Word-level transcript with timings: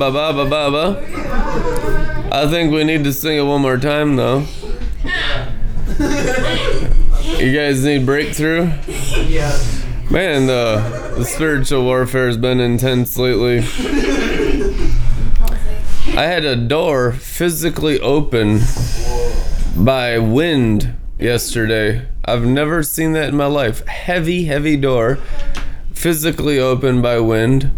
Shabba 0.00 0.34
ba 0.34 0.44
ba 0.46 0.70
ba. 0.70 2.32
I 2.32 2.46
think 2.48 2.72
we 2.72 2.84
need 2.84 3.04
to 3.04 3.12
sing 3.12 3.36
it 3.36 3.42
one 3.42 3.60
more 3.60 3.76
time 3.76 4.16
though. 4.16 4.46
You 7.36 7.52
guys 7.54 7.84
need 7.84 8.06
breakthrough? 8.06 8.72
Yes. 8.86 9.84
Man, 10.10 10.46
the, 10.46 11.14
the 11.18 11.24
spiritual 11.26 11.84
warfare 11.84 12.28
has 12.28 12.38
been 12.38 12.60
intense 12.60 13.18
lately. 13.18 13.58
I 16.16 16.24
had 16.24 16.46
a 16.46 16.56
door 16.56 17.12
physically 17.12 18.00
open 18.00 18.60
by 19.76 20.18
wind 20.18 20.94
yesterday. 21.18 22.06
I've 22.24 22.46
never 22.46 22.82
seen 22.82 23.12
that 23.12 23.28
in 23.28 23.36
my 23.36 23.46
life. 23.46 23.86
Heavy, 23.86 24.44
heavy 24.44 24.78
door, 24.78 25.18
physically 25.92 26.58
open 26.58 27.02
by 27.02 27.20
wind. 27.20 27.70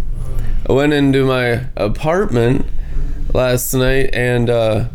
I 0.69 0.75
went 0.75 0.93
into 0.93 1.27
my 1.27 1.67
apartment 1.85 2.67
last 3.33 3.75
night 3.75 4.11
and 4.13 4.51
uh, 4.51 4.89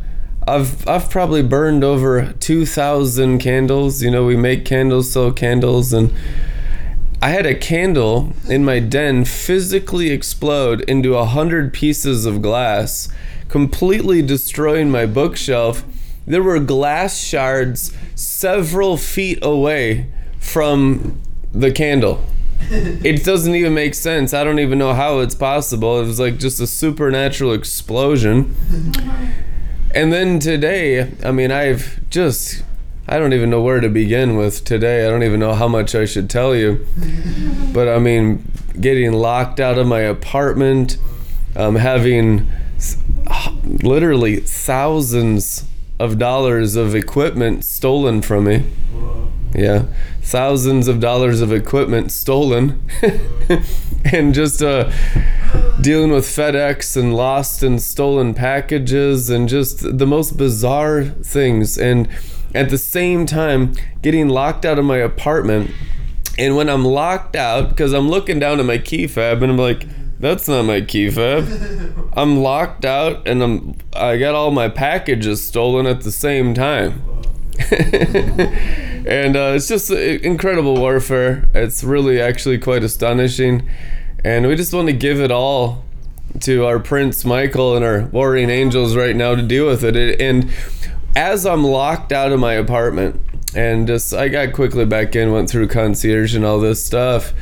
I've 0.48 0.88
I've 0.88 1.10
probably 1.10 1.44
burned 1.44 1.84
over 1.84 2.34
2,000 2.39 3.39
candles. 3.39 4.01
You 4.01 4.12
know, 4.12 4.25
we 4.25 4.38
make 4.38 4.63
candles, 4.63 5.12
sell 5.12 5.34
candles, 5.34 5.92
and 5.92 6.13
I 7.22 7.30
had 7.30 7.45
a 7.45 7.54
candle 7.56 8.34
in 8.48 8.63
my 8.63 8.80
den 8.80 9.25
physically 9.25 10.12
explode 10.12 10.81
into 10.81 11.16
a 11.16 11.25
hundred 11.25 11.74
pieces 11.74 12.25
of 12.25 12.42
glass, 12.42 13.10
completely 13.50 14.22
destroying 14.22 14.90
my 14.90 15.06
bookshelf. 15.06 15.83
There 16.25 16.44
were 16.44 16.60
glass 16.60 17.19
shards 17.19 17.92
several 18.16 18.95
feet 18.95 19.40
away 19.42 20.07
from 20.40 21.19
the 21.51 21.72
candle. 21.72 22.24
It 22.69 23.24
doesn't 23.24 23.56
even 23.56 23.74
make 23.74 23.94
sense. 23.95 24.33
I 24.33 24.44
don't 24.44 24.59
even 24.59 24.77
know 24.77 24.94
how 24.94 25.19
it's 25.19 25.36
possible. 25.36 26.00
It 26.00 26.06
was 26.06 26.19
like 26.19 26.38
just 26.38 26.59
a 26.59 26.68
supernatural 26.68 27.54
explosion. 27.54 28.56
And 29.95 30.12
then 30.12 30.39
today, 30.39 31.12
I 31.24 31.31
mean, 31.31 31.51
I've 31.51 32.00
just, 32.09 32.63
I 33.07 33.19
don't 33.19 33.33
even 33.33 33.50
know 33.50 33.62
where 33.62 33.80
to 33.80 33.89
begin 33.89 34.36
with 34.36 34.63
today. 34.65 35.06
I 35.06 35.09
don't 35.09 35.24
even 35.24 35.39
know 35.39 35.54
how 35.54 35.68
much 35.68 35.95
I 35.95 36.06
should 36.06 36.30
tell 36.30 36.56
you. 36.56 36.86
But 37.74 37.88
I 37.88 38.00
mean, 38.00 38.44
getting 38.80 39.13
locked 39.13 39.59
out 39.59 39.77
of 39.77 39.86
my 39.86 40.00
apartment, 40.00 40.98
um, 41.56 41.75
having 41.75 42.48
literally 43.63 44.38
thousands 44.38 45.65
of 46.00 46.18
dollars 46.18 46.75
of 46.75 46.95
equipment 46.95 47.65
stolen 47.65 48.21
from 48.21 48.45
me. 48.45 48.63
Yeah, 49.53 49.85
thousands 50.21 50.88
of 50.88 50.99
dollars 50.99 51.41
of 51.41 51.51
equipment 51.51 52.11
stolen, 52.11 52.81
and 54.11 54.33
just 54.33 54.61
uh, 54.61 54.91
dealing 55.81 56.11
with 56.11 56.25
FedEx 56.25 56.97
and 56.97 57.15
lost 57.15 57.63
and 57.63 57.81
stolen 57.81 58.33
packages 58.33 59.29
and 59.29 59.47
just 59.47 59.97
the 59.97 60.05
most 60.05 60.38
bizarre 60.38 61.03
things. 61.03 61.77
And 61.77 62.09
at 62.53 62.69
the 62.69 62.77
same 62.77 63.25
time, 63.25 63.73
getting 64.01 64.29
locked 64.29 64.65
out 64.65 64.79
of 64.79 64.85
my 64.85 64.97
apartment. 64.97 65.71
And 66.38 66.55
when 66.55 66.69
I'm 66.69 66.85
locked 66.85 67.35
out, 67.35 67.69
because 67.69 67.94
I'm 67.94 68.09
looking 68.09 68.39
down 68.39 68.59
at 68.59 68.65
my 68.65 68.77
key 68.77 69.07
fob 69.07 69.41
and 69.44 69.51
I'm 69.51 69.57
like, 69.57 69.85
that's 70.19 70.47
not 70.47 70.63
my 70.63 70.81
key 70.81 71.09
fob. 71.09 71.47
I'm 72.13 72.38
locked 72.38 72.85
out 72.85 73.27
and 73.27 73.44
I'm 73.44 73.75
I 73.94 74.17
got 74.17 74.35
all 74.35 74.51
my 74.51 74.69
packages 74.69 75.44
stolen 75.44 75.85
at 75.85 76.01
the 76.01 76.11
same 76.11 76.53
time. 76.53 77.03
and 79.07 79.36
uh, 79.36 79.54
it's 79.56 79.68
just 79.68 79.89
uh, 79.89 79.95
incredible 79.95 80.75
warfare. 80.75 81.50
It's 81.54 81.83
really 81.83 82.21
actually 82.21 82.59
quite 82.59 82.83
astonishing, 82.83 83.68
and 84.24 84.48
we 84.48 84.56
just 84.56 84.74
want 84.74 84.88
to 84.88 84.94
give 84.94 85.19
it 85.19 85.31
all 85.31 85.83
to 86.42 86.65
our 86.65 86.80
Prince 86.80 87.25
Michael 87.25 87.75
and 87.75 87.83
our 87.83 88.01
warring 88.07 88.50
angels 88.50 88.95
right 88.95 89.15
now 89.15 89.33
to 89.33 89.42
deal 89.42 89.65
with 89.65 89.83
it. 89.83 90.21
And 90.21 90.51
as 91.15 91.45
I'm 91.45 91.63
locked 91.63 92.12
out 92.12 92.31
of 92.31 92.39
my 92.39 92.54
apartment, 92.54 93.19
and 93.56 93.88
just 93.88 94.13
I 94.13 94.27
got 94.27 94.54
quickly 94.54 94.86
back 94.86 95.15
in, 95.15 95.31
went 95.31 95.50
through 95.50 95.69
concierge 95.69 96.36
and 96.36 96.45
all 96.45 96.59
this 96.59 96.83
stuff. 96.86 97.33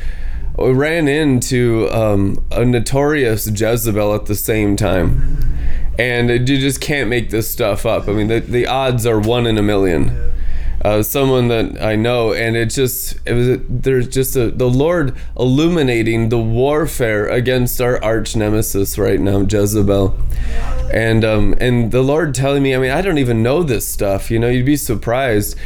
We 0.56 0.72
ran 0.72 1.08
into 1.08 1.88
um, 1.90 2.42
a 2.50 2.64
notorious 2.64 3.46
Jezebel 3.46 4.14
at 4.14 4.24
the 4.24 4.34
same 4.34 4.76
time 4.76 5.55
and 5.98 6.30
you 6.30 6.58
just 6.58 6.80
can't 6.80 7.08
make 7.08 7.30
this 7.30 7.50
stuff 7.50 7.86
up. 7.86 8.08
I 8.08 8.12
mean, 8.12 8.28
the, 8.28 8.40
the 8.40 8.66
odds 8.66 9.06
are 9.06 9.18
one 9.18 9.46
in 9.46 9.58
a 9.58 9.62
million. 9.62 10.10
uh, 10.84 11.02
someone 11.02 11.48
that 11.48 11.82
I 11.82 11.96
know, 11.96 12.32
and 12.32 12.56
it 12.56 12.66
just 12.70 13.16
it 13.26 13.32
was 13.32 13.58
there's 13.68 14.08
just 14.08 14.36
a, 14.36 14.50
the 14.50 14.68
Lord 14.68 15.16
illuminating 15.38 16.28
the 16.28 16.38
warfare 16.38 17.26
against 17.26 17.80
our 17.80 18.02
arch 18.04 18.36
nemesis 18.36 18.98
right 18.98 19.18
now, 19.18 19.40
Jezebel, 19.40 20.16
and 20.92 21.24
um, 21.24 21.54
and 21.58 21.90
the 21.90 22.02
Lord 22.02 22.34
telling 22.34 22.62
me, 22.62 22.74
I 22.74 22.78
mean, 22.78 22.90
I 22.90 23.00
don't 23.00 23.18
even 23.18 23.42
know 23.42 23.62
this 23.62 23.88
stuff. 23.88 24.30
You 24.30 24.38
know, 24.38 24.48
you'd 24.48 24.66
be 24.66 24.76
surprised 24.76 25.56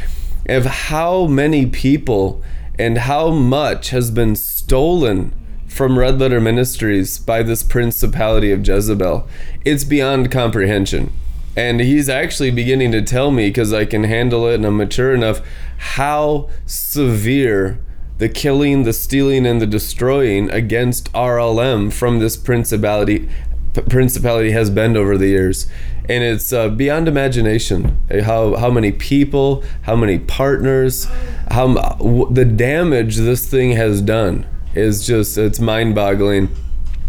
of 0.47 0.65
how 0.65 1.27
many 1.27 1.67
people 1.67 2.43
and 2.79 2.97
how 2.97 3.31
much 3.31 3.91
has 3.91 4.11
been 4.11 4.35
stolen 4.35 5.35
from 5.71 5.99
Red 5.99 6.19
Letter 6.19 6.41
Ministries 6.41 7.19
by 7.19 7.43
this 7.43 7.63
principality 7.63 8.51
of 8.51 8.67
Jezebel. 8.67 9.27
It's 9.65 9.85
beyond 9.85 10.31
comprehension. 10.31 11.13
And 11.57 11.81
he's 11.81 12.09
actually 12.09 12.51
beginning 12.51 12.93
to 12.93 13.03
tell 13.03 13.31
me, 13.31 13.49
because 13.49 13.73
I 13.73 13.85
can 13.85 14.05
handle 14.05 14.47
it 14.49 14.57
and 14.57 14.67
I'm 14.67 14.77
mature 14.77 15.15
enough, 15.15 15.41
how 15.79 16.49
severe 16.67 17.81
the 18.19 18.29
killing, 18.29 18.83
the 18.83 18.93
stealing, 18.93 19.47
and 19.47 19.61
the 19.61 19.67
destroying 19.67 20.51
against 20.51 21.11
RLM 21.13 21.93
from 21.93 22.19
this 22.19 22.37
principality 22.37 23.29
principality 23.89 24.51
has 24.51 24.69
been 24.69 24.97
over 24.97 25.17
the 25.17 25.29
years 25.29 25.69
and 26.09 26.25
it's 26.25 26.53
uh, 26.53 26.69
beyond 26.69 27.07
imagination 27.07 27.97
how 28.25 28.57
how 28.57 28.69
many 28.69 28.91
people 28.91 29.63
how 29.83 29.95
many 29.95 30.19
partners 30.19 31.07
how 31.53 31.69
the 32.33 32.45
damage 32.45 33.15
this 33.15 33.47
thing 33.47 33.71
has 33.71 34.03
done 34.03 34.45
is 34.75 35.07
just 35.07 35.37
it's 35.37 35.61
mind-boggling 35.61 36.49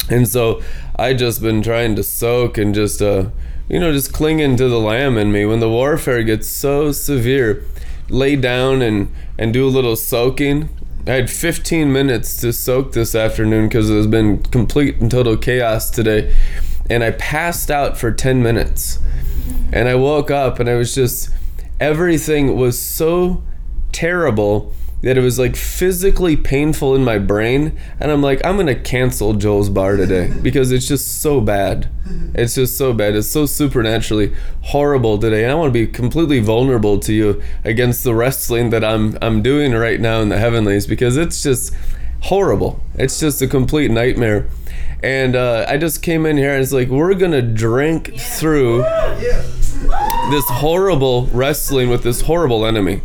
and 0.10 0.28
so 0.28 0.62
i 0.98 1.14
just 1.14 1.42
been 1.42 1.62
trying 1.62 1.96
to 1.96 2.04
soak 2.04 2.58
and 2.58 2.74
just 2.74 3.02
uh 3.02 3.26
you 3.70 3.80
know 3.80 3.92
just 3.94 4.14
clinging 4.14 4.58
to 4.58 4.68
the 4.68 4.80
lamb 4.80 5.18
in 5.18 5.32
me 5.32 5.46
when 5.46 5.60
the 5.60 5.70
warfare 5.70 6.24
gets 6.24 6.48
so 6.48 6.92
severe 6.92 7.64
lay 8.10 8.36
down 8.36 8.82
and 8.82 9.12
and 9.38 9.54
do 9.54 9.66
a 9.66 9.70
little 9.70 9.96
soaking 9.96 10.70
I 11.08 11.14
had 11.14 11.32
15 11.32 11.92
minutes 11.92 12.38
to 12.42 12.54
soak 12.54 12.94
this 12.94 13.16
afternoon 13.16 13.68
because 13.68 13.90
it 13.90 13.96
has 13.96 14.06
been 14.06 14.44
complete 14.44 14.98
and 14.98 15.10
total 15.10 15.36
chaos 15.36 15.90
today. 15.90 16.36
And 16.92 17.04
I 17.04 17.12
passed 17.12 17.72
out 17.72 17.98
for 17.98 18.12
10 18.12 18.44
minutes. 18.44 19.00
And 19.74 19.90
I 19.90 19.96
woke 19.96 20.30
up 20.30 20.60
and 20.60 20.70
I 20.70 20.76
was 20.76 20.94
just, 20.94 21.30
everything 21.80 22.56
was 22.56 22.80
so 22.80 23.42
terrible 23.92 24.76
that 25.02 25.18
it 25.18 25.22
was 25.22 25.40
like 25.40 25.56
physically 25.56 26.36
painful 26.36 26.96
in 26.96 27.04
my 27.04 27.18
brain 27.18 27.78
and 28.00 28.12
i'm 28.12 28.22
like 28.22 28.44
i'm 28.46 28.56
gonna 28.58 28.76
cancel 28.76 29.34
joel's 29.34 29.70
bar 29.70 29.96
today 29.96 30.32
because 30.42 30.72
it's 30.72 30.88
just 30.88 31.22
so 31.22 31.42
bad. 31.42 31.90
It's 32.34 32.56
just 32.56 32.78
so 32.78 32.94
bad. 32.94 33.16
It's 33.16 33.30
so 33.30 33.46
supernaturally 33.46 34.34
horrible 34.64 35.18
today 35.18 35.44
and 35.44 35.52
i 35.52 35.56
want 35.56 35.70
to 35.70 35.74
be 35.74 35.88
completely 35.88 36.40
vulnerable 36.40 37.00
to 37.00 37.14
you 37.14 37.42
against 37.64 38.04
the 38.04 38.14
wrestling 38.14 38.70
that 38.72 38.84
i'm 38.84 39.18
i'm 39.22 39.42
doing 39.42 39.72
right 39.74 40.00
now 40.00 40.20
in 40.20 40.30
the 40.30 40.38
heavenlies 40.38 40.86
because 40.86 41.18
it's 41.18 41.42
just 41.42 41.74
horrible. 42.24 42.84
It's 42.96 43.20
just 43.20 43.42
a 43.42 43.48
complete 43.48 43.90
nightmare. 43.92 44.48
And 45.04 45.36
uh, 45.36 45.66
i 45.68 45.78
just 45.78 46.04
came 46.04 46.26
in 46.26 46.38
here 46.38 46.54
and 46.54 46.62
it's 46.62 46.72
like 46.72 46.90
we're 46.90 47.16
gonna 47.16 47.42
drink 47.42 48.14
through 48.18 48.84
this 50.30 50.46
horrible 50.50 51.28
wrestling 51.28 51.90
with 51.90 52.04
this 52.04 52.22
horrible 52.22 52.66
enemy 52.66 53.02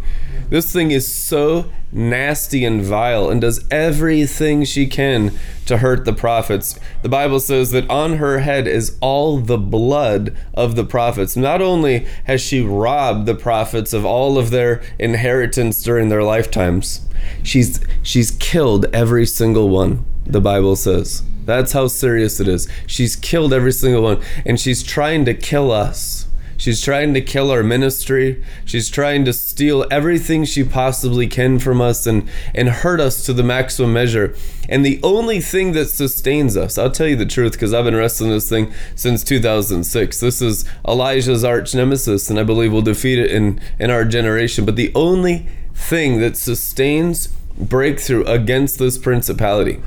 this 0.48 0.72
thing 0.72 0.90
is 0.90 1.12
so 1.12 1.70
nasty 1.92 2.64
and 2.64 2.82
vile 2.82 3.30
and 3.30 3.40
does 3.40 3.64
everything 3.70 4.64
she 4.64 4.86
can 4.86 5.36
to 5.64 5.78
hurt 5.78 6.04
the 6.04 6.12
prophets. 6.12 6.78
The 7.02 7.08
Bible 7.08 7.40
says 7.40 7.70
that 7.70 7.88
on 7.88 8.16
her 8.16 8.40
head 8.40 8.66
is 8.66 8.96
all 9.00 9.38
the 9.38 9.58
blood 9.58 10.36
of 10.54 10.76
the 10.76 10.84
prophets. 10.84 11.36
Not 11.36 11.62
only 11.62 12.06
has 12.24 12.40
she 12.40 12.60
robbed 12.60 13.26
the 13.26 13.34
prophets 13.34 13.92
of 13.92 14.04
all 14.04 14.38
of 14.38 14.50
their 14.50 14.82
inheritance 14.98 15.82
during 15.82 16.08
their 16.08 16.22
lifetimes, 16.22 17.06
she's 17.42 17.80
she's 18.02 18.30
killed 18.32 18.86
every 18.92 19.26
single 19.26 19.68
one. 19.68 20.04
The 20.24 20.40
Bible 20.40 20.76
says. 20.76 21.22
That's 21.44 21.72
how 21.72 21.86
serious 21.86 22.40
it 22.40 22.48
is. 22.48 22.68
She's 22.88 23.14
killed 23.14 23.52
every 23.52 23.70
single 23.70 24.02
one 24.02 24.20
and 24.44 24.58
she's 24.58 24.82
trying 24.82 25.24
to 25.26 25.34
kill 25.34 25.70
us 25.70 26.25
She's 26.56 26.82
trying 26.82 27.14
to 27.14 27.20
kill 27.20 27.50
our 27.50 27.62
ministry. 27.62 28.42
She's 28.64 28.88
trying 28.88 29.24
to 29.26 29.32
steal 29.32 29.86
everything 29.90 30.44
she 30.44 30.64
possibly 30.64 31.26
can 31.26 31.58
from 31.58 31.80
us 31.80 32.06
and, 32.06 32.28
and 32.54 32.68
hurt 32.68 33.00
us 33.00 33.24
to 33.26 33.32
the 33.32 33.42
maximum 33.42 33.92
measure. 33.92 34.34
And 34.68 34.84
the 34.84 35.00
only 35.02 35.40
thing 35.40 35.72
that 35.72 35.86
sustains 35.86 36.56
us, 36.56 36.78
I'll 36.78 36.90
tell 36.90 37.06
you 37.06 37.16
the 37.16 37.26
truth 37.26 37.52
because 37.52 37.74
I've 37.74 37.84
been 37.84 37.94
wrestling 37.94 38.30
this 38.30 38.48
thing 38.48 38.72
since 38.94 39.22
2006. 39.22 40.20
This 40.20 40.42
is 40.42 40.64
Elijah's 40.86 41.44
arch 41.44 41.74
nemesis, 41.74 42.30
and 42.30 42.38
I 42.38 42.42
believe 42.42 42.72
we'll 42.72 42.82
defeat 42.82 43.18
it 43.18 43.30
in, 43.30 43.60
in 43.78 43.90
our 43.90 44.04
generation. 44.04 44.64
But 44.64 44.76
the 44.76 44.92
only 44.94 45.46
thing 45.74 46.20
that 46.20 46.36
sustains 46.36 47.28
breakthrough 47.58 48.24
against 48.24 48.78
this 48.78 48.98
principality, 48.98 49.80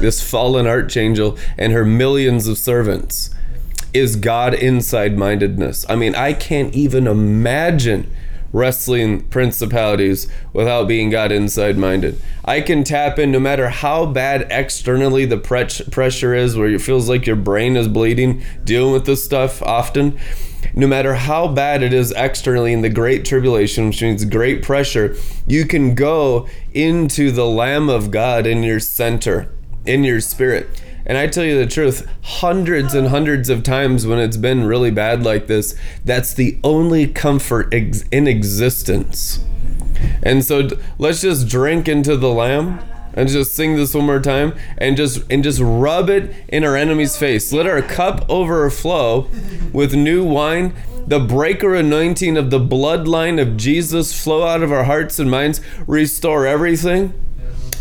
this 0.00 0.22
fallen 0.28 0.66
archangel, 0.66 1.38
and 1.56 1.72
her 1.72 1.84
millions 1.84 2.46
of 2.46 2.58
servants 2.58 3.30
is 3.96 4.16
God 4.16 4.54
inside 4.54 5.16
mindedness. 5.16 5.86
I 5.88 5.96
mean, 5.96 6.14
I 6.14 6.32
can't 6.32 6.74
even 6.74 7.06
imagine 7.06 8.10
wrestling 8.52 9.20
principalities 9.28 10.28
without 10.52 10.88
being 10.88 11.10
God 11.10 11.32
inside 11.32 11.76
minded. 11.76 12.20
I 12.44 12.60
can 12.60 12.84
tap 12.84 13.18
in 13.18 13.30
no 13.30 13.40
matter 13.40 13.68
how 13.68 14.06
bad 14.06 14.46
externally 14.50 15.26
the 15.26 15.36
pre- 15.36 15.66
pressure 15.90 16.34
is, 16.34 16.56
where 16.56 16.68
it 16.68 16.80
feels 16.80 17.08
like 17.08 17.26
your 17.26 17.36
brain 17.36 17.76
is 17.76 17.88
bleeding, 17.88 18.42
dealing 18.64 18.92
with 18.92 19.06
this 19.06 19.24
stuff 19.24 19.62
often. 19.62 20.18
No 20.74 20.86
matter 20.86 21.14
how 21.14 21.48
bad 21.48 21.82
it 21.82 21.92
is 21.92 22.12
externally 22.12 22.72
in 22.72 22.82
the 22.82 22.88
great 22.88 23.24
tribulation, 23.24 23.88
which 23.88 24.02
means 24.02 24.24
great 24.24 24.62
pressure, 24.62 25.16
you 25.46 25.66
can 25.66 25.94
go 25.94 26.48
into 26.72 27.30
the 27.30 27.46
Lamb 27.46 27.88
of 27.88 28.10
God 28.10 28.46
in 28.46 28.62
your 28.62 28.80
center, 28.80 29.50
in 29.84 30.02
your 30.02 30.20
spirit 30.20 30.68
and 31.06 31.16
I 31.16 31.28
tell 31.28 31.44
you 31.44 31.56
the 31.56 31.66
truth, 31.70 32.08
hundreds 32.22 32.92
and 32.92 33.08
hundreds 33.08 33.48
of 33.48 33.62
times 33.62 34.06
when 34.06 34.18
it's 34.18 34.36
been 34.36 34.64
really 34.64 34.90
bad 34.90 35.22
like 35.22 35.46
this, 35.46 35.76
that's 36.04 36.34
the 36.34 36.58
only 36.64 37.06
comfort 37.06 37.72
ex- 37.72 38.02
in 38.10 38.26
existence. 38.26 39.44
And 40.22 40.44
so 40.44 40.68
let's 40.98 41.20
just 41.20 41.48
drink 41.48 41.88
into 41.88 42.16
the 42.16 42.30
lamb 42.30 42.80
and 43.14 43.28
just 43.28 43.54
sing 43.54 43.76
this 43.76 43.94
one 43.94 44.04
more 44.04 44.20
time 44.20 44.52
and 44.76 44.96
just 44.96 45.22
and 45.30 45.42
just 45.42 45.60
rub 45.62 46.10
it 46.10 46.34
in 46.48 46.64
our 46.64 46.76
enemy's 46.76 47.16
face. 47.16 47.52
Let 47.52 47.66
our 47.66 47.82
cup 47.82 48.28
overflow 48.28 49.28
with 49.72 49.94
new 49.94 50.24
wine. 50.24 50.74
The 51.06 51.20
breaker 51.20 51.76
anointing 51.76 52.36
of 52.36 52.50
the 52.50 52.58
bloodline 52.58 53.40
of 53.40 53.56
Jesus 53.56 54.20
flow 54.20 54.42
out 54.42 54.64
of 54.64 54.72
our 54.72 54.84
hearts 54.84 55.20
and 55.20 55.30
minds, 55.30 55.60
restore 55.86 56.48
everything. 56.48 57.14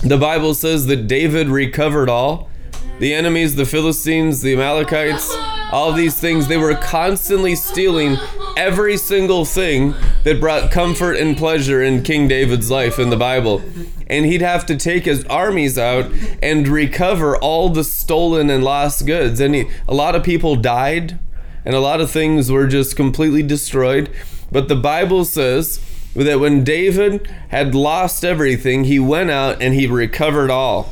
The 0.04 0.18
Bible 0.18 0.54
says 0.54 0.86
that 0.86 1.08
David 1.08 1.48
recovered 1.48 2.08
all 2.08 2.52
the 3.00 3.14
enemies, 3.14 3.56
the 3.56 3.66
Philistines, 3.66 4.42
the 4.42 4.54
Amalekites, 4.54 5.36
all 5.72 5.92
these 5.92 6.20
things, 6.20 6.48
they 6.48 6.58
were 6.58 6.76
constantly 6.76 7.56
stealing 7.56 8.18
every 8.56 8.96
single 8.96 9.44
thing 9.44 9.94
that 10.24 10.40
brought 10.40 10.72
comfort 10.72 11.14
and 11.14 11.36
pleasure 11.36 11.84
in 11.84 12.04
King 12.04 12.28
David's 12.28 12.72
life 12.72 12.98
in 12.98 13.10
the 13.10 13.18
Bible. 13.18 13.62
And 14.08 14.26
he'd 14.26 14.42
have 14.42 14.66
to 14.68 14.78
take 14.78 15.06
his 15.06 15.26
armies 15.26 15.78
out 15.78 16.10
and 16.42 16.68
recover 16.68 17.36
all 17.36 17.70
the 17.70 17.84
stolen 17.84 18.50
and 18.50 18.64
lost 18.64 19.06
goods. 19.06 19.40
And 19.40 19.56
he, 19.56 19.70
a 19.88 19.94
lot 19.94 20.16
of 20.16 20.24
people 20.24 20.56
died, 20.56 21.20
and 21.66 21.76
a 21.76 21.80
lot 21.80 22.00
of 22.00 22.12
things 22.12 22.52
were 22.52 22.68
just 22.68 22.96
completely 22.96 23.44
destroyed. 23.44 24.10
But 24.52 24.68
the 24.70 24.76
Bible 24.76 25.26
says 25.26 25.84
that 26.24 26.40
when 26.40 26.64
David 26.64 27.28
had 27.50 27.76
lost 27.76 28.24
everything, 28.24 28.86
he 28.86 29.00
went 29.00 29.32
out 29.32 29.62
and 29.62 29.74
he 29.74 29.86
recovered 29.86 30.50
all. 30.50 30.90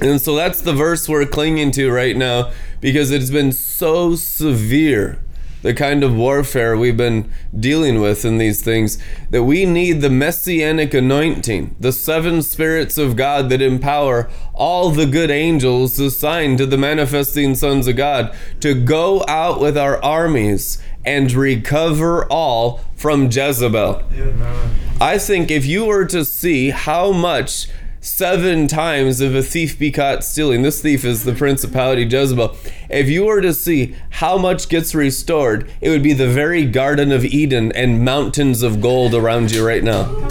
And 0.00 0.20
so 0.20 0.36
that's 0.36 0.60
the 0.60 0.72
verse 0.72 1.08
we're 1.08 1.26
clinging 1.26 1.72
to 1.72 1.90
right 1.90 2.16
now 2.16 2.52
because 2.80 3.10
it's 3.10 3.30
been 3.30 3.52
so 3.52 4.14
severe 4.14 5.18
the 5.66 5.74
kind 5.74 6.04
of 6.04 6.14
warfare 6.14 6.76
we've 6.76 6.96
been 6.96 7.28
dealing 7.58 8.00
with 8.00 8.24
in 8.24 8.38
these 8.38 8.62
things 8.62 8.98
that 9.30 9.42
we 9.42 9.66
need 9.66 10.00
the 10.00 10.08
messianic 10.08 10.94
anointing, 10.94 11.74
the 11.80 11.90
seven 11.90 12.40
spirits 12.40 12.96
of 12.96 13.16
God 13.16 13.48
that 13.48 13.60
empower 13.60 14.30
all 14.54 14.90
the 14.90 15.06
good 15.06 15.28
angels 15.28 15.98
assigned 15.98 16.58
to 16.58 16.66
the 16.66 16.78
manifesting 16.78 17.56
sons 17.56 17.88
of 17.88 17.96
God 17.96 18.32
to 18.60 18.74
go 18.74 19.24
out 19.26 19.60
with 19.60 19.76
our 19.76 20.00
armies 20.04 20.80
and 21.06 21.32
recover 21.32 22.26
all 22.26 22.80
from 22.96 23.30
Jezebel. 23.30 24.02
I 25.00 25.18
think 25.18 25.50
if 25.50 25.64
you 25.64 25.84
were 25.84 26.06
to 26.06 26.24
see 26.24 26.70
how 26.70 27.12
much 27.12 27.68
seven 28.00 28.68
times 28.68 29.20
if 29.20 29.34
a 29.34 29.42
thief 29.42 29.78
be 29.78 29.90
caught 29.90 30.24
stealing, 30.24 30.62
this 30.62 30.80
thief 30.80 31.04
is 31.04 31.24
the 31.24 31.32
principality 31.32 32.04
Jezebel. 32.04 32.56
If 32.88 33.08
you 33.08 33.24
were 33.24 33.40
to 33.40 33.52
see 33.52 33.94
how 34.10 34.38
much 34.38 34.68
gets 34.68 34.94
restored, 34.94 35.70
it 35.80 35.90
would 35.90 36.02
be 36.02 36.12
the 36.12 36.28
very 36.28 36.64
Garden 36.64 37.12
of 37.12 37.24
Eden 37.24 37.72
and 37.72 38.04
mountains 38.04 38.62
of 38.62 38.80
gold 38.80 39.14
around 39.14 39.52
you 39.52 39.66
right 39.66 39.84
now. 39.84 40.28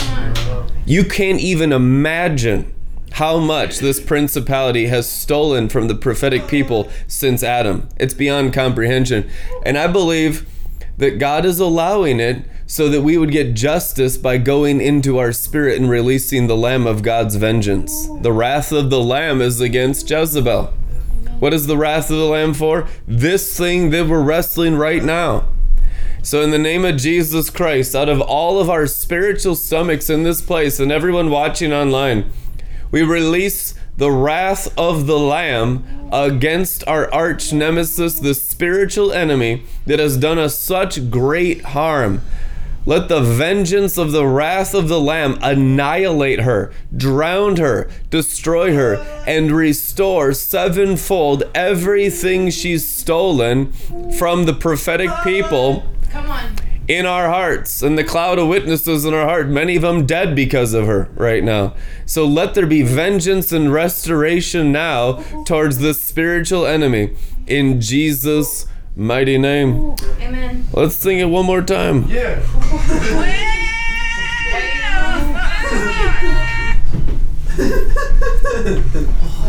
You 0.85 1.03
can't 1.03 1.39
even 1.39 1.73
imagine 1.73 2.73
how 3.13 3.39
much 3.39 3.79
this 3.79 3.99
principality 3.99 4.87
has 4.87 5.09
stolen 5.09 5.69
from 5.69 5.87
the 5.87 5.95
prophetic 5.95 6.47
people 6.47 6.91
since 7.07 7.43
Adam. 7.43 7.87
It's 7.97 8.13
beyond 8.13 8.53
comprehension. 8.53 9.29
And 9.65 9.77
I 9.77 9.87
believe 9.87 10.45
that 10.97 11.19
God 11.19 11.45
is 11.45 11.59
allowing 11.59 12.19
it 12.19 12.45
so 12.67 12.89
that 12.89 13.01
we 13.01 13.17
would 13.17 13.31
get 13.31 13.53
justice 13.53 14.17
by 14.17 14.37
going 14.37 14.81
into 14.81 15.17
our 15.17 15.31
spirit 15.31 15.79
and 15.79 15.89
releasing 15.89 16.47
the 16.47 16.57
Lamb 16.57 16.87
of 16.87 17.03
God's 17.03 17.35
vengeance. 17.35 18.07
The 18.21 18.31
wrath 18.31 18.71
of 18.71 18.89
the 18.89 19.01
Lamb 19.01 19.41
is 19.41 19.61
against 19.61 20.09
Jezebel. 20.09 20.73
What 21.39 21.53
is 21.53 21.67
the 21.67 21.77
wrath 21.77 22.09
of 22.09 22.17
the 22.17 22.25
Lamb 22.25 22.53
for? 22.53 22.87
This 23.05 23.57
thing 23.57 23.89
that 23.91 24.07
we're 24.07 24.23
wrestling 24.23 24.75
right 24.75 25.03
now. 25.03 25.49
So, 26.23 26.41
in 26.41 26.49
the 26.49 26.57
name 26.57 26.85
of 26.85 26.97
Jesus 26.97 27.51
Christ, 27.51 27.93
out 27.93 28.09
of 28.09 28.19
all 28.19 28.59
of 28.59 28.67
our 28.67 28.87
spiritual 28.87 29.53
stomachs 29.53 30.09
in 30.09 30.23
this 30.23 30.41
place 30.41 30.79
and 30.79 30.91
everyone 30.91 31.29
watching 31.29 31.71
online, 31.71 32.31
we 32.89 33.03
release 33.03 33.75
the 33.97 34.11
wrath 34.11 34.73
of 34.77 35.07
the 35.07 35.19
Lamb 35.19 36.09
against 36.11 36.85
our 36.87 37.11
arch 37.13 37.53
nemesis, 37.53 38.19
the 38.19 38.33
spiritual 38.33 39.11
enemy 39.11 39.63
that 39.85 39.99
has 39.99 40.17
done 40.17 40.37
us 40.37 40.57
such 40.57 41.09
great 41.09 41.61
harm. 41.63 42.21
Let 42.87 43.09
the 43.09 43.21
vengeance 43.21 43.97
of 43.97 44.11
the 44.11 44.27
wrath 44.27 44.75
of 44.75 44.89
the 44.89 44.99
Lamb 44.99 45.39
annihilate 45.41 46.41
her, 46.41 46.71
drown 46.95 47.55
her, 47.55 47.89
destroy 48.11 48.75
her, 48.75 48.95
and 49.25 49.51
restore 49.51 50.33
sevenfold 50.33 51.43
everything 51.55 52.51
she's 52.51 52.87
stolen 52.87 53.71
from 54.19 54.45
the 54.45 54.53
prophetic 54.53 55.09
people 55.23 55.83
Come 56.15 56.31
on. 56.31 56.55
In 56.87 57.05
our 57.05 57.27
hearts 57.29 57.81
and 57.81 57.97
the 57.97 58.03
cloud 58.03 58.37
of 58.37 58.47
witnesses 58.47 59.05
in 59.05 59.13
our 59.13 59.25
heart 59.25 59.47
many 59.47 59.75
of 59.75 59.81
them 59.81 60.05
dead 60.05 60.35
because 60.35 60.73
of 60.73 60.85
her 60.85 61.09
right 61.15 61.43
now 61.43 61.73
so 62.05 62.25
let 62.25 62.53
there 62.53 62.67
be 62.67 62.81
vengeance 62.83 63.51
and 63.51 63.73
restoration 63.73 64.71
now 64.71 65.13
towards 65.45 65.79
the 65.79 65.93
spiritual 65.93 66.65
enemy 66.65 67.15
in 67.47 67.81
jesus 67.81 68.67
mighty 68.95 69.37
name 69.37 69.95
Amen. 70.21 70.65
let's 70.73 70.95
sing 70.95 71.19
it 71.19 71.25
one 71.25 71.45
more 71.45 71.61
time 71.61 72.05
Yeah. 72.07 72.41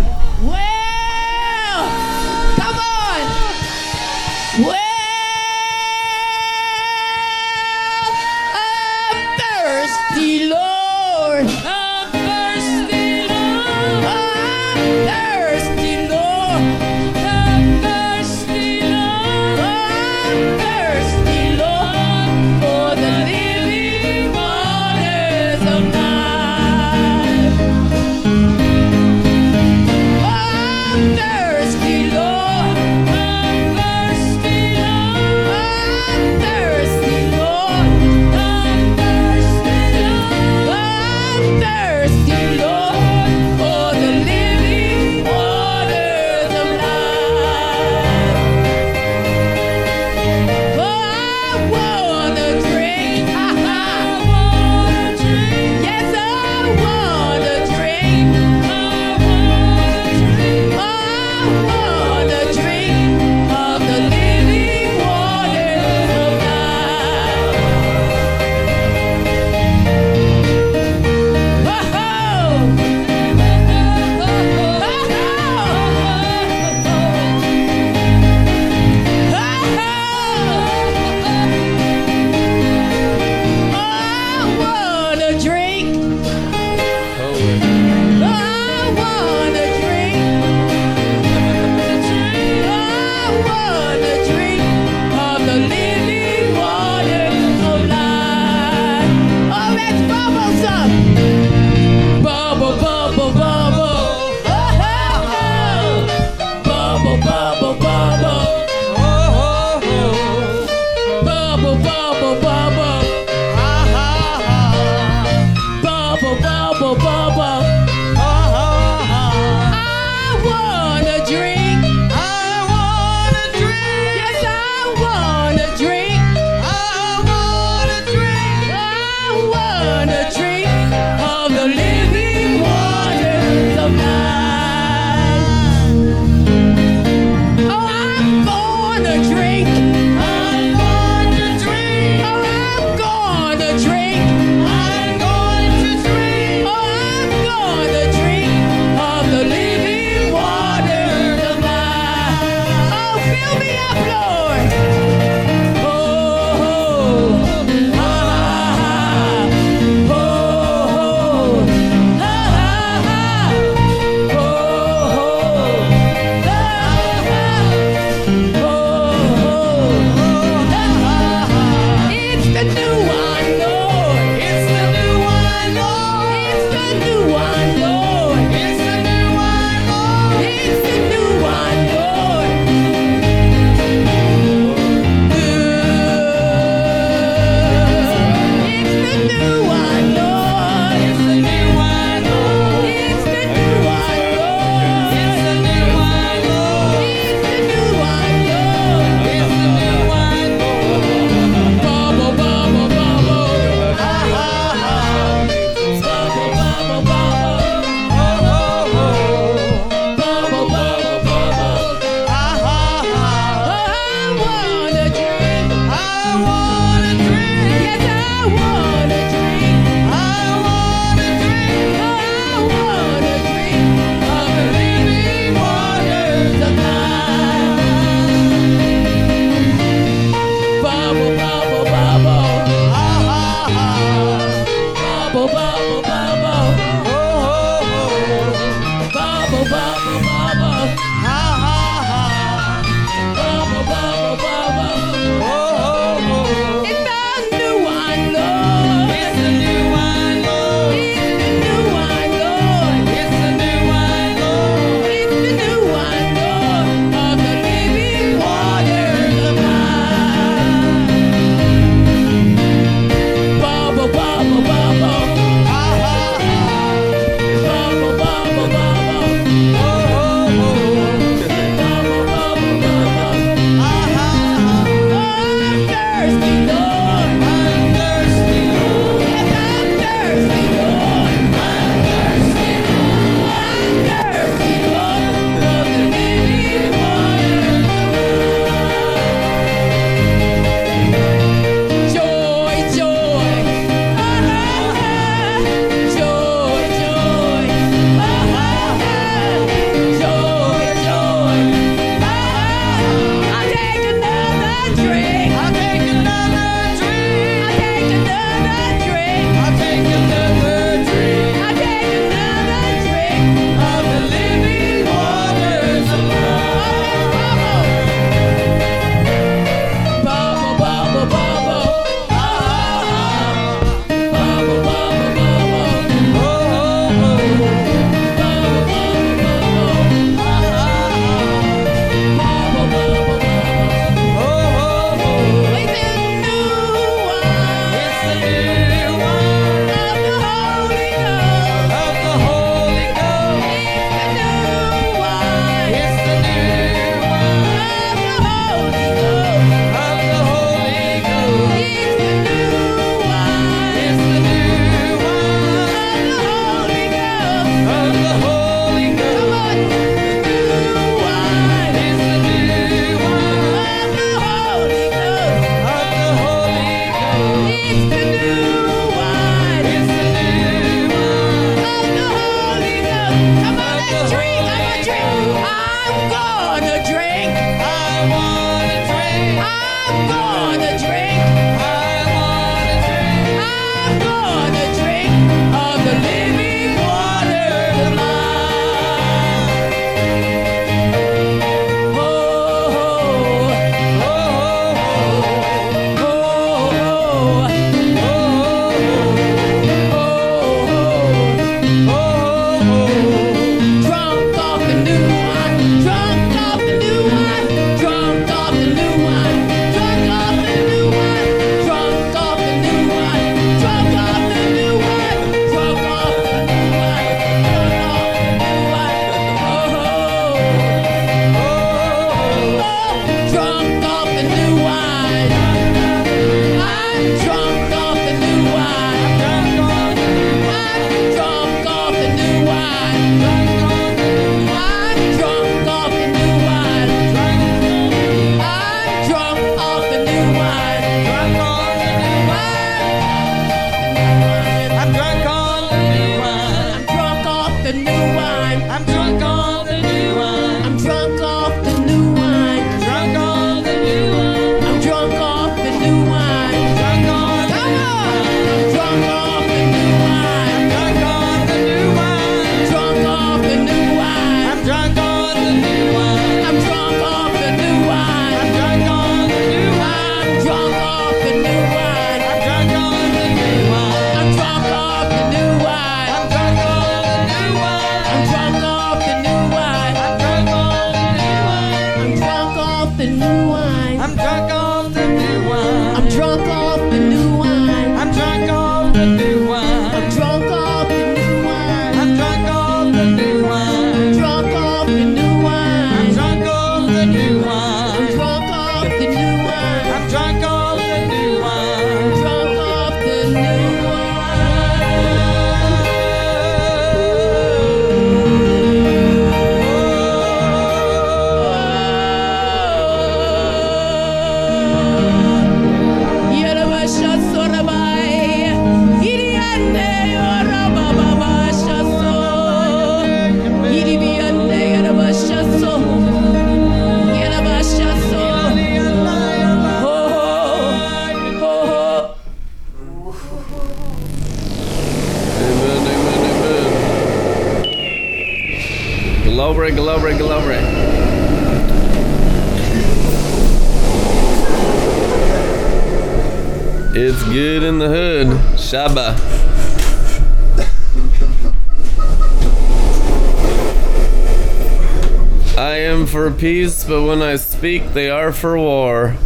but 557.07 557.23
when 557.23 557.41
I 557.43 557.57
speak, 557.57 558.13
they 558.13 558.29
are 558.31 558.53
for 558.53 558.77
war. 558.77 559.27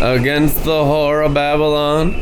Against 0.00 0.64
the 0.64 0.82
whore 0.82 1.26
of 1.26 1.34
Babylon. 1.34 2.14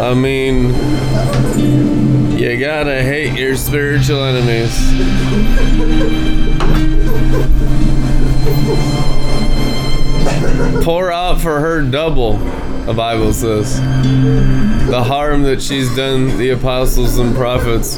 I 0.00 0.14
mean, 0.14 0.68
you 2.38 2.58
gotta 2.60 3.02
hate 3.02 3.36
your 3.38 3.56
spiritual 3.56 4.22
enemies. 4.22 4.74
Pour 10.84 11.10
out 11.10 11.40
for 11.40 11.60
her 11.60 11.82
double, 11.82 12.38
the 12.86 12.92
Bible 12.92 13.32
says. 13.32 13.80
The 14.88 15.02
harm 15.02 15.42
that 15.44 15.62
she's 15.62 15.94
done 15.96 16.36
the 16.36 16.50
apostles 16.50 17.18
and 17.18 17.34
prophets. 17.34 17.96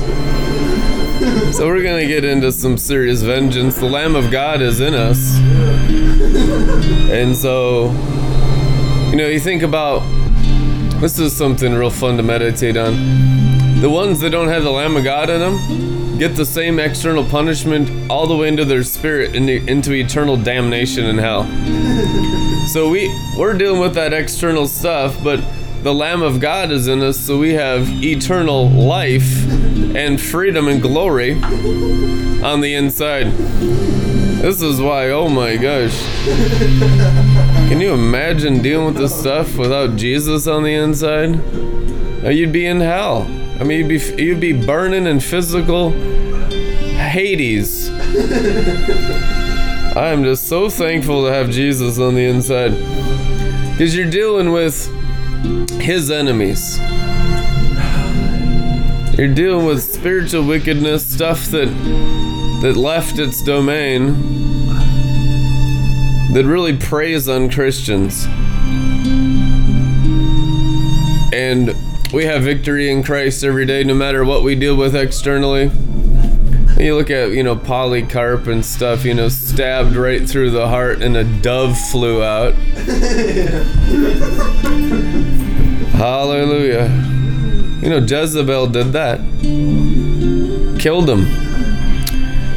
So 1.56 1.66
we're 1.66 1.82
gonna 1.82 2.06
get 2.06 2.24
into 2.24 2.52
some 2.52 2.78
serious 2.78 3.22
vengeance. 3.22 3.76
The 3.76 3.86
Lamb 3.86 4.14
of 4.14 4.30
God 4.30 4.60
is 4.60 4.80
in 4.80 4.94
us. 4.94 5.38
And 7.10 7.36
so, 7.36 7.90
you 9.10 9.16
know, 9.16 9.26
you 9.26 9.40
think 9.40 9.62
about 9.62 10.02
this 11.00 11.18
is 11.18 11.36
something 11.36 11.74
real 11.74 11.90
fun 11.90 12.16
to 12.18 12.22
meditate 12.22 12.76
on. 12.76 13.80
The 13.80 13.90
ones 13.90 14.20
that 14.20 14.30
don't 14.30 14.48
have 14.48 14.62
the 14.62 14.70
Lamb 14.70 14.96
of 14.96 15.04
God 15.04 15.28
in 15.28 15.40
them 15.40 16.18
get 16.18 16.36
the 16.36 16.46
same 16.46 16.78
external 16.78 17.24
punishment 17.24 18.10
all 18.10 18.26
the 18.26 18.36
way 18.36 18.48
into 18.48 18.64
their 18.64 18.82
spirit 18.82 19.34
into, 19.34 19.64
into 19.66 19.92
eternal 19.92 20.36
damnation 20.36 21.04
in 21.04 21.18
hell. 21.18 21.44
So 22.68 22.88
we 22.88 23.08
we're 23.36 23.56
dealing 23.56 23.80
with 23.80 23.94
that 23.94 24.12
external 24.12 24.66
stuff, 24.66 25.16
but 25.22 25.42
the 25.82 25.94
Lamb 25.94 26.22
of 26.22 26.40
God 26.40 26.70
is 26.70 26.88
in 26.88 27.02
us, 27.02 27.18
so 27.18 27.38
we 27.38 27.54
have 27.54 27.88
eternal 28.02 28.68
life 28.68 29.46
and 29.94 30.20
freedom 30.20 30.68
and 30.68 30.82
glory 30.82 31.34
on 32.42 32.60
the 32.60 32.74
inside. 32.74 33.26
This 34.40 34.62
is 34.62 34.80
why, 34.80 35.10
oh 35.10 35.28
my 35.28 35.56
gosh. 35.56 35.96
Can 37.68 37.80
you 37.80 37.94
imagine 37.94 38.62
dealing 38.62 38.86
with 38.86 38.96
this 38.96 39.18
stuff 39.18 39.56
without 39.56 39.96
Jesus 39.96 40.46
on 40.46 40.62
the 40.62 40.74
inside? 40.74 41.40
You'd 42.24 42.52
be 42.52 42.66
in 42.66 42.80
hell. 42.80 43.22
I 43.60 43.64
mean, 43.64 43.78
you'd 43.78 43.88
be 43.88 44.22
you'd 44.22 44.40
be 44.40 44.52
burning 44.52 45.06
in 45.06 45.20
physical 45.20 45.90
Hades. 46.96 47.90
I 49.96 50.08
am 50.08 50.24
just 50.24 50.46
so 50.46 50.68
thankful 50.68 51.24
to 51.24 51.32
have 51.32 51.48
Jesus 51.48 51.98
on 51.98 52.14
the 52.14 52.26
inside, 52.26 52.72
because 53.72 53.96
you're 53.96 54.10
dealing 54.10 54.52
with 54.52 54.86
His 55.80 56.10
enemies. 56.10 56.78
You're 59.16 59.32
dealing 59.32 59.64
with 59.64 59.82
spiritual 59.82 60.46
wickedness, 60.46 61.10
stuff 61.10 61.46
that 61.46 61.68
that 62.60 62.76
left 62.76 63.18
its 63.18 63.42
domain, 63.42 64.12
that 66.34 66.44
really 66.44 66.76
preys 66.76 67.26
on 67.26 67.48
Christians. 67.48 68.26
And 71.32 71.74
we 72.12 72.26
have 72.26 72.42
victory 72.42 72.90
in 72.90 73.02
Christ 73.02 73.42
every 73.42 73.64
day, 73.64 73.82
no 73.82 73.94
matter 73.94 74.26
what 74.26 74.42
we 74.42 74.56
deal 74.56 74.76
with 74.76 74.94
externally. 74.94 75.70
You 76.78 76.94
look 76.94 77.10
at, 77.10 77.30
you 77.30 77.42
know, 77.42 77.56
Polycarp 77.56 78.48
and 78.48 78.62
stuff, 78.62 79.06
you 79.06 79.14
know, 79.14 79.30
stabbed 79.30 79.96
right 79.96 80.28
through 80.28 80.50
the 80.50 80.68
heart 80.68 81.00
and 81.00 81.16
a 81.16 81.24
dove 81.24 81.78
flew 81.90 82.22
out. 82.22 82.52
Hallelujah. 85.96 86.88
You 87.80 87.88
know, 87.88 87.98
Jezebel 87.98 88.66
did 88.66 88.92
that. 88.92 89.20
Killed 90.78 91.08
him. 91.08 91.26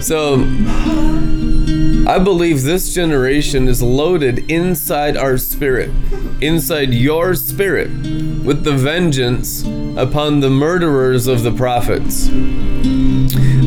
So, 0.01 0.45
I 2.05 2.19
believe 2.19 2.63
this 2.63 2.93
generation 2.93 3.69
is 3.69 3.81
loaded 3.81 4.51
inside 4.51 5.15
our 5.15 5.37
spirit, 5.37 5.91
inside 6.41 6.93
your 6.93 7.35
spirit, 7.35 7.89
with 8.43 8.65
the 8.65 8.73
vengeance 8.73 9.63
upon 9.99 10.39
the 10.39 10.49
murderers 10.49 11.27
of 11.27 11.43
the 11.43 11.51
prophets. 11.51 12.29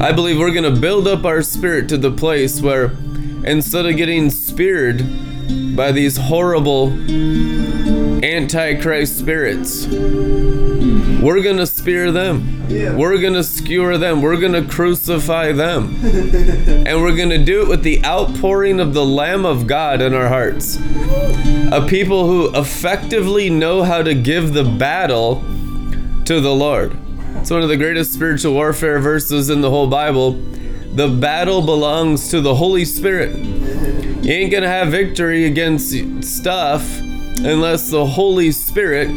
I 0.01 0.13
believe 0.13 0.39
we're 0.39 0.53
going 0.53 0.75
to 0.75 0.81
build 0.81 1.07
up 1.07 1.27
our 1.27 1.43
spirit 1.43 1.91
to 1.91 1.99
the 1.99 2.11
place 2.11 2.63
where 2.63 2.97
instead 3.45 3.85
of 3.85 3.97
getting 3.97 4.31
speared 4.31 5.05
by 5.77 5.93
these 5.93 6.17
horrible 6.17 6.91
antichrist 8.25 9.19
spirits, 9.19 9.87
we're 9.87 11.43
going 11.43 11.59
to 11.59 11.67
spear 11.67 12.11
them. 12.11 12.67
We're 12.97 13.21
going 13.21 13.35
to 13.35 13.45
skewer 13.45 13.99
them. 13.99 14.23
We're 14.23 14.41
going 14.41 14.55
to 14.55 14.65
crucify 14.65 15.53
them. 15.53 15.95
and 16.05 17.03
we're 17.03 17.15
going 17.15 17.29
to 17.29 17.45
do 17.45 17.61
it 17.61 17.69
with 17.69 17.83
the 17.83 18.03
outpouring 18.05 18.81
of 18.81 18.95
the 18.95 19.05
Lamb 19.05 19.45
of 19.45 19.67
God 19.67 20.01
in 20.01 20.15
our 20.15 20.29
hearts. 20.29 20.79
A 21.71 21.85
people 21.87 22.27
who 22.27 22.59
effectively 22.59 23.51
know 23.51 23.83
how 23.83 24.03
to 24.03 24.15
give 24.15 24.55
the 24.55 24.65
battle 24.65 25.45
to 26.25 26.41
the 26.41 26.55
Lord. 26.55 26.97
It's 27.37 27.51
one 27.51 27.63
of 27.63 27.69
the 27.69 27.77
greatest 27.77 28.13
spiritual 28.13 28.55
warfare 28.55 29.01
verses 29.01 29.51
in 29.51 29.61
the 29.61 29.71
whole 29.71 29.89
Bible. 29.89 30.33
The 30.95 31.09
battle 31.09 31.63
belongs 31.63 32.29
to 32.29 32.41
the 32.41 32.55
Holy 32.55 32.85
Spirit. 32.85 33.37
You 33.37 34.33
ain't 34.33 34.53
gonna 34.53 34.69
have 34.69 34.89
victory 34.89 35.47
against 35.47 35.93
stuff 36.23 37.01
unless 37.01 37.91
the 37.91 38.07
Holy 38.07 38.53
Spirit 38.53 39.09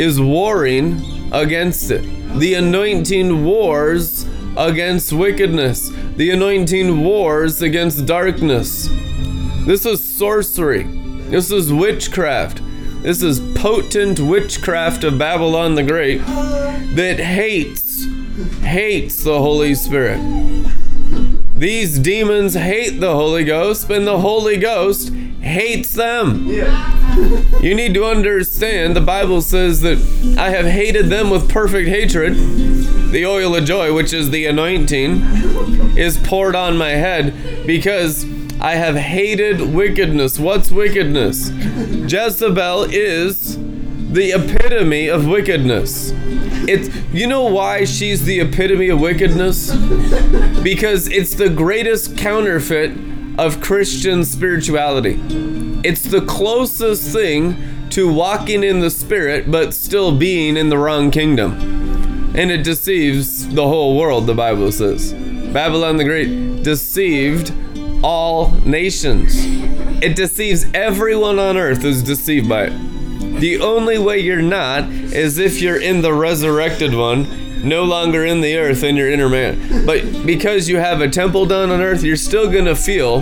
is 0.00 0.20
warring 0.20 1.32
against 1.32 1.90
it. 1.92 2.02
The 2.38 2.54
anointing 2.54 3.44
wars 3.44 4.26
against 4.56 5.12
wickedness, 5.12 5.90
the 6.16 6.30
anointing 6.30 7.04
wars 7.04 7.62
against 7.62 8.04
darkness. 8.04 8.88
This 9.64 9.86
is 9.86 10.02
sorcery, 10.02 10.84
this 11.28 11.52
is 11.52 11.72
witchcraft. 11.72 12.62
This 13.06 13.22
is 13.22 13.38
potent 13.54 14.18
witchcraft 14.18 15.04
of 15.04 15.16
Babylon 15.16 15.76
the 15.76 15.84
Great 15.84 16.18
that 16.26 17.20
hates, 17.20 18.04
hates 18.62 19.22
the 19.22 19.38
Holy 19.38 19.76
Spirit. 19.76 20.18
These 21.54 22.00
demons 22.00 22.54
hate 22.54 22.98
the 22.98 23.14
Holy 23.14 23.44
Ghost, 23.44 23.88
and 23.90 24.08
the 24.08 24.18
Holy 24.18 24.56
Ghost 24.56 25.10
hates 25.40 25.94
them. 25.94 26.48
Yeah. 26.48 27.60
You 27.60 27.76
need 27.76 27.94
to 27.94 28.04
understand 28.04 28.96
the 28.96 29.00
Bible 29.00 29.40
says 29.40 29.82
that 29.82 29.98
I 30.36 30.50
have 30.50 30.66
hated 30.66 31.06
them 31.06 31.30
with 31.30 31.48
perfect 31.48 31.88
hatred. 31.88 32.34
The 33.12 33.24
oil 33.24 33.54
of 33.54 33.64
joy, 33.64 33.94
which 33.94 34.12
is 34.12 34.30
the 34.30 34.46
anointing, 34.46 35.22
is 35.96 36.18
poured 36.18 36.56
on 36.56 36.76
my 36.76 36.90
head 36.90 37.64
because 37.68 38.26
I 38.60 38.76
have 38.76 38.96
hated 38.96 39.60
wickedness. 39.60 40.38
What's 40.38 40.70
wickedness? 40.70 41.50
Jezebel 41.50 42.86
is 42.90 43.58
the 44.12 44.32
epitome 44.32 45.08
of 45.08 45.26
wickedness. 45.26 46.12
It's 46.68 46.88
you 47.12 47.26
know 47.26 47.44
why 47.44 47.84
she's 47.84 48.24
the 48.24 48.40
epitome 48.40 48.88
of 48.88 49.00
wickedness? 49.00 49.74
Because 50.62 51.06
it's 51.08 51.34
the 51.34 51.50
greatest 51.50 52.16
counterfeit 52.16 52.92
of 53.38 53.60
Christian 53.60 54.24
spirituality. 54.24 55.20
It's 55.84 56.02
the 56.02 56.22
closest 56.22 57.12
thing 57.12 57.88
to 57.90 58.12
walking 58.12 58.64
in 58.64 58.80
the 58.80 58.90
spirit 58.90 59.50
but 59.50 59.74
still 59.74 60.16
being 60.16 60.56
in 60.56 60.70
the 60.70 60.78
wrong 60.78 61.10
kingdom. 61.10 61.52
And 62.34 62.50
it 62.50 62.64
deceives 62.64 63.48
the 63.48 63.66
whole 63.66 63.98
world, 63.98 64.26
the 64.26 64.34
Bible 64.34 64.72
says. 64.72 65.12
Babylon 65.52 65.96
the 65.96 66.04
Great 66.04 66.62
deceived 66.62 67.52
all 68.02 68.50
nations. 68.64 69.34
It 70.02 70.16
deceives 70.16 70.66
everyone 70.74 71.38
on 71.38 71.56
earth 71.56 71.84
is 71.84 72.02
deceived 72.02 72.48
by 72.48 72.64
it. 72.64 73.40
The 73.40 73.60
only 73.60 73.98
way 73.98 74.18
you're 74.18 74.42
not 74.42 74.90
is 74.90 75.38
if 75.38 75.60
you're 75.60 75.80
in 75.80 76.02
the 76.02 76.12
resurrected 76.12 76.94
one, 76.94 77.26
no 77.66 77.84
longer 77.84 78.24
in 78.24 78.40
the 78.40 78.56
earth 78.56 78.82
in 78.82 78.96
your 78.96 79.10
inner 79.10 79.28
man. 79.28 79.84
But 79.86 80.24
because 80.24 80.68
you 80.68 80.78
have 80.78 81.00
a 81.00 81.08
temple 81.08 81.46
done 81.46 81.70
on 81.70 81.80
earth, 81.80 82.02
you're 82.02 82.16
still 82.16 82.50
gonna 82.50 82.76
feel 82.76 83.20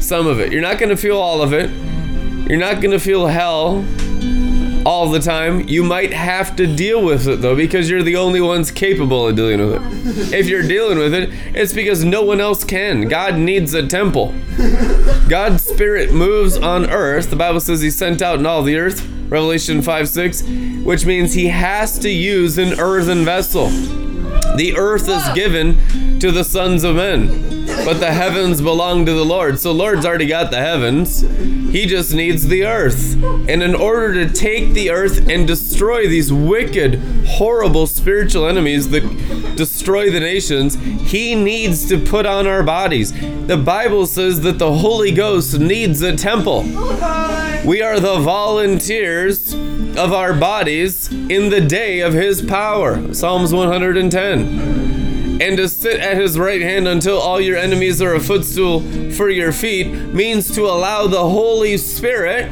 some 0.00 0.26
of 0.26 0.40
it. 0.40 0.52
You're 0.52 0.62
not 0.62 0.78
gonna 0.78 0.96
feel 0.96 1.18
all 1.18 1.42
of 1.42 1.52
it. 1.52 1.70
You're 2.48 2.58
not 2.58 2.80
gonna 2.80 2.98
feel 2.98 3.26
hell 3.26 3.84
all 4.86 5.10
the 5.10 5.18
time. 5.18 5.68
You 5.68 5.82
might 5.82 6.12
have 6.12 6.54
to 6.56 6.66
deal 6.66 7.04
with 7.04 7.26
it 7.26 7.42
though, 7.42 7.56
because 7.56 7.90
you're 7.90 8.04
the 8.04 8.16
only 8.16 8.40
ones 8.40 8.70
capable 8.70 9.26
of 9.26 9.34
dealing 9.34 9.58
with 9.58 9.82
it. 9.82 10.32
If 10.32 10.46
you're 10.46 10.62
dealing 10.62 10.98
with 10.98 11.12
it, 11.12 11.30
it's 11.56 11.72
because 11.72 12.04
no 12.04 12.22
one 12.22 12.40
else 12.40 12.62
can. 12.62 13.08
God 13.08 13.36
needs 13.36 13.74
a 13.74 13.84
temple. 13.84 14.32
God's 15.28 15.64
spirit 15.64 16.12
moves 16.12 16.56
on 16.56 16.88
earth. 16.88 17.30
The 17.30 17.36
Bible 17.36 17.58
says 17.58 17.80
he 17.80 17.90
sent 17.90 18.22
out 18.22 18.38
in 18.38 18.46
all 18.46 18.62
the 18.62 18.76
earth 18.76 19.04
Revelation 19.28 19.82
5 19.82 20.08
6, 20.08 20.42
which 20.84 21.04
means 21.04 21.34
he 21.34 21.48
has 21.48 21.98
to 21.98 22.08
use 22.08 22.58
an 22.58 22.78
earthen 22.78 23.24
vessel. 23.24 23.70
The 24.56 24.74
earth 24.76 25.08
is 25.08 25.28
given 25.34 26.20
to 26.20 26.30
the 26.30 26.44
sons 26.44 26.84
of 26.84 26.94
men, 26.94 27.65
but 27.84 28.00
the 28.00 28.12
heavens 28.12 28.60
belong 28.60 29.06
to 29.06 29.12
the 29.12 29.24
Lord. 29.24 29.58
So 29.58 29.72
Lord's 29.72 30.06
already 30.06 30.26
got 30.26 30.50
the 30.50 30.58
heavens. 30.58 31.20
He 31.20 31.86
just 31.86 32.14
needs 32.14 32.46
the 32.46 32.64
earth. 32.64 33.14
And 33.48 33.62
in 33.62 33.74
order 33.74 34.24
to 34.24 34.32
take 34.32 34.72
the 34.72 34.90
earth 34.90 35.28
and 35.28 35.46
destroy 35.46 36.08
these 36.08 36.32
wicked, 36.32 36.96
horrible 37.26 37.86
spiritual 37.86 38.46
enemies 38.46 38.88
that 38.90 39.02
destroy 39.56 40.10
the 40.10 40.20
nations, 40.20 40.74
he 41.10 41.34
needs 41.34 41.88
to 41.88 41.98
put 41.98 42.26
on 42.26 42.46
our 42.46 42.62
bodies. 42.62 43.12
The 43.46 43.56
Bible 43.56 44.06
says 44.06 44.40
that 44.40 44.58
the 44.58 44.72
Holy 44.72 45.12
Ghost 45.12 45.58
needs 45.58 46.02
a 46.02 46.16
temple. 46.16 46.62
We 47.64 47.82
are 47.82 48.00
the 48.00 48.20
volunteers 48.20 49.54
of 49.54 50.12
our 50.12 50.34
bodies 50.34 51.10
in 51.10 51.50
the 51.50 51.60
day 51.60 52.00
of 52.00 52.12
his 52.12 52.42
power. 52.42 53.12
Psalms 53.14 53.52
110. 53.52 55.05
And 55.40 55.56
to 55.58 55.68
sit 55.68 56.00
at 56.00 56.16
his 56.16 56.38
right 56.38 56.62
hand 56.62 56.88
until 56.88 57.18
all 57.18 57.40
your 57.40 57.56
enemies 57.56 58.00
are 58.00 58.14
a 58.14 58.20
footstool 58.20 58.80
for 59.12 59.28
your 59.28 59.52
feet 59.52 59.88
means 59.88 60.54
to 60.54 60.62
allow 60.66 61.06
the 61.06 61.28
Holy 61.28 61.76
Spirit 61.76 62.50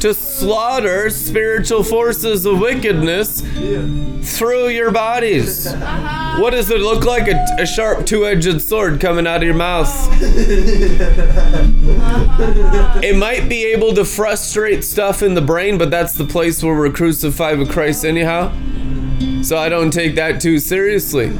to 0.00 0.12
slaughter 0.12 1.08
spiritual 1.08 1.82
forces 1.82 2.44
of 2.44 2.60
wickedness 2.60 3.40
through 4.36 4.68
your 4.68 4.90
bodies. 4.90 5.72
What 6.38 6.50
does 6.50 6.70
it 6.70 6.80
look 6.80 7.06
like? 7.06 7.26
A, 7.26 7.42
a 7.58 7.64
sharp 7.64 8.04
two 8.04 8.26
edged 8.26 8.60
sword 8.60 9.00
coming 9.00 9.26
out 9.26 9.38
of 9.38 9.44
your 9.44 9.54
mouth. 9.54 9.88
Uh-huh. 11.96 13.00
It 13.02 13.16
might 13.16 13.48
be 13.48 13.64
able 13.64 13.94
to 13.94 14.04
frustrate 14.04 14.84
stuff 14.84 15.22
in 15.22 15.32
the 15.32 15.40
brain, 15.40 15.78
but 15.78 15.90
that's 15.90 16.12
the 16.12 16.26
place 16.26 16.62
where 16.62 16.74
we're 16.76 16.90
crucified 16.90 17.58
with 17.58 17.70
Christ, 17.70 18.04
anyhow. 18.04 18.52
So 19.42 19.56
I 19.56 19.70
don't 19.70 19.90
take 19.90 20.16
that 20.16 20.38
too 20.40 20.58
seriously. 20.58 21.32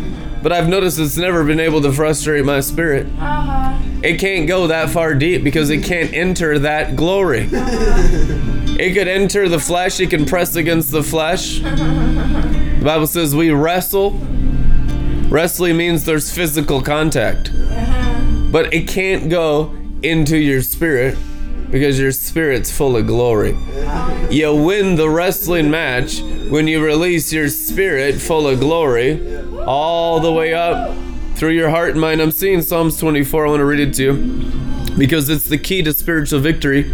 But 0.44 0.52
I've 0.52 0.68
noticed 0.68 0.98
it's 0.98 1.16
never 1.16 1.42
been 1.42 1.58
able 1.58 1.80
to 1.80 1.90
frustrate 1.90 2.44
my 2.44 2.60
spirit. 2.60 3.06
Uh-huh. 3.18 3.80
It 4.02 4.20
can't 4.20 4.46
go 4.46 4.66
that 4.66 4.90
far 4.90 5.14
deep 5.14 5.42
because 5.42 5.70
it 5.70 5.82
can't 5.82 6.12
enter 6.12 6.58
that 6.58 6.96
glory. 6.96 7.46
Uh-huh. 7.46 8.76
It 8.78 8.92
could 8.92 9.08
enter 9.08 9.48
the 9.48 9.58
flesh, 9.58 10.00
it 10.00 10.10
can 10.10 10.26
press 10.26 10.54
against 10.54 10.90
the 10.92 11.02
flesh. 11.02 11.62
The 12.84 12.90
Bible 12.90 13.06
says 13.06 13.34
we 13.34 13.50
wrestle. 13.50 14.10
Wrestling 15.30 15.78
means 15.78 16.04
there's 16.04 16.30
physical 16.30 16.82
contact. 16.82 17.50
Uh-huh. 17.50 18.50
But 18.52 18.74
it 18.74 18.86
can't 18.86 19.30
go 19.30 19.74
into 20.02 20.36
your 20.36 20.60
spirit 20.60 21.16
because 21.70 21.98
your 21.98 22.12
spirit's 22.12 22.70
full 22.70 22.98
of 22.98 23.06
glory. 23.06 23.56
You 24.30 24.54
win 24.54 24.96
the 24.96 25.08
wrestling 25.08 25.70
match 25.70 26.20
when 26.50 26.68
you 26.68 26.84
release 26.84 27.32
your 27.32 27.48
spirit 27.48 28.20
full 28.20 28.46
of 28.46 28.60
glory 28.60 29.16
all 29.66 30.20
the 30.20 30.32
way 30.32 30.54
up 30.54 30.96
through 31.34 31.50
your 31.50 31.70
heart 31.70 31.90
and 31.90 32.00
mind. 32.00 32.20
I'm 32.20 32.30
seeing 32.30 32.62
Psalms 32.62 32.98
24. 32.98 33.46
I 33.46 33.48
want 33.50 33.60
to 33.60 33.64
read 33.64 33.80
it 33.80 33.94
to 33.94 34.02
you 34.02 34.96
because 34.96 35.28
it's 35.28 35.44
the 35.44 35.58
key 35.58 35.82
to 35.82 35.92
spiritual 35.92 36.40
victory. 36.40 36.90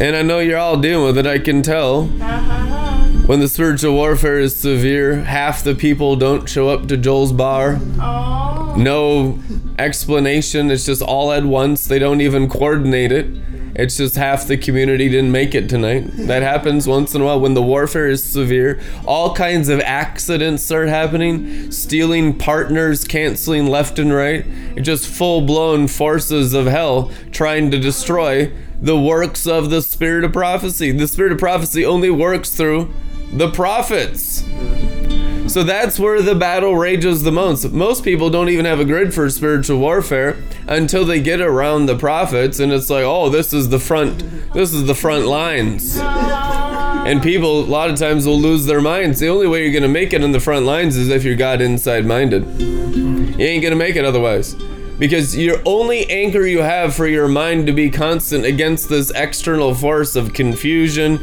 And 0.00 0.16
I 0.16 0.22
know 0.22 0.38
you're 0.38 0.58
all 0.58 0.78
dealing 0.78 1.04
with 1.04 1.18
it, 1.18 1.26
I 1.26 1.38
can 1.38 1.62
tell. 1.62 2.10
Uh-huh. 2.20 2.82
When 3.26 3.38
the 3.40 3.48
spiritual 3.48 3.94
warfare 3.94 4.40
is 4.40 4.56
severe, 4.56 5.22
half 5.22 5.62
the 5.62 5.74
people 5.74 6.16
don't 6.16 6.48
show 6.48 6.68
up 6.70 6.88
to 6.88 6.96
Joel's 6.96 7.32
bar. 7.32 7.78
Oh. 8.00 8.74
No 8.76 9.38
explanation, 9.78 10.70
it's 10.70 10.86
just 10.86 11.02
all 11.02 11.30
at 11.30 11.44
once. 11.44 11.86
They 11.86 11.98
don't 11.98 12.20
even 12.20 12.48
coordinate 12.48 13.12
it. 13.12 13.26
It's 13.74 13.96
just 13.96 14.16
half 14.16 14.46
the 14.46 14.58
community 14.58 15.08
didn't 15.08 15.32
make 15.32 15.54
it 15.54 15.68
tonight. 15.68 16.04
That 16.12 16.42
happens 16.42 16.86
once 16.86 17.14
in 17.14 17.22
a 17.22 17.24
while 17.24 17.40
when 17.40 17.54
the 17.54 17.62
warfare 17.62 18.08
is 18.08 18.22
severe. 18.22 18.80
All 19.06 19.34
kinds 19.34 19.68
of 19.68 19.80
accidents 19.80 20.62
start 20.62 20.88
happening, 20.88 21.70
stealing 21.70 22.36
partners, 22.36 23.04
canceling 23.04 23.66
left 23.66 23.98
and 23.98 24.12
right. 24.12 24.44
It's 24.76 24.86
just 24.86 25.06
full 25.06 25.40
blown 25.40 25.88
forces 25.88 26.52
of 26.52 26.66
hell 26.66 27.10
trying 27.30 27.70
to 27.70 27.78
destroy 27.78 28.52
the 28.80 28.98
works 28.98 29.46
of 29.46 29.70
the 29.70 29.80
spirit 29.80 30.24
of 30.24 30.32
prophecy. 30.32 30.92
The 30.92 31.08
spirit 31.08 31.32
of 31.32 31.38
prophecy 31.38 31.84
only 31.84 32.10
works 32.10 32.50
through 32.50 32.92
the 33.32 33.50
prophets. 33.50 34.44
So 35.52 35.62
that's 35.62 35.98
where 35.98 36.22
the 36.22 36.34
battle 36.34 36.76
rages 36.76 37.24
the 37.24 37.30
most. 37.30 37.70
Most 37.72 38.04
people 38.04 38.30
don't 38.30 38.48
even 38.48 38.64
have 38.64 38.80
a 38.80 38.86
grid 38.86 39.12
for 39.12 39.28
spiritual 39.28 39.80
warfare 39.80 40.38
until 40.66 41.04
they 41.04 41.20
get 41.20 41.42
around 41.42 41.84
the 41.84 41.94
prophets 41.94 42.58
and 42.58 42.72
it's 42.72 42.88
like, 42.88 43.04
"Oh, 43.04 43.28
this 43.28 43.52
is 43.52 43.68
the 43.68 43.78
front 43.78 44.24
this 44.54 44.72
is 44.72 44.86
the 44.86 44.94
front 44.94 45.26
lines." 45.26 45.98
And 46.00 47.22
people 47.22 47.60
a 47.60 47.66
lot 47.66 47.90
of 47.90 47.98
times 47.98 48.26
will 48.26 48.40
lose 48.40 48.64
their 48.64 48.80
minds. 48.80 49.20
The 49.20 49.28
only 49.28 49.46
way 49.46 49.62
you're 49.62 49.72
going 49.72 49.82
to 49.82 49.88
make 49.90 50.14
it 50.14 50.24
in 50.24 50.32
the 50.32 50.40
front 50.40 50.64
lines 50.64 50.96
is 50.96 51.10
if 51.10 51.22
you're 51.22 51.36
God 51.36 51.60
inside 51.60 52.06
minded. 52.06 52.46
You 52.58 53.44
ain't 53.44 53.60
going 53.60 53.72
to 53.72 53.76
make 53.76 53.96
it 53.96 54.06
otherwise. 54.06 54.54
Because 54.98 55.36
your 55.36 55.60
only 55.66 56.08
anchor 56.08 56.46
you 56.46 56.60
have 56.60 56.94
for 56.94 57.06
your 57.06 57.28
mind 57.28 57.66
to 57.66 57.74
be 57.74 57.90
constant 57.90 58.46
against 58.46 58.88
this 58.88 59.10
external 59.14 59.74
force 59.74 60.16
of 60.16 60.32
confusion 60.32 61.20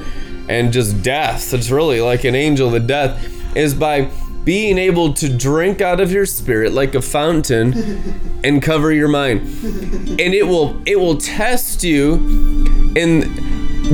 and 0.48 0.72
just 0.72 1.02
death, 1.02 1.52
it's 1.52 1.72
really 1.72 2.00
like 2.00 2.26
an 2.26 2.36
angel 2.36 2.76
of 2.76 2.86
death, 2.86 3.39
is 3.56 3.74
by 3.74 4.10
being 4.44 4.78
able 4.78 5.14
to 5.14 5.30
drink 5.30 5.82
out 5.82 6.00
of 6.00 6.12
your 6.12 6.26
spirit 6.26 6.72
like 6.72 6.96
a 6.96 7.02
fountain 7.02 8.40
and 8.44 8.62
cover 8.62 8.92
your 8.92 9.08
mind. 9.08 9.42
And 9.42 10.34
it 10.34 10.48
will 10.48 10.82
it 10.86 11.00
will 11.00 11.18
test 11.18 11.84
you 11.84 12.16
in 12.96 13.32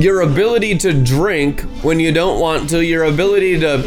your 0.00 0.20
ability 0.20 0.78
to 0.78 0.92
drink 0.92 1.60
when 1.82 2.00
you 2.00 2.12
don't 2.12 2.40
want 2.40 2.70
to, 2.70 2.84
your 2.84 3.04
ability 3.04 3.60
to 3.60 3.82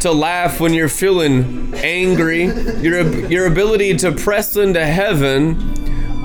to 0.00 0.12
laugh 0.12 0.60
when 0.60 0.74
you're 0.74 0.88
feeling 0.88 1.72
angry, 1.76 2.44
your 2.82 3.00
your 3.30 3.46
ability 3.46 3.96
to 3.98 4.12
press 4.12 4.56
into 4.56 4.84
heaven 4.84 5.54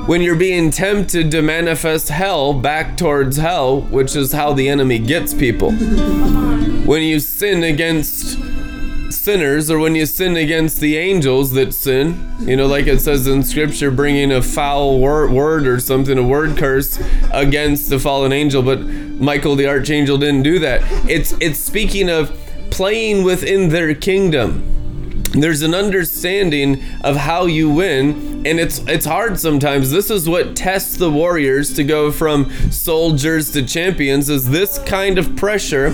when 0.08 0.22
you're 0.22 0.36
being 0.36 0.72
tempted 0.72 1.30
to 1.32 1.42
manifest 1.42 2.10
hell 2.10 2.54
back 2.54 2.98
towards 2.98 3.38
hell, 3.38 3.82
which 3.82 4.16
is 4.16 4.32
how 4.32 4.52
the 4.52 4.68
enemy 4.68 5.00
gets 5.00 5.34
people. 5.34 5.72
When 6.90 7.04
you 7.04 7.20
sin 7.20 7.64
against 7.64 8.40
sinners 9.12 9.70
or 9.70 9.80
when 9.80 9.96
you 9.96 10.06
sin 10.06 10.36
against 10.36 10.80
the 10.80 10.98
angels 10.98 11.52
that 11.52 11.74
sin, 11.74 12.36
you 12.40 12.56
know, 12.56 12.68
like 12.68 12.88
it 12.88 13.00
says 13.00 13.28
in 13.28 13.44
scripture, 13.44 13.92
bringing 13.92 14.32
a 14.32 14.42
foul 14.42 15.00
word, 15.00 15.32
word 15.32 15.68
or 15.68 15.80
something, 15.80 16.18
a 16.18 16.24
word 16.24 16.58
curse 16.58 17.02
against 17.32 17.90
the 17.90 18.00
fallen 18.00 18.32
angel, 18.32 18.62
but 18.62 18.82
Michael 18.82 19.56
the 19.56 19.68
archangel 19.68 20.18
didn't 20.18 20.44
do 20.44 20.60
that. 20.60 20.82
It's 21.10 21.34
it's 21.40 21.60
speaking 21.60 22.10
of 22.10 22.38
playing 22.70 23.24
within 23.24 23.70
their 23.70 23.94
kingdom. 23.94 24.76
There's 25.32 25.62
an 25.62 25.76
understanding 25.76 26.84
of 27.04 27.16
how 27.16 27.46
you 27.46 27.70
win 27.70 28.30
and 28.46 28.60
it's 28.60 28.80
it's 28.88 29.06
hard 29.06 29.40
sometimes. 29.40 29.92
This 29.92 30.10
is 30.10 30.30
what 30.30 30.56
tests 30.56 30.98
the 30.98 31.12
warriors 31.12 31.74
to 31.74 31.84
go 31.84 32.12
from 32.12 32.50
soldiers 32.72 33.52
to 33.52 33.64
champions 33.64 34.30
is 34.30 34.50
this 34.50 34.80
kind 34.80 35.18
of 35.18 35.36
pressure 35.36 35.92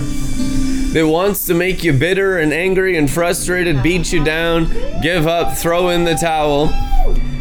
that 0.96 1.06
wants 1.06 1.44
to 1.44 1.52
make 1.52 1.84
you 1.84 1.92
bitter 1.92 2.38
and 2.38 2.54
angry 2.54 2.96
and 2.96 3.10
frustrated 3.10 3.82
beat 3.82 4.10
you 4.14 4.24
down 4.24 4.64
give 5.02 5.26
up 5.26 5.54
throw 5.54 5.90
in 5.90 6.04
the 6.04 6.14
towel. 6.14 6.70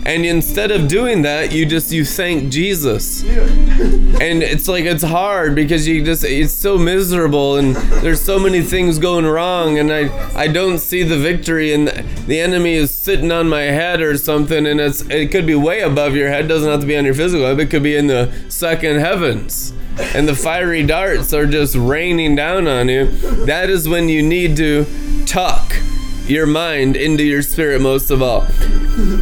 And 0.06 0.24
instead 0.26 0.72
of 0.72 0.90
doing 0.90 1.22
that 1.22 1.54
you 1.54 1.66
just 1.66 1.90
you 1.90 2.04
thank 2.04 2.52
jesus. 2.52 3.24
And 3.24 4.44
it's 4.44 4.68
like 4.68 4.84
it's 4.84 5.04
hard 5.04 5.56
because 5.56 5.88
you 5.88 6.04
just 6.04 6.26
it's 6.26 6.52
so 6.52 6.78
miserable 6.78 7.56
and 7.56 7.78
there's 8.04 8.22
so 8.22 8.38
many 8.38 8.62
things 8.62 9.00
going 9.00 9.26
wrong. 9.26 9.80
And 9.80 9.90
i 9.90 10.10
i 10.38 10.50
don't 10.50 10.80
see 10.80 11.04
the 11.04 11.18
victory 11.18 11.74
and 11.74 11.88
the 12.28 12.42
enemy 12.42 12.74
is 12.74 12.92
sitting 12.92 13.32
on 13.32 13.48
my 13.48 13.62
head 13.62 14.02
or 14.02 14.18
something. 14.18 14.68
And 14.68 14.82
it's 14.82 15.00
it 15.04 15.32
could 15.32 15.48
be 15.48 15.56
way 15.56 15.80
above 15.80 16.14
your 16.14 16.28
head. 16.28 16.50
Doesn't 16.50 16.70
have 16.70 16.82
to 16.82 16.88
be 16.88 16.98
on 16.98 17.06
your 17.06 17.16
physical 17.16 17.46
head 17.46 17.58
it 17.58 17.70
could 17.70 17.84
be 17.84 17.96
in 17.96 18.08
the 18.08 18.34
second 18.50 19.00
heavens 19.00 19.72
and 19.98 20.28
the 20.28 20.36
fiery 20.36 20.84
darts 20.84 21.34
are 21.34 21.46
just 21.46 21.76
raining 21.76 22.36
down 22.36 22.68
on 22.68 22.90
you 22.90 23.06
that 23.46 23.70
is 23.70 23.88
when 23.88 24.10
you 24.10 24.22
need 24.22 24.58
to 24.58 24.86
tuck 25.26 25.74
your 26.26 26.46
mind 26.46 26.96
into 26.96 27.24
your 27.24 27.42
spirit 27.42 27.82
most 27.82 28.10
of 28.10 28.22
all 28.22 28.42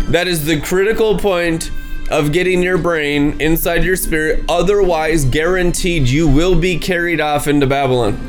that 0.10 0.28
is 0.28 0.46
the 0.46 0.60
critical 0.60 1.18
point 1.18 1.72
of 2.10 2.32
getting 2.32 2.62
your 2.62 2.78
brain 2.78 3.40
inside 3.42 3.84
your 3.84 3.96
spirit. 3.96 4.44
Otherwise, 4.48 5.26
guaranteed 5.26 6.08
you 6.08 6.28
will 6.28 6.60
be 6.60 6.78
carried 6.78 7.20
off 7.20 7.48
into 7.48 7.66
Babylon. 7.66 8.20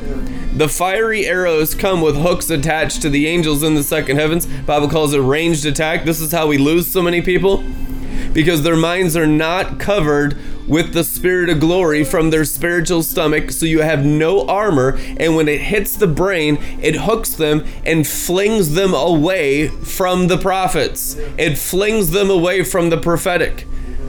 The 0.57 0.69
fiery 0.69 1.27
arrows 1.27 1.75
come 1.75 2.01
with 2.01 2.17
hooks 2.17 2.49
attached 2.49 3.03
to 3.03 3.11
the 3.11 3.27
angels 3.27 3.63
in 3.63 3.75
the 3.75 3.83
second 3.83 4.17
heavens. 4.17 4.47
Bible 4.47 4.89
calls 4.89 5.13
it 5.13 5.19
ranged 5.19 5.67
attack. 5.67 6.05
This 6.05 6.21
is 6.21 6.31
how 6.31 6.47
we 6.47 6.59
lose 6.59 6.87
so 6.87 7.03
many 7.03 7.21
people 7.21 7.65
because 8.33 8.63
their 8.63 8.77
minds 8.77 9.17
are 9.17 9.27
not 9.27 9.79
covered 9.79 10.37
with 10.67 10.93
the 10.95 11.05
spirit 11.05 11.51
of 11.51 11.61
glory 11.61 12.05
from 12.05 12.31
their 12.31 12.45
spiritual 12.45 13.03
stomach, 13.03 13.51
so 13.51 13.67
you 13.67 13.83
have 13.83 14.05
no 14.05 14.47
armor. 14.47 14.99
And 15.19 15.37
when 15.37 15.49
it 15.49 15.61
hits 15.61 15.97
the 15.97 16.07
brain, 16.07 16.59
it 16.81 16.97
hooks 16.97 17.35
them 17.35 17.65
and 17.85 18.07
flings 18.07 18.75
them 18.75 18.95
away 18.95 19.69
from 19.69 20.29
the 20.29 20.39
prophets, 20.39 21.17
it 21.37 21.59
flings 21.59 22.11
them 22.11 22.31
away 22.31 22.65
from 22.65 22.91
the 22.91 22.99
prophetic. 22.99 23.67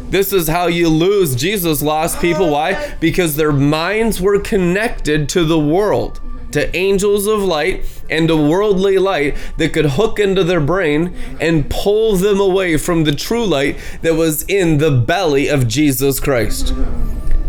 This 0.10 0.32
is 0.32 0.48
how 0.48 0.68
you 0.68 0.88
lose. 0.88 1.36
Jesus 1.36 1.82
lost 1.82 2.22
people. 2.22 2.52
Why? 2.52 2.96
Because 3.00 3.36
their 3.36 3.52
minds 3.52 4.22
were 4.22 4.40
connected 4.40 5.28
to 5.30 5.44
the 5.44 5.60
world, 5.60 6.22
to 6.56 6.76
angels 6.76 7.28
of 7.28 7.44
light 7.44 7.84
and 8.10 8.30
to 8.30 8.36
worldly 8.36 8.98
light 8.98 9.36
that 9.58 9.74
could 9.74 9.86
hook 9.86 10.20
into 10.20 10.44
their 10.44 10.62
brain 10.62 11.14
and 11.40 11.70
pull 11.70 12.16
them 12.16 12.40
away 12.40 12.78
from 12.78 13.04
the 13.04 13.14
true 13.14 13.46
light 13.46 13.78
that 14.02 14.16
was 14.16 14.44
in 14.44 14.78
the 14.78 14.92
belly 14.92 15.48
of 15.48 15.68
Jesus 15.68 16.20
Christ. 16.20 16.74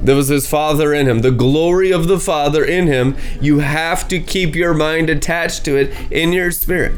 There 0.02 0.16
was 0.16 0.28
his 0.28 0.48
Father 0.48 0.92
in 0.92 1.06
him, 1.06 1.20
the 1.20 1.30
glory 1.30 1.92
of 1.92 2.08
the 2.08 2.18
Father 2.18 2.64
in 2.64 2.88
him. 2.88 3.16
You 3.40 3.60
have 3.60 4.08
to 4.08 4.18
keep 4.18 4.56
your 4.56 4.74
mind 4.74 5.08
attached 5.08 5.64
to 5.66 5.76
it 5.76 5.94
in 6.10 6.32
your 6.32 6.50
spirit 6.50 6.92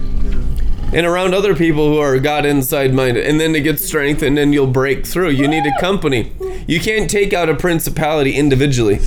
and 0.92 1.04
around 1.04 1.34
other 1.34 1.54
people 1.54 1.88
who 1.88 1.98
are 1.98 2.18
God 2.18 2.46
inside 2.46 2.94
minded. 2.94 3.26
And 3.26 3.38
then 3.38 3.52
to 3.52 3.60
get 3.60 3.78
strength, 3.78 4.22
and 4.22 4.36
then 4.36 4.52
you'll 4.52 4.66
break 4.66 5.06
through. 5.06 5.30
You 5.30 5.46
need 5.46 5.66
a 5.66 5.80
company. 5.80 6.32
You 6.66 6.80
can't 6.80 7.10
take 7.10 7.32
out 7.32 7.50
a 7.50 7.54
principality 7.54 8.34
individually. 8.34 8.98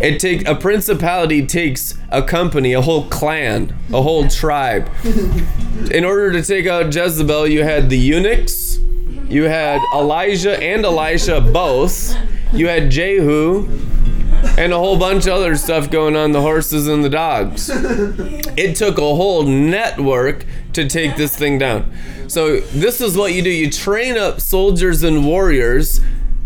It 0.00 0.20
take 0.20 0.46
a 0.46 0.54
principality 0.54 1.46
takes 1.46 1.94
a 2.10 2.22
company, 2.22 2.72
a 2.72 2.80
whole 2.80 3.08
clan, 3.08 3.76
a 3.92 4.00
whole 4.02 4.28
tribe. 4.28 4.90
In 5.90 6.04
order 6.04 6.32
to 6.32 6.42
take 6.42 6.66
out 6.66 6.94
Jezebel, 6.94 7.48
you 7.48 7.64
had 7.64 7.90
the 7.90 7.98
eunuchs, 7.98 8.78
you 9.28 9.44
had 9.44 9.82
Elijah 9.94 10.58
and 10.62 10.84
Elisha 10.84 11.40
both, 11.40 12.16
you 12.52 12.68
had 12.68 12.90
Jehu, 12.90 13.66
and 14.56 14.72
a 14.72 14.78
whole 14.78 14.98
bunch 14.98 15.26
of 15.26 15.32
other 15.32 15.56
stuff 15.56 15.90
going 15.90 16.16
on 16.16 16.32
the 16.32 16.40
horses 16.40 16.86
and 16.86 17.04
the 17.04 17.08
dogs. 17.08 17.70
It 18.56 18.76
took 18.76 18.98
a 18.98 19.02
whole 19.02 19.42
network 19.42 20.44
to 20.72 20.88
take 20.88 21.16
this 21.16 21.36
thing 21.36 21.58
down. 21.58 21.92
So, 22.28 22.60
this 22.60 23.00
is 23.00 23.16
what 23.16 23.32
you 23.32 23.42
do 23.42 23.50
you 23.50 23.70
train 23.70 24.16
up 24.16 24.40
soldiers 24.40 25.02
and 25.02 25.26
warriors. 25.26 26.00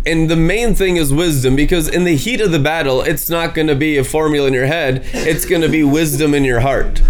And 0.04 0.28
the 0.28 0.36
main 0.36 0.74
thing 0.74 0.96
is 0.96 1.12
wisdom 1.12 1.54
because 1.54 1.88
in 1.88 2.02
the 2.04 2.16
heat 2.16 2.40
of 2.40 2.50
the 2.50 2.58
battle, 2.58 3.02
it's 3.02 3.30
not 3.30 3.54
going 3.54 3.68
to 3.68 3.76
be 3.76 3.98
a 3.98 4.04
formula 4.04 4.48
in 4.48 4.54
your 4.54 4.66
head, 4.66 5.02
it's 5.12 5.44
going 5.44 5.62
to 5.62 5.68
be 5.68 5.84
wisdom 5.84 6.34
in 6.34 6.44
your 6.44 6.60
heart. 6.60 7.00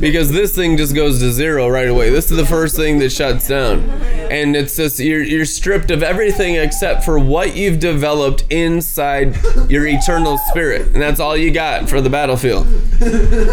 Because 0.00 0.32
this 0.32 0.54
thing 0.54 0.76
just 0.76 0.94
goes 0.94 1.20
to 1.20 1.30
zero 1.30 1.68
right 1.68 1.88
away. 1.88 2.10
This 2.10 2.30
is 2.30 2.36
the 2.36 2.46
first 2.46 2.74
thing 2.74 2.98
that 2.98 3.10
shuts 3.10 3.46
down. 3.46 3.88
And 4.30 4.56
it's 4.56 4.76
just, 4.76 4.98
you're, 4.98 5.22
you're 5.22 5.44
stripped 5.44 5.90
of 5.90 6.02
everything 6.02 6.56
except 6.56 7.04
for 7.04 7.18
what 7.18 7.54
you've 7.54 7.78
developed 7.78 8.44
inside 8.50 9.36
your 9.70 9.86
eternal 9.86 10.38
spirit. 10.48 10.88
And 10.88 11.02
that's 11.02 11.20
all 11.20 11.36
you 11.36 11.52
got 11.52 11.88
for 11.88 12.00
the 12.00 12.10
battlefield. 12.10 12.66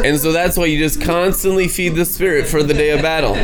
And 0.03 0.19
so 0.19 0.31
that's 0.31 0.57
why 0.57 0.65
you 0.65 0.79
just 0.79 1.01
constantly 1.01 1.67
feed 1.67 1.95
the 1.95 2.05
spirit 2.05 2.47
for 2.47 2.63
the 2.63 2.73
day 2.73 2.89
of 2.89 3.01
battle. 3.01 3.35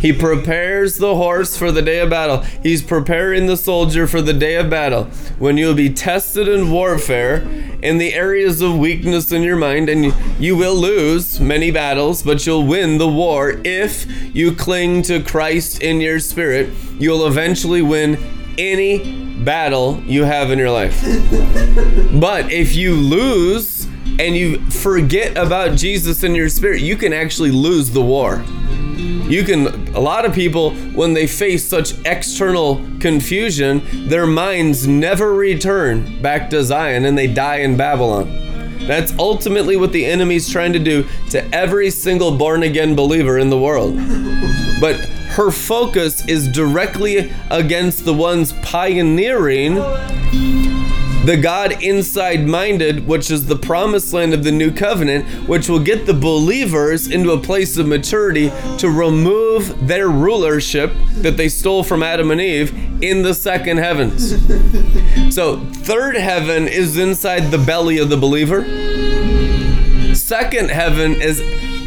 He 0.00 0.12
prepares 0.12 0.98
the 0.98 1.14
horse 1.14 1.56
for 1.56 1.72
the 1.72 1.82
day 1.82 2.00
of 2.00 2.10
battle. 2.10 2.42
He's 2.62 2.82
preparing 2.82 3.46
the 3.46 3.56
soldier 3.56 3.95
for 4.04 4.20
the 4.20 4.32
day 4.32 4.56
of 4.56 4.68
battle 4.68 5.04
when 5.38 5.56
you'll 5.56 5.74
be 5.74 5.92
tested 5.92 6.48
in 6.48 6.72
warfare 6.72 7.36
in 7.82 7.98
the 7.98 8.12
areas 8.14 8.60
of 8.60 8.76
weakness 8.76 9.30
in 9.30 9.42
your 9.42 9.56
mind 9.56 9.88
and 9.88 10.12
you 10.40 10.56
will 10.56 10.74
lose 10.74 11.38
many 11.38 11.70
battles, 11.70 12.24
but 12.24 12.44
you'll 12.44 12.66
win 12.66 12.98
the 12.98 13.06
war 13.06 13.60
if 13.64 14.06
you 14.34 14.52
cling 14.52 15.02
to 15.02 15.22
Christ 15.22 15.82
in 15.82 16.00
your 16.00 16.18
spirit. 16.18 16.68
You'll 16.98 17.26
eventually 17.28 17.82
win 17.82 18.18
any 18.58 19.36
battle 19.44 20.02
you 20.04 20.24
have 20.24 20.50
in 20.50 20.58
your 20.58 20.70
life. 20.70 21.00
But 22.20 22.50
if 22.50 22.74
you 22.74 22.94
lose 22.94 23.84
and 24.18 24.34
you 24.34 24.58
forget 24.70 25.36
about 25.36 25.76
Jesus 25.76 26.24
in 26.24 26.34
your 26.34 26.48
spirit, 26.48 26.80
you 26.80 26.96
can 26.96 27.12
actually 27.12 27.50
lose 27.50 27.90
the 27.90 28.02
war. 28.02 28.44
You 29.28 29.44
can, 29.44 29.66
a 29.94 30.00
lot 30.00 30.24
of 30.24 30.34
people, 30.34 30.74
when 30.94 31.12
they 31.12 31.26
face 31.26 31.64
such 31.64 31.94
external 32.04 32.76
confusion, 33.00 33.82
their 34.08 34.26
minds 34.26 34.86
never 34.86 35.34
return 35.34 36.20
back 36.22 36.50
to 36.50 36.62
Zion 36.62 37.04
and 37.04 37.16
they 37.16 37.26
die 37.26 37.56
in 37.56 37.76
Babylon. 37.76 38.28
That's 38.86 39.12
ultimately 39.18 39.76
what 39.76 39.92
the 39.92 40.06
enemy's 40.06 40.48
trying 40.48 40.72
to 40.74 40.78
do 40.78 41.06
to 41.30 41.44
every 41.54 41.90
single 41.90 42.36
born 42.36 42.62
again 42.62 42.94
believer 42.94 43.38
in 43.38 43.50
the 43.50 43.58
world. 43.58 43.96
But 44.80 44.96
her 45.30 45.50
focus 45.50 46.26
is 46.28 46.48
directly 46.48 47.32
against 47.50 48.04
the 48.04 48.14
ones 48.14 48.52
pioneering 48.62 49.74
the 51.26 51.36
God 51.36 51.82
inside 51.82 52.46
minded, 52.46 53.04
which 53.04 53.32
is 53.32 53.46
the 53.46 53.56
promised 53.56 54.12
land 54.12 54.32
of 54.32 54.44
the 54.44 54.52
new 54.52 54.70
covenant, 54.70 55.26
which 55.48 55.68
will 55.68 55.80
get 55.80 56.06
the 56.06 56.14
believers 56.14 57.08
into 57.08 57.32
a 57.32 57.40
place 57.40 57.76
of 57.76 57.88
maturity 57.88 58.52
to 58.78 58.88
remove 58.88 59.88
their 59.88 60.08
rulership 60.08 60.92
that 61.16 61.36
they 61.36 61.48
stole 61.48 61.82
from 61.82 62.04
Adam 62.04 62.30
and 62.30 62.40
Eve 62.40 62.72
in 63.02 63.22
the 63.22 63.34
second 63.34 63.78
heavens. 63.78 64.34
So, 65.28 65.58
third 65.58 66.16
heaven 66.16 66.68
is 66.68 66.96
inside 66.96 67.50
the 67.50 67.58
belly 67.58 67.98
of 67.98 68.08
the 68.08 68.16
believer. 68.16 68.64
Second 70.14 70.70
heaven 70.70 71.12
is 71.20 71.40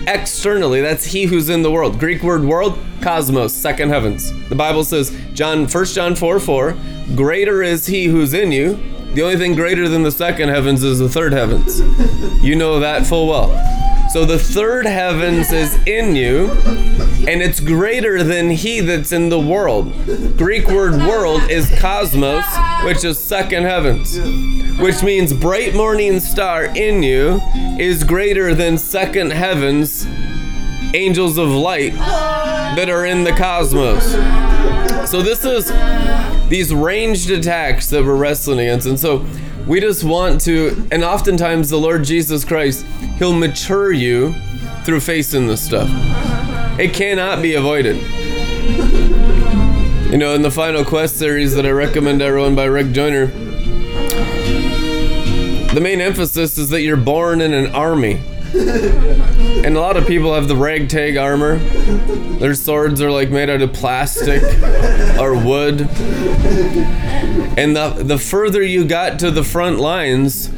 externally. 0.08 0.82
That's 0.82 1.06
he 1.06 1.26
who's 1.26 1.50
in 1.50 1.64
the 1.64 1.72
world. 1.72 2.00
Greek 2.00 2.22
word 2.22 2.44
world, 2.44 2.78
cosmos, 3.02 3.54
second 3.54 3.90
heavens. 3.90 4.32
The 4.50 4.56
Bible 4.56 4.84
says, 4.84 5.18
John 5.34 5.68
1 5.68 5.86
John 5.86 6.16
4 6.16 6.40
4, 6.40 6.78
greater 7.16 7.64
is 7.64 7.88
he 7.88 8.06
who's 8.06 8.34
in 8.34 8.52
you. 8.52 8.78
The 9.14 9.22
only 9.24 9.38
thing 9.38 9.56
greater 9.56 9.90
than 9.90 10.04
the 10.04 10.12
second 10.12 10.50
heavens 10.50 10.84
is 10.84 11.00
the 11.00 11.10
third 11.10 11.34
heavens. 11.34 11.80
You 12.44 12.56
know 12.56 12.80
that 12.80 13.06
full 13.06 13.28
well. 13.28 13.50
So 14.10 14.26
the 14.26 14.40
third 14.40 14.86
heavens 14.86 15.52
is 15.52 15.76
in 15.86 16.16
you, 16.16 16.50
and 17.28 17.42
it's 17.42 17.60
greater 17.60 18.24
than 18.24 18.50
he 18.50 18.80
that's 18.82 19.12
in 19.12 19.30
the 19.30 19.40
world. 19.40 19.94
Greek 20.38 20.68
word 20.68 20.94
world 20.94 21.42
is 21.50 21.70
cosmos, 21.80 22.46
which 22.84 23.04
is 23.04 23.20
second 23.20 23.64
heavens, 23.66 24.18
which 24.80 25.04
means 25.04 25.32
bright 25.34 25.76
morning 25.76 26.20
star 26.20 26.66
in 26.66 27.04
you 27.04 27.40
is 27.80 28.04
greater 28.04 28.56
than 28.56 28.78
second 28.78 29.32
heavens, 29.32 30.08
angels 30.94 31.38
of 31.38 31.50
light 31.50 31.94
that 31.94 32.90
are 32.90 33.06
in 33.06 33.24
the 33.24 33.32
cosmos. 33.32 34.12
So 35.10 35.22
this 35.22 35.44
is 35.46 35.72
these 36.50 36.74
ranged 36.74 37.30
attacks 37.30 37.90
that 37.90 38.04
we're 38.04 38.16
wrestling 38.16 38.60
against. 38.60 38.88
And 38.88 39.00
so 39.00 39.26
we 39.68 39.80
just 39.80 40.04
want 40.04 40.42
to, 40.42 40.88
and 40.92 41.04
oftentimes 41.04 41.70
the 41.70 41.78
Lord 41.78 42.04
Jesus 42.04 42.44
Christ, 42.44 42.86
He'll 43.18 43.34
mature 43.34 43.92
you 43.92 44.34
through 44.84 45.02
facing 45.02 45.48
this 45.48 45.64
stuff. 45.64 45.90
It 46.80 46.94
cannot 46.94 47.42
be 47.42 47.56
avoided. 47.56 47.98
You 50.12 50.18
know, 50.18 50.34
in 50.34 50.42
the 50.42 50.50
Final 50.50 50.84
Quest 50.84 51.18
series 51.18 51.54
that 51.54 51.66
I 51.66 51.72
recommend 51.72 52.22
everyone 52.22 52.56
by 52.56 52.66
Rick 52.66 52.94
Joyner, 52.94 53.28
the 55.74 55.82
main 55.82 56.02
emphasis 56.02 56.58
is 56.58 56.70
that 56.70 56.82
you're 56.82 56.98
born 56.98 57.42
in 57.42 57.54
an 57.54 57.76
army. 57.76 58.22
And 59.60 59.76
a 59.76 59.82
lot 59.82 59.98
of 59.98 60.08
people 60.08 60.34
have 60.34 60.48
the 60.48 60.56
ragtag 60.56 61.18
armor. 61.18 61.58
Their 62.40 62.56
swords 62.56 63.02
are 63.02 63.12
like 63.12 63.30
made 63.30 63.50
out 63.50 63.62
of 63.62 63.74
plastic 63.74 64.42
or 65.20 65.36
wood. 65.36 65.82
And 67.58 67.76
the 67.76 67.94
the 67.98 68.18
further 68.18 68.64
you 68.64 68.86
got 68.86 69.20
to 69.20 69.32
the 69.32 69.44
front 69.44 69.80
lines, 69.80 70.50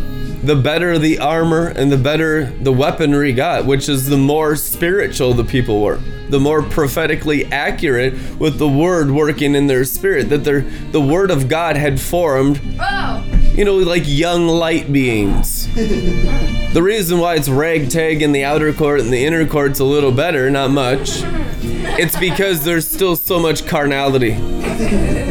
the 0.43 0.55
better 0.55 0.97
the 0.97 1.19
armor 1.19 1.67
and 1.67 1.91
the 1.91 1.97
better 1.97 2.45
the 2.61 2.71
weaponry 2.71 3.33
got, 3.33 3.65
which 3.65 3.89
is 3.89 4.07
the 4.07 4.17
more 4.17 4.55
spiritual 4.55 5.33
the 5.33 5.43
people 5.43 5.81
were. 5.81 5.99
The 6.29 6.39
more 6.39 6.61
prophetically 6.61 7.45
accurate 7.45 8.13
with 8.39 8.59
the 8.59 8.69
word 8.69 9.11
working 9.11 9.55
in 9.55 9.67
their 9.67 9.83
spirit, 9.83 10.29
that 10.29 10.43
their 10.43 10.61
the 10.91 11.01
word 11.01 11.31
of 11.31 11.49
God 11.49 11.75
had 11.75 11.99
formed 11.99 12.61
oh. 12.79 13.30
You 13.53 13.65
know, 13.65 13.75
like 13.75 14.03
young 14.05 14.47
light 14.47 14.91
beings. 14.91 15.67
the 15.75 16.81
reason 16.81 17.19
why 17.19 17.35
it's 17.35 17.49
ragtag 17.49 18.21
in 18.21 18.31
the 18.31 18.43
outer 18.43 18.71
court 18.71 19.01
and 19.01 19.11
the 19.11 19.25
inner 19.25 19.45
court's 19.45 19.79
a 19.79 19.83
little 19.83 20.11
better, 20.11 20.49
not 20.49 20.71
much, 20.71 21.21
it's 21.63 22.17
because 22.17 22.63
there's 22.63 22.87
still 22.87 23.15
so 23.15 23.39
much 23.39 23.65
carnality. 23.67 24.31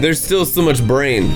There's 0.00 0.22
still 0.22 0.44
so 0.44 0.62
much 0.62 0.86
brain. 0.86 1.34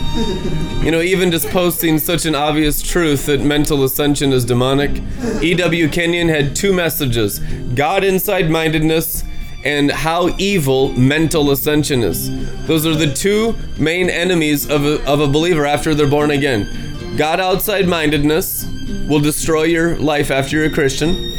You 0.85 0.91
know, 0.91 1.01
even 1.01 1.30
just 1.30 1.49
posting 1.49 1.99
such 1.99 2.26
an 2.26 2.35
obvious 2.35 2.82
truth 2.82 3.26
that 3.26 3.41
mental 3.41 3.82
ascension 3.85 4.32
is 4.32 4.45
demonic. 4.45 5.03
E.W. 5.43 5.89
Kenyon 5.89 6.28
had 6.28 6.55
two 6.55 6.72
messages 6.72 7.39
God 7.74 8.05
inside 8.05 8.51
mindedness 8.51 9.24
and 9.65 9.91
how 9.91 10.35
evil 10.39 10.93
mental 10.93 11.51
ascension 11.51 12.03
is. 12.03 12.31
Those 12.67 12.87
are 12.87 12.95
the 12.95 13.12
two 13.12 13.55
main 13.79 14.11
enemies 14.11 14.69
of 14.69 14.85
a, 14.85 15.05
of 15.11 15.21
a 15.21 15.27
believer 15.27 15.65
after 15.65 15.95
they're 15.95 16.07
born 16.07 16.31
again. 16.31 17.17
God 17.17 17.41
outside 17.41 17.89
mindedness 17.89 18.67
will 19.09 19.21
destroy 19.21 19.65
your 19.65 19.97
life 19.97 20.31
after 20.31 20.57
you're 20.57 20.67
a 20.67 20.71
Christian, 20.71 21.33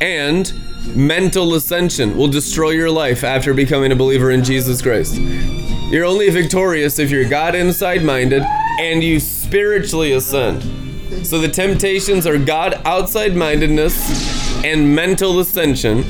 and 0.00 0.52
mental 0.94 1.54
ascension 1.54 2.16
will 2.16 2.28
destroy 2.28 2.70
your 2.70 2.90
life 2.90 3.22
after 3.24 3.54
becoming 3.54 3.92
a 3.92 3.96
believer 3.96 4.30
in 4.30 4.42
Jesus 4.42 4.82
Christ. 4.82 5.16
You're 5.90 6.04
only 6.04 6.30
victorious 6.30 6.98
if 6.98 7.10
you're 7.10 7.28
God 7.28 7.54
inside 7.54 8.02
minded 8.02 8.42
and 8.78 9.02
you 9.02 9.20
spiritually 9.20 10.12
ascend. 10.12 10.62
So 11.26 11.38
the 11.38 11.48
temptations 11.48 12.26
are 12.26 12.38
God 12.38 12.80
outside 12.84 13.34
mindedness 13.36 14.64
and 14.64 14.94
mental 14.94 15.40
ascension, 15.40 16.04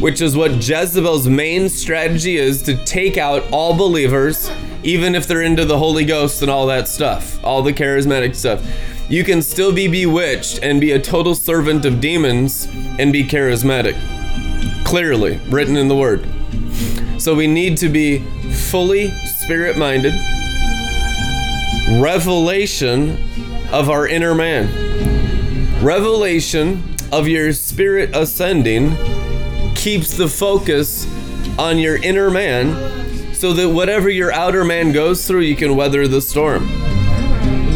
which 0.00 0.20
is 0.20 0.36
what 0.36 0.52
Jezebel's 0.52 1.26
main 1.26 1.68
strategy 1.68 2.36
is 2.36 2.62
to 2.62 2.76
take 2.84 3.16
out 3.16 3.42
all 3.50 3.74
believers, 3.74 4.50
even 4.82 5.14
if 5.14 5.26
they're 5.26 5.42
into 5.42 5.64
the 5.64 5.78
Holy 5.78 6.04
Ghost 6.04 6.42
and 6.42 6.50
all 6.50 6.66
that 6.66 6.86
stuff, 6.86 7.42
all 7.42 7.62
the 7.62 7.72
charismatic 7.72 8.34
stuff. 8.36 8.64
You 9.08 9.24
can 9.24 9.40
still 9.40 9.72
be 9.72 9.88
bewitched 9.88 10.60
and 10.62 10.80
be 10.80 10.92
a 10.92 11.00
total 11.00 11.34
servant 11.34 11.84
of 11.84 12.00
demons 12.00 12.66
and 12.98 13.12
be 13.12 13.24
charismatic. 13.24 13.96
Clearly 14.84 15.40
written 15.48 15.76
in 15.76 15.88
the 15.88 15.96
Word. 15.96 16.26
So 17.18 17.34
we 17.34 17.46
need 17.46 17.78
to 17.78 17.88
be 17.88 18.18
fully 18.50 19.10
spirit 19.24 19.78
minded, 19.78 20.12
revelation 22.02 23.16
of 23.72 23.88
our 23.88 24.06
inner 24.06 24.34
man, 24.34 24.66
revelation 25.82 26.82
of 27.12 27.26
your 27.26 27.52
spirit 27.52 28.14
ascending 28.14 28.96
keeps 29.86 30.16
the 30.16 30.26
focus 30.26 31.06
on 31.60 31.78
your 31.78 31.94
inner 32.02 32.28
man 32.28 33.32
so 33.32 33.52
that 33.52 33.68
whatever 33.68 34.10
your 34.10 34.32
outer 34.32 34.64
man 34.64 34.90
goes 34.90 35.24
through, 35.24 35.42
you 35.42 35.54
can 35.54 35.76
weather 35.76 36.08
the 36.08 36.20
storm. 36.20 36.66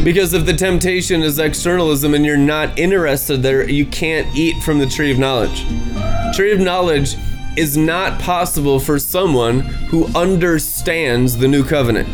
Because 0.02 0.34
if 0.34 0.44
the 0.44 0.52
temptation 0.52 1.22
is 1.22 1.38
externalism 1.38 2.12
and 2.12 2.26
you're 2.26 2.36
not 2.36 2.76
interested 2.76 3.44
there, 3.44 3.70
you 3.70 3.86
can't 3.86 4.26
eat 4.34 4.60
from 4.64 4.80
the 4.80 4.86
tree 4.86 5.12
of 5.12 5.20
knowledge. 5.20 5.64
Tree 6.34 6.50
of 6.50 6.58
knowledge 6.58 7.14
is 7.56 7.76
not 7.76 8.20
possible 8.20 8.80
for 8.80 8.98
someone 8.98 9.60
who 9.60 10.08
understands 10.16 11.36
the 11.36 11.46
new 11.46 11.62
covenant. 11.62 12.08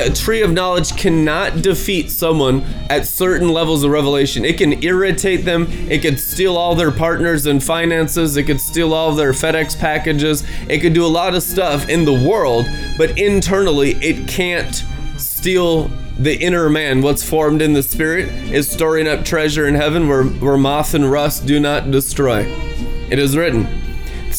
The 0.00 0.08
tree 0.14 0.40
of 0.40 0.50
knowledge 0.50 0.96
cannot 0.96 1.60
defeat 1.60 2.10
someone 2.10 2.62
at 2.88 3.06
certain 3.06 3.50
levels 3.50 3.84
of 3.84 3.90
revelation. 3.90 4.46
It 4.46 4.56
can 4.56 4.82
irritate 4.82 5.44
them. 5.44 5.66
It 5.90 6.00
could 6.00 6.18
steal 6.18 6.56
all 6.56 6.74
their 6.74 6.90
partners 6.90 7.44
and 7.44 7.62
finances. 7.62 8.38
It 8.38 8.44
could 8.44 8.62
steal 8.62 8.94
all 8.94 9.14
their 9.14 9.32
FedEx 9.32 9.78
packages. 9.78 10.42
It 10.70 10.78
could 10.78 10.94
do 10.94 11.04
a 11.04 11.06
lot 11.06 11.34
of 11.34 11.42
stuff 11.42 11.90
in 11.90 12.06
the 12.06 12.14
world, 12.14 12.66
but 12.96 13.18
internally, 13.18 13.90
it 13.96 14.26
can't 14.26 14.82
steal 15.18 15.90
the 16.18 16.34
inner 16.40 16.70
man. 16.70 17.02
What's 17.02 17.22
formed 17.22 17.60
in 17.60 17.74
the 17.74 17.82
spirit 17.82 18.30
is 18.50 18.70
storing 18.70 19.06
up 19.06 19.22
treasure 19.22 19.68
in 19.68 19.74
heaven 19.74 20.08
where, 20.08 20.24
where 20.24 20.56
moth 20.56 20.94
and 20.94 21.10
rust 21.10 21.44
do 21.44 21.60
not 21.60 21.90
destroy. 21.90 22.46
It 23.10 23.18
is 23.18 23.36
written. 23.36 23.89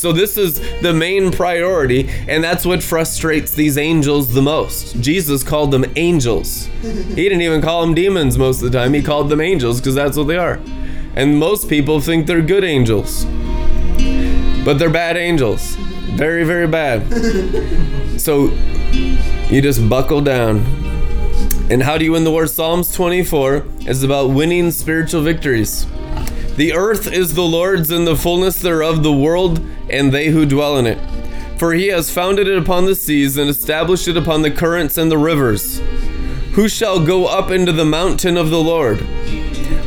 So, 0.02 0.12
this 0.12 0.36
is 0.36 0.60
the 0.82 0.95
main 0.95 1.30
priority, 1.32 2.10
and 2.28 2.43
that's 2.43 2.66
what 2.66 2.82
frustrates 2.82 3.54
these 3.54 3.78
angels 3.78 4.34
the 4.34 4.41
most. 4.41 4.99
Jesus 4.99 5.43
called 5.43 5.70
them 5.70 5.86
angels. 5.95 6.66
He 6.82 7.14
didn't 7.14 7.41
even 7.41 7.62
call 7.62 7.82
them 7.82 7.93
demons 7.93 8.36
most 8.36 8.64
of 8.64 8.72
the 8.72 8.76
time, 8.80 8.95
he 8.95 9.04
called 9.04 9.30
them 9.30 9.39
angels 9.39 9.80
because 9.80 9.93
that's 9.93 10.18
what 10.18 10.26
they 10.26 10.38
are. 10.38 10.60
And 11.14 11.38
most 11.38 11.70
people 11.70 12.02
think 12.02 12.26
they're 12.26 12.41
good 12.41 12.64
angels, 12.64 13.26
but 14.66 14.80
they're 14.80 14.89
bad 14.89 15.18
angels. 15.18 15.76
Very, 16.16 16.45
very 16.45 16.66
bad. 16.66 17.04
So, 18.20 18.45
you 19.49 19.62
just 19.62 19.88
buckle 19.88 20.22
down. 20.22 20.66
And 21.70 21.84
how 21.84 21.99
do 21.99 22.06
you 22.06 22.14
win 22.14 22.24
the 22.24 22.32
war? 22.32 22.47
Psalms 22.47 22.91
24 22.91 23.66
is 23.88 24.02
about 24.02 24.32
winning 24.32 24.72
spiritual 24.72 25.22
victories. 25.22 25.86
The 26.56 26.74
earth 26.74 27.12
is 27.12 27.34
the 27.34 27.43
Lord's 27.43 27.89
and 27.89 28.06
the 28.06 28.16
fullness 28.16 28.62
thereof, 28.62 29.02
the 29.02 29.14
world 29.14 29.66
and 29.92 30.12
they 30.12 30.30
who 30.30 30.46
dwell 30.46 30.78
in 30.78 30.88
it. 30.88 31.00
For 31.60 31.74
he 31.74 31.88
has 31.88 32.10
founded 32.10 32.48
it 32.48 32.58
upon 32.58 32.86
the 32.86 32.96
seas 32.96 33.38
and 33.38 33.50
established 33.50 34.08
it 34.08 34.18
upon 34.18 34.42
the 34.42 34.50
currents 34.50 34.98
and 34.98 35.12
the 35.12 35.18
rivers. 35.18 35.80
Who 36.54 36.68
shall 36.68 37.06
go 37.06 37.28
up 37.28 37.52
into 37.52 37.72
the 37.72 37.86
mountain 37.86 38.36
of 38.36 38.50
the 38.50 38.62
Lord? 38.62 39.02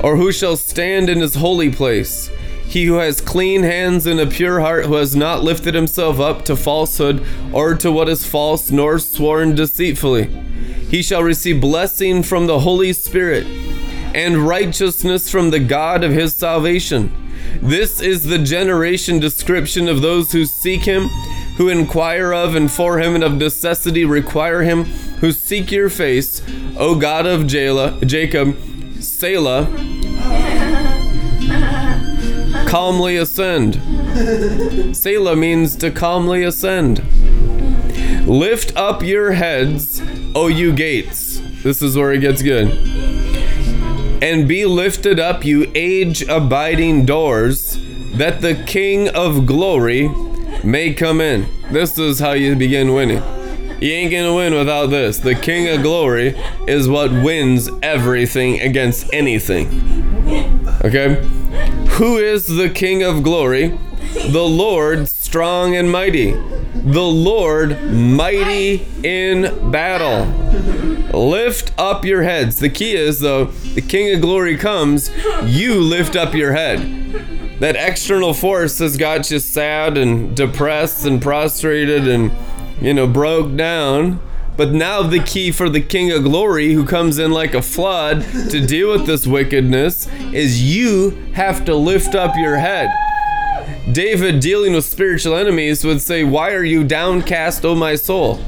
Or 0.02 0.16
who 0.16 0.30
shall 0.30 0.56
stand 0.56 1.10
in 1.10 1.20
his 1.20 1.34
holy 1.34 1.70
place? 1.72 2.30
He 2.64 2.84
who 2.84 2.94
has 2.94 3.20
clean 3.20 3.62
hands 3.62 4.06
and 4.06 4.18
a 4.20 4.26
pure 4.26 4.60
heart, 4.60 4.86
who 4.86 4.94
has 4.94 5.14
not 5.14 5.42
lifted 5.42 5.74
himself 5.74 6.20
up 6.20 6.44
to 6.46 6.56
falsehood 6.56 7.24
or 7.52 7.74
to 7.74 7.90
what 7.92 8.08
is 8.08 8.26
false, 8.26 8.70
nor 8.70 8.98
sworn 8.98 9.54
deceitfully. 9.54 10.26
He 10.88 11.02
shall 11.02 11.22
receive 11.22 11.60
blessing 11.60 12.22
from 12.22 12.46
the 12.46 12.60
Holy 12.60 12.92
Spirit 12.92 13.46
and 14.14 14.46
righteousness 14.46 15.30
from 15.30 15.50
the 15.50 15.60
God 15.60 16.04
of 16.04 16.12
his 16.12 16.34
salvation. 16.34 17.23
This 17.62 18.00
is 18.00 18.24
the 18.24 18.38
generation 18.38 19.18
description 19.18 19.88
of 19.88 20.02
those 20.02 20.32
who 20.32 20.44
seek 20.44 20.82
him, 20.82 21.08
who 21.56 21.68
inquire 21.68 22.32
of 22.32 22.54
and 22.54 22.70
for 22.70 22.98
him, 22.98 23.14
and 23.14 23.24
of 23.24 23.34
necessity 23.34 24.04
require 24.04 24.62
him, 24.62 24.84
who 25.20 25.32
seek 25.32 25.70
your 25.70 25.88
face, 25.88 26.42
O 26.76 26.94
God 26.98 27.26
of 27.26 27.46
Jala, 27.46 27.98
Jacob, 28.04 28.56
Selah. 29.00 29.66
calmly 32.66 33.16
ascend. 33.16 33.74
Selah 34.96 35.36
means 35.36 35.76
to 35.76 35.90
calmly 35.90 36.42
ascend. 36.42 37.02
Lift 38.26 38.76
up 38.76 39.02
your 39.02 39.32
heads, 39.32 40.02
O 40.34 40.48
you 40.48 40.72
gates. 40.72 41.40
This 41.62 41.82
is 41.82 41.96
where 41.96 42.12
it 42.12 42.20
gets 42.20 42.42
good 42.42 43.03
and 44.24 44.48
be 44.48 44.64
lifted 44.64 45.20
up, 45.20 45.44
you 45.44 45.70
age 45.74 46.22
abiding 46.22 47.04
doors, 47.04 47.78
that 48.14 48.40
the 48.40 48.54
King 48.54 49.06
of 49.10 49.44
glory 49.44 50.08
may 50.64 50.94
come 50.94 51.20
in. 51.20 51.46
This 51.70 51.98
is 51.98 52.20
how 52.20 52.32
you 52.32 52.56
begin 52.56 52.94
winning. 52.94 53.22
You 53.82 53.92
ain't 53.92 54.10
gonna 54.10 54.34
win 54.34 54.54
without 54.54 54.86
this. 54.86 55.18
The 55.18 55.34
King 55.34 55.68
of 55.68 55.82
glory 55.82 56.34
is 56.66 56.88
what 56.88 57.12
wins 57.12 57.68
everything 57.82 58.60
against 58.62 59.12
anything. 59.12 59.68
Okay? 60.82 61.22
Who 61.98 62.16
is 62.16 62.46
the 62.46 62.70
King 62.70 63.02
of 63.02 63.22
glory? 63.22 63.78
The 64.30 64.42
Lord 64.42 65.06
strong 65.06 65.76
and 65.76 65.92
mighty. 65.92 66.32
The 66.84 67.00
Lord 67.00 67.82
mighty 67.90 68.86
in 69.02 69.70
battle. 69.70 70.26
Lift 71.18 71.72
up 71.78 72.04
your 72.04 72.24
heads. 72.24 72.58
The 72.58 72.68
key 72.68 72.94
is, 72.94 73.20
though, 73.20 73.46
the 73.46 73.80
King 73.80 74.14
of 74.14 74.20
Glory 74.20 74.58
comes, 74.58 75.10
you 75.44 75.80
lift 75.80 76.14
up 76.14 76.34
your 76.34 76.52
head. 76.52 77.58
That 77.60 77.76
external 77.76 78.34
force 78.34 78.80
has 78.80 78.98
got 78.98 79.30
you 79.30 79.38
sad 79.38 79.96
and 79.96 80.36
depressed 80.36 81.06
and 81.06 81.22
prostrated 81.22 82.06
and, 82.06 82.30
you 82.82 82.92
know, 82.92 83.06
broke 83.06 83.56
down. 83.56 84.20
But 84.58 84.72
now 84.72 85.02
the 85.02 85.20
key 85.20 85.52
for 85.52 85.70
the 85.70 85.80
King 85.80 86.12
of 86.12 86.24
Glory, 86.24 86.74
who 86.74 86.84
comes 86.84 87.18
in 87.18 87.30
like 87.30 87.54
a 87.54 87.62
flood 87.62 88.24
to 88.50 88.64
deal 88.64 88.90
with 88.90 89.06
this 89.06 89.26
wickedness, 89.26 90.06
is 90.34 90.62
you 90.62 91.10
have 91.32 91.64
to 91.64 91.74
lift 91.74 92.14
up 92.14 92.36
your 92.36 92.56
head. 92.56 92.90
David, 93.92 94.40
dealing 94.40 94.72
with 94.72 94.84
spiritual 94.84 95.36
enemies, 95.36 95.84
would 95.84 96.00
say, 96.00 96.24
Why 96.24 96.52
are 96.52 96.64
you 96.64 96.84
downcast, 96.84 97.64
O 97.64 97.74
my 97.74 97.94
soul? 97.94 98.40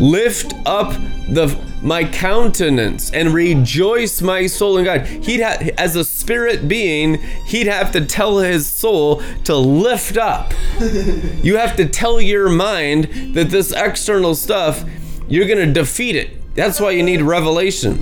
Lift 0.00 0.54
up 0.66 0.92
the 1.28 1.58
my 1.84 2.02
countenance 2.02 3.10
and 3.10 3.34
rejoice 3.34 4.22
my 4.22 4.46
soul 4.46 4.78
in 4.78 4.86
God. 4.86 5.06
He'd 5.06 5.40
have 5.40 5.60
as 5.76 5.94
a 5.96 6.04
spirit 6.04 6.66
being, 6.66 7.20
he'd 7.46 7.66
have 7.66 7.92
to 7.92 8.04
tell 8.06 8.38
his 8.38 8.66
soul 8.66 9.22
to 9.44 9.54
lift 9.54 10.16
up. 10.16 10.54
you 10.80 11.58
have 11.58 11.76
to 11.76 11.86
tell 11.86 12.22
your 12.22 12.48
mind 12.48 13.34
that 13.34 13.50
this 13.50 13.70
external 13.72 14.34
stuff, 14.34 14.82
you're 15.28 15.46
gonna 15.46 15.72
defeat 15.72 16.16
it. 16.16 16.54
That's 16.54 16.80
why 16.80 16.92
you 16.92 17.02
need 17.02 17.20
revelation. 17.20 17.98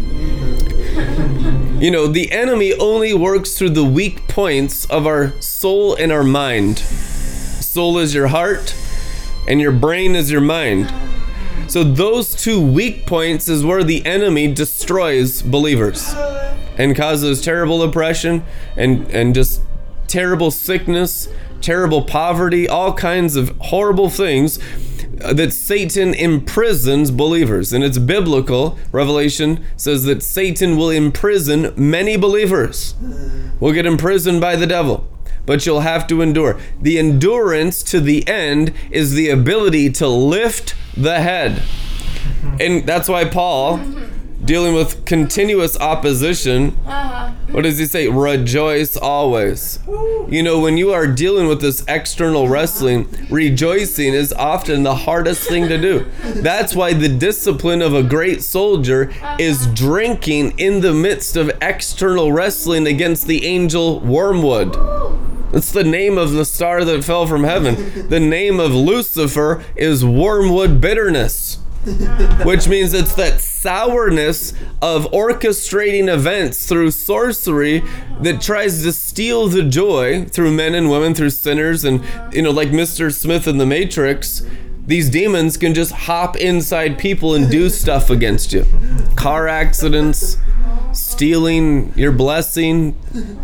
You 1.82 1.90
know, 1.90 2.06
the 2.06 2.30
enemy 2.30 2.72
only 2.74 3.12
works 3.12 3.58
through 3.58 3.70
the 3.70 3.82
weak 3.84 4.28
points 4.28 4.84
of 4.84 5.04
our 5.04 5.32
soul 5.42 5.96
and 5.96 6.12
our 6.12 6.22
mind. 6.22 6.78
Soul 6.78 7.98
is 7.98 8.14
your 8.14 8.28
heart, 8.28 8.76
and 9.48 9.60
your 9.60 9.72
brain 9.72 10.14
is 10.14 10.30
your 10.30 10.40
mind. 10.40 10.94
So, 11.66 11.82
those 11.82 12.36
two 12.36 12.64
weak 12.64 13.04
points 13.04 13.48
is 13.48 13.64
where 13.64 13.82
the 13.82 14.06
enemy 14.06 14.46
destroys 14.52 15.42
believers 15.42 16.14
and 16.78 16.94
causes 16.94 17.42
terrible 17.42 17.82
oppression 17.82 18.44
and, 18.76 19.10
and 19.10 19.34
just 19.34 19.60
terrible 20.06 20.52
sickness, 20.52 21.26
terrible 21.60 22.02
poverty, 22.02 22.68
all 22.68 22.92
kinds 22.94 23.34
of 23.34 23.56
horrible 23.58 24.08
things 24.08 24.60
that 25.32 25.52
Satan 25.52 26.14
imprisons 26.14 27.10
believers. 27.10 27.72
And 27.72 27.84
it's 27.84 27.98
biblical. 27.98 28.78
Revelation 28.90 29.64
says 29.76 30.04
that 30.04 30.22
Satan 30.22 30.76
will 30.76 30.90
imprison 30.90 31.72
many 31.76 32.16
believers, 32.16 32.94
will 33.60 33.72
get 33.72 33.86
imprisoned 33.86 34.40
by 34.40 34.56
the 34.56 34.66
devil. 34.66 35.08
But 35.44 35.66
you'll 35.66 35.80
have 35.80 36.06
to 36.06 36.22
endure. 36.22 36.58
The 36.80 36.98
endurance 36.98 37.82
to 37.84 38.00
the 38.00 38.26
end 38.28 38.72
is 38.90 39.14
the 39.14 39.28
ability 39.28 39.90
to 39.92 40.06
lift 40.06 40.76
the 40.96 41.20
head. 41.20 41.62
And 42.60 42.86
that's 42.86 43.08
why 43.08 43.24
Paul, 43.24 43.78
dealing 44.44 44.74
with 44.74 45.04
continuous 45.04 45.78
opposition, 45.78 46.76
uh-huh. 46.86 47.32
what 47.50 47.62
does 47.62 47.78
he 47.78 47.86
say? 47.86 48.08
Rejoice 48.08 48.96
always. 48.96 49.78
You 49.86 50.42
know, 50.42 50.60
when 50.60 50.76
you 50.76 50.92
are 50.92 51.06
dealing 51.06 51.46
with 51.46 51.60
this 51.60 51.84
external 51.86 52.48
wrestling, 52.48 53.08
rejoicing 53.30 54.14
is 54.14 54.32
often 54.32 54.82
the 54.82 54.94
hardest 54.94 55.48
thing 55.48 55.68
to 55.68 55.78
do. 55.78 56.06
That's 56.22 56.74
why 56.74 56.92
the 56.92 57.08
discipline 57.08 57.82
of 57.82 57.94
a 57.94 58.02
great 58.02 58.42
soldier 58.42 59.10
uh-huh. 59.10 59.36
is 59.38 59.66
drinking 59.68 60.58
in 60.58 60.80
the 60.80 60.92
midst 60.92 61.36
of 61.36 61.50
external 61.60 62.32
wrestling 62.32 62.86
against 62.86 63.26
the 63.26 63.44
angel 63.46 64.00
Wormwood. 64.00 64.76
It's 65.52 65.70
the 65.70 65.84
name 65.84 66.16
of 66.16 66.32
the 66.32 66.46
star 66.46 66.82
that 66.82 67.04
fell 67.04 67.26
from 67.26 67.44
heaven. 67.44 68.08
The 68.08 68.20
name 68.20 68.58
of 68.58 68.72
Lucifer 68.72 69.62
is 69.76 70.02
wormwood 70.02 70.80
bitterness. 70.80 71.58
which 72.44 72.68
means 72.68 72.94
it's 72.94 73.14
that 73.14 73.40
sourness 73.40 74.52
of 74.80 75.04
orchestrating 75.10 76.12
events 76.12 76.68
through 76.68 76.92
sorcery 76.92 77.82
that 78.20 78.40
tries 78.40 78.84
to 78.84 78.92
steal 78.92 79.48
the 79.48 79.64
joy 79.64 80.24
through 80.26 80.52
men 80.52 80.76
and 80.76 80.88
women, 80.88 81.12
through 81.12 81.30
sinners, 81.30 81.84
and 81.84 82.04
you 82.32 82.40
know, 82.40 82.52
like 82.52 82.68
Mr. 82.68 83.12
Smith 83.12 83.48
in 83.48 83.58
the 83.58 83.66
Matrix. 83.66 84.42
These 84.86 85.10
demons 85.10 85.56
can 85.56 85.74
just 85.74 85.92
hop 85.92 86.36
inside 86.36 86.98
people 86.98 87.34
and 87.34 87.50
do 87.50 87.68
stuff 87.82 88.10
against 88.10 88.52
you. 88.52 88.64
Car 89.16 89.48
accidents, 89.48 90.36
stealing 90.92 91.92
your 91.96 92.12
blessing, 92.12 92.96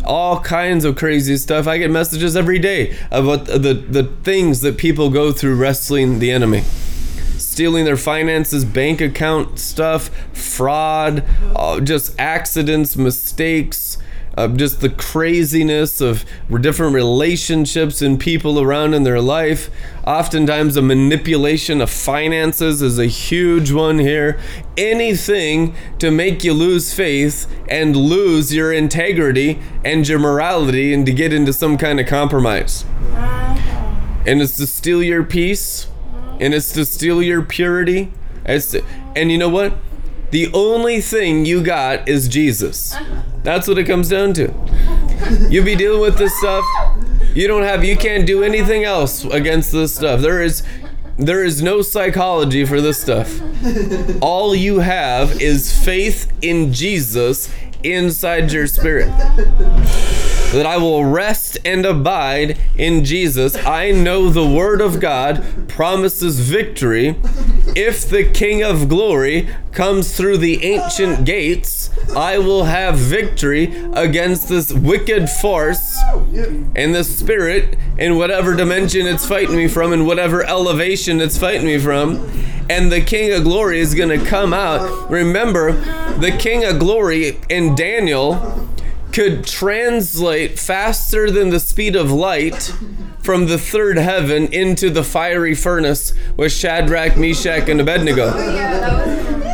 all 0.04 0.40
kinds 0.40 0.84
of 0.84 0.94
crazy 0.94 1.36
stuff. 1.36 1.66
I 1.66 1.78
get 1.78 1.90
messages 1.90 2.36
every 2.36 2.60
day 2.60 2.96
about 3.10 3.46
the, 3.46 3.74
the 3.74 4.04
things 4.22 4.60
that 4.60 4.78
people 4.78 5.10
go 5.10 5.32
through 5.32 5.56
wrestling 5.56 6.20
the 6.20 6.30
enemy. 6.30 6.62
Stealing 7.58 7.84
their 7.84 7.96
finances, 7.96 8.64
bank 8.64 9.00
account 9.00 9.58
stuff, 9.58 10.10
fraud, 10.32 11.24
uh, 11.56 11.80
just 11.80 12.14
accidents, 12.16 12.96
mistakes, 12.96 13.98
uh, 14.36 14.46
just 14.46 14.80
the 14.80 14.88
craziness 14.88 16.00
of 16.00 16.24
different 16.60 16.94
relationships 16.94 18.00
and 18.00 18.20
people 18.20 18.60
around 18.60 18.94
in 18.94 19.02
their 19.02 19.20
life. 19.20 19.70
Oftentimes, 20.06 20.76
the 20.76 20.82
manipulation 20.82 21.80
of 21.80 21.90
finances 21.90 22.80
is 22.80 22.96
a 22.96 23.06
huge 23.06 23.72
one 23.72 23.98
here. 23.98 24.38
Anything 24.76 25.74
to 25.98 26.12
make 26.12 26.44
you 26.44 26.52
lose 26.52 26.94
faith 26.94 27.52
and 27.68 27.96
lose 27.96 28.54
your 28.54 28.72
integrity 28.72 29.58
and 29.84 30.06
your 30.06 30.20
morality 30.20 30.94
and 30.94 31.04
to 31.06 31.12
get 31.12 31.32
into 31.32 31.52
some 31.52 31.76
kind 31.76 31.98
of 31.98 32.06
compromise. 32.06 32.84
And 34.24 34.40
it's 34.40 34.56
to 34.58 34.66
steal 34.68 35.02
your 35.02 35.24
peace 35.24 35.88
and 36.40 36.54
it's 36.54 36.72
to 36.72 36.84
steal 36.84 37.22
your 37.22 37.42
purity. 37.42 38.12
It's 38.44 38.70
to- 38.72 38.84
and 39.16 39.30
you 39.30 39.38
know 39.38 39.48
what? 39.48 39.74
The 40.30 40.50
only 40.52 41.00
thing 41.00 41.46
you 41.46 41.62
got 41.62 42.08
is 42.08 42.28
Jesus. 42.28 42.94
That's 43.42 43.66
what 43.66 43.78
it 43.78 43.84
comes 43.84 44.08
down 44.10 44.34
to. 44.34 44.52
You 45.48 45.62
be 45.62 45.74
dealing 45.74 46.00
with 46.00 46.18
this 46.18 46.36
stuff. 46.38 46.64
You 47.34 47.48
don't 47.48 47.62
have 47.62 47.84
you 47.84 47.96
can't 47.96 48.26
do 48.26 48.42
anything 48.42 48.84
else 48.84 49.24
against 49.24 49.72
this 49.72 49.94
stuff. 49.94 50.20
There 50.20 50.42
is 50.42 50.62
there 51.18 51.44
is 51.44 51.62
no 51.62 51.82
psychology 51.82 52.64
for 52.64 52.80
this 52.80 53.00
stuff. 53.00 53.40
All 54.22 54.54
you 54.54 54.80
have 54.80 55.40
is 55.40 55.72
faith 55.84 56.30
in 56.42 56.72
Jesus 56.72 57.52
inside 57.82 58.52
your 58.52 58.66
spirit. 58.66 59.08
That 60.52 60.66
I 60.66 60.78
will 60.78 61.04
rest 61.04 61.58
and 61.64 61.84
abide 61.84 62.58
in 62.76 63.04
Jesus. 63.04 63.54
I 63.56 63.90
know 63.90 64.30
the 64.30 64.46
word 64.46 64.80
of 64.80 64.98
God 64.98 65.44
promises 65.68 66.40
victory 66.40 67.16
if 67.76 68.08
the 68.08 68.24
King 68.24 68.62
of 68.62 68.88
glory 68.88 69.48
comes 69.72 70.16
through 70.16 70.38
the 70.38 70.64
ancient 70.64 71.24
gates, 71.24 71.90
I 72.16 72.38
will 72.38 72.64
have 72.64 72.96
victory 72.96 73.72
against 73.92 74.48
this 74.48 74.72
wicked 74.72 75.28
force 75.28 76.00
and 76.74 76.94
this 76.94 77.18
spirit 77.18 77.78
in 77.96 78.16
whatever 78.16 78.56
dimension 78.56 79.06
it's 79.06 79.26
fighting 79.26 79.54
me 79.54 79.68
from, 79.68 79.92
in 79.92 80.06
whatever 80.06 80.42
elevation 80.42 81.20
it's 81.20 81.38
fighting 81.38 81.66
me 81.66 81.78
from. 81.78 82.16
And 82.70 82.90
the 82.90 83.00
King 83.00 83.32
of 83.32 83.44
glory 83.44 83.78
is 83.78 83.94
going 83.94 84.18
to 84.18 84.26
come 84.26 84.52
out. 84.52 85.10
Remember, 85.10 85.72
the 86.18 86.36
King 86.36 86.64
of 86.64 86.78
glory 86.78 87.38
in 87.48 87.74
Daniel 87.74 88.68
could 89.18 89.44
translate 89.44 90.60
faster 90.60 91.28
than 91.28 91.48
the 91.48 91.58
speed 91.58 91.96
of 91.96 92.08
light 92.08 92.72
from 93.20 93.46
the 93.46 93.58
third 93.58 93.96
heaven 93.96 94.46
into 94.52 94.88
the 94.90 95.02
fiery 95.02 95.56
furnace 95.56 96.14
with 96.36 96.52
Shadrach, 96.52 97.16
Meshach, 97.16 97.68
and 97.68 97.80
Abednego. 97.80 98.32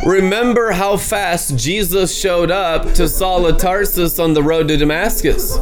Remember 0.05 0.73
how 0.73 0.97
fast 0.97 1.57
Jesus 1.57 2.15
showed 2.15 2.51
up 2.51 2.93
to 2.93 3.09
Saul 3.09 3.47
of 3.47 3.57
Tarsus 3.57 4.19
on 4.19 4.35
the 4.35 4.43
road 4.43 4.67
to 4.67 4.77
Damascus 4.77 5.57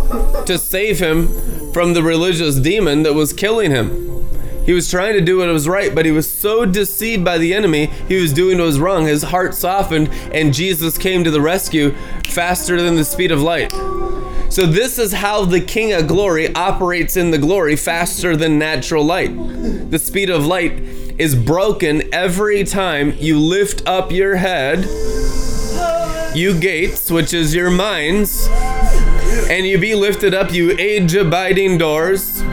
to 0.47 0.57
save 0.57 0.99
him 0.99 1.71
from 1.71 1.93
the 1.93 2.03
religious 2.03 2.57
demon 2.57 3.03
that 3.03 3.13
was 3.13 3.31
killing 3.31 3.71
him. 3.71 4.12
He 4.65 4.73
was 4.73 4.89
trying 4.89 5.13
to 5.13 5.21
do 5.21 5.37
what 5.37 5.49
was 5.49 5.67
right, 5.67 5.93
but 5.93 6.05
he 6.05 6.11
was 6.11 6.31
so 6.31 6.65
deceived 6.65 7.25
by 7.25 7.37
the 7.37 7.53
enemy, 7.53 7.87
he 8.07 8.21
was 8.21 8.31
doing 8.31 8.57
what 8.57 8.65
was 8.65 8.79
wrong. 8.79 9.05
His 9.05 9.23
heart 9.23 9.53
softened, 9.55 10.09
and 10.33 10.53
Jesus 10.53 10.97
came 10.97 11.23
to 11.23 11.31
the 11.31 11.41
rescue 11.41 11.93
faster 12.27 12.81
than 12.81 12.95
the 12.95 13.05
speed 13.05 13.31
of 13.31 13.41
light. 13.41 13.71
So, 14.49 14.67
this 14.67 14.99
is 14.99 15.13
how 15.13 15.45
the 15.45 15.59
King 15.59 15.93
of 15.93 16.07
Glory 16.07 16.53
operates 16.53 17.17
in 17.17 17.31
the 17.31 17.39
glory 17.39 17.75
faster 17.75 18.37
than 18.37 18.59
natural 18.59 19.03
light. 19.03 19.35
The 19.89 19.97
speed 19.97 20.29
of 20.29 20.45
light 20.45 20.73
is 21.17 21.35
broken 21.35 22.13
every 22.13 22.63
time 22.63 23.15
you 23.17 23.39
lift 23.39 23.87
up 23.87 24.11
your 24.11 24.35
head, 24.35 24.85
you 26.35 26.59
gates, 26.59 27.09
which 27.09 27.33
is 27.33 27.55
your 27.55 27.71
minds, 27.71 28.47
and 29.49 29.65
you 29.65 29.79
be 29.79 29.95
lifted 29.95 30.33
up, 30.33 30.53
you 30.53 30.75
age 30.77 31.15
abiding 31.15 31.79
doors. 31.79 32.43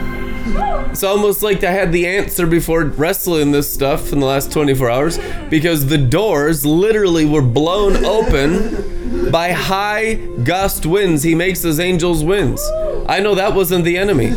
It's 0.91 1.03
almost 1.03 1.41
like 1.41 1.63
I 1.63 1.71
had 1.71 1.91
the 1.91 2.07
answer 2.07 2.45
before 2.45 2.83
wrestling 2.83 3.51
this 3.51 3.73
stuff 3.73 4.11
in 4.11 4.19
the 4.19 4.25
last 4.25 4.51
24 4.51 4.89
hours 4.89 5.19
because 5.49 5.87
the 5.87 5.97
doors 5.97 6.65
literally 6.65 7.25
were 7.25 7.41
blown 7.41 8.03
open 8.03 9.31
by 9.31 9.51
high 9.51 10.15
gust 10.43 10.85
winds. 10.85 11.23
He 11.23 11.35
makes 11.35 11.61
his 11.61 11.79
angels 11.79 12.23
winds. 12.23 12.61
I 13.07 13.19
know 13.19 13.35
that 13.35 13.53
wasn't 13.53 13.85
the 13.85 13.97
enemy. 13.97 14.29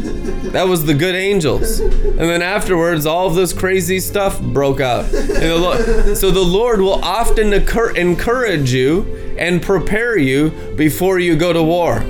That 0.50 0.68
was 0.68 0.86
the 0.86 0.94
good 0.94 1.14
angels. 1.14 1.80
And 1.80 2.18
then 2.18 2.42
afterwards, 2.42 3.06
all 3.06 3.26
of 3.26 3.34
this 3.34 3.52
crazy 3.52 3.98
stuff 3.98 4.40
broke 4.40 4.80
out. 4.80 5.10
The 5.10 5.56
Lord, 5.58 6.16
so 6.16 6.30
the 6.30 6.40
Lord 6.40 6.80
will 6.80 7.04
often 7.04 7.52
occur, 7.52 7.90
encourage 7.90 8.72
you 8.72 9.34
and 9.38 9.60
prepare 9.60 10.16
you 10.16 10.50
before 10.76 11.18
you 11.18 11.36
go 11.36 11.52
to 11.52 11.62
war. 11.62 12.04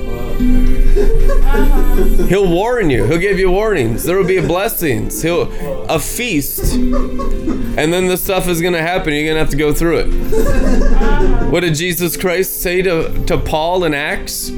He'll 2.28 2.48
warn 2.48 2.88
you. 2.88 3.04
He'll 3.04 3.18
give 3.18 3.38
you 3.38 3.50
warnings. 3.50 4.04
There 4.04 4.16
will 4.16 4.26
be 4.26 4.40
blessings. 4.40 5.22
He'll 5.22 5.52
a 5.90 5.98
feast, 5.98 6.74
and 6.74 7.92
then 7.92 8.06
the 8.06 8.16
stuff 8.16 8.46
is 8.46 8.62
gonna 8.62 8.80
happen. 8.80 9.12
You're 9.12 9.26
gonna 9.26 9.40
have 9.40 9.50
to 9.50 9.56
go 9.56 9.74
through 9.74 9.98
it. 10.00 11.50
What 11.50 11.60
did 11.60 11.74
Jesus 11.74 12.16
Christ 12.16 12.62
say 12.62 12.80
to 12.82 13.24
to 13.26 13.38
Paul 13.38 13.84
in 13.84 13.92
Acts? 13.92 14.50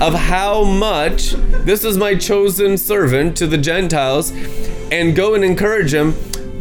Of 0.00 0.14
how 0.14 0.64
much 0.64 1.32
this 1.64 1.84
is 1.84 1.96
my 1.96 2.16
chosen 2.16 2.76
servant 2.76 3.36
to 3.36 3.46
the 3.46 3.58
Gentiles, 3.58 4.32
and 4.90 5.14
go 5.14 5.34
and 5.34 5.44
encourage 5.44 5.94
him 5.94 6.14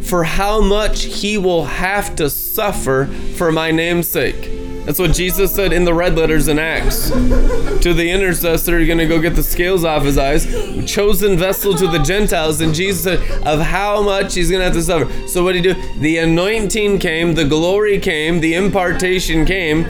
for 0.03 0.23
how 0.23 0.61
much 0.61 1.03
he 1.03 1.37
will 1.37 1.65
have 1.65 2.15
to 2.17 2.29
suffer 2.29 3.07
for 3.35 3.51
my 3.51 3.71
name's 3.71 4.07
sake. 4.07 4.58
That's 4.89 4.97
what 4.97 5.13
Jesus 5.13 5.53
said 5.53 5.71
in 5.71 5.85
the 5.85 5.93
red 5.93 6.15
letters 6.15 6.47
in 6.47 6.57
Acts. 6.57 7.11
To 7.11 7.93
the 7.93 8.09
intercessor, 8.09 8.75
you're 8.79 8.87
going 8.87 8.97
to 8.97 9.05
go 9.05 9.21
get 9.21 9.35
the 9.35 9.43
scales 9.43 9.85
off 9.85 10.01
his 10.01 10.17
eyes. 10.17 10.47
Chosen 10.91 11.37
vessel 11.37 11.75
to 11.75 11.85
the 11.85 11.99
Gentiles. 11.99 12.59
And 12.59 12.73
Jesus 12.73 13.03
said, 13.03 13.19
of 13.45 13.59
how 13.59 14.01
much 14.01 14.33
he's 14.33 14.49
going 14.49 14.61
to 14.61 14.65
have 14.65 14.73
to 14.73 14.81
suffer. 14.81 15.27
So 15.27 15.43
what 15.43 15.53
did 15.53 15.63
he 15.63 15.73
do? 15.73 15.99
The 15.99 16.17
anointing 16.17 16.97
came, 16.97 17.35
the 17.35 17.45
glory 17.45 17.99
came, 17.99 18.39
the 18.39 18.55
impartation 18.55 19.45
came 19.45 19.83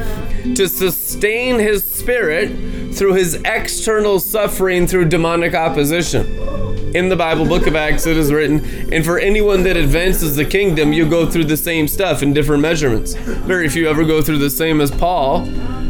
to 0.53 0.67
sustain 0.67 1.59
his 1.59 1.89
spirit 1.89 2.93
through 2.93 3.13
his 3.13 3.35
external 3.45 4.19
suffering 4.19 4.85
through 4.85 5.05
demonic 5.05 5.55
opposition. 5.55 6.58
In 6.93 7.07
the 7.07 7.15
Bible, 7.15 7.45
book 7.45 7.67
of 7.67 7.75
Acts, 7.75 8.07
it 8.07 8.17
is 8.17 8.33
written, 8.33 8.65
and 8.91 9.05
for 9.05 9.19
anyone 9.19 9.61
that 9.63 9.77
advances 9.77 10.35
the 10.35 10.43
kingdom, 10.43 10.91
you 10.91 11.07
go 11.07 11.29
through 11.29 11.43
the 11.45 11.55
same 11.55 11.87
stuff 11.87 12.23
in 12.23 12.33
different 12.33 12.63
measurements. 12.63 13.13
Very 13.13 13.69
few 13.69 13.87
ever 13.87 14.03
go 14.03 14.23
through 14.23 14.39
the 14.39 14.49
same 14.49 14.81
as 14.81 14.89
Paul, 14.89 15.45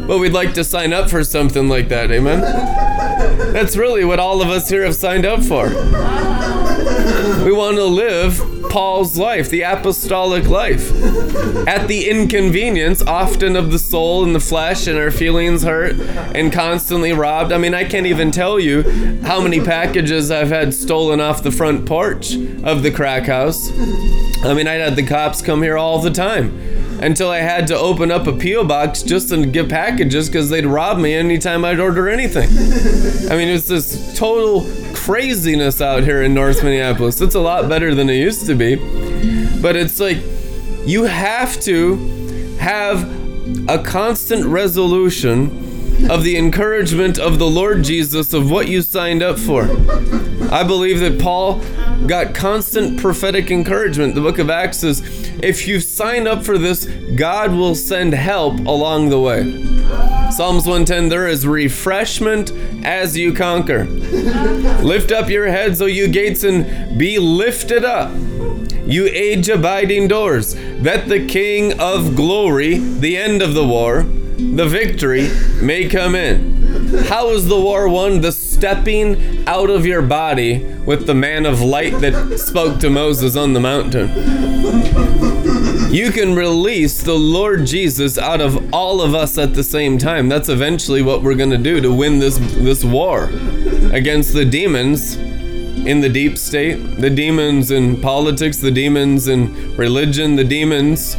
but 0.07 0.17
we'd 0.17 0.33
like 0.33 0.53
to 0.55 0.63
sign 0.63 0.91
up 0.91 1.09
for 1.09 1.23
something 1.23 1.69
like 1.69 1.87
that, 1.87 2.11
amen? 2.11 2.41
That's 3.53 3.77
really 3.77 4.03
what 4.03 4.19
all 4.19 4.41
of 4.41 4.49
us 4.49 4.67
here 4.69 4.83
have 4.83 4.95
signed 4.95 5.25
up 5.25 5.41
for. 5.41 5.67
We 7.43 7.53
want 7.53 7.77
to 7.77 7.85
live 7.85 8.69
Paul's 8.69 9.17
life, 9.17 9.49
the 9.49 9.61
apostolic 9.61 10.47
life. 10.47 10.91
At 11.67 11.87
the 11.87 12.09
inconvenience, 12.09 13.01
often 13.01 13.55
of 13.55 13.71
the 13.71 13.79
soul 13.79 14.23
and 14.23 14.35
the 14.35 14.39
flesh, 14.39 14.87
and 14.87 14.97
our 14.97 15.09
feelings 15.09 15.63
hurt 15.63 15.99
and 16.35 16.51
constantly 16.51 17.13
robbed. 17.13 17.51
I 17.51 17.57
mean, 17.57 17.73
I 17.73 17.85
can't 17.85 18.05
even 18.05 18.31
tell 18.31 18.59
you 18.59 18.83
how 19.23 19.41
many 19.41 19.59
packages 19.61 20.29
I've 20.31 20.49
had 20.49 20.73
stolen 20.73 21.21
off 21.21 21.41
the 21.41 21.51
front 21.51 21.85
porch 21.85 22.35
of 22.63 22.83
the 22.83 22.91
crack 22.91 23.23
house. 23.23 23.71
I 24.43 24.53
mean, 24.53 24.67
I 24.67 24.73
had 24.73 24.95
the 24.95 25.05
cops 25.05 25.41
come 25.41 25.63
here 25.63 25.77
all 25.77 25.99
the 25.99 26.11
time 26.11 26.57
until 27.01 27.29
I 27.29 27.37
had 27.37 27.67
to 27.67 27.77
open 27.77 28.11
up 28.11 28.27
a 28.27 28.33
P.O. 28.33 28.65
box 28.65 29.01
just 29.01 29.29
to 29.29 29.45
get 29.45 29.69
packages 29.69 30.27
because 30.27 30.49
they'd 30.49 30.65
rob 30.65 30.99
me 30.99 31.13
anytime 31.13 31.63
I'd 31.63 31.79
order 31.79 32.09
anything. 32.09 32.49
I 33.31 33.37
mean, 33.37 33.47
it's 33.47 33.67
this 33.67 34.17
total 34.17 34.69
craziness 35.05 35.81
out 35.81 36.03
here 36.03 36.21
in 36.21 36.33
North 36.33 36.63
Minneapolis. 36.63 37.21
It's 37.21 37.35
a 37.35 37.39
lot 37.39 37.69
better 37.69 37.95
than 37.95 38.09
it 38.09 38.15
used 38.15 38.45
to 38.47 38.55
be. 38.55 38.75
But 39.61 39.75
it's 39.75 39.99
like 39.99 40.17
you 40.85 41.03
have 41.03 41.59
to 41.61 41.95
have 42.59 43.09
a 43.69 43.81
constant 43.81 44.45
resolution 44.45 46.09
of 46.11 46.23
the 46.23 46.37
encouragement 46.37 47.17
of 47.17 47.39
the 47.39 47.47
Lord 47.47 47.83
Jesus 47.83 48.33
of 48.33 48.51
what 48.51 48.67
you 48.67 48.81
signed 48.81 49.23
up 49.23 49.39
for. 49.39 49.67
I 50.51 50.63
believe 50.63 50.99
that 51.01 51.19
Paul 51.19 51.61
got 52.07 52.33
constant 52.33 52.99
prophetic 52.99 53.51
encouragement. 53.51 54.15
The 54.15 54.21
book 54.21 54.39
of 54.39 54.49
Acts 54.49 54.77
says 54.79 55.01
If 55.43 55.67
you 55.67 55.79
sign 55.79 56.27
up 56.27 56.43
for 56.43 56.57
this, 56.57 56.85
God 57.15 57.51
will 57.51 57.75
send 57.75 58.13
help 58.13 58.59
along 58.59 59.09
the 59.09 59.19
way. 59.19 59.43
Psalms 60.31 60.65
110 60.65 61.09
There 61.09 61.27
is 61.27 61.45
refreshment 61.45 62.51
as 62.83 63.15
you 63.15 63.33
conquer. 63.33 63.85
Lift 63.85 65.11
up 65.11 65.29
your 65.29 65.47
heads, 65.47 65.81
O 65.81 65.85
you 65.85 66.07
gates, 66.07 66.43
and 66.43 66.97
be 66.97 67.19
lifted 67.19 67.85
up, 67.85 68.11
you 68.85 69.05
age 69.05 69.49
abiding 69.49 70.07
doors, 70.07 70.55
that 70.81 71.09
the 71.09 71.27
King 71.27 71.79
of 71.79 72.15
glory, 72.15 72.79
the 72.79 73.17
end 73.17 73.43
of 73.43 73.53
the 73.53 73.67
war, 73.67 74.03
the 74.03 74.67
victory, 74.67 75.29
may 75.61 75.87
come 75.87 76.15
in. 76.15 76.57
How 77.05 77.29
is 77.29 77.47
the 77.47 77.59
war 77.59 77.87
won? 77.87 78.21
The 78.21 78.31
stepping 78.59 79.47
out 79.47 79.69
of 79.69 79.85
your 79.85 80.01
body 80.01 80.61
with 80.85 81.07
the 81.07 81.15
man 81.15 81.45
of 81.45 81.61
light 81.61 81.93
that 82.01 82.37
spoke 82.37 82.77
to 82.77 82.89
Moses 82.89 83.37
on 83.37 83.53
the 83.53 83.59
mountain. 83.61 84.09
You 85.93 86.11
can 86.11 86.35
release 86.35 87.01
the 87.01 87.13
Lord 87.13 87.65
Jesus 87.65 88.17
out 88.17 88.41
of 88.41 88.73
all 88.73 89.01
of 89.01 89.15
us 89.15 89.37
at 89.37 89.53
the 89.53 89.63
same 89.63 89.97
time. 89.97 90.27
That's 90.27 90.49
eventually 90.49 91.01
what 91.01 91.23
we're 91.23 91.35
going 91.35 91.51
to 91.51 91.57
do 91.57 91.79
to 91.79 91.93
win 91.93 92.19
this 92.19 92.37
this 92.37 92.83
war 92.83 93.29
against 93.93 94.33
the 94.33 94.43
demons 94.43 95.15
in 95.15 96.01
the 96.01 96.09
deep 96.09 96.37
state, 96.37 96.75
the 96.97 97.09
demons 97.09 97.71
in 97.71 98.01
politics, 98.01 98.57
the 98.57 98.71
demons 98.71 99.29
in 99.29 99.77
religion, 99.77 100.35
the 100.35 100.43
demons 100.43 101.15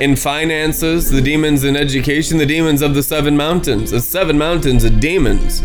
in 0.00 0.16
finances, 0.16 1.10
the 1.10 1.20
demons 1.20 1.62
in 1.62 1.76
education, 1.76 2.38
the 2.38 2.46
demons 2.46 2.80
of 2.80 2.94
the 2.94 3.02
seven 3.02 3.36
mountains. 3.36 3.90
The 3.90 4.00
seven 4.00 4.38
mountains 4.38 4.82
of 4.82 4.98
demons. 4.98 5.60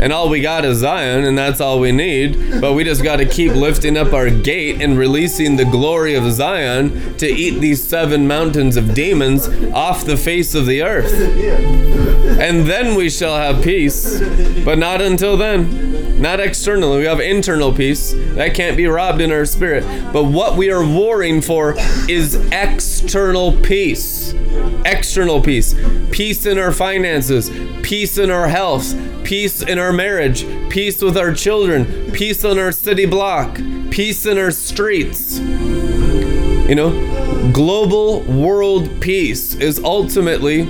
And 0.00 0.12
all 0.12 0.28
we 0.28 0.40
got 0.40 0.64
is 0.64 0.78
Zion, 0.78 1.24
and 1.24 1.36
that's 1.36 1.60
all 1.60 1.80
we 1.80 1.90
need. 1.90 2.60
But 2.60 2.74
we 2.74 2.84
just 2.84 3.02
got 3.02 3.16
to 3.16 3.26
keep 3.26 3.52
lifting 3.52 3.96
up 3.96 4.12
our 4.12 4.30
gate 4.30 4.80
and 4.80 4.96
releasing 4.96 5.56
the 5.56 5.64
glory 5.64 6.14
of 6.14 6.30
Zion 6.32 7.16
to 7.18 7.26
eat 7.26 7.58
these 7.58 7.86
seven 7.86 8.28
mountains 8.28 8.76
of 8.76 8.94
demons 8.94 9.48
off 9.74 10.04
the 10.04 10.16
face 10.16 10.54
of 10.54 10.66
the 10.66 10.82
earth. 10.82 11.12
And 12.40 12.66
then 12.66 12.94
we 12.94 13.10
shall 13.10 13.36
have 13.36 13.62
peace. 13.62 14.20
But 14.64 14.78
not 14.78 15.00
until 15.00 15.36
then. 15.36 15.89
Not 16.20 16.38
externally. 16.38 16.98
We 16.98 17.04
have 17.06 17.18
internal 17.18 17.72
peace. 17.72 18.12
That 18.12 18.54
can't 18.54 18.76
be 18.76 18.86
robbed 18.86 19.22
in 19.22 19.32
our 19.32 19.46
spirit. 19.46 19.84
But 20.12 20.24
what 20.24 20.54
we 20.54 20.70
are 20.70 20.84
warring 20.84 21.40
for 21.40 21.74
is 22.10 22.34
external 22.52 23.56
peace. 23.62 24.34
External 24.84 25.40
peace. 25.40 25.74
Peace 26.10 26.44
in 26.44 26.58
our 26.58 26.72
finances. 26.72 27.50
Peace 27.82 28.18
in 28.18 28.30
our 28.30 28.48
health. 28.48 28.94
Peace 29.24 29.62
in 29.62 29.78
our 29.78 29.94
marriage. 29.94 30.44
Peace 30.68 31.00
with 31.00 31.16
our 31.16 31.32
children. 31.32 32.12
Peace 32.12 32.44
on 32.44 32.58
our 32.58 32.72
city 32.72 33.06
block. 33.06 33.58
Peace 33.90 34.26
in 34.26 34.36
our 34.36 34.50
streets. 34.50 35.38
You 35.38 36.74
know, 36.74 37.50
global 37.52 38.20
world 38.20 39.00
peace 39.00 39.54
is 39.54 39.82
ultimately 39.82 40.64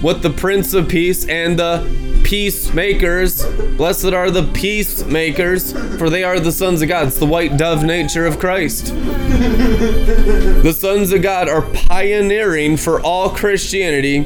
what 0.00 0.22
the 0.22 0.30
Prince 0.30 0.72
of 0.72 0.88
Peace 0.88 1.28
and 1.28 1.58
the 1.58 2.03
peacemakers, 2.24 3.46
blessed 3.76 4.06
are 4.06 4.30
the 4.30 4.50
peacemakers, 4.52 5.72
for 5.98 6.10
they 6.10 6.24
are 6.24 6.40
the 6.40 6.50
sons 6.50 6.82
of 6.82 6.88
God. 6.88 7.06
It's 7.06 7.18
the 7.18 7.26
white 7.26 7.56
dove 7.56 7.84
nature 7.84 8.26
of 8.26 8.38
Christ. 8.40 8.86
The 8.86 10.74
sons 10.76 11.12
of 11.12 11.22
God 11.22 11.48
are 11.48 11.62
pioneering 11.62 12.76
for 12.76 13.00
all 13.00 13.30
Christianity 13.30 14.22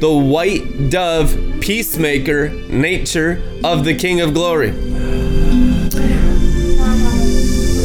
the 0.00 0.10
white 0.10 0.90
dove 0.90 1.36
peacemaker 1.60 2.48
nature 2.48 3.40
of 3.62 3.84
the 3.84 3.94
King 3.94 4.20
of 4.20 4.34
Glory. 4.34 4.72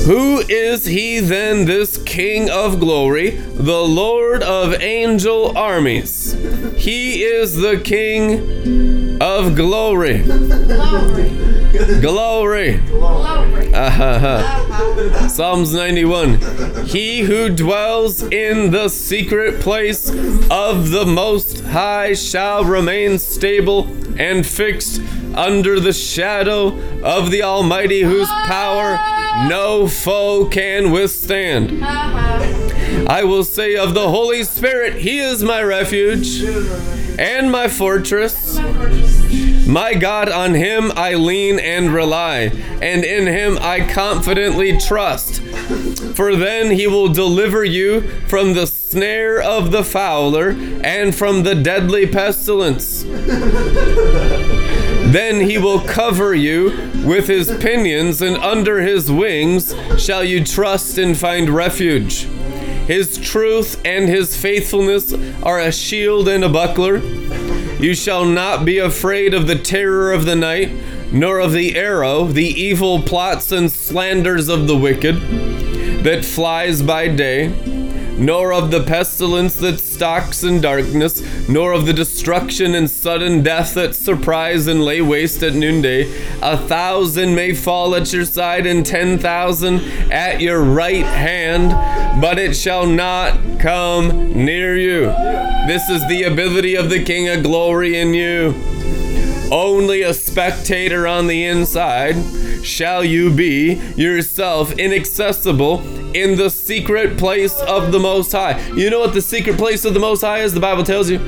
Who 0.07 0.39
is 0.49 0.85
he 0.85 1.19
then, 1.19 1.65
this 1.65 1.97
King 1.97 2.49
of 2.49 2.79
glory, 2.79 3.31
the 3.31 3.83
Lord 3.83 4.41
of 4.41 4.73
angel 4.81 5.55
armies? 5.55 6.33
He 6.77 7.23
is 7.23 7.57
the 7.57 7.79
King 7.79 9.06
of 9.21 9.55
glory. 9.55 10.23
Glory. 12.01 12.81
Uh-huh. 13.73 15.27
Psalms 15.27 15.73
91. 15.73 16.85
He 16.85 17.21
who 17.21 17.49
dwells 17.49 18.23
in 18.23 18.71
the 18.71 18.89
secret 18.89 19.59
place 19.61 20.09
of 20.49 20.91
the 20.91 21.05
Most 21.05 21.61
High 21.61 22.13
shall 22.13 22.63
remain 22.63 23.19
stable 23.19 23.87
and 24.19 24.45
fixed 24.45 25.01
under 25.35 25.79
the 25.79 25.93
shadow 25.93 26.79
of 27.03 27.29
the 27.29 27.43
Almighty, 27.43 28.01
whose 28.01 28.29
power 28.45 28.97
no 29.47 29.87
foe 29.87 30.45
can 30.45 30.91
withstand. 30.91 31.83
I 31.85 33.23
will 33.23 33.43
say 33.43 33.75
of 33.75 33.93
the 33.93 34.09
Holy 34.09 34.43
Spirit, 34.43 34.95
He 34.95 35.19
is 35.19 35.43
my 35.43 35.61
refuge 35.61 36.41
and 37.19 37.51
my 37.51 37.67
fortress. 37.67 38.57
My 39.67 39.93
God, 39.93 40.29
on 40.29 40.53
Him 40.53 40.91
I 40.95 41.15
lean 41.15 41.59
and 41.59 41.93
rely, 41.93 42.51
and 42.81 43.03
in 43.03 43.27
Him 43.27 43.57
I 43.59 43.81
confidently 43.81 44.77
trust. 44.77 45.41
For 46.15 46.35
then 46.35 46.71
He 46.71 46.87
will 46.87 47.09
deliver 47.09 47.65
you 47.65 48.01
from 48.27 48.53
the 48.53 48.65
snare 48.65 49.41
of 49.41 49.71
the 49.71 49.83
fowler 49.83 50.51
and 50.81 51.13
from 51.13 51.43
the 51.43 51.55
deadly 51.55 52.07
pestilence. 52.07 53.03
Then 55.07 55.39
he 55.39 55.57
will 55.57 55.81
cover 55.81 56.35
you 56.35 56.65
with 57.05 57.27
his 57.27 57.49
pinions, 57.57 58.21
and 58.21 58.35
under 58.37 58.81
his 58.81 59.11
wings 59.11 59.73
shall 59.97 60.23
you 60.23 60.43
trust 60.43 60.97
and 60.97 61.17
find 61.17 61.49
refuge. 61.49 62.23
His 62.87 63.17
truth 63.17 63.81
and 63.85 64.07
his 64.07 64.35
faithfulness 64.35 65.13
are 65.43 65.59
a 65.59 65.71
shield 65.71 66.27
and 66.27 66.43
a 66.43 66.49
buckler. 66.49 67.01
You 67.79 67.93
shall 67.93 68.25
not 68.25 68.65
be 68.65 68.79
afraid 68.79 69.33
of 69.33 69.47
the 69.47 69.57
terror 69.57 70.11
of 70.11 70.25
the 70.25 70.35
night, 70.35 70.71
nor 71.11 71.39
of 71.39 71.53
the 71.53 71.75
arrow, 71.75 72.25
the 72.25 72.47
evil 72.47 73.01
plots 73.01 73.51
and 73.51 73.71
slanders 73.71 74.49
of 74.49 74.67
the 74.67 74.75
wicked 74.75 75.15
that 76.03 76.25
flies 76.25 76.81
by 76.81 77.07
day 77.07 77.76
nor 78.17 78.53
of 78.53 78.71
the 78.71 78.83
pestilence 78.83 79.55
that 79.55 79.79
stalks 79.79 80.43
in 80.43 80.61
darkness, 80.61 81.21
nor 81.47 81.73
of 81.73 81.85
the 81.85 81.93
destruction 81.93 82.75
and 82.75 82.89
sudden 82.89 83.43
death 83.43 83.73
that 83.75 83.95
surprise 83.95 84.67
and 84.67 84.83
lay 84.83 85.01
waste 85.01 85.43
at 85.43 85.53
noonday. 85.53 86.03
A 86.41 86.57
thousand 86.57 87.35
may 87.35 87.53
fall 87.53 87.95
at 87.95 88.11
your 88.11 88.25
side, 88.25 88.65
and 88.65 88.85
ten 88.85 89.17
thousand 89.19 89.79
at 90.11 90.41
your 90.41 90.61
right 90.61 91.05
hand, 91.05 91.71
but 92.21 92.39
it 92.39 92.55
shall 92.55 92.85
not 92.87 93.59
come 93.59 94.33
near 94.33 94.77
you. 94.77 95.05
This 95.67 95.89
is 95.89 96.07
the 96.07 96.23
ability 96.23 96.75
of 96.75 96.89
the 96.89 97.03
King 97.03 97.27
of 97.29 97.43
glory 97.43 97.97
in 97.97 98.13
you. 98.13 98.53
Only 99.51 100.01
a 100.01 100.13
spectator 100.13 101.07
on 101.07 101.27
the 101.27 101.45
inside 101.45 102.15
shall 102.65 103.03
you 103.03 103.33
be 103.33 103.75
yourself 103.95 104.73
inaccessible 104.73 105.81
in 106.13 106.37
the 106.37 106.49
secret 106.49 107.17
place 107.17 107.57
of 107.61 107.91
the 107.91 107.99
Most 107.99 108.33
High. 108.33 108.59
You 108.69 108.89
know 108.89 108.99
what 108.99 109.13
the 109.13 109.21
secret 109.21 109.57
place 109.57 109.85
of 109.85 109.93
the 109.93 109.99
Most 110.01 110.21
High 110.21 110.39
is? 110.39 110.53
The 110.53 110.59
Bible 110.59 110.83
tells 110.83 111.09
you. 111.09 111.19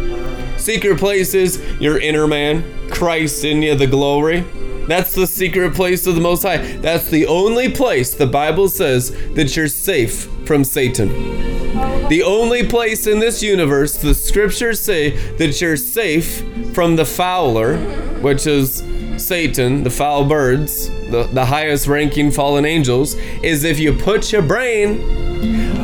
Secret 0.57 0.99
place 0.99 1.33
is 1.33 1.61
your 1.79 1.99
inner 1.99 2.27
man, 2.27 2.89
Christ 2.89 3.45
in 3.45 3.61
you, 3.61 3.75
the 3.75 3.87
glory. 3.87 4.41
That's 4.87 5.15
the 5.15 5.27
secret 5.27 5.73
place 5.73 6.05
of 6.05 6.15
the 6.15 6.21
Most 6.21 6.43
High. 6.43 6.57
That's 6.57 7.09
the 7.09 7.25
only 7.27 7.71
place 7.71 8.13
the 8.13 8.27
Bible 8.27 8.67
says 8.67 9.11
that 9.35 9.55
you're 9.55 9.67
safe 9.69 10.27
from 10.45 10.65
Satan. 10.65 11.68
The 12.09 12.23
only 12.23 12.65
place 12.65 13.05
in 13.05 13.19
this 13.19 13.43
universe 13.43 13.95
the 13.97 14.15
scriptures 14.15 14.79
say 14.79 15.11
that 15.37 15.61
you're 15.61 15.77
safe 15.77 16.43
from 16.73 16.95
the 16.95 17.05
fowler, 17.05 17.77
which 18.21 18.47
is 18.47 18.83
Satan, 19.17 19.83
the 19.83 19.89
foul 19.89 20.25
birds, 20.25 20.89
the, 21.09 21.29
the 21.33 21.45
highest 21.45 21.87
ranking 21.87 22.31
fallen 22.31 22.65
angels, 22.65 23.15
is 23.43 23.63
if 23.63 23.79
you 23.79 23.93
put 23.93 24.31
your 24.31 24.41
brain 24.41 25.01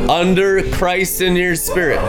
under 0.09 0.63
Christ 0.71 1.21
in 1.21 1.35
your 1.35 1.55
spirit. 1.55 2.01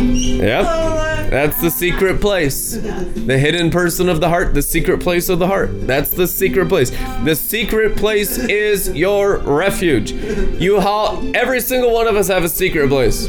Yep. 0.00 0.93
That's 1.30 1.60
the 1.60 1.70
secret 1.70 2.20
place. 2.20 2.72
The 2.72 3.38
hidden 3.38 3.70
person 3.70 4.08
of 4.08 4.20
the 4.20 4.28
heart, 4.28 4.54
the 4.54 4.62
secret 4.62 5.00
place 5.00 5.28
of 5.28 5.38
the 5.38 5.46
heart. 5.46 5.86
That's 5.86 6.10
the 6.10 6.26
secret 6.26 6.68
place. 6.68 6.90
The 7.24 7.34
secret 7.34 7.96
place 7.96 8.38
is 8.38 8.88
your 8.90 9.38
refuge. 9.38 10.12
You 10.12 10.78
all, 10.78 11.24
every 11.36 11.60
single 11.60 11.92
one 11.92 12.06
of 12.06 12.16
us 12.16 12.28
have 12.28 12.44
a 12.44 12.48
secret 12.48 12.88
place. 12.88 13.28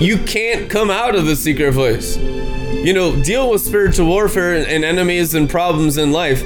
You 0.00 0.18
can't 0.26 0.68
come 0.68 0.90
out 0.90 1.14
of 1.14 1.26
the 1.26 1.36
secret 1.36 1.74
place. 1.74 2.16
You 2.16 2.92
know, 2.92 3.20
deal 3.22 3.50
with 3.50 3.62
spiritual 3.62 4.06
warfare 4.06 4.54
and, 4.54 4.66
and 4.66 4.84
enemies 4.84 5.34
and 5.34 5.48
problems 5.48 5.96
in 5.96 6.12
life 6.12 6.42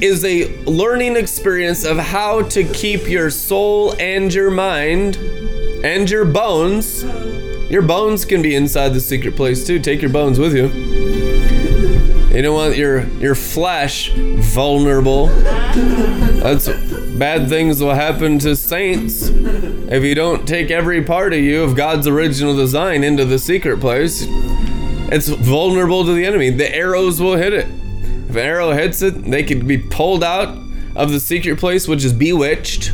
is 0.00 0.24
a 0.24 0.54
learning 0.64 1.16
experience 1.16 1.84
of 1.84 1.98
how 1.98 2.42
to 2.42 2.62
keep 2.62 3.08
your 3.08 3.30
soul 3.30 3.94
and 3.98 4.32
your 4.32 4.50
mind 4.50 5.16
and 5.16 6.08
your 6.08 6.24
bones. 6.24 7.04
Your 7.70 7.82
bones 7.82 8.24
can 8.24 8.40
be 8.40 8.54
inside 8.54 8.90
the 8.90 9.00
secret 9.00 9.36
place 9.36 9.66
too. 9.66 9.78
Take 9.78 10.00
your 10.00 10.10
bones 10.10 10.38
with 10.38 10.54
you. 10.54 10.68
You 12.34 12.42
don't 12.42 12.54
want 12.54 12.76
your 12.76 13.04
your 13.18 13.34
flesh 13.34 14.10
vulnerable. 14.14 15.26
That's 15.26 16.68
bad 17.18 17.48
things 17.48 17.82
will 17.82 17.94
happen 17.94 18.38
to 18.40 18.54
saints 18.54 19.28
if 19.28 20.04
you 20.04 20.14
don't 20.14 20.46
take 20.46 20.70
every 20.70 21.02
part 21.02 21.32
of 21.32 21.40
you 21.40 21.62
of 21.62 21.74
God's 21.74 22.06
original 22.06 22.54
design 22.56 23.02
into 23.02 23.24
the 23.24 23.38
secret 23.38 23.80
place. 23.80 24.24
It's 25.10 25.28
vulnerable 25.28 26.04
to 26.04 26.12
the 26.12 26.24
enemy. 26.24 26.50
The 26.50 26.74
arrows 26.74 27.20
will 27.20 27.36
hit 27.36 27.52
it. 27.52 27.66
If 28.28 28.36
an 28.36 28.38
arrow 28.38 28.72
hits 28.72 29.02
it, 29.02 29.24
they 29.24 29.42
could 29.42 29.66
be 29.66 29.78
pulled 29.78 30.22
out 30.22 30.56
of 30.94 31.10
the 31.10 31.18
secret 31.18 31.58
place, 31.58 31.88
which 31.88 32.04
is 32.04 32.12
bewitched, 32.12 32.92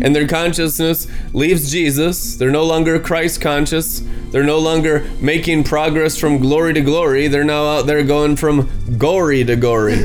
and 0.00 0.14
their 0.14 0.26
consciousness 0.26 1.06
leaves 1.32 1.70
Jesus. 1.70 2.36
They're 2.36 2.50
no 2.50 2.64
longer 2.64 2.98
Christ 2.98 3.40
conscious. 3.40 4.02
They're 4.30 4.44
no 4.44 4.58
longer 4.58 5.08
making 5.20 5.64
progress 5.64 6.16
from 6.16 6.38
glory 6.38 6.72
to 6.74 6.80
glory. 6.80 7.28
They're 7.28 7.44
now 7.44 7.64
out 7.64 7.86
there 7.86 8.02
going 8.04 8.36
from 8.36 8.68
gory 8.96 9.44
to 9.44 9.56
gory. 9.56 9.96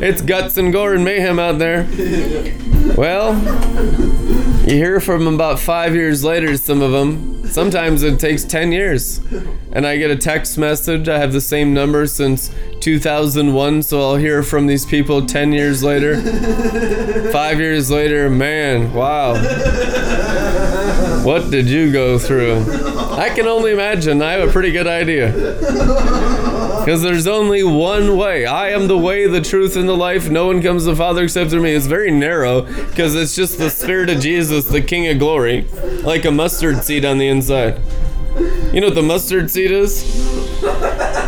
it's 0.00 0.22
guts 0.22 0.56
and 0.56 0.72
gore 0.72 0.94
and 0.94 1.04
mayhem 1.04 1.38
out 1.38 1.58
there. 1.58 1.86
Well, 2.96 3.36
you 4.68 4.76
hear 4.76 5.00
from 5.00 5.24
them 5.24 5.34
about 5.34 5.58
five 5.58 5.94
years 5.94 6.22
later, 6.24 6.56
some 6.56 6.82
of 6.82 6.92
them. 6.92 7.37
Sometimes 7.50 8.02
it 8.02 8.20
takes 8.20 8.44
10 8.44 8.72
years. 8.72 9.20
And 9.72 9.86
I 9.86 9.96
get 9.96 10.10
a 10.10 10.16
text 10.16 10.58
message. 10.58 11.08
I 11.08 11.18
have 11.18 11.32
the 11.32 11.40
same 11.40 11.74
number 11.74 12.06
since 12.06 12.50
2001, 12.80 13.82
so 13.82 14.00
I'll 14.00 14.16
hear 14.16 14.42
from 14.42 14.66
these 14.66 14.84
people 14.86 15.26
10 15.26 15.52
years 15.52 15.82
later. 15.82 16.20
Five 17.32 17.60
years 17.60 17.90
later, 17.90 18.30
man, 18.30 18.92
wow. 18.92 19.34
What 21.24 21.50
did 21.50 21.68
you 21.68 21.92
go 21.92 22.18
through? 22.18 22.64
I 23.12 23.30
can 23.30 23.46
only 23.46 23.72
imagine. 23.72 24.22
I 24.22 24.32
have 24.32 24.48
a 24.48 24.52
pretty 24.52 24.72
good 24.72 24.86
idea. 24.86 25.32
Because 26.88 27.02
there's 27.02 27.26
only 27.26 27.62
one 27.62 28.16
way. 28.16 28.46
I 28.46 28.70
am 28.70 28.88
the 28.88 28.96
way, 28.96 29.26
the 29.26 29.42
truth, 29.42 29.76
and 29.76 29.86
the 29.86 29.94
life. 29.94 30.30
No 30.30 30.46
one 30.46 30.62
comes 30.62 30.84
to 30.84 30.92
the 30.92 30.96
Father 30.96 31.24
except 31.24 31.50
through 31.50 31.60
me. 31.60 31.74
It's 31.74 31.84
very 31.84 32.10
narrow 32.10 32.62
because 32.62 33.14
it's 33.14 33.36
just 33.36 33.58
the 33.58 33.68
Spirit 33.68 34.08
of 34.08 34.20
Jesus, 34.20 34.64
the 34.64 34.80
King 34.80 35.06
of 35.08 35.18
glory, 35.18 35.66
like 36.02 36.24
a 36.24 36.30
mustard 36.30 36.82
seed 36.82 37.04
on 37.04 37.18
the 37.18 37.28
inside. 37.28 37.78
You 38.72 38.80
know 38.80 38.86
what 38.86 38.94
the 38.94 39.02
mustard 39.02 39.50
seed 39.50 39.70
is? 39.70 40.02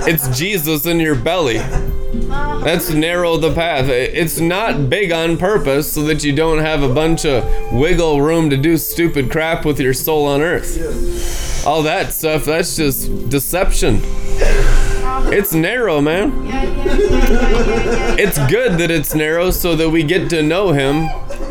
It's 0.09 0.35
Jesus 0.35 0.87
in 0.87 0.99
your 0.99 1.15
belly. 1.15 1.59
That's 1.59 2.89
narrow 2.89 3.37
the 3.37 3.53
path. 3.53 3.91
It's 3.91 4.41
not 4.41 4.89
big 4.89 5.13
on 5.13 5.37
purpose 5.37 5.93
so 5.93 6.05
that 6.05 6.25
you 6.25 6.35
don't 6.35 6.61
have 6.61 6.83
a 6.83 6.89
bunch 6.89 7.27
of 7.27 7.45
wiggle 7.71 8.23
room 8.23 8.49
to 8.49 8.57
do 8.57 8.79
stupid 8.79 9.31
crap 9.31 9.67
with 9.67 9.79
your 9.79 9.93
soul 9.93 10.25
on 10.25 10.41
earth. 10.41 11.67
All 11.67 11.83
that 11.83 12.15
stuff, 12.15 12.47
that's 12.47 12.77
just 12.77 13.29
deception. 13.29 14.01
It's 15.33 15.53
narrow, 15.53 16.01
man. 16.01 16.33
It's 18.18 18.39
good 18.51 18.79
that 18.79 18.91
it's 18.91 19.14
narrow 19.14 19.51
so 19.51 19.77
that 19.77 19.91
we 19.91 20.03
get 20.03 20.29
to 20.31 20.43
know 20.43 20.73
him 20.73 21.09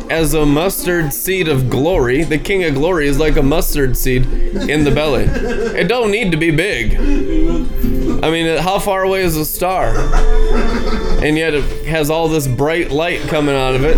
as 0.10 0.34
a 0.34 0.46
mustard 0.46 1.14
seed 1.14 1.48
of 1.48 1.70
glory. 1.70 2.24
The 2.24 2.38
king 2.38 2.64
of 2.64 2.74
glory 2.74 3.08
is 3.08 3.20
like 3.20 3.38
a 3.38 3.44
mustard 3.44 3.96
seed 3.96 4.26
in 4.26 4.84
the 4.84 4.92
belly. 4.92 5.24
It 5.24 5.88
don't 5.88 6.12
need 6.12 6.32
to 6.32 6.38
be 6.38 6.52
big. 6.52 6.96
I 6.96 8.30
mean, 8.32 8.58
how 8.58 8.80
far 8.80 9.04
away 9.04 9.22
is 9.22 9.38
a 9.38 9.46
star? 9.46 9.96
And 11.24 11.38
yet 11.38 11.54
it 11.54 11.86
has 11.86 12.10
all 12.10 12.28
this 12.28 12.48
bright 12.48 12.92
light 12.92 13.22
coming 13.22 13.56
out 13.56 13.76
of 13.76 13.84
it. 13.84 13.98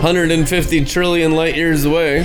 150 0.00 0.84
trillion 0.84 1.32
light 1.32 1.56
years 1.56 1.84
away. 1.84 2.24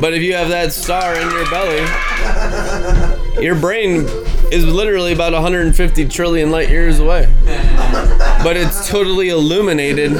But 0.00 0.12
if 0.14 0.22
you 0.22 0.34
have 0.34 0.48
that 0.50 0.72
star 0.72 1.14
in 1.14 1.30
your 1.30 1.48
belly, 1.50 1.84
your 3.40 3.54
brain 3.54 4.06
is 4.52 4.64
literally 4.64 5.12
about 5.12 5.32
150 5.32 6.08
trillion 6.08 6.50
light 6.50 6.68
years 6.68 6.98
away. 6.98 7.28
But 8.42 8.56
it's 8.56 8.88
totally 8.88 9.28
illuminated. 9.28 10.12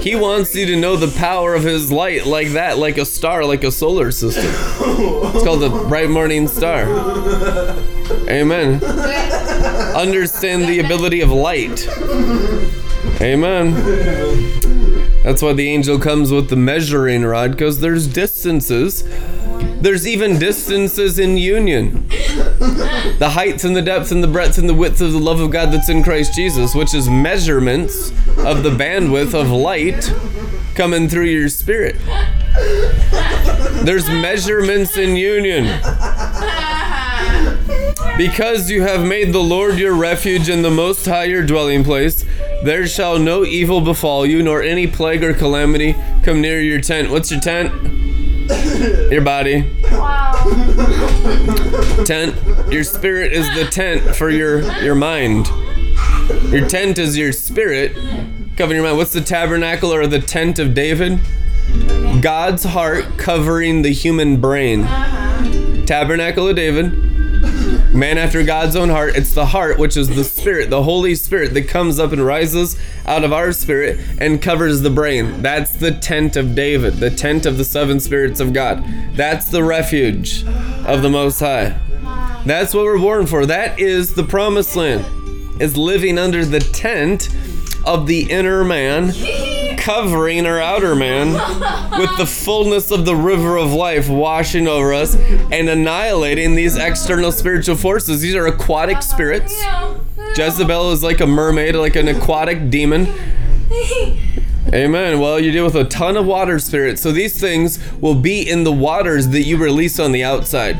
He 0.00 0.14
wants 0.14 0.54
you 0.54 0.66
to 0.66 0.76
know 0.76 0.96
the 0.96 1.12
power 1.18 1.54
of 1.54 1.62
his 1.62 1.90
light 1.90 2.26
like 2.26 2.50
that, 2.50 2.78
like 2.78 2.98
a 2.98 3.04
star, 3.04 3.44
like 3.44 3.64
a 3.64 3.72
solar 3.72 4.12
system. 4.12 4.44
It's 4.46 5.44
called 5.44 5.60
the 5.60 5.70
bright 5.88 6.10
morning 6.10 6.46
star. 6.46 6.82
Amen. 8.28 8.82
Understand 9.94 10.64
the 10.64 10.80
ability 10.80 11.20
of 11.20 11.30
light. 11.30 11.88
Amen. 13.20 13.74
That's 15.22 15.40
why 15.40 15.54
the 15.54 15.68
angel 15.68 15.98
comes 15.98 16.30
with 16.30 16.50
the 16.50 16.56
measuring 16.56 17.24
rod, 17.24 17.52
because 17.52 17.80
there's 17.80 18.06
distances. 18.06 19.04
There's 19.84 20.08
even 20.08 20.38
distances 20.38 21.18
in 21.18 21.36
union. 21.36 22.08
The 23.18 23.32
heights 23.34 23.64
and 23.64 23.76
the 23.76 23.82
depth 23.82 24.10
and 24.10 24.24
the 24.24 24.26
breadth 24.26 24.56
and 24.56 24.66
the 24.66 24.72
width 24.72 25.02
of 25.02 25.12
the 25.12 25.18
love 25.18 25.40
of 25.40 25.50
God 25.50 25.72
that's 25.72 25.90
in 25.90 26.02
Christ 26.02 26.34
Jesus, 26.34 26.74
which 26.74 26.94
is 26.94 27.10
measurements 27.10 28.08
of 28.38 28.62
the 28.62 28.70
bandwidth 28.70 29.38
of 29.38 29.50
light 29.50 30.10
coming 30.74 31.06
through 31.06 31.26
your 31.26 31.50
spirit. 31.50 31.96
There's 33.84 34.08
measurements 34.08 34.96
in 34.96 35.16
union. 35.16 35.64
Because 38.16 38.70
you 38.70 38.84
have 38.84 39.06
made 39.06 39.34
the 39.34 39.42
Lord 39.42 39.78
your 39.78 39.94
refuge 39.94 40.48
and 40.48 40.64
the 40.64 40.70
Most 40.70 41.04
High 41.04 41.24
your 41.24 41.44
dwelling 41.44 41.84
place, 41.84 42.24
there 42.62 42.86
shall 42.86 43.18
no 43.18 43.44
evil 43.44 43.82
befall 43.82 44.24
you, 44.24 44.42
nor 44.42 44.62
any 44.62 44.86
plague 44.86 45.22
or 45.22 45.34
calamity 45.34 45.94
come 46.22 46.40
near 46.40 46.62
your 46.62 46.80
tent. 46.80 47.10
What's 47.10 47.30
your 47.30 47.40
tent? 47.40 47.93
Your 49.10 49.22
body. 49.22 49.70
Wow. 49.90 50.32
Tent. 52.04 52.36
Your 52.72 52.84
spirit 52.84 53.32
is 53.32 53.46
the 53.54 53.66
tent 53.70 54.16
for 54.16 54.30
your 54.30 54.60
your 54.82 54.94
mind. 54.94 55.46
Your 56.50 56.68
tent 56.68 56.98
is 56.98 57.16
your 57.16 57.32
spirit 57.32 57.94
covering 58.56 58.76
your 58.76 58.84
mind. 58.84 58.96
What's 58.98 59.12
the 59.12 59.20
tabernacle 59.20 59.92
or 59.92 60.06
the 60.06 60.20
tent 60.20 60.58
of 60.58 60.74
David? 60.74 61.20
God's 62.20 62.64
heart 62.64 63.16
covering 63.16 63.82
the 63.82 63.92
human 63.92 64.40
brain. 64.40 64.82
Uh-huh. 64.82 65.86
Tabernacle 65.86 66.48
of 66.48 66.56
David. 66.56 67.13
Man 67.94 68.18
after 68.18 68.42
God's 68.42 68.74
own 68.74 68.88
heart. 68.88 69.14
It's 69.16 69.34
the 69.34 69.46
heart, 69.46 69.78
which 69.78 69.96
is 69.96 70.08
the 70.08 70.24
spirit, 70.24 70.68
the 70.68 70.82
Holy 70.82 71.14
Spirit 71.14 71.54
that 71.54 71.68
comes 71.68 72.00
up 72.00 72.10
and 72.10 72.26
rises 72.26 72.76
out 73.06 73.22
of 73.22 73.32
our 73.32 73.52
spirit 73.52 74.00
and 74.18 74.42
covers 74.42 74.80
the 74.80 74.90
brain. 74.90 75.42
That's 75.42 75.70
the 75.70 75.92
tent 75.92 76.34
of 76.34 76.56
David, 76.56 76.94
the 76.94 77.10
tent 77.10 77.46
of 77.46 77.56
the 77.56 77.64
seven 77.64 78.00
spirits 78.00 78.40
of 78.40 78.52
God. 78.52 78.84
That's 79.14 79.48
the 79.48 79.62
refuge 79.62 80.44
of 80.44 81.02
the 81.02 81.08
Most 81.08 81.38
High. 81.38 81.78
That's 82.44 82.74
what 82.74 82.82
we're 82.82 82.98
born 82.98 83.26
for. 83.26 83.46
That 83.46 83.78
is 83.78 84.14
the 84.14 84.24
promised 84.24 84.74
land. 84.74 85.04
Is 85.62 85.76
living 85.76 86.18
under 86.18 86.44
the 86.44 86.58
tent 86.58 87.28
of 87.86 88.08
the 88.08 88.28
inner 88.28 88.64
man, 88.64 89.12
covering 89.84 90.46
our 90.46 90.58
outer 90.58 90.96
man 90.96 91.34
with 92.00 92.16
the 92.16 92.24
fullness 92.24 92.90
of 92.90 93.04
the 93.04 93.14
river 93.14 93.58
of 93.58 93.70
life 93.70 94.08
washing 94.08 94.66
over 94.66 94.94
us 94.94 95.14
and 95.14 95.68
annihilating 95.68 96.54
these 96.54 96.74
external 96.76 97.30
spiritual 97.30 97.76
forces. 97.76 98.22
These 98.22 98.34
are 98.34 98.46
aquatic 98.46 99.02
spirits. 99.02 99.54
Jezebel 100.36 100.92
is 100.92 101.02
like 101.02 101.20
a 101.20 101.26
mermaid, 101.26 101.74
like 101.74 101.96
an 101.96 102.08
aquatic 102.08 102.70
demon. 102.70 103.12
Amen. 104.72 105.20
Well, 105.20 105.38
you 105.38 105.52
deal 105.52 105.66
with 105.66 105.76
a 105.76 105.84
ton 105.84 106.16
of 106.16 106.24
water 106.24 106.58
spirits, 106.58 107.02
so 107.02 107.12
these 107.12 107.38
things 107.38 107.78
will 108.00 108.14
be 108.14 108.40
in 108.40 108.64
the 108.64 108.72
waters 108.72 109.28
that 109.28 109.42
you 109.42 109.58
release 109.58 110.00
on 110.00 110.12
the 110.12 110.24
outside. 110.24 110.76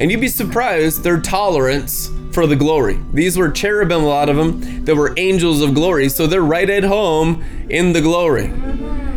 And 0.00 0.12
you'd 0.12 0.20
be 0.20 0.28
surprised 0.28 1.02
their 1.02 1.20
tolerance 1.20 2.08
for 2.38 2.46
the 2.46 2.54
glory. 2.54 3.00
These 3.12 3.36
were 3.36 3.50
cherubim, 3.50 4.04
a 4.04 4.06
lot 4.06 4.28
of 4.28 4.36
them, 4.36 4.84
that 4.84 4.94
were 4.94 5.12
angels 5.16 5.60
of 5.60 5.74
glory, 5.74 6.08
so 6.08 6.28
they're 6.28 6.40
right 6.40 6.70
at 6.70 6.84
home 6.84 7.42
in 7.68 7.94
the 7.94 8.00
glory. 8.00 8.52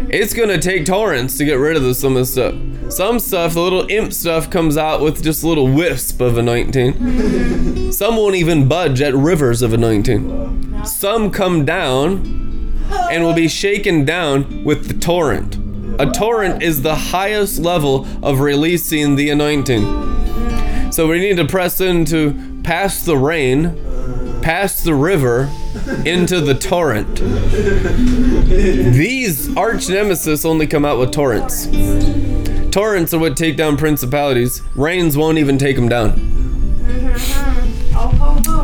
It's 0.09 0.34
gonna 0.34 0.57
take 0.57 0.88
torrents 0.88 1.38
to 1.38 1.45
get 1.45 1.59
rid 1.59 1.78
of 1.78 1.84
this, 1.84 1.99
some 1.99 2.17
of 2.17 2.22
the 2.22 2.26
stuff. 2.26 2.55
Some 2.91 3.19
stuff, 3.19 3.53
the 3.53 3.61
little 3.61 3.88
imp 3.91 4.11
stuff, 4.11 4.49
comes 4.49 4.76
out 4.76 5.01
with 5.01 5.22
just 5.22 5.43
a 5.43 5.47
little 5.47 5.72
wisp 5.72 6.19
of 6.19 6.36
anointing. 6.39 7.91
Some 7.91 8.15
won't 8.17 8.34
even 8.34 8.67
budge 8.67 9.03
at 9.03 9.13
rivers 9.13 9.61
of 9.61 9.72
anointing. 9.72 10.84
Some 10.84 11.30
come 11.30 11.63
down 11.63 12.26
and 13.11 13.24
will 13.24 13.36
be 13.36 13.47
shaken 13.47 14.03
down 14.03 14.63
with 14.63 14.88
the 14.88 14.95
torrent. 14.95 15.57
A 15.99 16.09
torrent 16.09 16.63
is 16.63 16.82
the 16.82 16.95
highest 16.95 17.59
level 17.59 18.07
of 18.24 18.39
releasing 18.39 19.15
the 19.15 19.30
anointing. 19.30 19.84
So 20.91 21.07
we 21.07 21.19
need 21.19 21.38
to 21.38 21.45
press 21.45 21.80
into 21.80 22.50
past 22.64 23.05
the 23.05 23.18
rain, 23.18 23.76
past 24.41 24.84
the 24.84 24.95
river, 24.95 25.49
into 26.05 26.41
the 26.41 26.53
torrent. 26.53 27.16
These 28.47 29.55
arch 29.55 29.89
nemesis 29.89 30.45
only 30.45 30.68
come 30.68 30.86
out 30.86 30.99
with 30.99 31.12
torrents. 31.12 31.68
Torrents 32.72 33.14
are 33.14 33.20
what 33.20 33.36
take 33.36 33.57
down 33.57 33.78
principalities. 33.78 34.62
Rains 34.76 35.18
won't 35.18 35.38
even 35.38 35.57
take 35.57 35.76
them 35.76 35.89
down. 35.89 36.12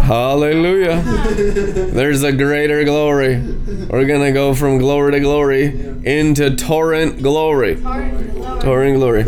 Hallelujah. 0.04 1.02
There's 1.92 2.24
a 2.24 2.32
greater 2.32 2.86
glory. 2.86 3.42
We're 3.90 4.06
going 4.06 4.22
to 4.22 4.32
go 4.32 4.54
from 4.54 4.78
glory 4.78 5.12
to 5.12 5.20
glory 5.20 5.66
into 6.06 6.56
torrent 6.56 7.22
glory. 7.22 7.76
Torrent 7.76 8.98
glory. 8.98 9.26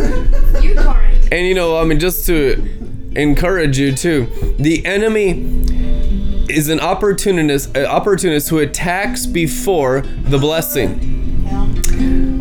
You 0.61 0.75
torrent. 0.75 1.33
And 1.33 1.45
you 1.45 1.53
know, 1.53 1.77
I 1.77 1.83
mean, 1.83 1.99
just 1.99 2.25
to 2.27 2.78
encourage 3.15 3.79
you 3.79 3.93
too, 3.95 4.27
the 4.57 4.85
enemy 4.85 5.63
is 6.49 6.69
an 6.69 6.79
opportunist, 6.79 7.75
an 7.77 7.85
opportunist 7.85 8.49
who 8.49 8.59
attacks 8.59 9.25
before 9.25 10.01
the 10.01 10.37
blessing. 10.37 11.17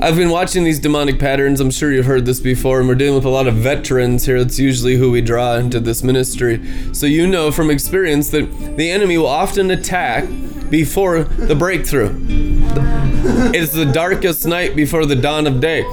I've 0.01 0.15
been 0.15 0.31
watching 0.31 0.63
these 0.63 0.79
demonic 0.79 1.19
patterns. 1.19 1.61
I'm 1.61 1.73
sure 1.73 1.93
you've 1.93 2.07
heard 2.07 2.25
this 2.25 2.39
before, 2.39 2.79
and 2.79 2.89
we're 2.89 2.95
dealing 2.95 3.17
with 3.17 3.25
a 3.25 3.31
lot 3.31 3.49
of 3.49 3.55
veterans 3.55 4.27
here. 4.27 4.39
That's 4.43 4.59
usually 4.59 4.95
who 4.95 5.11
we 5.11 5.21
draw 5.21 5.57
into 5.57 5.81
this 5.81 6.05
ministry. 6.05 6.65
So 6.95 7.07
you 7.07 7.27
know 7.27 7.51
from 7.51 7.69
experience 7.69 8.31
that 8.31 8.77
the 8.77 8.91
enemy 8.91 9.19
will 9.19 9.27
often 9.27 9.73
attack 9.73 10.29
before 10.71 11.25
the 11.25 11.57
breakthrough. 11.57 12.15
It's 13.53 13.73
the 13.73 13.87
darkest 13.87 14.47
night 14.47 14.77
before 14.77 15.05
the 15.05 15.17
dawn 15.17 15.49
of 15.49 15.61
day. 15.61 15.85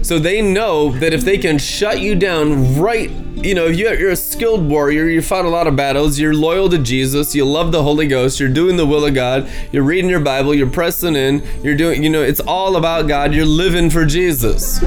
So 0.00 0.18
they 0.18 0.40
know 0.40 0.92
that 0.92 1.12
if 1.12 1.20
they 1.20 1.36
can 1.36 1.58
shut 1.58 2.00
you 2.00 2.14
down 2.14 2.78
right, 2.78 3.10
you 3.42 3.54
know, 3.54 3.66
you're, 3.66 3.94
you're 3.98 4.10
a 4.10 4.16
skilled 4.16 4.68
warrior, 4.68 5.08
you 5.08 5.22
fought 5.22 5.44
a 5.44 5.48
lot 5.48 5.66
of 5.66 5.74
battles, 5.76 6.18
you're 6.18 6.34
loyal 6.34 6.68
to 6.68 6.78
Jesus, 6.78 7.34
you 7.34 7.44
love 7.44 7.72
the 7.72 7.82
Holy 7.82 8.06
Ghost, 8.06 8.38
you're 8.38 8.48
doing 8.48 8.76
the 8.76 8.86
will 8.86 9.04
of 9.06 9.14
God, 9.14 9.50
you're 9.72 9.82
reading 9.82 10.10
your 10.10 10.20
Bible, 10.20 10.54
you're 10.54 10.70
pressing 10.70 11.16
in, 11.16 11.42
you're 11.62 11.76
doing, 11.76 12.02
you 12.02 12.10
know, 12.10 12.22
it's 12.22 12.40
all 12.40 12.76
about 12.76 13.08
God, 13.08 13.32
you're 13.32 13.46
living 13.46 13.88
for 13.88 14.04
Jesus. 14.04 14.80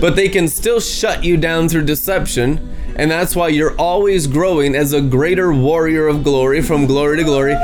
But 0.00 0.16
they 0.16 0.28
can 0.28 0.48
still 0.48 0.80
shut 0.80 1.24
you 1.24 1.36
down 1.36 1.68
through 1.68 1.84
deception. 1.84 2.74
And 2.96 3.10
that's 3.10 3.36
why 3.36 3.48
you're 3.48 3.76
always 3.78 4.26
growing 4.26 4.74
as 4.74 4.94
a 4.94 5.02
greater 5.02 5.52
warrior 5.52 6.06
of 6.08 6.24
glory 6.24 6.62
from 6.62 6.86
glory 6.86 7.18
to 7.18 7.24
glory 7.24 7.54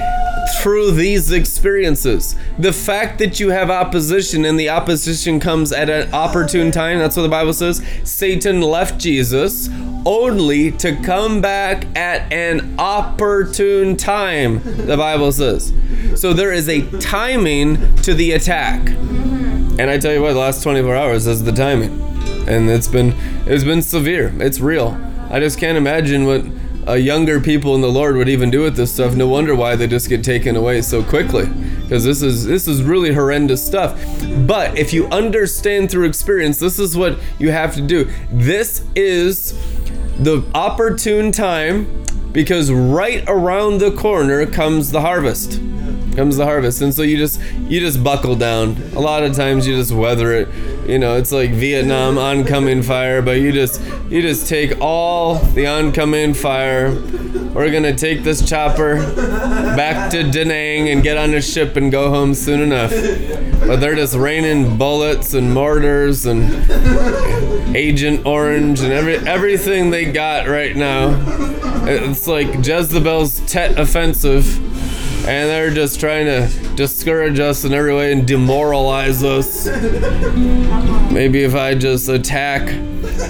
through 0.61 0.92
these 0.92 1.32
experiences. 1.32 2.36
The 2.59 2.72
fact 2.72 3.18
that 3.18 3.40
you 3.40 3.50
have 3.50 3.70
opposition 3.70 4.44
and 4.44 4.59
the 4.59 4.68
opposition 4.68 5.40
comes 5.40 5.72
at 5.72 5.88
an 5.88 6.12
opportune 6.12 6.70
time, 6.70 6.98
that's 6.98 7.16
what 7.16 7.22
the 7.22 7.28
Bible 7.28 7.53
says. 7.53 7.82
Satan 8.05 8.61
left 8.61 8.98
Jesus 8.98 9.68
only 10.05 10.72
to 10.72 10.96
come 11.03 11.40
back 11.40 11.84
at 11.96 12.32
an 12.32 12.74
opportune 12.78 13.96
time, 13.96 14.62
the 14.86 14.96
Bible 14.96 15.32
says. 15.32 15.72
So 16.16 16.32
there 16.32 16.53
is 16.53 16.68
a 16.68 16.82
timing 17.00 17.94
to 17.96 18.14
the 18.14 18.32
attack. 18.32 18.88
And 18.88 19.82
I 19.82 19.98
tell 19.98 20.12
you 20.12 20.22
what, 20.22 20.34
the 20.34 20.38
last 20.38 20.62
24 20.62 20.94
hours 20.94 21.26
is 21.26 21.44
the 21.44 21.53
timing. 21.53 22.00
And 22.46 22.68
it's 22.68 22.88
been 22.88 23.14
it's 23.46 23.64
been 23.64 23.82
severe. 23.82 24.32
It's 24.40 24.61
real. 24.61 25.00
I 25.30 25.40
just 25.40 25.59
can't 25.59 25.78
imagine 25.78 26.26
what 26.26 26.44
uh, 26.87 26.93
younger 26.95 27.41
people 27.41 27.74
in 27.74 27.80
the 27.80 27.91
Lord 27.91 28.16
would 28.16 28.28
even 28.28 28.51
do 28.51 28.62
with 28.62 28.76
this 28.76 28.93
stuff. 28.93 29.14
No 29.14 29.28
wonder 29.28 29.55
why 29.55 29.76
they 29.76 29.87
just 29.87 30.09
get 30.09 30.24
taken 30.24 30.57
away 30.57 30.83
so 30.83 31.03
quickly, 31.03 31.47
because 31.83 32.05
this 32.05 32.22
is 32.22 32.45
this 32.45 32.66
is 32.66 32.83
really 32.83 33.12
horrendous 33.12 33.64
stuff. 33.64 33.99
But 34.47 34.78
if 34.78 34.93
you 34.93 35.07
understand 35.07 35.91
through 35.91 36.07
experience, 36.07 36.59
this 36.59 36.78
is 36.78 36.97
what 36.97 37.18
you 37.39 37.51
have 37.51 37.74
to 37.74 37.83
do. 37.83 38.11
This 38.30 38.85
is 38.95 39.53
the 40.18 40.45
opportune 40.55 41.33
time, 41.33 42.05
because 42.33 42.70
right 42.70 43.24
around 43.28 43.78
the 43.78 43.91
corner 43.93 44.47
comes 44.47 44.91
the 44.91 45.01
harvest 45.01 45.61
comes 46.15 46.37
the 46.37 46.45
harvest. 46.45 46.81
And 46.83 46.95
so 46.95 47.03
you 47.03 47.17
just 47.17 47.41
you 47.69 47.81
just 47.81 48.03
buckle 48.03 48.37
down. 48.37 48.77
A 48.95 49.01
lot 49.01 49.23
of 49.23 49.35
times 49.35 49.67
you 49.67 49.77
just 49.77 49.93
weather 49.93 50.33
it. 50.33 50.49
You 50.89 50.99
know 50.99 51.17
it's 51.17 51.33
like 51.33 51.51
vietnam 51.51 52.19
oncoming 52.19 52.83
fire 52.83 53.23
but 53.23 53.41
you 53.41 53.53
just 53.53 53.81
you 54.11 54.21
just 54.21 54.49
take 54.49 54.81
all 54.81 55.37
the 55.37 55.67
oncoming 55.67 56.35
fire. 56.35 56.93
We're 57.55 57.71
gonna 57.71 57.97
take 57.97 58.23
this 58.25 58.47
chopper 58.49 58.97
back 59.77 60.11
to 60.13 60.31
da 60.31 60.45
nang 60.45 60.89
and 60.89 61.03
get 61.03 61.17
on 61.17 61.35
a 61.35 61.43
ship 61.43 61.77
and 61.77 61.91
go 61.91 62.11
home 62.11 62.35
soon 62.35 62.61
enough. 62.61 62.91
But 63.67 63.77
they're 63.77 63.95
just 63.95 64.15
raining 64.15 64.77
bullets 64.77 65.35
and 65.35 65.55
mortars 65.55 66.27
and 66.27 66.43
agent 67.77 68.27
orange 68.27 68.81
and 68.81 68.93
every 68.93 69.17
everything 69.17 69.91
they 69.91 70.11
got 70.11 70.49
right 70.49 70.75
now. 70.75 71.15
It's 71.85 72.27
like 72.27 72.49
jezebel's 72.67 73.41
tet 73.41 73.79
offensive 73.79 74.72
and 75.25 75.49
they're 75.49 75.70
just 75.70 76.01
trying 76.01 76.27
to 76.27 76.75
discourage 76.75 77.39
us 77.39 77.64
in 77.64 77.73
every 77.73 77.95
way 77.95 78.12
and 78.12 78.27
demoralize 78.27 79.23
us. 79.23 79.66
Maybe 81.12 81.45
if 81.45 81.55
I 81.55 81.77
just 81.77 82.09
attack 82.09 82.68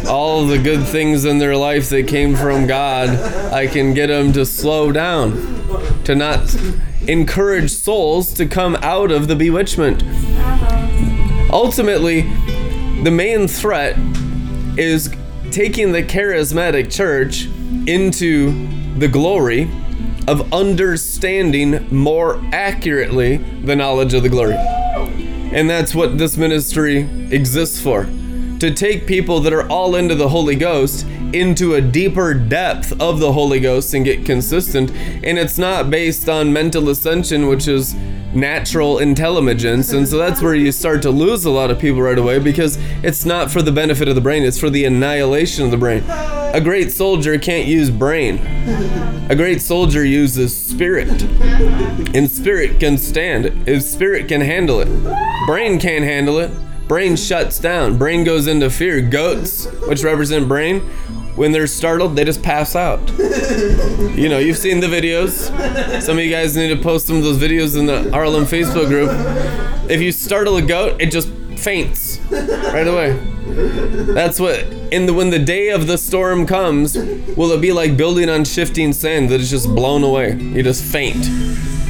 all 0.06 0.46
the 0.46 0.58
good 0.58 0.86
things 0.86 1.26
in 1.26 1.38
their 1.38 1.54
life 1.54 1.90
that 1.90 2.08
came 2.08 2.34
from 2.34 2.66
God, 2.66 3.10
I 3.52 3.66
can 3.66 3.92
get 3.92 4.06
them 4.06 4.32
to 4.32 4.46
slow 4.46 4.90
down, 4.90 5.34
to 6.04 6.14
not 6.14 6.56
encourage 7.08 7.70
souls 7.70 8.32
to 8.34 8.46
come 8.46 8.76
out 8.76 9.10
of 9.10 9.28
the 9.28 9.36
bewitchment. 9.36 10.02
Ultimately, 11.52 12.22
the 13.02 13.10
main 13.10 13.48
threat 13.48 13.98
is 14.78 15.14
taking 15.50 15.92
the 15.92 16.02
charismatic 16.02 16.90
church 16.90 17.46
into 17.86 18.68
the 18.98 19.08
glory 19.08 19.70
of 20.28 20.52
understanding 20.52 21.86
more 21.94 22.40
accurately 22.52 23.36
the 23.36 23.76
knowledge 23.76 24.14
of 24.14 24.22
the 24.22 24.28
glory. 24.28 24.54
And 24.56 25.68
that's 25.68 25.94
what 25.94 26.18
this 26.18 26.36
ministry 26.36 27.00
exists 27.30 27.80
for. 27.80 28.04
To 28.60 28.72
take 28.72 29.06
people 29.06 29.40
that 29.40 29.52
are 29.52 29.68
all 29.68 29.96
into 29.96 30.14
the 30.14 30.28
Holy 30.28 30.54
Ghost 30.54 31.04
into 31.32 31.74
a 31.74 31.80
deeper 31.80 32.34
depth 32.34 32.92
of 33.00 33.18
the 33.18 33.32
Holy 33.32 33.58
Ghost 33.58 33.94
and 33.94 34.04
get 34.04 34.24
consistent. 34.24 34.90
And 34.90 35.38
it's 35.38 35.58
not 35.58 35.90
based 35.90 36.28
on 36.28 36.52
mental 36.52 36.88
ascension, 36.88 37.46
which 37.46 37.66
is 37.66 37.94
natural 38.34 38.98
intelligence. 38.98 39.92
And 39.92 40.08
so 40.08 40.18
that's 40.18 40.40
where 40.42 40.54
you 40.54 40.72
start 40.72 41.02
to 41.02 41.10
lose 41.10 41.44
a 41.44 41.50
lot 41.50 41.70
of 41.70 41.78
people 41.78 42.02
right 42.02 42.18
away 42.18 42.38
because 42.38 42.78
it's 43.02 43.24
not 43.24 43.50
for 43.50 43.62
the 43.62 43.72
benefit 43.72 44.08
of 44.08 44.14
the 44.14 44.20
brain, 44.20 44.42
it's 44.42 44.58
for 44.58 44.70
the 44.70 44.84
annihilation 44.84 45.64
of 45.64 45.70
the 45.70 45.76
brain. 45.76 46.04
A 46.08 46.60
great 46.62 46.92
soldier 46.92 47.38
can't 47.38 47.66
use 47.66 47.90
brain. 47.90 48.38
A 49.30 49.34
great 49.34 49.62
soldier 49.62 50.04
uses 50.04 50.56
spirit. 50.56 51.22
And 52.14 52.30
spirit 52.30 52.78
can 52.78 52.98
stand 52.98 53.46
it. 53.46 53.54
If 53.66 53.82
spirit 53.82 54.28
can 54.28 54.40
handle 54.40 54.80
it. 54.80 54.88
Brain 55.46 55.78
can't 55.78 56.04
handle 56.04 56.38
it. 56.38 56.50
Brain 56.88 57.16
shuts 57.16 57.58
down. 57.58 57.96
Brain 57.96 58.24
goes 58.24 58.46
into 58.46 58.68
fear. 58.68 59.00
Goats, 59.00 59.64
which 59.86 60.04
represent 60.04 60.46
brain, 60.48 60.80
when 61.36 61.52
they're 61.52 61.66
startled, 61.66 62.16
they 62.16 62.24
just 62.24 62.42
pass 62.42 62.76
out. 62.76 63.00
You 64.12 64.28
know, 64.28 64.38
you've 64.38 64.58
seen 64.58 64.80
the 64.80 64.88
videos. 64.88 65.50
Some 66.02 66.18
of 66.18 66.24
you 66.24 66.30
guys 66.30 66.54
need 66.54 66.68
to 66.68 66.76
post 66.76 67.06
some 67.06 67.16
of 67.16 67.22
those 67.22 67.38
videos 67.38 67.78
in 67.78 67.86
the 67.86 68.10
RLM 68.10 68.44
Facebook 68.44 68.88
group. 68.88 69.10
If 69.90 70.00
you 70.02 70.12
startle 70.12 70.56
a 70.58 70.62
goat, 70.62 71.00
it 71.00 71.10
just 71.10 71.28
faints 71.56 72.18
right 72.30 72.86
away. 72.86 73.12
That's 74.12 74.38
what 74.38 74.60
in 74.92 75.06
the 75.06 75.14
when 75.14 75.30
the 75.30 75.38
day 75.38 75.70
of 75.70 75.86
the 75.86 75.96
storm 75.96 76.46
comes, 76.46 76.94
will 77.36 77.52
it 77.52 77.60
be 77.60 77.72
like 77.72 77.96
building 77.96 78.28
on 78.28 78.44
shifting 78.44 78.92
sand 78.92 79.30
that 79.30 79.40
is 79.40 79.50
just 79.50 79.68
blown 79.74 80.02
away? 80.04 80.34
You 80.36 80.62
just 80.62 80.84
faint. 80.84 81.26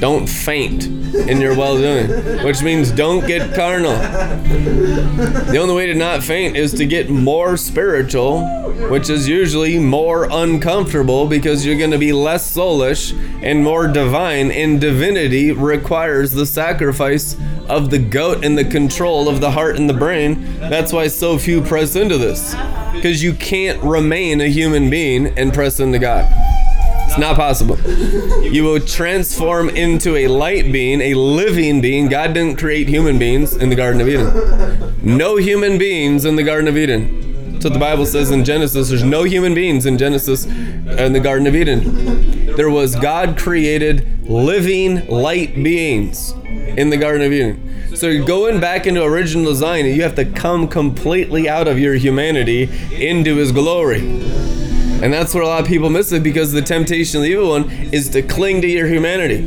Don't 0.02 0.26
faint 0.26 0.86
in 1.14 1.40
your 1.40 1.56
well 1.56 1.76
doing, 1.76 2.10
which 2.44 2.60
means 2.60 2.90
don't 2.90 3.24
get 3.24 3.54
carnal. 3.54 3.92
The 3.92 5.58
only 5.58 5.76
way 5.76 5.86
to 5.86 5.94
not 5.94 6.24
faint 6.24 6.56
is 6.56 6.74
to 6.74 6.86
get 6.86 7.08
more 7.08 7.56
spiritual, 7.56 8.44
which 8.90 9.08
is 9.08 9.28
usually 9.28 9.78
more 9.78 10.26
uncomfortable 10.28 11.28
because 11.28 11.64
you're 11.64 11.78
going 11.78 11.92
to 11.92 11.98
be 11.98 12.12
less 12.12 12.52
soulish 12.52 13.12
and 13.44 13.62
more 13.62 13.86
divine, 13.86 14.50
and 14.50 14.80
divinity 14.80 15.52
requires 15.52 16.32
the 16.32 16.46
sacrifice 16.46 17.36
of 17.68 17.90
the 17.90 18.00
goat 18.00 18.44
and 18.44 18.58
the 18.58 18.64
control 18.64 19.28
of 19.28 19.40
the 19.40 19.52
heart 19.52 19.76
and 19.76 19.88
the 19.88 19.94
brain. 19.94 20.58
That's 20.58 20.92
why 20.92 21.06
so 21.06 21.38
few 21.38 21.62
press 21.62 21.94
into 21.94 22.18
this 22.18 22.56
because 22.92 23.22
you 23.22 23.34
can't 23.34 23.80
remain 23.84 24.40
a 24.40 24.48
human 24.48 24.90
being 24.90 25.28
and 25.38 25.54
press 25.54 25.78
into 25.78 26.00
God. 26.00 26.28
It's 27.12 27.20
not 27.20 27.36
possible. 27.36 27.78
You 28.42 28.64
will 28.64 28.80
transform 28.80 29.68
into 29.68 30.16
a 30.16 30.28
light 30.28 30.72
being, 30.72 31.02
a 31.02 31.12
living 31.12 31.82
being. 31.82 32.08
God 32.08 32.32
didn't 32.32 32.58
create 32.58 32.88
human 32.88 33.18
beings 33.18 33.54
in 33.54 33.68
the 33.68 33.76
Garden 33.76 34.00
of 34.00 34.08
Eden. 34.08 34.94
No 35.02 35.36
human 35.36 35.76
beings 35.76 36.24
in 36.24 36.36
the 36.36 36.42
Garden 36.42 36.68
of 36.68 36.78
Eden. 36.78 37.52
That's 37.52 37.66
what 37.66 37.74
the 37.74 37.78
Bible 37.78 38.06
says 38.06 38.30
in 38.30 38.46
Genesis. 38.46 38.88
There's 38.88 39.04
no 39.04 39.24
human 39.24 39.52
beings 39.52 39.84
in 39.84 39.98
Genesis 39.98 40.46
in 40.46 41.12
the 41.12 41.20
Garden 41.20 41.46
of 41.46 41.54
Eden. 41.54 42.56
There 42.56 42.70
was 42.70 42.96
God 42.96 43.36
created 43.36 44.26
living 44.26 45.06
light 45.08 45.54
beings 45.54 46.30
in 46.30 46.88
the 46.88 46.96
Garden 46.96 47.26
of 47.26 47.30
Eden. 47.30 47.94
So 47.94 48.08
you're 48.08 48.24
going 48.24 48.58
back 48.58 48.86
into 48.86 49.02
original 49.02 49.44
design, 49.44 49.84
you 49.84 50.00
have 50.02 50.14
to 50.14 50.24
come 50.24 50.66
completely 50.66 51.46
out 51.46 51.68
of 51.68 51.78
your 51.78 51.92
humanity 51.96 52.70
into 52.90 53.36
His 53.36 53.52
glory. 53.52 54.00
And 55.02 55.12
that's 55.12 55.34
where 55.34 55.42
a 55.42 55.46
lot 55.48 55.60
of 55.60 55.66
people 55.66 55.90
miss 55.90 56.12
it 56.12 56.22
because 56.22 56.52
the 56.52 56.62
temptation 56.62 57.18
of 57.18 57.24
the 57.24 57.30
evil 57.30 57.48
one 57.48 57.68
is 57.92 58.08
to 58.10 58.22
cling 58.22 58.62
to 58.62 58.68
your 58.68 58.86
humanity. 58.86 59.42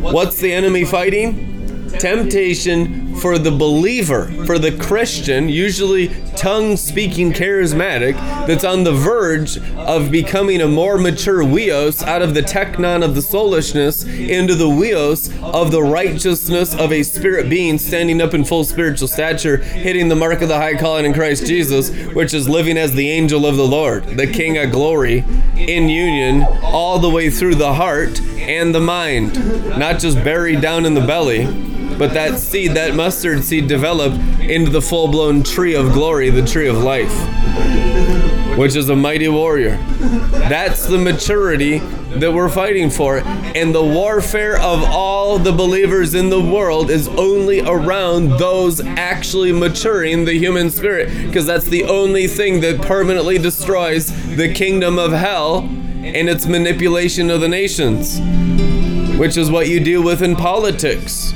What's 0.00 0.38
the 0.38 0.50
enemy 0.52 0.86
fighting? 0.86 1.90
Temptation 1.98 3.07
for 3.20 3.38
the 3.38 3.50
believer, 3.50 4.26
for 4.46 4.58
the 4.58 4.76
Christian, 4.76 5.48
usually 5.48 6.08
tongue 6.36 6.76
speaking 6.76 7.32
charismatic, 7.32 8.14
that's 8.46 8.64
on 8.64 8.84
the 8.84 8.92
verge 8.92 9.58
of 9.76 10.10
becoming 10.10 10.60
a 10.60 10.68
more 10.68 10.98
mature 10.98 11.42
huios 11.42 12.02
out 12.02 12.22
of 12.22 12.34
the 12.34 12.42
teknon 12.42 13.04
of 13.04 13.14
the 13.14 13.22
soulishness 13.22 14.04
into 14.04 14.54
the 14.54 14.68
huios 14.68 15.30
of 15.42 15.70
the 15.70 15.82
righteousness 15.82 16.74
of 16.74 16.92
a 16.92 17.02
spirit 17.02 17.48
being 17.50 17.78
standing 17.78 18.20
up 18.20 18.34
in 18.34 18.44
full 18.44 18.64
spiritual 18.64 19.08
stature, 19.08 19.58
hitting 19.58 20.08
the 20.08 20.16
mark 20.16 20.40
of 20.42 20.48
the 20.48 20.56
high 20.56 20.74
calling 20.74 21.04
in 21.04 21.12
Christ 21.12 21.46
Jesus, 21.46 21.90
which 22.14 22.32
is 22.32 22.48
living 22.48 22.78
as 22.78 22.92
the 22.92 23.10
angel 23.10 23.46
of 23.46 23.56
the 23.56 23.66
Lord, 23.66 24.04
the 24.04 24.26
King 24.26 24.58
of 24.58 24.70
glory, 24.70 25.24
in 25.56 25.88
union 25.88 26.46
all 26.62 26.98
the 26.98 27.10
way 27.10 27.30
through 27.30 27.56
the 27.56 27.74
heart 27.74 28.20
and 28.20 28.74
the 28.74 28.80
mind, 28.80 29.34
not 29.78 29.98
just 29.98 30.22
buried 30.24 30.60
down 30.60 30.86
in 30.86 30.94
the 30.94 31.00
belly, 31.00 31.67
but 31.98 32.14
that 32.14 32.38
seed, 32.38 32.72
that 32.74 32.94
mustard 32.94 33.42
seed, 33.44 33.66
developed 33.66 34.16
into 34.40 34.70
the 34.70 34.80
full 34.80 35.08
blown 35.08 35.42
tree 35.42 35.74
of 35.74 35.92
glory, 35.92 36.30
the 36.30 36.46
tree 36.46 36.68
of 36.68 36.78
life, 36.78 37.12
which 38.56 38.76
is 38.76 38.88
a 38.88 38.96
mighty 38.96 39.28
warrior. 39.28 39.76
That's 40.48 40.86
the 40.86 40.98
maturity 40.98 41.78
that 41.78 42.32
we're 42.32 42.48
fighting 42.48 42.88
for. 42.88 43.18
And 43.18 43.74
the 43.74 43.84
warfare 43.84 44.56
of 44.56 44.82
all 44.84 45.38
the 45.38 45.52
believers 45.52 46.14
in 46.14 46.30
the 46.30 46.40
world 46.40 46.90
is 46.90 47.06
only 47.08 47.60
around 47.60 48.30
those 48.38 48.80
actually 48.80 49.52
maturing 49.52 50.24
the 50.24 50.34
human 50.34 50.70
spirit, 50.70 51.08
because 51.26 51.46
that's 51.46 51.66
the 51.66 51.84
only 51.84 52.26
thing 52.26 52.60
that 52.60 52.80
permanently 52.80 53.38
destroys 53.38 54.08
the 54.36 54.52
kingdom 54.52 54.98
of 54.98 55.12
hell 55.12 55.58
and 55.58 56.28
its 56.28 56.46
manipulation 56.46 57.28
of 57.28 57.40
the 57.40 57.48
nations, 57.48 58.20
which 59.18 59.36
is 59.36 59.50
what 59.50 59.68
you 59.68 59.80
deal 59.80 60.02
with 60.02 60.22
in 60.22 60.34
politics. 60.34 61.34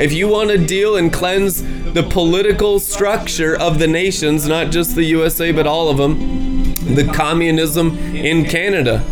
If 0.00 0.12
you 0.12 0.28
want 0.28 0.50
to 0.50 0.58
deal 0.58 0.96
and 0.96 1.12
cleanse 1.12 1.62
the 1.92 2.02
political 2.02 2.80
structure 2.80 3.56
of 3.56 3.78
the 3.78 3.86
nations, 3.86 4.48
not 4.48 4.70
just 4.70 4.94
the 4.94 5.04
USA, 5.04 5.52
but 5.52 5.66
all 5.66 5.90
of 5.90 5.98
them, 5.98 6.74
the 6.94 7.04
communism 7.12 7.96
in 8.14 8.44
Canada, 8.44 9.04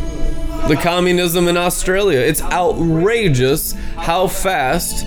the 0.68 0.76
communism 0.76 1.48
in 1.48 1.56
Australia, 1.56 2.18
it's 2.18 2.42
outrageous 2.42 3.72
how 3.96 4.26
fast 4.26 5.06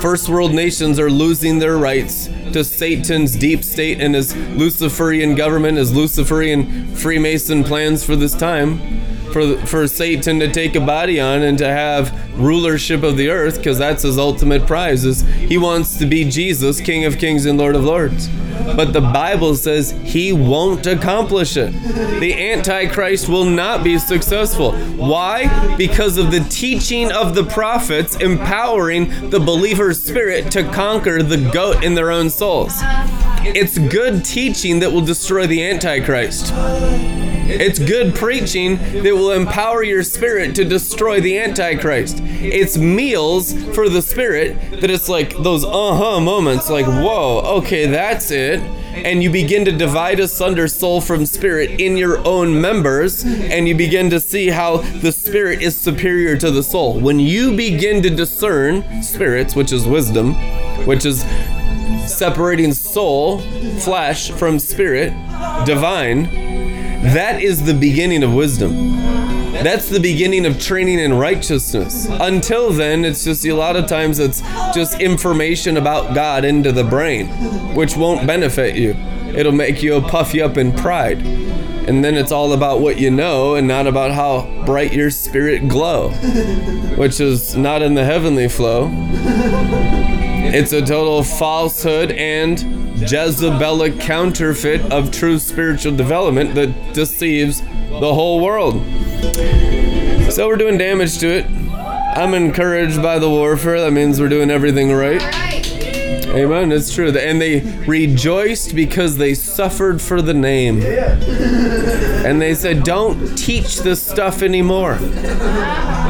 first 0.00 0.28
world 0.28 0.54
nations 0.54 0.98
are 0.98 1.10
losing 1.10 1.58
their 1.58 1.76
rights 1.76 2.26
to 2.52 2.64
Satan's 2.64 3.36
deep 3.36 3.62
state 3.62 4.00
and 4.00 4.14
his 4.14 4.34
Luciferian 4.34 5.34
government, 5.34 5.78
his 5.78 5.92
Luciferian 5.92 6.94
Freemason 6.94 7.62
plans 7.62 8.04
for 8.04 8.16
this 8.16 8.34
time 8.34 9.00
for 9.32 9.56
for 9.66 9.86
Satan 9.88 10.40
to 10.40 10.50
take 10.50 10.74
a 10.74 10.80
body 10.80 11.20
on 11.20 11.42
and 11.42 11.58
to 11.58 11.68
have 11.68 12.12
rulership 12.38 13.02
of 13.02 13.16
the 13.16 13.28
earth 13.28 13.58
because 13.58 13.78
that's 13.78 14.02
his 14.02 14.18
ultimate 14.18 14.66
prize 14.66 15.04
is 15.04 15.22
he 15.22 15.58
wants 15.58 15.98
to 15.98 16.06
be 16.06 16.28
Jesus 16.28 16.80
king 16.80 17.04
of 17.04 17.18
kings 17.18 17.46
and 17.46 17.58
lord 17.58 17.76
of 17.76 17.84
lords. 17.84 18.28
But 18.76 18.92
the 18.92 19.00
bible 19.00 19.54
says 19.54 19.90
he 20.04 20.32
won't 20.32 20.86
accomplish 20.86 21.56
it. 21.56 21.72
The 22.20 22.50
antichrist 22.50 23.28
will 23.28 23.44
not 23.44 23.82
be 23.82 23.98
successful. 23.98 24.72
Why? 24.72 25.76
Because 25.76 26.18
of 26.18 26.30
the 26.30 26.40
teaching 26.50 27.10
of 27.12 27.34
the 27.34 27.44
prophets 27.44 28.16
empowering 28.16 29.30
the 29.30 29.40
believer's 29.40 30.02
spirit 30.02 30.50
to 30.52 30.64
conquer 30.64 31.22
the 31.22 31.50
goat 31.52 31.82
in 31.82 31.94
their 31.94 32.10
own 32.10 32.30
souls. 32.30 32.72
It's 33.42 33.78
good 33.78 34.24
teaching 34.24 34.80
that 34.80 34.92
will 34.92 35.00
destroy 35.00 35.46
the 35.46 35.64
antichrist 35.64 36.52
it's 37.50 37.78
good 37.78 38.14
preaching 38.14 38.76
that 38.76 39.14
will 39.14 39.32
empower 39.32 39.82
your 39.82 40.02
spirit 40.02 40.54
to 40.56 40.64
destroy 40.64 41.20
the 41.20 41.38
Antichrist. 41.38 42.20
It's 42.22 42.78
meals 42.78 43.52
for 43.74 43.88
the 43.88 44.02
spirit 44.02 44.80
that 44.80 44.90
it's 44.90 45.08
like 45.08 45.36
those 45.38 45.64
uh 45.64 45.94
huh 45.94 46.20
moments, 46.20 46.70
like, 46.70 46.86
whoa, 46.86 47.40
okay, 47.58 47.86
that's 47.86 48.30
it. 48.30 48.60
And 48.60 49.22
you 49.22 49.30
begin 49.30 49.64
to 49.66 49.72
divide 49.72 50.20
asunder 50.20 50.68
soul 50.68 51.00
from 51.00 51.24
spirit 51.24 51.80
in 51.80 51.96
your 51.96 52.26
own 52.26 52.60
members, 52.60 53.24
and 53.24 53.68
you 53.68 53.74
begin 53.74 54.10
to 54.10 54.20
see 54.20 54.48
how 54.48 54.78
the 54.78 55.12
spirit 55.12 55.62
is 55.62 55.76
superior 55.76 56.36
to 56.36 56.50
the 56.50 56.62
soul. 56.62 56.98
When 56.98 57.20
you 57.20 57.56
begin 57.56 58.02
to 58.02 58.10
discern 58.10 59.02
spirits, 59.02 59.54
which 59.54 59.72
is 59.72 59.86
wisdom, 59.86 60.34
which 60.86 61.06
is 61.06 61.24
separating 62.06 62.72
soul, 62.72 63.40
flesh 63.78 64.30
from 64.32 64.58
spirit, 64.58 65.10
divine, 65.64 66.24
that 67.02 67.40
is 67.40 67.64
the 67.64 67.74
beginning 67.74 68.22
of 68.22 68.32
wisdom. 68.32 68.96
That's 69.52 69.88
the 69.88 70.00
beginning 70.00 70.46
of 70.46 70.58
training 70.58 71.00
in 71.00 71.14
righteousness. 71.14 72.06
Until 72.08 72.70
then, 72.72 73.04
it's 73.04 73.24
just 73.24 73.44
a 73.44 73.52
lot 73.52 73.76
of 73.76 73.86
times 73.86 74.18
it's 74.18 74.40
just 74.74 75.00
information 75.00 75.76
about 75.76 76.14
God 76.14 76.44
into 76.44 76.72
the 76.72 76.84
brain, 76.84 77.26
which 77.74 77.96
won't 77.96 78.26
benefit 78.26 78.76
you. 78.76 78.92
It'll 79.34 79.52
make 79.52 79.82
you 79.82 80.00
puff 80.00 80.34
you 80.34 80.44
up 80.44 80.56
in 80.56 80.72
pride. 80.72 81.20
And 81.22 82.04
then 82.04 82.14
it's 82.14 82.30
all 82.32 82.52
about 82.52 82.80
what 82.80 82.98
you 82.98 83.10
know 83.10 83.54
and 83.54 83.66
not 83.66 83.86
about 83.86 84.12
how 84.12 84.64
bright 84.64 84.92
your 84.92 85.10
spirit 85.10 85.68
glow, 85.68 86.10
which 86.96 87.20
is 87.20 87.56
not 87.56 87.82
in 87.82 87.94
the 87.94 88.04
heavenly 88.04 88.48
flow. 88.48 88.90
It's 90.52 90.72
a 90.72 90.80
total 90.80 91.22
falsehood 91.22 92.12
and 92.12 92.79
Jezebelic 93.00 94.00
counterfeit 94.00 94.80
of 94.92 95.10
true 95.10 95.38
spiritual 95.38 95.96
development 95.96 96.54
that 96.54 96.94
deceives 96.94 97.60
the 97.60 98.14
whole 98.14 98.40
world. 98.40 98.74
So 100.30 100.46
we're 100.46 100.56
doing 100.56 100.78
damage 100.78 101.18
to 101.18 101.28
it. 101.28 101.46
I'm 102.16 102.34
encouraged 102.34 103.02
by 103.02 103.18
the 103.18 103.28
warfare. 103.28 103.80
That 103.80 103.92
means 103.92 104.20
we're 104.20 104.28
doing 104.28 104.50
everything 104.50 104.92
right. 104.92 105.22
Amen. 106.30 106.70
It's 106.70 106.94
true. 106.94 107.08
And 107.16 107.40
they 107.40 107.60
rejoiced 107.86 108.76
because 108.76 109.16
they 109.16 109.34
suffered 109.34 110.00
for 110.00 110.22
the 110.22 110.34
name. 110.34 110.80
And 110.82 112.40
they 112.40 112.54
said, 112.54 112.84
Don't 112.84 113.34
teach 113.36 113.78
this 113.78 114.06
stuff 114.06 114.42
anymore. 114.42 114.96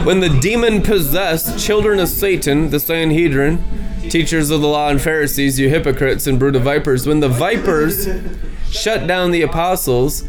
When 0.05 0.20
the 0.20 0.38
demon 0.41 0.82
possessed 0.82 1.59
children 1.59 1.99
of 1.99 2.09
Satan, 2.09 2.70
the 2.70 2.80
Sanhedrin, 2.80 3.64
teachers 4.11 4.50
of 4.50 4.61
the 4.61 4.68
law 4.68 4.88
and 4.88 5.00
Pharisees, 5.00 5.58
you 5.58 5.68
hypocrites 5.68 6.26
and 6.26 6.38
brood 6.38 6.56
of 6.56 6.62
vipers, 6.62 7.06
when 7.06 7.20
the 7.20 7.28
vipers 7.28 8.08
shut 8.70 9.06
down 9.06 9.30
the 9.30 9.42
apostles, 9.42 10.24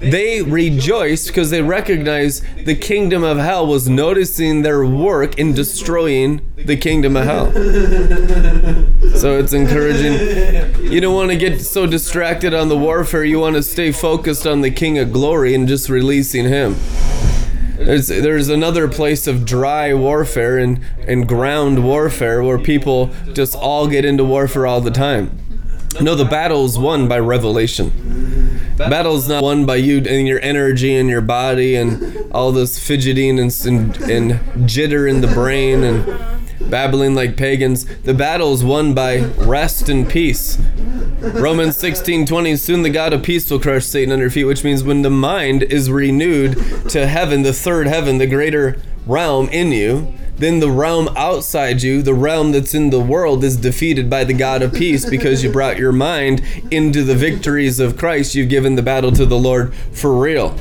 they 0.00 0.40
rejoiced 0.40 1.26
because 1.26 1.50
they 1.50 1.60
recognized 1.60 2.42
the 2.64 2.74
kingdom 2.74 3.22
of 3.22 3.36
hell 3.36 3.66
was 3.66 3.88
noticing 3.88 4.62
their 4.62 4.84
work 4.84 5.38
in 5.38 5.52
destroying 5.52 6.40
the 6.56 6.76
kingdom 6.76 7.16
of 7.16 7.24
hell. 7.24 7.52
So 9.16 9.38
it's 9.38 9.52
encouraging. 9.52 10.90
You 10.90 11.00
don't 11.02 11.14
want 11.14 11.30
to 11.30 11.36
get 11.36 11.60
so 11.60 11.86
distracted 11.86 12.54
on 12.54 12.68
the 12.68 12.78
warfare. 12.78 13.24
You 13.24 13.40
want 13.40 13.56
to 13.56 13.62
stay 13.62 13.92
focused 13.92 14.46
on 14.46 14.62
the 14.62 14.70
King 14.70 14.98
of 14.98 15.12
Glory 15.12 15.54
and 15.54 15.68
just 15.68 15.90
releasing 15.90 16.46
Him. 16.46 16.76
There's, 17.84 18.08
there's 18.08 18.48
another 18.48 18.88
place 18.88 19.26
of 19.26 19.44
dry 19.46 19.94
warfare 19.94 20.58
and, 20.58 20.80
and 21.06 21.26
ground 21.26 21.82
warfare 21.82 22.42
where 22.42 22.58
people 22.58 23.10
just 23.32 23.54
all 23.54 23.88
get 23.88 24.04
into 24.04 24.24
warfare 24.24 24.66
all 24.66 24.80
the 24.80 24.90
time. 24.90 25.38
No, 26.00 26.14
the 26.14 26.24
battle 26.24 26.64
is 26.66 26.78
won 26.78 27.08
by 27.08 27.18
revelation. 27.18 28.60
Battle's 28.76 29.28
not 29.28 29.42
won 29.42 29.66
by 29.66 29.76
you 29.76 29.98
and 29.98 30.28
your 30.28 30.40
energy 30.40 30.94
and 30.94 31.08
your 31.08 31.20
body 31.20 31.74
and 31.74 32.30
all 32.32 32.52
this 32.52 32.78
fidgeting 32.78 33.38
and, 33.38 33.50
and, 33.66 33.96
and 34.02 34.32
jitter 34.68 35.08
in 35.08 35.20
the 35.20 35.26
brain 35.26 35.82
and 35.82 36.70
babbling 36.70 37.14
like 37.14 37.36
pagans. 37.36 37.84
The 38.02 38.14
battle 38.14 38.52
is 38.52 38.62
won 38.62 38.94
by 38.94 39.18
rest 39.38 39.88
and 39.88 40.08
peace. 40.08 40.58
Romans 41.34 41.76
16 41.76 42.24
20, 42.24 42.56
soon 42.56 42.82
the 42.82 42.88
God 42.88 43.12
of 43.12 43.22
peace 43.22 43.50
will 43.50 43.60
crush 43.60 43.84
Satan 43.84 44.10
under 44.10 44.30
feet, 44.30 44.44
which 44.44 44.64
means 44.64 44.82
when 44.82 45.02
the 45.02 45.10
mind 45.10 45.62
is 45.64 45.90
renewed 45.90 46.56
to 46.88 47.06
heaven, 47.06 47.42
the 47.42 47.52
third 47.52 47.86
heaven, 47.86 48.16
the 48.16 48.26
greater 48.26 48.80
realm 49.06 49.46
in 49.50 49.70
you, 49.70 50.14
then 50.38 50.60
the 50.60 50.70
realm 50.70 51.10
outside 51.16 51.82
you, 51.82 52.00
the 52.00 52.14
realm 52.14 52.52
that's 52.52 52.74
in 52.74 52.88
the 52.88 53.00
world, 53.00 53.44
is 53.44 53.58
defeated 53.58 54.08
by 54.08 54.24
the 54.24 54.32
God 54.32 54.62
of 54.62 54.72
peace 54.72 55.08
because 55.08 55.44
you 55.44 55.52
brought 55.52 55.76
your 55.76 55.92
mind 55.92 56.42
into 56.70 57.04
the 57.04 57.14
victories 57.14 57.78
of 57.80 57.98
Christ. 57.98 58.34
You've 58.34 58.48
given 58.48 58.74
the 58.74 58.82
battle 58.82 59.12
to 59.12 59.26
the 59.26 59.38
Lord 59.38 59.74
for 59.92 60.18
real. 60.18 60.52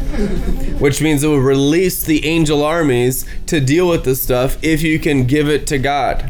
Which 0.80 1.01
means 1.01 1.24
it 1.24 1.30
will 1.30 1.39
release 1.39 2.03
the 2.03 2.26
angel 2.26 2.64
armies 2.64 3.26
to 3.45 3.62
deal 3.62 3.88
with 3.88 4.03
this 4.03 4.22
stuff 4.22 4.62
if 4.62 4.82
you 4.82 4.99
can 4.99 5.24
give 5.24 5.47
it 5.47 5.66
to 5.68 5.78
God. 5.78 6.30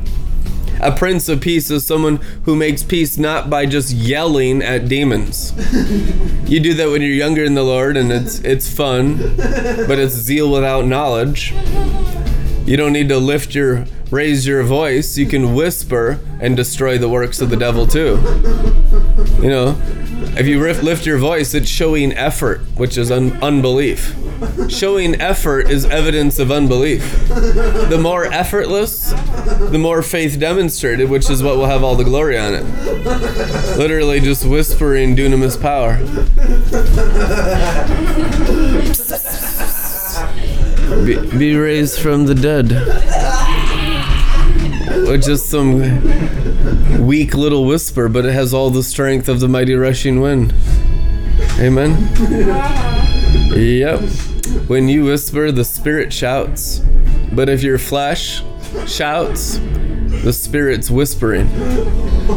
A 0.81 0.91
prince 0.91 1.27
of 1.27 1.41
peace 1.41 1.69
is 1.69 1.85
someone 1.85 2.17
who 2.43 2.55
makes 2.55 2.83
peace 2.83 3.17
not 3.17 3.49
by 3.49 3.65
just 3.65 3.91
yelling 3.91 4.61
at 4.61 4.87
demons. 4.87 5.53
You 6.49 6.59
do 6.59 6.73
that 6.75 6.89
when 6.89 7.01
you're 7.01 7.11
younger 7.11 7.43
in 7.43 7.53
the 7.53 7.63
Lord 7.63 7.97
and 7.97 8.11
it's 8.11 8.39
it's 8.39 8.71
fun, 8.73 9.17
but 9.37 9.99
it's 9.99 10.13
zeal 10.13 10.51
without 10.51 10.85
knowledge. 10.85 11.53
You 12.65 12.77
don't 12.77 12.93
need 12.93 13.09
to 13.09 13.17
lift 13.17 13.55
your 13.55 13.85
raise 14.11 14.45
your 14.47 14.63
voice. 14.63 15.17
You 15.17 15.25
can 15.25 15.53
whisper 15.53 16.19
and 16.39 16.55
destroy 16.55 16.97
the 16.97 17.09
works 17.09 17.41
of 17.41 17.49
the 17.49 17.57
devil 17.57 17.85
too. 17.87 18.19
You 19.41 19.49
know, 19.49 19.81
if 20.37 20.47
you 20.47 20.59
lift 20.61 21.05
your 21.05 21.17
voice, 21.17 21.53
it's 21.53 21.69
showing 21.69 22.13
effort, 22.13 22.61
which 22.75 22.97
is 22.97 23.11
un- 23.11 23.33
unbelief. 23.41 24.15
Showing 24.69 25.19
effort 25.19 25.69
is 25.69 25.85
evidence 25.85 26.39
of 26.39 26.51
unbelief. 26.51 27.27
The 27.27 27.99
more 28.01 28.25
effortless, 28.25 29.11
the 29.71 29.77
more 29.77 30.01
faith 30.01 30.39
demonstrated, 30.39 31.09
which 31.09 31.29
is 31.29 31.43
what 31.43 31.57
will 31.57 31.65
have 31.65 31.83
all 31.83 31.95
the 31.95 32.03
glory 32.03 32.37
on 32.37 32.53
it. 32.53 32.63
Literally 33.77 34.19
just 34.19 34.45
whispering 34.45 35.15
dunamis 35.15 35.59
power. 35.59 35.97
Be, 41.05 41.37
be 41.37 41.55
raised 41.55 41.99
from 41.99 42.25
the 42.25 42.35
dead. 42.35 42.71
Which 45.07 45.27
is 45.27 45.43
some 45.43 47.05
weak 47.05 47.33
little 47.33 47.65
whisper, 47.65 48.09
but 48.09 48.25
it 48.25 48.33
has 48.33 48.53
all 48.53 48.69
the 48.69 48.83
strength 48.83 49.29
of 49.29 49.39
the 49.39 49.47
mighty 49.47 49.75
rushing 49.75 50.19
wind. 50.19 50.53
Amen. 51.59 52.09
Yep. 53.55 54.01
When 54.67 54.87
you 54.89 55.05
whisper, 55.05 55.51
the 55.51 55.63
spirit 55.63 56.11
shouts. 56.11 56.79
But 57.31 57.49
if 57.49 57.61
your 57.63 57.77
flesh 57.77 58.43
shouts, 58.87 59.59
the 60.23 60.33
spirit's 60.33 60.89
whispering. 60.89 61.49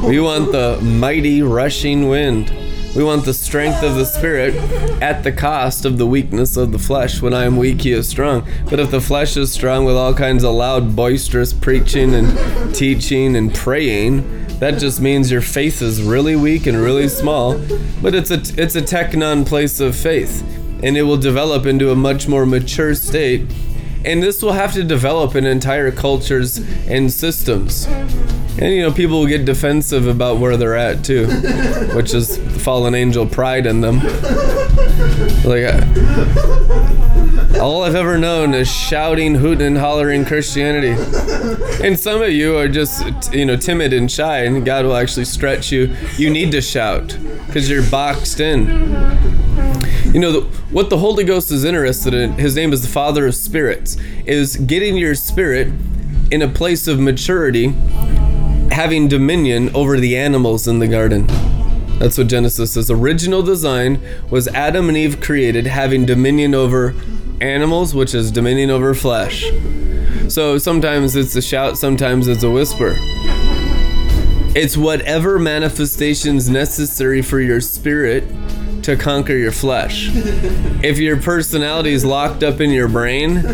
We 0.04 0.20
want 0.20 0.52
the 0.52 0.78
mighty 0.82 1.42
rushing 1.42 2.08
wind. 2.08 2.52
We 2.94 3.02
want 3.02 3.24
the 3.24 3.32
strength 3.32 3.82
of 3.82 3.94
the 3.94 4.04
spirit 4.04 4.54
at 5.00 5.22
the 5.24 5.32
cost 5.32 5.86
of 5.86 5.96
the 5.96 6.06
weakness 6.06 6.58
of 6.58 6.72
the 6.72 6.78
flesh. 6.78 7.22
When 7.22 7.32
I 7.32 7.44
am 7.44 7.56
weak, 7.56 7.80
he 7.80 7.92
is 7.92 8.06
strong. 8.06 8.46
But 8.68 8.80
if 8.80 8.90
the 8.90 9.00
flesh 9.00 9.34
is 9.38 9.50
strong 9.50 9.86
with 9.86 9.96
all 9.96 10.12
kinds 10.12 10.44
of 10.44 10.54
loud, 10.54 10.94
boisterous 10.94 11.54
preaching 11.54 12.12
and 12.14 12.74
teaching 12.74 13.34
and 13.34 13.54
praying, 13.54 14.46
that 14.58 14.78
just 14.78 15.00
means 15.00 15.30
your 15.30 15.40
faith 15.40 15.80
is 15.80 16.02
really 16.02 16.36
weak 16.36 16.66
and 16.66 16.76
really 16.76 17.08
small. 17.08 17.58
But 18.02 18.14
it's 18.14 18.30
a 18.30 18.40
it's 18.60 18.76
a 18.76 18.82
teknon 18.82 19.46
place 19.46 19.80
of 19.80 19.96
faith, 19.96 20.42
and 20.82 20.94
it 20.94 21.02
will 21.02 21.16
develop 21.16 21.64
into 21.64 21.90
a 21.90 21.96
much 21.96 22.28
more 22.28 22.44
mature 22.44 22.94
state. 22.94 23.50
And 24.04 24.22
this 24.22 24.42
will 24.42 24.52
have 24.52 24.74
to 24.74 24.84
develop 24.84 25.34
in 25.34 25.46
entire 25.46 25.92
cultures 25.92 26.58
and 26.88 27.10
systems. 27.10 27.86
And 28.58 28.72
you 28.72 28.82
know, 28.82 28.92
people 28.92 29.20
will 29.20 29.26
get 29.26 29.44
defensive 29.44 30.06
about 30.06 30.38
where 30.38 30.56
they're 30.56 30.76
at 30.76 31.04
too, 31.04 31.26
which 31.94 32.12
is 32.14 32.36
fallen 32.62 32.94
angel 32.94 33.26
pride 33.26 33.66
in 33.66 33.80
them. 33.80 33.98
Like, 35.44 35.64
uh, 35.64 35.80
all 37.60 37.82
I've 37.84 37.94
ever 37.94 38.18
known 38.18 38.54
is 38.54 38.70
shouting, 38.70 39.36
hooting, 39.36 39.66
and 39.66 39.78
hollering 39.78 40.24
Christianity. 40.24 40.96
And 41.82 41.98
some 41.98 42.20
of 42.20 42.30
you 42.30 42.56
are 42.58 42.68
just, 42.68 43.32
you 43.32 43.46
know, 43.46 43.56
timid 43.56 43.92
and 43.92 44.10
shy, 44.10 44.38
and 44.40 44.64
God 44.64 44.84
will 44.84 44.96
actually 44.96 45.24
stretch 45.24 45.70
you. 45.70 45.94
You 46.16 46.28
need 46.28 46.50
to 46.52 46.60
shout 46.60 47.16
because 47.46 47.70
you're 47.70 47.88
boxed 47.88 48.40
in. 48.40 48.66
You 50.12 50.20
know, 50.20 50.32
the, 50.32 50.40
what 50.70 50.90
the 50.90 50.98
Holy 50.98 51.24
Ghost 51.24 51.50
is 51.50 51.64
interested 51.64 52.14
in, 52.14 52.32
his 52.34 52.54
name 52.56 52.72
is 52.72 52.82
the 52.82 52.88
Father 52.88 53.26
of 53.26 53.34
Spirits, 53.34 53.96
is 54.26 54.56
getting 54.56 54.96
your 54.96 55.14
spirit 55.14 55.72
in 56.30 56.42
a 56.42 56.48
place 56.48 56.88
of 56.88 56.98
maturity, 56.98 57.74
having 58.72 59.06
dominion 59.06 59.74
over 59.74 60.00
the 60.00 60.16
animals 60.16 60.66
in 60.66 60.78
the 60.78 60.88
garden. 60.88 61.26
That's 61.98 62.18
what 62.18 62.26
Genesis 62.26 62.72
says. 62.72 62.90
Original 62.90 63.42
design 63.42 64.00
was 64.30 64.48
Adam 64.48 64.88
and 64.88 64.96
Eve 64.96 65.20
created 65.20 65.66
having 65.66 66.06
dominion 66.06 66.54
over 66.54 66.94
animals, 67.40 67.94
which 67.94 68.14
is 68.14 68.30
dominion 68.30 68.70
over 68.70 68.94
flesh. 68.94 69.50
So 70.28 70.58
sometimes 70.58 71.14
it's 71.14 71.36
a 71.36 71.42
shout, 71.42 71.76
sometimes 71.76 72.26
it's 72.26 72.42
a 72.42 72.50
whisper. 72.50 72.94
It's 74.54 74.76
whatever 74.76 75.38
manifestations 75.38 76.48
necessary 76.48 77.22
for 77.22 77.40
your 77.40 77.60
spirit 77.60 78.24
to 78.82 78.96
conquer 78.96 79.34
your 79.34 79.52
flesh. 79.52 80.10
If 80.82 80.98
your 80.98 81.16
personality 81.16 81.92
is 81.92 82.04
locked 82.04 82.42
up 82.42 82.60
in 82.60 82.70
your 82.70 82.88
brain, 82.88 83.44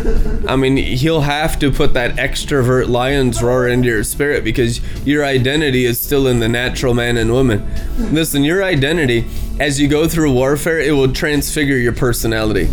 I 0.47 0.55
mean, 0.55 0.77
he'll 0.77 1.21
have 1.21 1.59
to 1.59 1.71
put 1.71 1.93
that 1.93 2.15
extrovert 2.15 2.87
lion's 2.87 3.41
roar 3.41 3.67
into 3.67 3.87
your 3.87 4.03
spirit 4.03 4.43
because 4.43 4.81
your 5.05 5.23
identity 5.25 5.85
is 5.85 5.99
still 5.99 6.27
in 6.27 6.39
the 6.39 6.49
natural 6.49 6.93
man 6.93 7.17
and 7.17 7.31
woman. 7.31 7.65
Listen, 8.13 8.43
your 8.43 8.63
identity, 8.63 9.25
as 9.59 9.79
you 9.79 9.87
go 9.87 10.07
through 10.07 10.33
warfare, 10.33 10.79
it 10.79 10.91
will 10.91 11.13
transfigure 11.13 11.77
your 11.77 11.93
personality. 11.93 12.65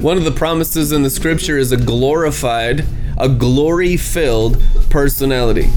One 0.00 0.18
of 0.18 0.24
the 0.24 0.32
promises 0.32 0.92
in 0.92 1.02
the 1.02 1.10
scripture 1.10 1.56
is 1.56 1.72
a 1.72 1.76
glorified, 1.76 2.84
a 3.16 3.28
glory 3.28 3.96
filled 3.96 4.60
personality. 4.90 5.70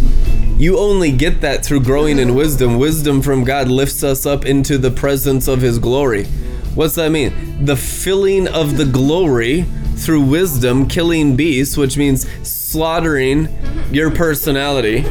You 0.57 0.79
only 0.79 1.11
get 1.11 1.41
that 1.41 1.63
through 1.63 1.81
growing 1.81 2.17
in 2.17 2.33
wisdom. 2.33 2.79
Wisdom 2.79 3.21
from 3.21 3.43
God 3.43 3.67
lifts 3.69 4.03
us 4.03 4.25
up 4.25 4.43
into 4.43 4.79
the 4.79 4.89
presence 4.89 5.47
of 5.47 5.61
His 5.61 5.77
glory. 5.77 6.25
What's 6.73 6.95
that 6.95 7.11
mean? 7.11 7.63
The 7.63 7.75
filling 7.75 8.47
of 8.47 8.75
the 8.75 8.85
glory 8.85 9.65
through 9.97 10.21
wisdom, 10.21 10.87
killing 10.87 11.35
beasts, 11.35 11.77
which 11.77 11.95
means 11.95 12.25
slaughtering 12.67 13.47
your 13.93 14.11
personality 14.11 15.03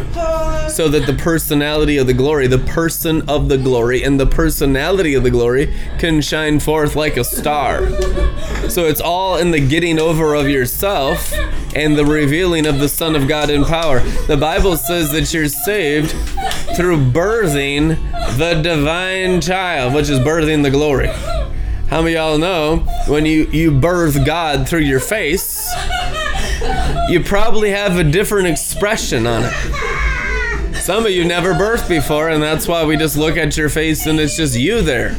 so 0.69 0.89
that 0.89 1.07
the 1.07 1.16
personality 1.19 1.97
of 1.97 2.07
the 2.07 2.12
glory, 2.12 2.47
the 2.47 2.59
person 2.59 3.27
of 3.28 3.49
the 3.49 3.57
glory, 3.57 4.03
and 4.03 4.20
the 4.20 4.27
personality 4.27 5.15
of 5.15 5.23
the 5.23 5.31
glory 5.31 5.73
can 5.99 6.20
shine 6.20 6.61
forth 6.61 6.95
like 6.95 7.16
a 7.16 7.24
star. 7.24 7.89
So 8.69 8.85
it's 8.85 9.01
all 9.01 9.39
in 9.39 9.53
the 9.53 9.66
getting 9.66 9.99
over 9.99 10.35
of 10.35 10.49
yourself 10.49 11.33
and 11.74 11.97
the 11.97 12.05
revealing 12.05 12.66
of 12.66 12.78
the 12.78 12.89
Son 12.91 13.16
of 13.16 13.27
God 13.27 13.49
in 13.49 13.65
power. 13.65 14.01
The 14.27 14.37
Bible 14.37 14.77
says 14.77 15.11
that 15.12 15.33
you're 15.33 15.49
saved 15.49 16.11
through 16.77 17.11
birthing 17.11 17.97
the 18.37 18.61
divine 18.61 19.41
child, 19.41 19.95
which 19.95 20.11
is 20.11 20.19
birthing 20.20 20.62
the 20.62 20.70
glory. 20.70 21.09
How 21.89 22.03
many 22.03 22.16
of 22.16 22.20
y'all 22.20 22.39
know 22.39 22.78
when 23.07 23.24
you, 23.24 23.47
you 23.47 23.70
birth 23.70 24.27
God 24.27 24.69
through 24.69 24.81
your 24.81 25.01
face, 25.01 25.73
you 27.09 27.23
probably 27.23 27.70
have 27.70 27.97
a 27.97 28.05
different 28.05 28.49
expression 28.49 29.27
on 29.27 29.45
it. 29.45 30.77
Some 30.77 31.05
of 31.05 31.11
you 31.11 31.24
never 31.24 31.53
birthed 31.55 31.89
before, 31.89 32.28
and 32.28 32.43
that's 32.43 32.69
why 32.69 32.85
we 32.85 32.97
just 32.97 33.16
look 33.16 33.37
at 33.37 33.57
your 33.57 33.69
face 33.69 34.07
and 34.07 34.20
it's 34.20 34.37
just 34.37 34.57
you 34.57 34.83
there. 34.83 35.16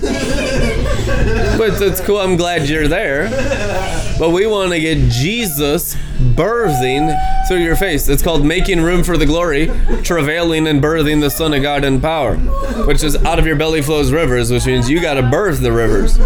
But 1.57 1.81
it's 1.81 1.99
cool, 2.01 2.19
I'm 2.19 2.37
glad 2.37 2.69
you're 2.69 2.87
there. 2.87 3.29
But 4.19 4.29
we 4.29 4.47
want 4.47 4.71
to 4.71 4.79
get 4.79 5.09
Jesus 5.11 5.95
birthing 6.17 7.15
through 7.47 7.63
your 7.63 7.75
face. 7.75 8.07
It's 8.07 8.21
called 8.21 8.45
making 8.45 8.81
room 8.81 9.03
for 9.03 9.17
the 9.17 9.25
glory, 9.25 9.67
travailing 10.03 10.67
and 10.67 10.81
birthing 10.81 11.21
the 11.21 11.29
Son 11.29 11.53
of 11.53 11.61
God 11.61 11.83
in 11.83 11.99
power, 11.99 12.35
which 12.85 13.03
is 13.03 13.15
out 13.25 13.39
of 13.39 13.45
your 13.45 13.55
belly 13.55 13.81
flows 13.81 14.11
rivers, 14.11 14.51
which 14.51 14.65
means 14.65 14.89
you 14.89 15.01
got 15.01 15.15
to 15.15 15.23
birth 15.23 15.61
the 15.61 15.71
rivers. 15.71 16.17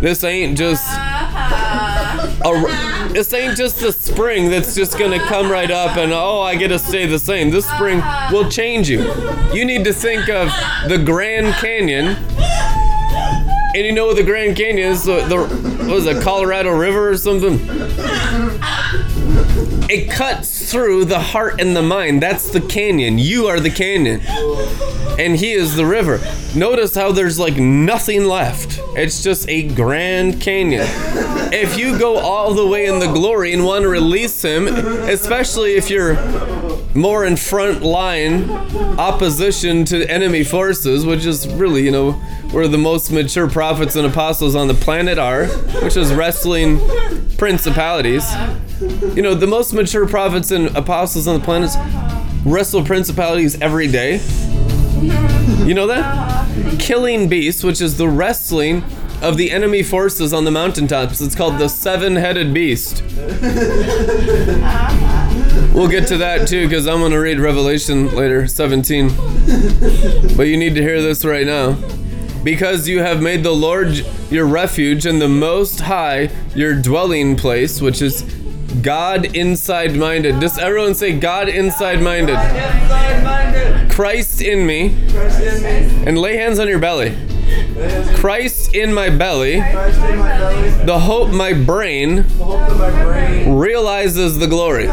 This 0.00 0.24
ain't 0.24 0.56
just 0.58 0.86
a, 2.44 2.91
this 3.14 3.32
ain't 3.34 3.56
just 3.56 3.82
a 3.82 3.92
spring 3.92 4.48
that's 4.48 4.74
just 4.74 4.98
gonna 4.98 5.18
come 5.18 5.50
right 5.50 5.70
up 5.70 5.96
and 5.98 6.12
oh 6.12 6.40
I 6.40 6.56
get 6.56 6.68
to 6.68 6.78
stay 6.78 7.06
the 7.06 7.18
same. 7.18 7.50
This 7.50 7.68
spring 7.68 8.02
will 8.32 8.48
change 8.48 8.88
you. 8.88 9.02
You 9.52 9.64
need 9.64 9.84
to 9.84 9.92
think 9.92 10.28
of 10.30 10.48
the 10.88 11.02
Grand 11.04 11.54
Canyon. 11.54 12.16
And 13.74 13.86
you 13.86 13.92
know 13.92 14.06
what 14.06 14.16
the 14.16 14.22
Grand 14.22 14.56
Canyon 14.56 14.92
is? 14.92 15.04
The, 15.04 15.26
the 15.26 15.36
what 15.84 15.94
was 15.94 16.06
it, 16.06 16.22
Colorado 16.22 16.70
River 16.70 17.10
or 17.10 17.16
something? 17.16 17.58
It 19.90 20.10
cuts 20.10 20.70
through 20.70 21.06
the 21.06 21.20
heart 21.20 21.60
and 21.60 21.76
the 21.76 21.82
mind. 21.82 22.22
That's 22.22 22.50
the 22.50 22.60
canyon. 22.60 23.18
You 23.18 23.46
are 23.46 23.60
the 23.60 23.70
canyon. 23.70 24.20
And 25.18 25.36
he 25.36 25.52
is 25.52 25.76
the 25.76 25.84
river. 25.84 26.20
Notice 26.54 26.94
how 26.94 27.12
there's 27.12 27.38
like 27.38 27.56
nothing 27.56 28.24
left. 28.24 28.80
It's 28.96 29.22
just 29.22 29.48
a 29.48 29.68
grand 29.74 30.40
canyon. 30.40 30.86
If 31.52 31.78
you 31.78 31.98
go 31.98 32.18
all 32.18 32.54
the 32.54 32.66
way 32.66 32.86
in 32.86 32.98
the 32.98 33.12
glory 33.12 33.52
and 33.52 33.64
want 33.64 33.82
to 33.82 33.88
release 33.88 34.42
him, 34.42 34.66
especially 34.66 35.74
if 35.74 35.90
you're 35.90 36.16
more 36.94 37.24
in 37.24 37.36
front 37.36 37.82
line 37.82 38.50
opposition 38.98 39.84
to 39.86 40.06
enemy 40.10 40.44
forces, 40.44 41.04
which 41.04 41.24
is 41.24 41.46
really, 41.48 41.84
you 41.84 41.90
know, 41.90 42.12
where 42.52 42.68
the 42.68 42.78
most 42.78 43.10
mature 43.10 43.48
prophets 43.48 43.96
and 43.96 44.06
apostles 44.06 44.54
on 44.54 44.68
the 44.68 44.74
planet 44.74 45.18
are, 45.18 45.46
which 45.82 45.96
is 45.96 46.12
wrestling 46.12 46.78
principalities. 47.36 48.24
You 48.82 49.22
know, 49.22 49.34
the 49.34 49.46
most 49.46 49.72
mature 49.72 50.08
prophets 50.08 50.50
and 50.50 50.76
apostles 50.76 51.28
on 51.28 51.38
the 51.38 51.44
planet 51.44 51.70
wrestle 52.44 52.84
principalities 52.84 53.60
every 53.60 53.86
day. 53.86 54.20
You 55.64 55.74
know 55.74 55.86
that? 55.86 56.78
Killing 56.80 57.28
beasts, 57.28 57.62
which 57.62 57.80
is 57.80 57.96
the 57.96 58.08
wrestling 58.08 58.82
of 59.22 59.36
the 59.36 59.52
enemy 59.52 59.84
forces 59.84 60.32
on 60.32 60.44
the 60.44 60.50
mountaintops. 60.50 61.20
It's 61.20 61.36
called 61.36 61.58
the 61.58 61.68
seven 61.68 62.16
headed 62.16 62.52
beast. 62.52 63.04
We'll 65.72 65.88
get 65.88 66.08
to 66.08 66.16
that 66.18 66.48
too, 66.48 66.66
because 66.66 66.88
I'm 66.88 66.98
going 66.98 67.12
to 67.12 67.18
read 67.18 67.38
Revelation 67.38 68.12
later, 68.16 68.48
17. 68.48 69.10
But 70.36 70.48
you 70.48 70.56
need 70.56 70.74
to 70.74 70.82
hear 70.82 71.00
this 71.00 71.24
right 71.24 71.46
now. 71.46 71.76
Because 72.42 72.88
you 72.88 72.98
have 72.98 73.22
made 73.22 73.44
the 73.44 73.52
Lord 73.52 74.04
your 74.28 74.46
refuge 74.46 75.06
and 75.06 75.22
the 75.22 75.28
Most 75.28 75.80
High 75.82 76.30
your 76.56 76.74
dwelling 76.74 77.36
place, 77.36 77.80
which 77.80 78.02
is 78.02 78.24
God 78.80 79.36
inside 79.36 79.94
minded. 79.94 80.40
Just 80.40 80.58
everyone 80.58 80.94
say 80.94 81.18
God 81.18 81.48
inside 81.48 82.00
minded. 82.00 82.36
Christ 83.90 84.40
in 84.40 84.66
me. 84.66 84.96
And 86.06 86.16
lay 86.18 86.36
hands 86.36 86.58
on 86.58 86.68
your 86.68 86.78
belly. 86.78 87.14
Christ 88.16 88.74
in 88.74 88.92
my 88.92 89.10
belly. 89.10 89.56
The 89.56 90.98
hope 91.00 91.30
my 91.30 91.52
brain 91.52 92.24
realizes 93.56 94.38
the 94.38 94.46
glory. 94.46 94.88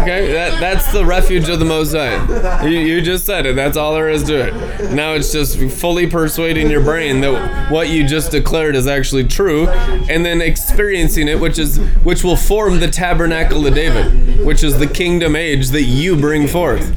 Okay, 0.00 0.32
that, 0.32 0.58
that's 0.60 0.90
the 0.92 1.04
refuge 1.04 1.50
of 1.50 1.58
the 1.58 1.66
Most 1.66 1.92
High. 1.92 2.66
You, 2.66 2.78
you 2.78 3.02
just 3.02 3.26
said 3.26 3.44
it. 3.44 3.54
That's 3.54 3.76
all 3.76 3.92
there 3.92 4.08
is 4.08 4.22
to 4.24 4.48
it. 4.48 4.92
Now 4.92 5.12
it's 5.12 5.30
just 5.30 5.58
fully 5.58 6.06
persuading 6.06 6.70
your 6.70 6.82
brain 6.82 7.20
that 7.20 7.70
what 7.70 7.90
you 7.90 8.06
just 8.08 8.30
declared 8.30 8.76
is 8.76 8.86
actually 8.86 9.24
true, 9.24 9.68
and 9.68 10.24
then 10.24 10.40
experiencing 10.40 11.28
it, 11.28 11.38
which 11.38 11.58
is 11.58 11.76
which 12.02 12.24
will 12.24 12.36
form 12.36 12.80
the 12.80 12.88
tabernacle 12.88 13.66
of 13.66 13.74
David, 13.74 14.44
which 14.46 14.62
is 14.64 14.78
the 14.78 14.86
kingdom 14.86 15.36
age 15.36 15.68
that 15.68 15.82
you 15.82 16.16
bring 16.16 16.48
forth. 16.48 16.96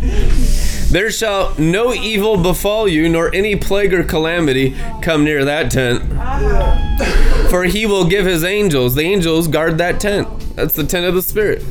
There 0.93 1.09
shall 1.09 1.55
no 1.57 1.91
evil 1.91 2.37
befall 2.37 2.87
you, 2.87 3.09
nor 3.09 3.33
any 3.33 3.55
plague 3.55 3.95
or 3.95 4.03
calamity 4.03 4.75
come 5.01 5.23
near 5.23 5.43
that 5.43 5.71
tent. 5.71 6.03
Uh-huh. 6.11 7.49
For 7.49 7.63
he 7.63 7.87
will 7.87 8.05
give 8.05 8.27
his 8.27 8.43
angels, 8.43 8.93
the 8.93 9.01
angels 9.01 9.47
guard 9.47 9.79
that 9.79 9.99
tent. 9.99 10.27
That's 10.55 10.75
the 10.75 10.83
tent 10.83 11.07
of 11.07 11.15
the 11.15 11.23
Spirit. 11.23 11.63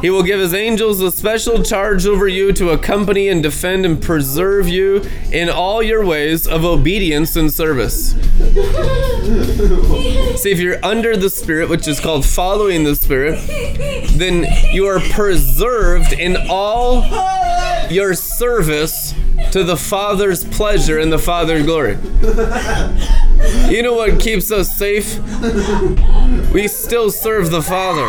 He 0.00 0.10
will 0.10 0.22
give 0.22 0.38
his 0.38 0.52
angels 0.54 1.00
a 1.00 1.10
special 1.10 1.62
charge 1.62 2.06
over 2.06 2.28
you 2.28 2.52
to 2.52 2.70
accompany 2.70 3.28
and 3.28 3.42
defend 3.42 3.86
and 3.86 4.00
preserve 4.00 4.68
you 4.68 5.02
in 5.32 5.48
all 5.48 5.82
your 5.82 6.04
ways 6.04 6.46
of 6.46 6.64
obedience 6.64 7.34
and 7.36 7.52
service. 7.52 8.12
See, 10.40 10.52
if 10.52 10.60
you're 10.60 10.84
under 10.84 11.16
the 11.16 11.30
Spirit, 11.30 11.68
which 11.68 11.88
is 11.88 11.98
called 11.98 12.24
following 12.26 12.84
the 12.84 12.94
Spirit, 12.94 13.40
then 14.12 14.46
you 14.72 14.86
are 14.86 15.00
preserved 15.00 16.12
in 16.12 16.36
all 16.48 17.02
your 17.90 18.14
service 18.14 19.14
to 19.52 19.64
the 19.64 19.76
Father's 19.76 20.44
pleasure 20.44 20.98
and 20.98 21.10
the 21.10 21.18
Father's 21.18 21.64
glory. 21.64 21.96
You 23.68 23.82
know 23.82 23.94
what 23.94 24.20
keeps 24.20 24.50
us 24.52 24.76
safe? 24.76 25.18
We 26.52 26.68
still 26.68 27.10
serve 27.10 27.50
the 27.50 27.62
Father. 27.62 28.08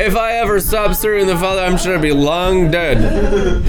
If 0.00 0.16
I 0.16 0.32
ever 0.36 0.60
stop 0.60 0.94
serving 0.94 1.26
the 1.26 1.36
Father, 1.36 1.62
I'm 1.62 1.76
sure 1.76 1.94
I'd 1.94 2.02
be 2.02 2.12
long 2.12 2.70
dead. 2.70 3.64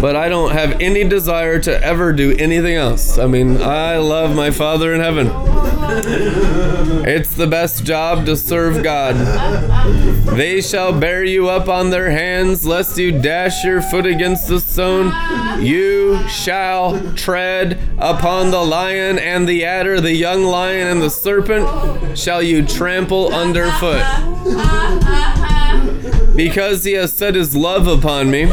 But 0.00 0.16
I 0.16 0.28
don't 0.28 0.52
have 0.52 0.80
any 0.80 1.04
desire 1.04 1.58
to 1.60 1.82
ever 1.82 2.12
do 2.12 2.36
anything 2.38 2.76
else. 2.76 3.18
I 3.18 3.26
mean, 3.26 3.62
I 3.62 3.96
love 3.96 4.34
my 4.36 4.50
Father 4.50 4.92
in 4.92 5.00
heaven. 5.00 5.30
It's 7.06 7.34
the 7.34 7.46
best 7.46 7.84
job 7.84 8.26
to 8.26 8.36
serve 8.36 8.82
God. 8.82 9.14
They 10.36 10.60
shall 10.60 10.98
bear 10.98 11.24
you 11.24 11.48
up 11.48 11.68
on 11.68 11.90
their 11.90 12.10
hands, 12.10 12.66
lest 12.66 12.98
you 12.98 13.12
dash 13.12 13.64
your 13.64 13.80
foot 13.80 14.06
against 14.06 14.48
the 14.48 14.60
stone. 14.60 15.12
You 15.62 16.26
shall 16.28 17.14
tread 17.14 17.78
upon 17.98 18.50
the 18.50 18.64
lion 18.64 19.18
and 19.18 19.46
the 19.48 19.64
the 19.82 20.14
young 20.14 20.44
lion 20.44 20.86
and 20.86 21.02
the 21.02 21.10
serpent 21.10 22.16
shall 22.16 22.40
you 22.40 22.64
trample 22.64 23.34
underfoot. 23.34 24.04
Because 26.36 26.84
he 26.84 26.92
has 26.92 27.12
set 27.12 27.34
his 27.34 27.56
love 27.56 27.88
upon 27.88 28.30
me, 28.30 28.44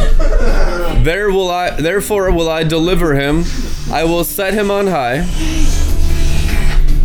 there 1.04 1.30
will 1.30 1.50
I 1.50 1.70
therefore 1.80 2.32
will 2.32 2.50
I 2.50 2.64
deliver 2.64 3.14
him. 3.14 3.44
I 3.92 4.04
will 4.04 4.24
set 4.24 4.54
him 4.56 4.72
on 4.72 4.88
high, 4.88 5.28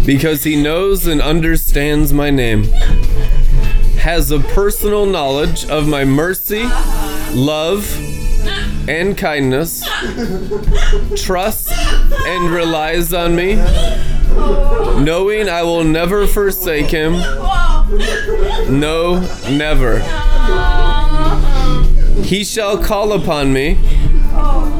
because 0.06 0.44
he 0.44 0.56
knows 0.60 1.06
and 1.06 1.20
understands 1.20 2.12
my 2.12 2.30
name. 2.30 2.64
Has 3.98 4.30
a 4.30 4.40
personal 4.40 5.04
knowledge 5.04 5.66
of 5.68 5.86
my 5.86 6.04
mercy, 6.04 6.62
love, 7.32 7.84
and 8.88 9.16
kindness, 9.16 9.84
trusts 11.16 11.72
and 12.26 12.50
relies 12.50 13.12
on 13.12 13.34
me, 13.34 13.56
knowing 15.02 15.48
I 15.48 15.62
will 15.62 15.84
never 15.84 16.26
forsake 16.26 16.86
him. 16.86 17.12
No, 18.68 19.20
never. 19.50 20.00
He 22.22 22.44
shall 22.44 22.78
call 22.82 23.12
upon 23.12 23.52
me, 23.52 23.78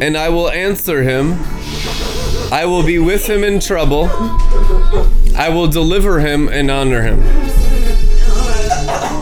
and 0.00 0.16
I 0.16 0.28
will 0.28 0.50
answer 0.50 1.02
him. 1.02 1.34
I 2.52 2.64
will 2.64 2.84
be 2.84 2.98
with 2.98 3.28
him 3.28 3.42
in 3.44 3.60
trouble. 3.60 4.08
I 5.36 5.48
will 5.48 5.66
deliver 5.66 6.20
him 6.20 6.48
and 6.48 6.70
honor 6.70 7.02
him. 7.02 7.22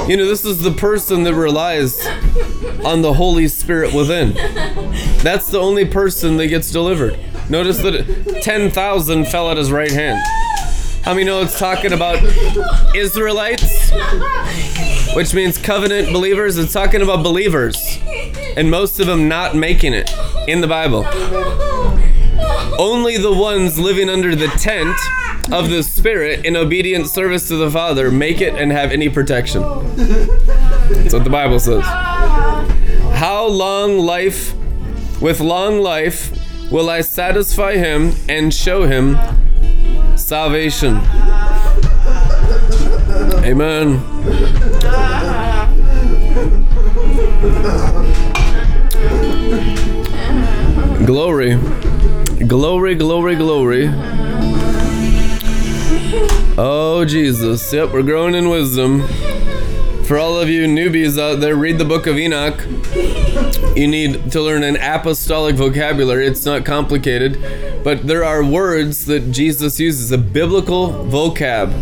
You 0.07 0.19
know, 0.19 0.27
this 0.27 0.45
is 0.45 0.59
the 0.61 0.71
person 0.71 1.23
that 1.23 1.35
relies 1.35 2.07
on 2.85 3.01
the 3.01 3.15
Holy 3.15 3.49
Spirit 3.49 3.95
within. 3.95 4.35
That's 5.23 5.49
the 5.51 5.59
only 5.59 5.87
person 5.87 6.37
that 6.37 6.49
gets 6.49 6.71
delivered. 6.71 7.19
Notice 7.49 7.79
that 7.79 8.41
10,000 8.43 9.25
fell 9.27 9.51
at 9.51 9.57
his 9.57 9.73
right 9.73 9.91
hand. 9.91 10.23
How 11.05 11.15
many 11.15 11.25
know 11.25 11.41
it's 11.41 11.59
talking 11.59 11.95
about 11.95 12.23
Israelites? 12.95 13.91
Which 15.15 15.33
means 15.33 15.57
covenant 15.57 16.13
believers. 16.13 16.59
It's 16.59 16.75
talking 16.75 17.01
about 17.01 17.23
believers. 17.23 17.99
And 18.59 18.71
most 18.71 19.01
of 19.01 19.07
them 19.07 19.27
not 19.27 19.55
making 19.57 19.95
it 19.95 20.11
in 20.47 20.61
the 20.61 20.67
Bible. 20.67 21.07
Only 22.79 23.17
the 23.17 23.33
ones 23.33 23.79
living 23.79 24.11
under 24.11 24.35
the 24.37 24.49
tent 24.49 24.97
of 25.53 25.69
the 25.71 25.83
Spirit 25.83 26.45
in 26.45 26.57
obedient 26.57 27.09
service 27.09 27.49
to 27.49 27.57
the 27.57 27.71
Father 27.71 28.11
make 28.11 28.41
it 28.41 28.55
and 28.55 28.73
have 28.73 28.93
any 28.93 29.09
protection. 29.09 29.63
That's 29.97 31.13
what 31.13 31.25
the 31.25 31.31
Bible 31.31 31.59
says. 31.59 31.85
How 31.85 33.47
long 33.47 33.99
life, 33.99 34.55
with 35.21 35.41
long 35.41 35.81
life, 35.81 36.33
will 36.71 36.89
I 36.89 37.03
satisfy 37.03 37.77
him 37.77 38.13
and 38.29 38.53
show 38.53 38.87
him 38.87 39.19
salvation? 40.17 40.97
Amen. 43.45 44.01
Glory. 51.05 51.57
Glory, 52.47 52.95
glory, 52.95 53.37
glory. 53.37 53.91
Oh, 56.57 57.05
Jesus. 57.05 57.73
Yep, 57.73 57.91
we're 57.91 58.05
growing 58.05 58.37
in 58.37 58.49
wisdom. 58.49 59.09
For 60.05 60.19
all 60.19 60.39
of 60.39 60.49
you 60.49 60.69
newbies 60.69 61.19
out 61.19 61.41
there, 61.41 61.57
read 61.57 61.79
the 61.79 61.85
book 61.85 62.07
of 62.07 62.17
Enoch. 62.17 62.65
You 63.77 63.89
need 63.89 64.31
to 64.31 64.41
learn 64.41 64.63
an 64.63 64.77
apostolic 64.77 65.57
vocabulary. 65.57 66.29
It's 66.29 66.45
not 66.45 66.65
complicated, 66.65 67.83
but 67.83 68.07
there 68.07 68.23
are 68.23 68.45
words 68.45 69.07
that 69.07 69.33
Jesus 69.33 69.81
uses, 69.81 70.13
a 70.13 70.19
biblical 70.19 70.91
vocab. 70.91 71.73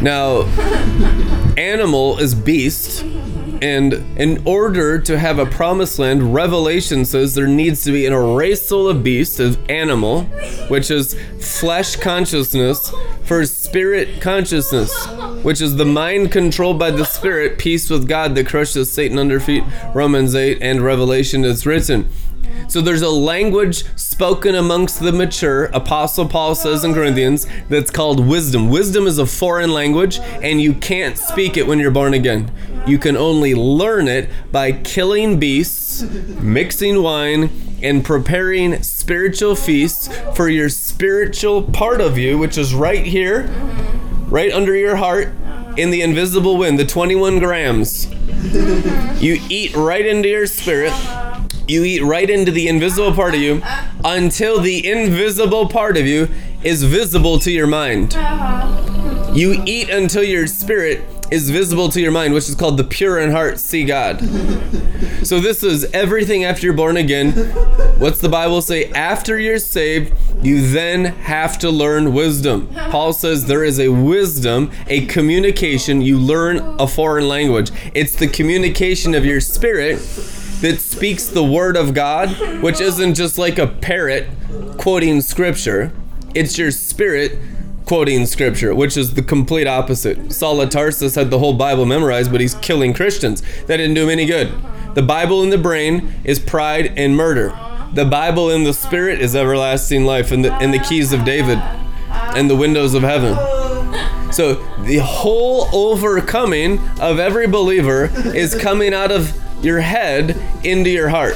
Now, 0.00 0.44
animal 1.58 2.18
is 2.20 2.34
beast, 2.34 3.04
and 3.62 3.92
in 4.18 4.42
order 4.44 4.98
to 4.98 5.16
have 5.16 5.38
a 5.38 5.46
promised 5.46 6.00
land, 6.00 6.34
Revelation 6.34 7.04
says 7.04 7.36
there 7.36 7.46
needs 7.46 7.84
to 7.84 7.92
be 7.92 8.06
an 8.06 8.12
erasal 8.12 8.90
of 8.90 9.04
beast, 9.04 9.38
of 9.38 9.56
animal, 9.70 10.24
which 10.66 10.90
is 10.90 11.16
flesh 11.38 11.94
consciousness, 11.94 12.92
for 13.22 13.46
spirit 13.46 14.20
consciousness, 14.20 14.92
which 15.44 15.60
is 15.60 15.76
the 15.76 15.84
mind 15.84 16.32
controlled 16.32 16.80
by 16.80 16.90
the 16.90 17.04
spirit, 17.04 17.56
peace 17.56 17.88
with 17.88 18.08
God 18.08 18.34
that 18.34 18.48
crushes 18.48 18.90
Satan 18.90 19.16
under 19.16 19.38
feet. 19.38 19.62
Romans 19.94 20.34
8 20.34 20.58
and 20.60 20.82
Revelation 20.82 21.44
is 21.44 21.64
written. 21.64 22.08
So 22.68 22.80
there's 22.80 23.02
a 23.02 23.10
language 23.10 23.84
spoken 23.96 24.54
amongst 24.54 25.00
the 25.00 25.12
mature, 25.12 25.64
Apostle 25.66 26.28
Paul 26.28 26.54
says 26.54 26.84
in 26.84 26.94
Corinthians, 26.94 27.46
that's 27.68 27.90
called 27.90 28.26
wisdom. 28.26 28.68
Wisdom 28.68 29.06
is 29.06 29.18
a 29.18 29.26
foreign 29.26 29.72
language, 29.72 30.18
and 30.20 30.60
you 30.60 30.74
can't 30.74 31.18
speak 31.18 31.56
it 31.56 31.66
when 31.66 31.78
you're 31.78 31.90
born 31.90 32.14
again. 32.14 32.50
You 32.86 32.98
can 32.98 33.16
only 33.16 33.54
learn 33.54 34.08
it 34.08 34.30
by 34.50 34.72
killing 34.72 35.38
beasts, 35.38 36.02
mixing 36.02 37.02
wine, 37.02 37.50
and 37.82 38.04
preparing 38.04 38.82
spiritual 38.82 39.56
feasts 39.56 40.08
for 40.36 40.48
your 40.48 40.68
spiritual 40.68 41.62
part 41.62 42.00
of 42.00 42.16
you, 42.16 42.38
which 42.38 42.56
is 42.56 42.74
right 42.74 43.04
here, 43.04 43.42
right 44.28 44.52
under 44.52 44.74
your 44.74 44.96
heart, 44.96 45.28
in 45.76 45.90
the 45.90 46.02
invisible 46.02 46.58
wind, 46.58 46.78
the 46.78 46.86
21 46.86 47.38
grams. 47.38 48.06
You 49.22 49.40
eat 49.48 49.74
right 49.74 50.04
into 50.04 50.28
your 50.28 50.46
spirit. 50.46 50.92
You 51.66 51.84
eat 51.84 52.02
right 52.02 52.28
into 52.28 52.50
the 52.50 52.68
invisible 52.68 53.12
part 53.14 53.34
of 53.34 53.40
you 53.40 53.62
until 54.04 54.60
the 54.60 54.88
invisible 54.88 55.68
part 55.68 55.96
of 55.96 56.06
you 56.06 56.28
is 56.62 56.82
visible 56.82 57.38
to 57.40 57.50
your 57.50 57.66
mind. 57.66 58.14
Uh-huh. 58.14 59.32
You 59.34 59.62
eat 59.64 59.88
until 59.88 60.22
your 60.22 60.46
spirit 60.46 61.04
is 61.30 61.48
visible 61.50 61.88
to 61.88 62.00
your 62.00 62.12
mind, 62.12 62.34
which 62.34 62.48
is 62.48 62.54
called 62.54 62.76
the 62.76 62.84
pure 62.84 63.18
in 63.18 63.30
heart 63.30 63.58
see 63.58 63.84
God. 63.84 64.20
So 65.22 65.38
this 65.38 65.62
is 65.62 65.84
everything 65.92 66.42
after 66.42 66.66
you're 66.66 66.74
born 66.74 66.96
again. 66.96 67.30
What's 68.00 68.20
the 68.20 68.28
Bible 68.28 68.60
say? 68.60 68.90
After 68.90 69.38
you're 69.38 69.60
saved, 69.60 70.14
you 70.42 70.68
then 70.68 71.04
have 71.04 71.60
to 71.60 71.70
learn 71.70 72.12
wisdom. 72.12 72.68
Paul 72.90 73.12
says 73.12 73.46
there 73.46 73.62
is 73.62 73.78
a 73.78 73.88
wisdom, 73.88 74.72
a 74.88 75.06
communication. 75.06 76.02
You 76.02 76.18
learn 76.18 76.58
a 76.80 76.88
foreign 76.88 77.28
language. 77.28 77.70
It's 77.94 78.16
the 78.16 78.26
communication 78.26 79.14
of 79.14 79.24
your 79.24 79.40
spirit 79.40 80.00
that 80.62 80.80
speaks 80.80 81.26
the 81.26 81.44
word 81.44 81.76
of 81.76 81.92
God, 81.92 82.62
which 82.62 82.80
isn't 82.80 83.14
just 83.14 83.36
like 83.36 83.58
a 83.58 83.66
parrot 83.66 84.28
quoting 84.78 85.20
scripture. 85.20 85.92
It's 86.34 86.56
your 86.56 86.70
spirit 86.70 87.38
quoting 87.84 88.26
scripture, 88.26 88.72
which 88.74 88.96
is 88.96 89.14
the 89.14 89.22
complete 89.22 89.66
opposite. 89.66 90.32
Saul 90.32 90.60
of 90.60 90.70
Tarsus 90.70 91.16
had 91.16 91.30
the 91.30 91.40
whole 91.40 91.54
Bible 91.54 91.84
memorized, 91.84 92.30
but 92.30 92.40
he's 92.40 92.54
killing 92.54 92.94
Christians. 92.94 93.42
That 93.66 93.78
didn't 93.78 93.94
do 93.94 94.04
him 94.04 94.10
any 94.10 94.24
good. 94.24 94.52
The 94.94 95.02
Bible 95.02 95.42
in 95.42 95.50
the 95.50 95.58
brain 95.58 96.14
is 96.22 96.38
pride 96.38 96.92
and 96.96 97.16
murder. 97.16 97.48
The 97.92 98.04
Bible 98.04 98.48
in 98.48 98.62
the 98.62 98.72
spirit 98.72 99.20
is 99.20 99.34
everlasting 99.34 100.04
life 100.04 100.30
and 100.30 100.44
the, 100.44 100.54
and 100.54 100.72
the 100.72 100.78
keys 100.78 101.12
of 101.12 101.24
David 101.24 101.58
and 102.08 102.48
the 102.48 102.56
windows 102.56 102.94
of 102.94 103.02
heaven. 103.02 103.34
So 104.32 104.54
the 104.84 104.98
whole 104.98 105.68
overcoming 105.74 106.78
of 107.00 107.18
every 107.18 107.48
believer 107.48 108.10
is 108.34 108.54
coming 108.54 108.94
out 108.94 109.10
of 109.10 109.36
your 109.62 109.80
head 109.80 110.36
into 110.64 110.90
your 110.90 111.08
heart. 111.08 111.34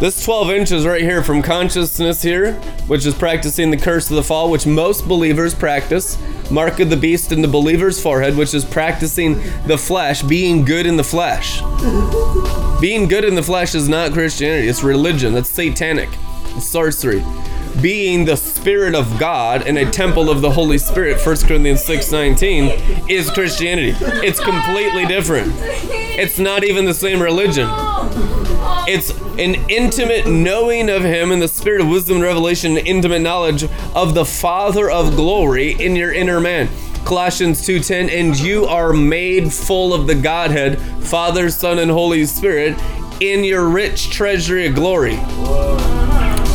This 0.00 0.24
12 0.24 0.50
inches 0.50 0.86
right 0.86 1.02
here 1.02 1.22
from 1.22 1.40
consciousness 1.40 2.20
here, 2.20 2.54
which 2.88 3.06
is 3.06 3.14
practicing 3.14 3.70
the 3.70 3.76
curse 3.76 4.10
of 4.10 4.16
the 4.16 4.22
fall, 4.22 4.50
which 4.50 4.66
most 4.66 5.06
believers 5.06 5.54
practice. 5.54 6.18
Mark 6.50 6.80
of 6.80 6.90
the 6.90 6.96
beast 6.96 7.32
in 7.32 7.42
the 7.42 7.48
believer's 7.48 8.02
forehead, 8.02 8.36
which 8.36 8.54
is 8.54 8.64
practicing 8.64 9.34
the 9.66 9.78
flesh, 9.78 10.22
being 10.22 10.64
good 10.64 10.84
in 10.84 10.96
the 10.96 11.04
flesh. 11.04 11.60
Being 12.80 13.08
good 13.08 13.24
in 13.24 13.34
the 13.34 13.42
flesh 13.42 13.74
is 13.74 13.88
not 13.88 14.12
Christianity, 14.12 14.68
it's 14.68 14.82
religion, 14.82 15.32
that's 15.32 15.48
satanic, 15.48 16.08
it's 16.56 16.66
sorcery. 16.66 17.22
Being 17.80 18.24
the 18.24 18.36
Spirit 18.36 18.94
of 18.94 19.18
God 19.18 19.66
and 19.66 19.76
a 19.76 19.90
temple 19.90 20.30
of 20.30 20.40
the 20.40 20.50
Holy 20.50 20.78
Spirit, 20.78 21.20
1 21.20 21.46
Corinthians 21.46 21.84
6:19, 21.84 23.08
is 23.10 23.30
Christianity. 23.30 23.94
It's 24.24 24.40
completely 24.40 25.06
different. 25.06 25.52
It's 25.90 26.38
not 26.38 26.64
even 26.64 26.84
the 26.84 26.94
same 26.94 27.20
religion. 27.20 27.68
It's 28.86 29.10
an 29.38 29.56
intimate 29.68 30.26
knowing 30.26 30.88
of 30.88 31.02
Him 31.02 31.32
in 31.32 31.40
the 31.40 31.48
spirit 31.48 31.80
of 31.80 31.88
wisdom 31.88 32.16
and 32.16 32.24
revelation, 32.24 32.76
and 32.76 32.86
intimate 32.86 33.20
knowledge 33.20 33.64
of 33.94 34.14
the 34.14 34.24
Father 34.24 34.88
of 34.88 35.16
glory 35.16 35.72
in 35.72 35.96
your 35.96 36.12
inner 36.12 36.40
man. 36.40 36.68
Colossians 37.04 37.60
2:10 37.66 38.08
and 38.08 38.38
you 38.38 38.66
are 38.66 38.92
made 38.92 39.52
full 39.52 39.92
of 39.92 40.06
the 40.06 40.14
Godhead, 40.14 40.78
Father, 41.00 41.50
Son 41.50 41.78
and 41.78 41.90
Holy 41.90 42.24
Spirit 42.24 42.76
in 43.20 43.44
your 43.44 43.68
rich 43.68 44.10
treasury 44.10 44.66
of 44.66 44.74
glory. 44.74 45.18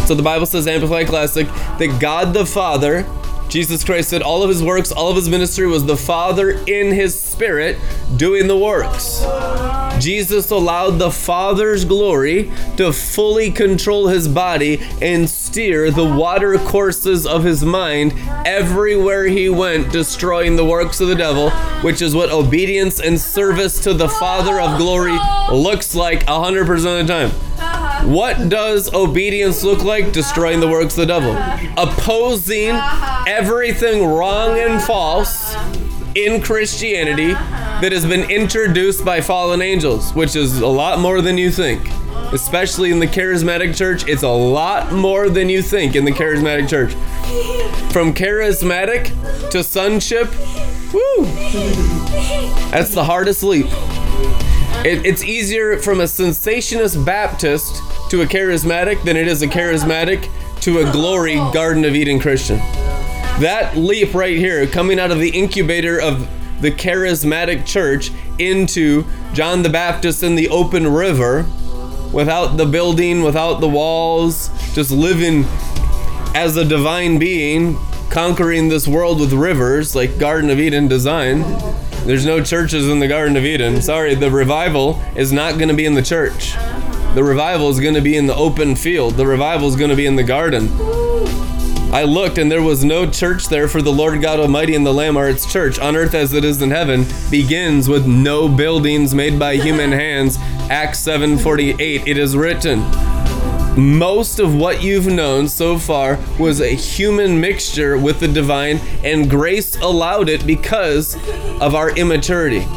So 0.10 0.16
the 0.16 0.24
Bible 0.24 0.48
says 0.48 0.66
Amplified 0.66 1.06
Classic 1.06 1.46
that 1.78 2.00
God 2.00 2.34
the 2.34 2.44
Father 2.44 3.06
Jesus 3.48 3.84
Christ 3.84 4.10
said 4.10 4.24
all 4.24 4.42
of 4.42 4.50
his 4.50 4.64
works, 4.64 4.92
all 4.92 5.10
of 5.10 5.16
his 5.16 5.30
ministry 5.30 5.68
was 5.68 5.86
the 5.86 5.98
Father 5.98 6.52
in 6.66 6.92
his 6.92 7.20
spirit 7.20 7.78
doing 8.16 8.48
the 8.48 8.58
works. 8.58 9.24
Jesus 10.04 10.50
allowed 10.50 10.98
the 10.98 11.12
Father's 11.12 11.86
glory 11.86 12.52
to 12.78 12.92
fully 12.92 13.52
control 13.52 14.08
his 14.08 14.28
body 14.28 14.80
and 15.02 15.30
steer 15.30 15.92
the 15.92 16.06
water 16.06 16.58
courses 16.58 17.28
of 17.28 17.44
his 17.44 17.64
mind 17.64 18.14
everywhere 18.48 19.26
he 19.26 19.48
went, 19.50 19.92
destroying 19.92 20.56
the 20.56 20.66
works 20.66 21.02
of 21.02 21.08
the 21.08 21.16
devil, 21.16 21.52
which 21.82 22.02
is 22.02 22.16
what 22.16 22.32
obedience 22.32 23.00
and 23.00 23.20
service 23.20 23.80
to 23.80 23.94
the 23.94 24.10
Father 24.10 24.60
of 24.60 24.80
glory 24.80 25.18
looks 25.52 25.94
like 25.94 26.26
100% 26.26 27.02
of 27.02 27.08
the 27.08 27.14
time. 27.14 27.49
What 28.06 28.50
does 28.50 28.94
obedience 28.94 29.64
look 29.64 29.84
like? 29.84 30.12
Destroying 30.12 30.60
the 30.60 30.68
works 30.68 30.98
of 30.98 31.08
the 31.08 31.14
devil. 31.20 31.36
Opposing 31.78 32.72
everything 33.28 34.06
wrong 34.06 34.58
and 34.58 34.82
false 34.82 35.56
in 36.16 36.42
Christianity 36.42 37.34
that 37.34 37.92
has 37.92 38.06
been 38.06 38.30
introduced 38.30 39.06
by 39.06 39.22
fallen 39.22 39.62
angels, 39.62 40.14
which 40.14 40.36
is 40.36 40.60
a 40.60 40.68
lot 40.68 41.00
more 41.00 41.22
than 41.22 41.38
you 41.38 41.52
think. 41.52 41.88
Especially 42.34 42.92
in 42.92 43.00
the 43.00 43.08
charismatic 43.08 43.76
church, 43.76 44.08
it's 44.08 44.24
a 44.24 44.30
lot 44.30 44.92
more 44.92 45.30
than 45.30 45.50
you 45.50 45.62
think 45.62 45.96
in 45.96 46.06
the 46.06 46.12
charismatic 46.12 46.70
church. 46.70 46.94
From 47.92 48.14
charismatic 48.14 49.50
to 49.52 49.64
sonship, 49.64 50.30
woo! 50.94 51.26
That's 52.72 52.94
the 52.94 53.04
hardest 53.04 53.44
leap. 53.44 53.68
It, 54.86 55.06
it's 55.06 55.24
easier 55.24 55.78
from 55.78 56.00
a 56.00 56.06
cessationist 56.06 57.04
Baptist 57.06 57.82
to 58.10 58.22
a 58.22 58.26
charismatic 58.26 59.04
than 59.04 59.16
it 59.16 59.28
is 59.28 59.42
a 59.42 59.48
charismatic 59.48 60.30
to 60.62 60.80
a 60.80 60.92
glory 60.92 61.36
Garden 61.36 61.86
of 61.86 61.96
Eden 61.96 62.20
Christian. 62.20 62.58
That 63.40 63.78
leap 63.78 64.14
right 64.14 64.38
here, 64.38 64.68
coming 64.68 65.00
out 65.00 65.12
of 65.12 65.20
the 65.20 65.30
incubator 65.30 66.02
of 66.02 66.28
the 66.62 66.72
charismatic 66.72 67.66
church 67.66 68.12
into 68.38 69.06
John 69.34 69.64
the 69.64 69.70
Baptist 69.70 70.24
in 70.24 70.36
the 70.36 70.50
open 70.50 70.88
river, 70.88 71.46
without 72.12 72.58
the 72.58 72.66
building, 72.66 73.22
without 73.22 73.62
the 73.62 73.70
walls, 73.70 74.50
just 74.74 74.92
living 74.92 75.46
as 76.36 76.58
a 76.58 76.66
divine 76.66 77.20
being, 77.20 77.78
conquering 78.10 78.70
this 78.70 78.88
world 78.88 79.20
with 79.20 79.32
rivers 79.32 79.96
like 79.96 80.18
Garden 80.18 80.50
of 80.50 80.60
Eden 80.60 80.88
design. 80.88 81.42
There's 82.06 82.26
no 82.26 82.44
churches 82.44 82.90
in 82.90 83.00
the 83.00 83.08
Garden 83.08 83.38
of 83.38 83.46
Eden. 83.46 83.82
Sorry, 83.82 84.16
the 84.16 84.32
revival 84.32 85.02
is 85.16 85.32
not 85.32 85.56
going 85.56 85.70
to 85.70 85.76
be 85.76 85.86
in 85.86 85.94
the 85.94 86.02
church. 86.02 86.56
The 87.16 87.24
revival 87.24 87.70
is 87.70 87.80
going 87.80 87.96
to 87.96 88.02
be 88.02 88.16
in 88.16 88.28
the 88.28 88.36
open 88.36 88.76
field. 88.76 89.16
The 89.16 89.26
revival 89.26 89.68
is 89.68 89.76
going 89.76 89.90
to 89.90 89.96
be 89.96 90.06
in 90.06 90.16
the 90.16 90.24
garden. 90.24 90.70
I 91.92 92.04
looked 92.04 92.38
and 92.38 92.52
there 92.52 92.62
was 92.62 92.84
no 92.84 93.10
church 93.10 93.48
there 93.48 93.68
for 93.68 93.82
the 93.82 93.92
Lord 93.92 94.22
God 94.22 94.40
Almighty 94.40 94.76
and 94.76 94.86
the 94.86 94.94
Lamb 94.94 95.18
are 95.18 95.28
its 95.28 95.52
church. 95.52 95.80
On 95.80 95.96
earth 95.96 96.14
as 96.14 96.34
it 96.34 96.46
is 96.46 96.62
in 96.62 96.70
heaven 96.70 97.08
begins 97.32 97.90
with 97.90 98.06
no 98.06 98.48
buildings 98.48 99.16
made 99.16 99.40
by 99.40 99.56
human 99.56 99.92
hands. 100.06 100.38
Acts 100.70 101.00
7:48 101.00 102.08
it 102.08 102.20
is 102.20 102.38
written. 102.38 102.82
Most 103.76 104.40
of 104.40 104.54
what 104.54 104.84
you've 104.84 105.08
known 105.08 105.48
so 105.48 105.80
far 105.80 106.20
was 106.38 106.62
a 106.62 106.76
human 106.76 107.42
mixture 107.42 107.98
with 107.98 108.20
the 108.20 108.28
divine 108.28 108.78
and 109.04 109.28
grace 109.28 109.76
allowed 109.78 110.30
it 110.30 110.46
because 110.46 111.16
of 111.60 111.74
our 111.74 111.90
immaturity. 111.98 112.68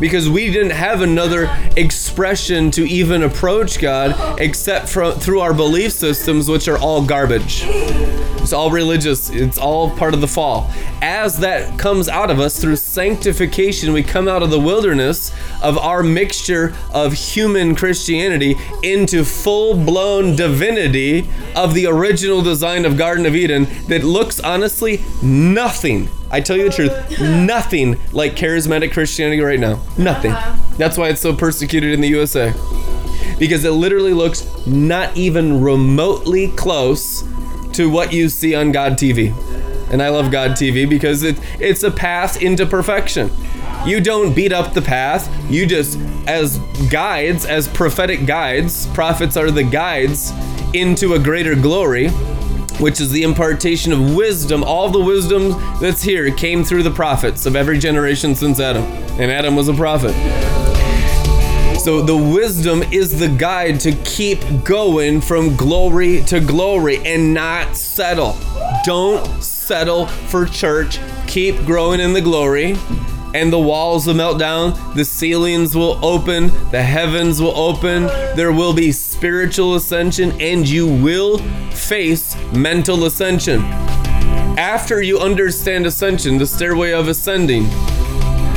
Because 0.00 0.28
we 0.28 0.50
didn't 0.50 0.70
have 0.70 1.02
another 1.02 1.54
expression 1.76 2.70
to 2.72 2.88
even 2.88 3.22
approach 3.22 3.78
God 3.78 4.40
except 4.40 4.88
from 4.88 5.12
through 5.12 5.40
our 5.40 5.54
belief 5.54 5.92
systems 5.92 6.48
which 6.48 6.66
are 6.68 6.78
all 6.78 7.04
garbage. 7.04 7.64
It's 8.42 8.54
all 8.54 8.70
religious. 8.70 9.28
It's 9.28 9.58
all 9.58 9.90
part 9.90 10.14
of 10.14 10.22
the 10.22 10.26
fall. 10.26 10.70
As 11.02 11.38
that 11.40 11.78
comes 11.78 12.08
out 12.08 12.30
of 12.30 12.40
us 12.40 12.58
through 12.58 12.76
sanctification, 12.76 13.92
we 13.92 14.02
come 14.02 14.26
out 14.26 14.42
of 14.42 14.50
the 14.50 14.58
wilderness 14.58 15.30
of 15.62 15.76
our 15.76 16.02
mixture 16.02 16.74
of 16.92 17.12
human 17.12 17.74
Christianity 17.74 18.56
into 18.82 19.24
full 19.24 19.74
blown 19.74 20.36
divinity 20.36 21.28
of 21.54 21.74
the 21.74 21.86
original 21.86 22.40
design 22.40 22.86
of 22.86 22.96
Garden 22.96 23.26
of 23.26 23.36
Eden 23.36 23.68
that 23.88 24.02
looks 24.02 24.40
honestly 24.40 25.04
nothing. 25.22 26.08
I 26.30 26.40
tell 26.40 26.56
you 26.56 26.64
the 26.64 26.74
truth, 26.74 27.20
nothing 27.20 27.98
like 28.12 28.36
charismatic 28.36 28.92
Christianity 28.92 29.42
right 29.42 29.58
now. 29.58 29.80
Nothing. 29.98 30.32
Uh-huh. 30.32 30.76
That's 30.76 30.96
why 30.96 31.08
it's 31.08 31.20
so 31.20 31.34
persecuted 31.34 31.92
in 31.92 32.00
the 32.00 32.08
USA. 32.08 32.52
Because 33.38 33.64
it 33.64 33.72
literally 33.72 34.12
looks 34.12 34.46
not 34.66 35.16
even 35.16 35.60
remotely 35.60 36.48
close 36.52 37.24
to 37.72 37.90
what 37.90 38.12
you 38.12 38.28
see 38.28 38.54
on 38.54 38.72
God 38.72 38.92
TV. 38.92 39.34
And 39.90 40.00
I 40.00 40.08
love 40.10 40.30
God 40.30 40.52
TV 40.52 40.88
because 40.88 41.22
it, 41.24 41.36
it's 41.58 41.82
a 41.82 41.90
path 41.90 42.40
into 42.40 42.64
perfection. 42.64 43.30
You 43.84 44.00
don't 44.00 44.34
beat 44.34 44.52
up 44.52 44.72
the 44.72 44.82
path. 44.82 45.28
You 45.50 45.66
just, 45.66 45.98
as 46.28 46.58
guides, 46.90 47.44
as 47.44 47.66
prophetic 47.66 48.26
guides, 48.26 48.86
prophets 48.88 49.36
are 49.36 49.50
the 49.50 49.64
guides 49.64 50.32
into 50.74 51.14
a 51.14 51.18
greater 51.18 51.56
glory, 51.56 52.08
which 52.80 53.00
is 53.00 53.10
the 53.10 53.22
impartation 53.22 53.92
of 53.92 54.14
wisdom. 54.14 54.64
All 54.64 54.88
the 54.88 55.00
wisdom 55.00 55.50
that's 55.80 56.02
here 56.02 56.34
came 56.34 56.64
through 56.64 56.82
the 56.82 56.90
prophets 56.90 57.46
of 57.46 57.54
every 57.54 57.78
generation 57.78 58.34
since 58.34 58.58
Adam. 58.58 58.84
And 59.20 59.30
Adam 59.30 59.54
was 59.54 59.68
a 59.68 59.74
prophet. 59.74 60.14
So 61.80 62.02
the 62.02 62.16
wisdom 62.16 62.82
is 62.84 63.18
the 63.18 63.28
guide 63.28 63.80
to 63.80 63.92
keep 64.04 64.40
going 64.64 65.20
from 65.22 65.56
glory 65.56 66.22
to 66.24 66.38
glory 66.38 66.98
and 67.06 67.32
not 67.32 67.74
settle. 67.74 68.36
Don't 68.84 69.42
settle 69.42 70.06
for 70.06 70.44
church. 70.44 70.98
Keep 71.26 71.64
growing 71.64 72.00
in 72.00 72.12
the 72.12 72.20
glory. 72.20 72.76
And 73.32 73.52
the 73.52 73.58
walls 73.58 74.06
will 74.06 74.14
melt 74.14 74.38
down, 74.40 74.94
the 74.96 75.04
ceilings 75.04 75.76
will 75.76 76.04
open, 76.04 76.48
the 76.70 76.82
heavens 76.82 77.40
will 77.40 77.56
open, 77.56 78.06
there 78.34 78.50
will 78.50 78.74
be 78.74 78.90
spiritual 79.20 79.74
ascension, 79.74 80.32
and 80.40 80.66
you 80.66 80.86
will 80.86 81.36
face 81.72 82.34
mental 82.54 83.04
ascension. 83.04 83.60
after 84.56 85.02
you 85.02 85.18
understand 85.18 85.84
ascension, 85.84 86.38
the 86.38 86.46
stairway 86.46 86.90
of 86.92 87.06
ascending, 87.06 87.68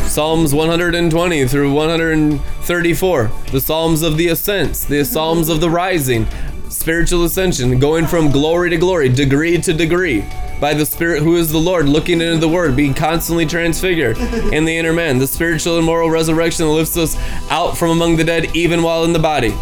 Psalms 0.04 0.54
120 0.54 1.48
through 1.50 1.74
134, 1.74 3.32
the 3.52 3.60
Psalms 3.60 4.04
of 4.04 4.16
the 4.16 4.30
ascents, 4.30 4.86
the 4.86 5.04
Psalms 5.04 5.50
of 5.50 5.60
the 5.60 5.70
rising, 5.70 6.26
spiritual 6.70 7.26
ascension, 7.26 7.78
going 7.78 8.08
from 8.08 8.32
glory 8.32 8.70
to 8.70 8.78
glory, 8.78 9.10
degree 9.10 9.58
to 9.58 9.74
degree, 9.74 10.24
by 10.62 10.74
the 10.74 10.86
Spirit 10.86 11.24
who 11.24 11.36
is 11.36 11.52
the 11.52 11.58
Lord, 11.58 11.90
looking 11.90 12.22
into 12.22 12.38
the 12.38 12.48
Word, 12.48 12.74
being 12.78 12.94
constantly 12.94 13.46
transfigured 13.46 14.18
in 14.54 14.64
the 14.64 14.78
inner 14.78 14.94
man, 14.94 15.18
the 15.18 15.28
spiritual 15.28 15.76
and 15.76 15.86
moral 15.86 16.10
resurrection 16.10 16.66
that 16.66 16.72
lifts 16.72 16.96
us 16.96 17.18
out 17.52 17.78
from 17.78 17.90
among 17.90 18.16
the 18.16 18.24
dead, 18.24 18.56
even 18.56 18.82
while 18.82 19.04
in 19.04 19.12
the 19.12 19.20
body 19.20 19.54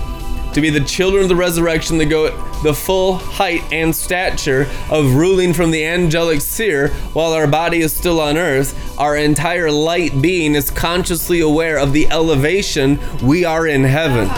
to 0.53 0.61
be 0.61 0.69
the 0.69 0.82
children 0.82 1.23
of 1.23 1.30
the 1.30 1.36
resurrection 1.36 1.98
that 1.98 2.06
go 2.06 2.30
the 2.64 2.73
full 2.73 3.15
height 3.15 3.64
and 3.72 3.95
stature 3.95 4.69
of 4.90 5.15
ruling 5.15 5.53
from 5.53 5.72
the 5.72 5.86
angelic 5.86 6.41
sphere 6.41 6.90
while 7.14 7.34
our 7.34 7.48
body 7.48 7.80
is 7.80 7.95
still 7.95 8.19
on 8.19 8.38
earth. 8.38 8.78
Our 8.99 9.18
entire 9.18 9.72
light 9.72 10.22
being 10.22 10.53
is 10.56 10.69
consciously 10.69 11.40
aware 11.40 11.80
of 11.80 11.94
the 11.94 12.07
elevation 12.11 12.99
we 13.23 13.45
are 13.45 13.65
in 13.65 13.84
heaven. 13.84 14.30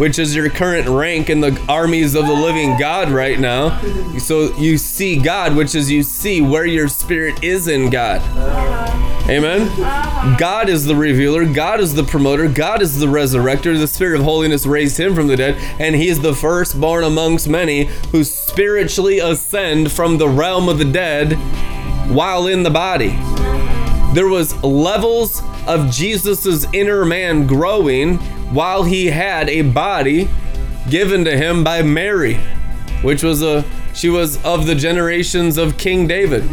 Which 0.00 0.18
is 0.18 0.34
your 0.34 0.48
current 0.48 0.88
rank 0.88 1.28
in 1.28 1.40
the 1.40 1.60
armies 1.68 2.14
of 2.14 2.26
the 2.26 2.32
living 2.32 2.78
God 2.78 3.10
right 3.10 3.38
now. 3.38 3.78
So 4.18 4.56
you 4.56 4.78
see 4.78 5.16
God, 5.20 5.54
which 5.54 5.74
is 5.74 5.90
you 5.90 6.02
see 6.02 6.40
where 6.40 6.64
your 6.64 6.88
spirit 6.88 7.44
is 7.44 7.68
in 7.68 7.90
God. 7.90 8.22
Amen. 9.28 9.68
God 10.36 10.68
is 10.68 10.84
the 10.84 10.96
revealer, 10.96 11.44
God 11.46 11.80
is 11.80 11.94
the 11.94 12.02
promoter, 12.02 12.48
God 12.48 12.82
is 12.82 12.98
the 12.98 13.06
resurrector. 13.06 13.78
The 13.78 13.86
Spirit 13.86 14.18
of 14.18 14.24
holiness 14.24 14.66
raised 14.66 14.98
him 14.98 15.14
from 15.14 15.28
the 15.28 15.36
dead, 15.36 15.56
and 15.80 15.94
he 15.94 16.08
is 16.08 16.20
the 16.20 16.34
firstborn 16.34 17.04
amongst 17.04 17.48
many 17.48 17.84
who 18.10 18.24
spiritually 18.24 19.20
ascend 19.20 19.92
from 19.92 20.18
the 20.18 20.28
realm 20.28 20.68
of 20.68 20.78
the 20.78 20.84
dead 20.84 21.34
while 22.08 22.48
in 22.48 22.64
the 22.64 22.70
body. 22.70 23.16
There 24.12 24.26
was 24.26 24.60
levels 24.62 25.40
of 25.68 25.90
Jesus's 25.90 26.66
inner 26.72 27.04
man 27.04 27.46
growing 27.46 28.18
while 28.52 28.82
he 28.82 29.06
had 29.06 29.48
a 29.48 29.62
body 29.62 30.28
given 30.90 31.24
to 31.24 31.36
him 31.36 31.62
by 31.62 31.82
Mary, 31.82 32.40
which 33.02 33.22
was 33.22 33.40
a 33.40 33.64
she 33.94 34.08
was 34.08 34.42
of 34.44 34.66
the 34.66 34.74
generations 34.74 35.58
of 35.58 35.78
King 35.78 36.06
David, 36.08 36.50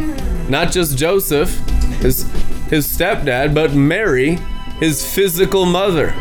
not 0.49 0.71
just 0.71 0.97
Joseph, 0.97 1.57
his 2.01 2.29
his 2.69 2.87
stepdad, 2.87 3.53
but 3.53 3.73
Mary, 3.73 4.37
his 4.79 5.05
physical 5.13 5.65
mother. 5.65 6.13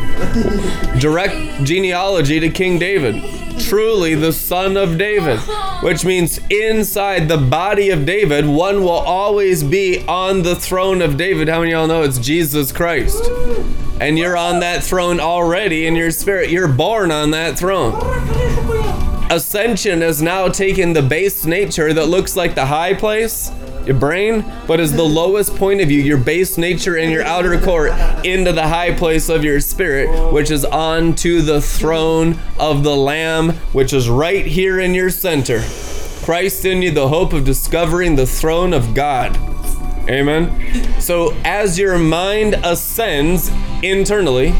Direct 0.99 1.63
genealogy 1.63 2.39
to 2.39 2.49
King 2.49 2.77
David. 2.79 3.23
Truly 3.59 4.15
the 4.15 4.33
son 4.33 4.77
of 4.77 4.97
David, 4.97 5.39
which 5.83 6.05
means 6.05 6.39
inside 6.49 7.27
the 7.27 7.37
body 7.37 7.89
of 7.89 8.05
David, 8.05 8.45
one 8.45 8.81
will 8.81 8.89
always 8.89 9.63
be 9.63 10.05
on 10.07 10.43
the 10.43 10.55
throne 10.55 11.01
of 11.01 11.17
David. 11.17 11.49
How 11.49 11.59
many 11.59 11.73
of 11.73 11.79
y'all 11.79 11.87
know 11.87 12.03
it's 12.03 12.19
Jesus 12.19 12.71
Christ? 12.71 13.21
And 13.99 14.17
you're 14.17 14.37
on 14.37 14.61
that 14.61 14.81
throne 14.81 15.19
already 15.19 15.85
in 15.85 15.95
your 15.95 16.11
spirit. 16.11 16.49
You're 16.49 16.69
born 16.69 17.11
on 17.11 17.31
that 17.31 17.59
throne. 17.59 17.93
Ascension 19.29 20.01
has 20.01 20.21
now 20.21 20.47
taken 20.47 20.93
the 20.93 21.01
base 21.01 21.45
nature 21.45 21.93
that 21.93 22.07
looks 22.07 22.35
like 22.35 22.55
the 22.55 22.65
high 22.65 22.93
place, 22.93 23.51
your 23.89 23.97
brain, 23.97 24.45
but 24.67 24.79
is 24.79 24.93
the 24.93 25.03
lowest 25.03 25.55
point 25.55 25.81
of 25.81 25.89
you, 25.89 25.99
your 25.99 26.19
base 26.19 26.59
nature 26.59 26.95
and 26.95 27.11
your 27.11 27.23
outer 27.23 27.59
court, 27.59 27.91
into 28.23 28.53
the 28.53 28.67
high 28.67 28.93
place 28.93 29.29
of 29.29 29.43
your 29.43 29.59
spirit, 29.59 30.31
which 30.31 30.51
is 30.51 30.63
onto 30.63 31.41
the 31.41 31.59
throne 31.59 32.37
of 32.59 32.83
the 32.83 32.95
Lamb, 32.95 33.53
which 33.73 33.91
is 33.91 34.07
right 34.07 34.45
here 34.45 34.79
in 34.79 34.93
your 34.93 35.09
center. 35.09 35.63
Christ 36.23 36.65
in 36.65 36.83
you, 36.83 36.91
the 36.91 37.07
hope 37.07 37.33
of 37.33 37.43
discovering 37.43 38.15
the 38.15 38.27
throne 38.27 38.73
of 38.73 38.93
God. 38.93 39.35
Amen. 40.07 41.01
So 41.01 41.35
as 41.43 41.79
your 41.79 41.97
mind 41.97 42.53
ascends 42.63 43.49
internally, 43.81 44.53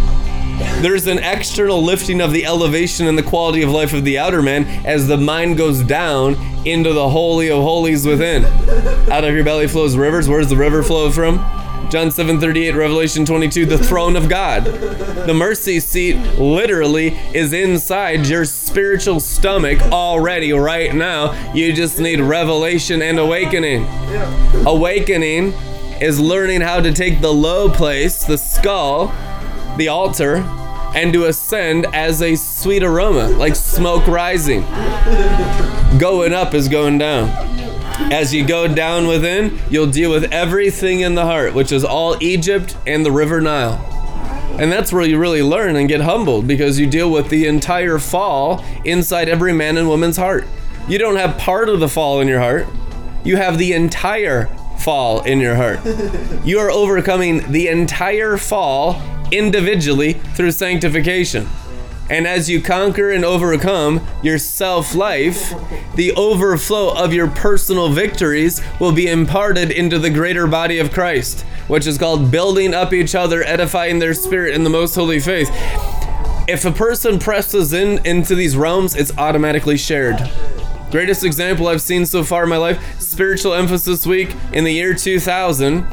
there's 0.81 1.07
an 1.07 1.19
external 1.19 1.83
lifting 1.83 2.21
of 2.21 2.31
the 2.31 2.45
elevation 2.45 3.07
and 3.07 3.17
the 3.17 3.23
quality 3.23 3.61
of 3.61 3.69
life 3.69 3.93
of 3.93 4.03
the 4.03 4.17
outer 4.17 4.41
man 4.41 4.65
as 4.85 5.07
the 5.07 5.17
mind 5.17 5.57
goes 5.57 5.81
down 5.81 6.35
into 6.65 6.93
the 6.93 7.09
holy 7.09 7.49
of 7.49 7.61
holies 7.61 8.05
within. 8.05 8.45
Out 9.11 9.23
of 9.23 9.33
your 9.33 9.43
belly 9.43 9.67
flows 9.67 9.95
rivers. 9.95 10.27
Where's 10.27 10.49
the 10.49 10.57
river 10.57 10.83
flow 10.83 11.11
from? 11.11 11.37
John 11.89 12.11
7:38, 12.11 12.75
Revelation 12.75 13.25
22, 13.25 13.65
the 13.65 13.77
throne 13.77 14.15
of 14.15 14.29
God. 14.29 14.65
The 14.65 15.33
mercy 15.33 15.79
seat 15.79 16.17
literally 16.37 17.17
is 17.33 17.51
inside 17.51 18.27
your 18.27 18.45
spiritual 18.45 19.19
stomach 19.19 19.81
already 19.91 20.53
right 20.53 20.93
now. 20.93 21.33
You 21.53 21.73
just 21.73 21.99
need 21.99 22.19
revelation 22.19 23.01
and 23.01 23.17
awakening. 23.17 23.87
Awakening 24.67 25.53
is 25.99 26.19
learning 26.19 26.61
how 26.61 26.79
to 26.79 26.93
take 26.93 27.21
the 27.21 27.33
low 27.33 27.69
place, 27.69 28.23
the 28.23 28.37
skull, 28.37 29.11
the 29.79 29.87
altar, 29.87 30.37
and 30.95 31.13
to 31.13 31.25
ascend 31.25 31.87
as 31.93 32.21
a 32.21 32.35
sweet 32.35 32.83
aroma, 32.83 33.29
like 33.29 33.55
smoke 33.55 34.05
rising. 34.07 34.61
Going 35.99 36.33
up 36.33 36.53
is 36.53 36.67
going 36.67 36.97
down. 36.97 37.29
As 38.11 38.33
you 38.33 38.45
go 38.45 38.67
down 38.67 39.07
within, 39.07 39.59
you'll 39.69 39.89
deal 39.89 40.09
with 40.09 40.31
everything 40.31 41.01
in 41.01 41.15
the 41.15 41.25
heart, 41.25 41.53
which 41.53 41.71
is 41.71 41.83
all 41.83 42.21
Egypt 42.21 42.77
and 42.87 43.05
the 43.05 43.11
River 43.11 43.41
Nile. 43.41 43.85
And 44.59 44.71
that's 44.71 44.91
where 44.91 45.05
you 45.05 45.19
really 45.19 45.43
learn 45.43 45.75
and 45.75 45.87
get 45.87 46.01
humbled 46.01 46.47
because 46.47 46.79
you 46.79 46.87
deal 46.87 47.11
with 47.11 47.29
the 47.29 47.45
entire 47.45 47.99
fall 47.99 48.63
inside 48.83 49.29
every 49.29 49.53
man 49.53 49.77
and 49.77 49.87
woman's 49.87 50.17
heart. 50.17 50.45
You 50.87 50.97
don't 50.97 51.17
have 51.17 51.37
part 51.37 51.69
of 51.69 51.79
the 51.79 51.87
fall 51.87 52.19
in 52.19 52.27
your 52.27 52.39
heart, 52.39 52.67
you 53.23 53.37
have 53.37 53.57
the 53.57 53.73
entire 53.73 54.47
fall 54.79 55.21
in 55.21 55.39
your 55.39 55.55
heart. 55.55 55.79
You 56.45 56.59
are 56.59 56.71
overcoming 56.71 57.51
the 57.51 57.67
entire 57.67 58.37
fall 58.37 59.01
individually 59.31 60.13
through 60.13 60.51
sanctification. 60.51 61.47
And 62.09 62.25
as 62.25 62.49
you 62.49 62.59
conquer 62.59 63.11
and 63.11 63.23
overcome 63.23 64.05
your 64.23 64.39
self 64.39 64.95
life, 64.95 65.53
the 65.95 66.11
overflow 66.13 66.95
of 66.95 67.13
your 67.13 67.29
personal 67.29 67.89
victories 67.89 68.61
will 68.79 68.91
be 68.91 69.07
imparted 69.07 69.69
into 69.69 69.99
the 69.99 70.09
greater 70.09 70.47
body 70.47 70.79
of 70.79 70.91
Christ, 70.91 71.41
which 71.67 71.85
is 71.85 71.99
called 71.99 72.31
building 72.31 72.73
up 72.73 72.93
each 72.93 73.13
other, 73.13 73.43
edifying 73.43 73.99
their 73.99 74.15
spirit 74.15 74.55
in 74.55 74.63
the 74.63 74.71
most 74.71 74.95
holy 74.95 75.19
faith. 75.19 75.49
If 76.47 76.65
a 76.65 76.71
person 76.71 77.19
presses 77.19 77.73
in 77.73 78.03
into 78.03 78.33
these 78.33 78.57
realms, 78.57 78.95
it's 78.95 79.15
automatically 79.15 79.77
shared. 79.77 80.17
Greatest 80.91 81.23
example 81.23 81.67
I've 81.67 81.81
seen 81.81 82.05
so 82.07 82.23
far 82.23 82.43
in 82.43 82.49
my 82.49 82.57
life 82.57 82.99
Spiritual 82.99 83.53
Emphasis 83.53 84.07
Week 84.07 84.35
in 84.53 84.63
the 84.63 84.71
year 84.71 84.95
2000. 84.95 85.83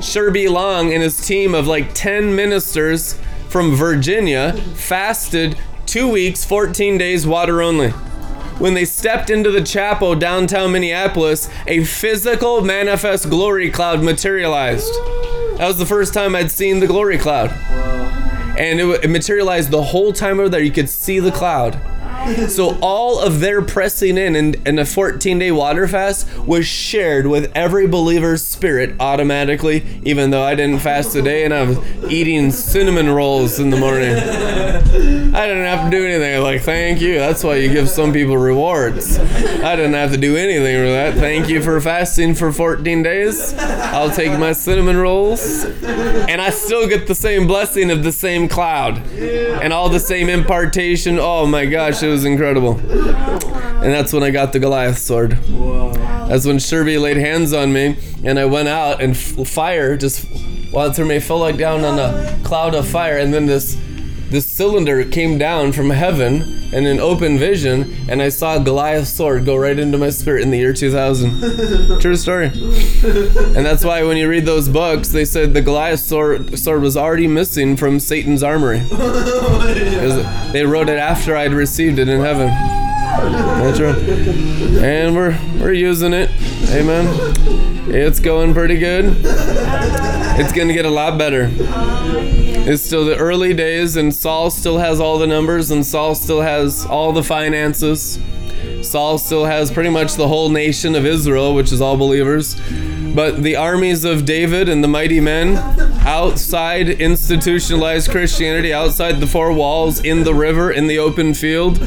Sherby 0.00 0.48
Long 0.48 0.92
and 0.92 1.02
his 1.02 1.26
team 1.26 1.54
of 1.54 1.66
like 1.66 1.92
10 1.92 2.36
ministers 2.36 3.18
from 3.48 3.74
Virginia 3.74 4.52
fasted 4.74 5.58
two 5.86 6.08
weeks, 6.08 6.44
14 6.44 6.98
days, 6.98 7.26
water 7.26 7.62
only. 7.62 7.90
When 8.60 8.74
they 8.74 8.84
stepped 8.84 9.28
into 9.28 9.50
the 9.50 9.62
chapel 9.62 10.14
downtown 10.14 10.70
Minneapolis, 10.70 11.48
a 11.66 11.82
physical 11.82 12.60
manifest 12.60 13.28
glory 13.30 13.70
cloud 13.70 14.04
materialized. 14.04 14.92
That 15.58 15.66
was 15.66 15.78
the 15.78 15.86
first 15.86 16.14
time 16.14 16.36
I'd 16.36 16.52
seen 16.52 16.78
the 16.78 16.86
glory 16.86 17.18
cloud. 17.18 17.50
And 18.56 18.78
it, 18.78 19.04
it 19.04 19.10
materialized 19.10 19.72
the 19.72 19.82
whole 19.82 20.12
time 20.12 20.38
over 20.38 20.48
there. 20.48 20.62
You 20.62 20.70
could 20.70 20.88
see 20.88 21.18
the 21.18 21.32
cloud. 21.32 21.76
So 22.48 22.78
all 22.80 23.20
of 23.20 23.40
their 23.40 23.62
pressing 23.62 24.16
in 24.16 24.36
and, 24.36 24.56
in 24.66 24.78
a 24.78 24.84
14 24.84 25.38
day 25.38 25.52
water 25.52 25.86
fast 25.86 26.26
was 26.38 26.66
shared 26.66 27.26
with 27.26 27.52
every 27.54 27.86
believer's 27.86 28.42
spirit 28.42 28.94
automatically, 29.00 29.84
even 30.04 30.30
though 30.30 30.42
I 30.42 30.54
didn't 30.54 30.80
fast 30.80 31.12
today 31.12 31.44
and 31.44 31.52
I 31.52 31.62
was 31.64 31.78
eating 32.10 32.50
cinnamon 32.50 33.10
rolls 33.10 33.58
in 33.58 33.70
the 33.70 33.76
morning. 33.76 34.16
I 35.34 35.46
didn't 35.46 35.64
have 35.64 35.90
to 35.90 35.96
do 35.96 36.06
anything. 36.06 36.42
Like, 36.42 36.62
thank 36.62 37.00
you. 37.00 37.18
That's 37.18 37.42
why 37.42 37.56
you 37.56 37.72
give 37.72 37.88
some 37.88 38.12
people 38.12 38.36
rewards. 38.36 39.18
I 39.18 39.74
didn't 39.76 39.94
have 39.94 40.12
to 40.12 40.16
do 40.16 40.36
anything 40.36 40.76
for 40.76 40.90
that. 40.90 41.14
Thank 41.14 41.48
you 41.48 41.60
for 41.62 41.80
fasting 41.80 42.34
for 42.34 42.52
14 42.52 43.02
days. 43.02 43.52
I'll 43.58 44.10
take 44.10 44.38
my 44.38 44.52
cinnamon 44.52 44.96
rolls. 44.96 45.64
And 45.84 46.40
I 46.40 46.50
still 46.50 46.88
get 46.88 47.06
the 47.06 47.14
same 47.14 47.46
blessing 47.46 47.90
of 47.90 48.04
the 48.04 48.12
same 48.12 48.48
cloud 48.48 48.98
and 49.08 49.72
all 49.72 49.88
the 49.88 50.00
same 50.00 50.28
impartation. 50.28 51.18
Oh 51.18 51.46
my 51.46 51.66
gosh, 51.66 52.02
it 52.02 52.08
was 52.14 52.24
incredible. 52.24 52.78
And 52.78 53.92
that's 53.92 54.12
when 54.12 54.22
I 54.22 54.30
got 54.30 54.52
the 54.52 54.60
Goliath 54.60 54.98
sword. 54.98 55.32
That's 55.32 56.46
when 56.46 56.58
Sherby 56.58 57.00
laid 57.00 57.16
hands 57.16 57.52
on 57.52 57.72
me 57.72 57.96
and 58.22 58.38
I 58.38 58.44
went 58.44 58.68
out 58.68 59.02
and 59.02 59.14
f- 59.14 59.46
fire 59.48 59.96
just 59.96 60.26
went 60.72 60.94
through 60.94 61.06
me. 61.06 61.18
Fell 61.18 61.40
like 61.40 61.56
down 61.56 61.84
on 61.84 61.98
a 61.98 62.38
cloud 62.44 62.74
of 62.76 62.86
fire 62.86 63.18
and 63.18 63.34
then 63.34 63.46
this 63.46 63.76
this 64.30 64.46
cylinder 64.46 65.04
came 65.04 65.38
down 65.38 65.72
from 65.72 65.90
heaven 65.90 66.72
in 66.72 66.86
an 66.86 66.98
open 66.98 67.38
vision 67.38 67.94
and 68.08 68.20
I 68.20 68.28
saw 68.28 68.58
Goliath's 68.58 69.10
sword 69.10 69.44
go 69.44 69.56
right 69.56 69.78
into 69.78 69.98
my 69.98 70.10
spirit 70.10 70.42
in 70.42 70.50
the 70.50 70.58
year 70.58 70.72
2000. 70.72 72.00
True 72.00 72.16
story. 72.16 72.46
And 72.46 73.64
that's 73.64 73.84
why 73.84 74.02
when 74.02 74.16
you 74.16 74.28
read 74.28 74.46
those 74.46 74.68
books, 74.68 75.08
they 75.08 75.24
said 75.24 75.54
the 75.54 75.62
Goliath 75.62 76.00
sword, 76.00 76.58
sword 76.58 76.82
was 76.82 76.96
already 76.96 77.28
missing 77.28 77.76
from 77.76 78.00
Satan's 78.00 78.42
armory. 78.42 78.82
They 80.54 80.64
wrote 80.64 80.88
it 80.88 80.98
after 80.98 81.36
I'd 81.36 81.52
received 81.52 81.98
it 81.98 82.08
in 82.08 82.20
heaven. 82.20 82.46
That's 82.46 83.80
right. 83.80 83.96
And 83.98 85.16
we're 85.16 85.36
we're 85.58 85.72
using 85.72 86.12
it. 86.12 86.30
Amen. 86.70 87.06
It's 87.88 88.20
going 88.20 88.54
pretty 88.54 88.78
good. 88.78 89.16
It's 90.36 90.52
gonna 90.52 90.72
get 90.72 90.84
a 90.84 90.90
lot 90.90 91.16
better. 91.16 91.48
It's 91.52 92.82
still 92.82 93.04
the 93.04 93.16
early 93.16 93.54
days, 93.54 93.94
and 93.94 94.12
Saul 94.12 94.50
still 94.50 94.78
has 94.78 94.98
all 94.98 95.18
the 95.18 95.28
numbers, 95.28 95.70
and 95.70 95.86
Saul 95.86 96.16
still 96.16 96.40
has 96.40 96.84
all 96.86 97.12
the 97.12 97.22
finances. 97.22 98.18
Saul 98.82 99.18
still 99.18 99.44
has 99.44 99.70
pretty 99.70 99.90
much 99.90 100.14
the 100.14 100.26
whole 100.26 100.48
nation 100.48 100.96
of 100.96 101.06
Israel, 101.06 101.54
which 101.54 101.70
is 101.70 101.80
all 101.80 101.96
believers. 101.96 102.56
But 103.14 103.42
the 103.42 103.56
armies 103.56 104.04
of 104.04 104.24
David 104.24 104.68
and 104.68 104.82
the 104.82 104.88
mighty 104.88 105.20
men 105.20 105.56
outside 106.04 106.88
institutionalized 106.88 108.10
Christianity, 108.10 108.72
outside 108.72 109.20
the 109.20 109.26
four 109.26 109.52
walls, 109.52 110.00
in 110.00 110.24
the 110.24 110.34
river, 110.34 110.70
in 110.70 110.88
the 110.88 110.98
open 110.98 111.32
field, 111.32 111.78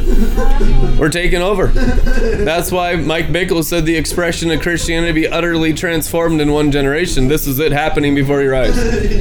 were 0.97 1.09
taken 1.09 1.41
over. 1.41 1.67
That's 1.67 2.71
why 2.71 2.95
Mike 2.95 3.27
Bickle 3.27 3.63
said 3.63 3.85
the 3.85 3.97
expression 3.97 4.51
of 4.51 4.61
Christianity 4.61 5.11
be 5.11 5.27
utterly 5.27 5.73
transformed 5.73 6.39
in 6.39 6.51
one 6.51 6.71
generation. 6.71 7.27
This 7.27 7.45
is 7.45 7.59
it 7.59 7.71
happening 7.71 8.15
before 8.15 8.41
your 8.41 8.55
eyes. 8.55 8.77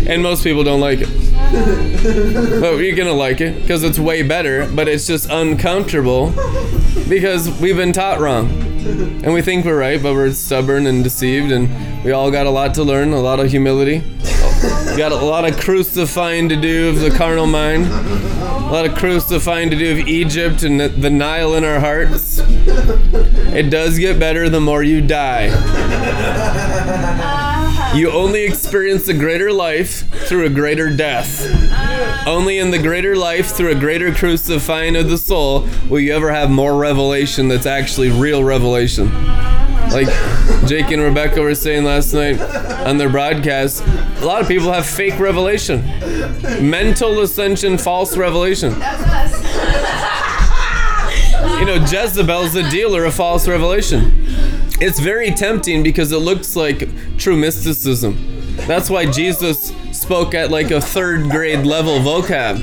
And 0.07 0.23
most 0.23 0.45
people 0.45 0.63
don't 0.63 0.81
like 0.81 1.01
it. 1.03 1.09
But 2.61 2.77
you're 2.77 2.97
going 2.97 3.09
to 3.09 3.13
like 3.13 3.41
it 3.41 3.61
because 3.63 3.83
it's 3.83 3.99
way 3.99 4.23
better, 4.23 4.69
but 4.73 4.89
it's 4.89 5.07
just 5.07 5.29
uncomfortable 5.31 6.33
because 7.09 7.51
we've 7.61 7.77
been 7.77 7.93
taught 7.93 8.21
wrong. 8.21 8.66
And 8.87 9.33
we 9.35 9.43
think 9.43 9.65
we're 9.65 9.79
right, 9.79 10.01
but 10.01 10.15
we're 10.15 10.33
stubborn 10.33 10.87
and 10.87 11.03
deceived, 11.03 11.51
and 11.51 12.05
we 12.05 12.13
all 12.13 12.31
got 12.31 12.47
a 12.47 12.51
lot 12.51 12.75
to 12.75 12.85
learn, 12.85 13.13
a 13.13 13.21
lot 13.21 13.41
of 13.41 13.51
humility. 13.51 13.99
Got 14.97 15.13
a 15.13 15.17
lot 15.17 15.45
of 15.45 15.59
crucifying 15.59 16.49
to 16.49 16.57
do 16.57 16.89
of 16.89 17.01
the 17.01 17.11
carnal 17.11 17.47
mind, 17.47 17.87
a 17.87 18.71
lot 18.73 18.87
of 18.87 18.95
crucifying 18.97 19.71
to 19.71 19.77
do 19.77 19.93
of 19.93 19.99
Egypt 20.09 20.63
and 20.63 20.79
the- 20.81 20.89
the 20.89 21.11
Nile 21.11 21.55
in 21.57 21.65
our 21.65 21.81
hearts. 21.81 22.41
It 23.55 23.71
does 23.71 23.99
get 23.99 24.19
better 24.21 24.49
the 24.49 24.61
more 24.61 24.83
you 24.83 25.01
die. 25.01 25.51
Uh, 25.53 27.36
You 27.97 28.11
only 28.11 28.45
experience 28.45 29.09
a 29.09 29.15
greater 29.15 29.51
life 29.51 30.07
through 30.29 30.45
a 30.45 30.51
greater 30.51 30.95
death. 30.95 31.47
Only 32.27 32.59
in 32.59 32.71
the 32.71 32.79
greater 32.79 33.17
life, 33.17 33.53
through 33.53 33.71
a 33.71 33.75
greater 33.75 34.13
crucifying 34.13 34.97
of 34.97 35.09
the 35.09 35.17
soul, 35.17 35.67
will 35.89 36.01
you 36.01 36.15
ever 36.15 36.31
have 36.31 36.51
more 36.51 36.77
revelation 36.77 37.49
that's 37.49 37.65
actually 37.65 38.11
real 38.11 38.45
revelation. 38.45 39.11
Like 39.91 40.09
Jake 40.67 40.91
and 40.91 41.01
Rebecca 41.01 41.41
were 41.41 41.55
saying 41.55 41.85
last 41.85 42.13
night 42.13 42.39
on 42.87 42.99
their 42.99 43.09
broadcast, 43.09 43.83
a 43.87 44.27
lot 44.27 44.43
of 44.43 44.49
people 44.49 44.71
have 44.71 44.85
fake 44.85 45.19
revelation, 45.19 45.83
mental 46.61 47.23
ascension, 47.23 47.79
false 47.79 48.15
revelation. 48.15 48.73
You 51.59 51.65
know, 51.65 51.77
Jezebel's 51.77 52.55
a 52.57 52.69
dealer 52.69 53.07
of 53.07 53.15
false 53.15 53.49
revelation. 53.49 54.27
It's 54.79 55.01
very 55.01 55.31
tempting 55.31 55.83
because 55.83 56.13
it 56.13 56.19
looks 56.19 56.55
like 56.55 56.89
true 57.17 57.37
mysticism. 57.37 58.17
That's 58.67 58.91
why 58.91 59.11
Jesus 59.11 59.73
spoke 59.93 60.35
at 60.35 60.51
like 60.51 60.71
a 60.71 60.81
third 60.81 61.31
grade 61.31 61.65
level 61.65 61.99
vocab. 61.99 62.59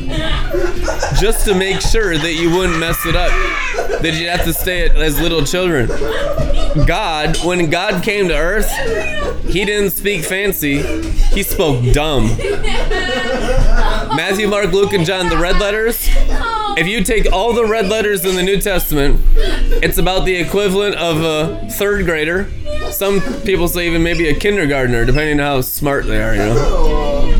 Just 1.20 1.46
to 1.46 1.56
make 1.56 1.82
sure 1.82 2.18
that 2.18 2.34
you 2.34 2.56
wouldn't 2.56 2.78
mess 2.78 3.06
it 3.06 3.16
up. 3.16 3.32
That 4.02 4.14
you'd 4.14 4.30
have 4.30 4.44
to 4.44 4.54
stay 4.54 4.90
as 4.90 5.20
little 5.20 5.44
children. 5.44 5.88
God, 6.86 7.38
when 7.44 7.70
God 7.70 8.04
came 8.04 8.28
to 8.28 8.36
earth, 8.36 8.70
he 9.48 9.66
didn't 9.66 9.92
speak 9.92 10.24
fancy, 10.24 10.82
he 11.34 11.42
spoke 11.44 11.94
dumb. 11.94 12.28
Matthew, 14.16 14.48
Mark, 14.48 14.72
Luke, 14.72 14.94
and 14.94 15.06
John, 15.06 15.30
the 15.30 15.38
red 15.38 15.60
letters, 15.60 16.08
if 16.78 16.88
you 16.88 17.04
take 17.04 17.32
all 17.32 17.54
the 17.54 17.66
red 17.66 17.88
letters 17.88 18.24
in 18.26 18.36
the 18.36 18.44
New 18.44 18.60
Testament, 18.60 19.20
it's 19.36 19.98
about 19.98 20.26
the 20.26 20.36
equivalent 20.36 20.96
of 20.96 21.22
a 21.22 21.68
third 21.72 22.06
grader. 22.06 22.48
Some 22.92 23.22
people 23.44 23.68
say 23.68 23.88
even 23.88 24.04
maybe 24.04 24.30
a 24.30 24.36
kindergartner, 24.36 25.06
depending 25.06 25.40
on 25.40 25.46
how 25.46 25.62
smart 25.62 26.06
they 26.06 26.22
are, 26.22 26.34
you 26.34 26.46
know. 26.46 27.40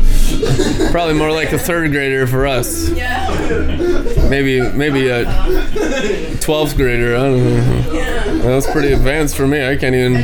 Probably 0.90 1.14
more 1.14 1.30
like 1.30 1.52
a 1.52 1.58
third 1.58 1.92
grader 1.92 2.26
for 2.26 2.46
us. 2.46 2.90
Maybe 2.90 4.60
maybe 4.60 5.08
a 5.08 5.24
12th 5.24 6.76
grader. 6.76 7.16
I 7.16 7.20
don't 7.20 7.44
know. 7.44 8.38
That's 8.42 8.70
pretty 8.70 8.92
advanced 8.92 9.36
for 9.36 9.46
me. 9.46 9.64
I 9.66 9.76
can't 9.76 9.94
even 9.94 10.16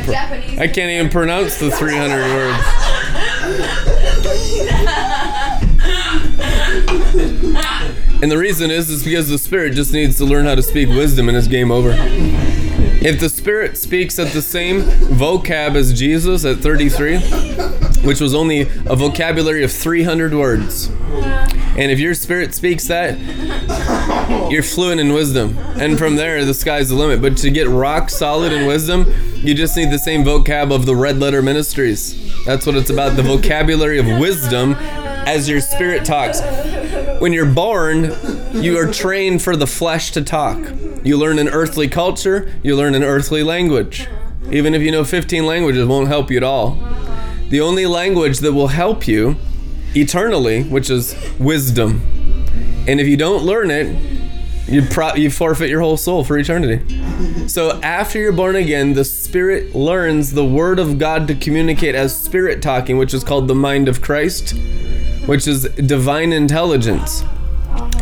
I 0.59 0.67
can't 0.67 0.91
even 0.91 1.09
pronounce 1.09 1.59
the 1.59 1.71
300 1.71 2.35
words. 2.35 3.90
And 8.21 8.29
the 8.29 8.37
reason 8.37 8.69
is 8.69 8.89
is 8.89 9.03
because 9.03 9.29
the 9.29 9.37
spirit 9.37 9.73
just 9.73 9.93
needs 9.93 10.17
to 10.17 10.25
learn 10.25 10.45
how 10.45 10.55
to 10.55 10.61
speak 10.61 10.89
wisdom 10.89 11.27
and 11.27 11.37
it's 11.37 11.47
game 11.47 11.71
over. 11.71 11.91
If 13.03 13.19
the 13.19 13.29
spirit 13.29 13.77
speaks 13.79 14.19
at 14.19 14.31
the 14.31 14.43
same 14.43 14.81
vocab 14.81 15.75
as 15.75 15.91
Jesus 15.97 16.45
at 16.45 16.57
33, 16.57 17.17
which 18.05 18.21
was 18.21 18.35
only 18.35 18.61
a 18.61 18.95
vocabulary 18.95 19.63
of 19.63 19.71
300 19.71 20.35
words, 20.35 20.89
and 21.77 21.89
if 21.89 21.99
your 21.99 22.13
spirit 22.13 22.53
speaks 22.53 22.85
that, 22.87 23.17
you're 24.51 24.61
fluent 24.61 24.99
in 25.01 25.13
wisdom. 25.13 25.57
And 25.79 25.97
from 25.97 26.15
there, 26.15 26.45
the 26.45 26.53
sky's 26.53 26.89
the 26.89 26.95
limit. 26.95 27.23
But 27.23 27.37
to 27.37 27.49
get 27.49 27.67
rock 27.67 28.09
solid 28.09 28.51
in 28.51 28.67
wisdom, 28.67 29.05
you 29.35 29.55
just 29.55 29.75
need 29.77 29.89
the 29.89 29.97
same 29.97 30.23
vocab 30.23 30.71
of 30.71 30.85
the 30.85 30.95
red 30.95 31.17
letter 31.17 31.41
ministries. 31.41 32.45
That's 32.45 32.67
what 32.67 32.75
it's 32.75 32.89
about 32.89 33.15
the 33.15 33.23
vocabulary 33.23 33.97
of 33.97 34.05
wisdom 34.19 34.73
as 34.73 35.49
your 35.49 35.61
spirit 35.61 36.05
talks. 36.05 36.41
When 37.19 37.33
you're 37.33 37.45
born, 37.45 38.11
you 38.53 38.77
are 38.77 38.91
trained 38.91 39.41
for 39.41 39.55
the 39.55 39.67
flesh 39.67 40.11
to 40.11 40.21
talk. 40.21 40.57
You 41.03 41.17
learn 41.17 41.39
an 41.39 41.47
earthly 41.49 41.87
culture, 41.87 42.51
you 42.63 42.75
learn 42.75 42.95
an 42.95 43.03
earthly 43.03 43.43
language. 43.43 44.07
Even 44.51 44.73
if 44.73 44.81
you 44.81 44.91
know 44.91 45.03
15 45.03 45.45
languages, 45.45 45.85
won't 45.87 46.07
help 46.07 46.31
you 46.31 46.37
at 46.37 46.43
all. 46.43 46.77
The 47.49 47.61
only 47.61 47.85
language 47.85 48.39
that 48.39 48.53
will 48.53 48.69
help 48.69 49.07
you 49.07 49.35
eternally, 49.95 50.63
which 50.63 50.89
is 50.89 51.15
wisdom. 51.39 52.01
And 52.87 52.99
if 52.99 53.07
you 53.07 53.17
don't 53.17 53.43
learn 53.43 53.69
it, 53.71 53.95
you 54.67 54.81
pro- 54.83 55.15
you 55.15 55.29
forfeit 55.29 55.69
your 55.69 55.81
whole 55.81 55.97
soul 55.97 56.23
for 56.23 56.37
eternity. 56.37 56.79
So 57.47 57.79
after 57.81 58.19
you're 58.19 58.31
born 58.31 58.55
again, 58.55 58.93
the 58.93 59.03
spirit 59.03 59.75
learns 59.75 60.31
the 60.31 60.45
word 60.45 60.79
of 60.79 60.97
God 60.97 61.27
to 61.27 61.35
communicate 61.35 61.93
as 61.93 62.15
spirit 62.15 62.61
talking, 62.61 62.97
which 62.97 63.13
is 63.13 63.23
called 63.23 63.47
the 63.47 63.55
mind 63.55 63.89
of 63.89 64.01
Christ, 64.01 64.55
which 65.25 65.47
is 65.47 65.63
divine 65.63 66.33
intelligence. 66.33 67.23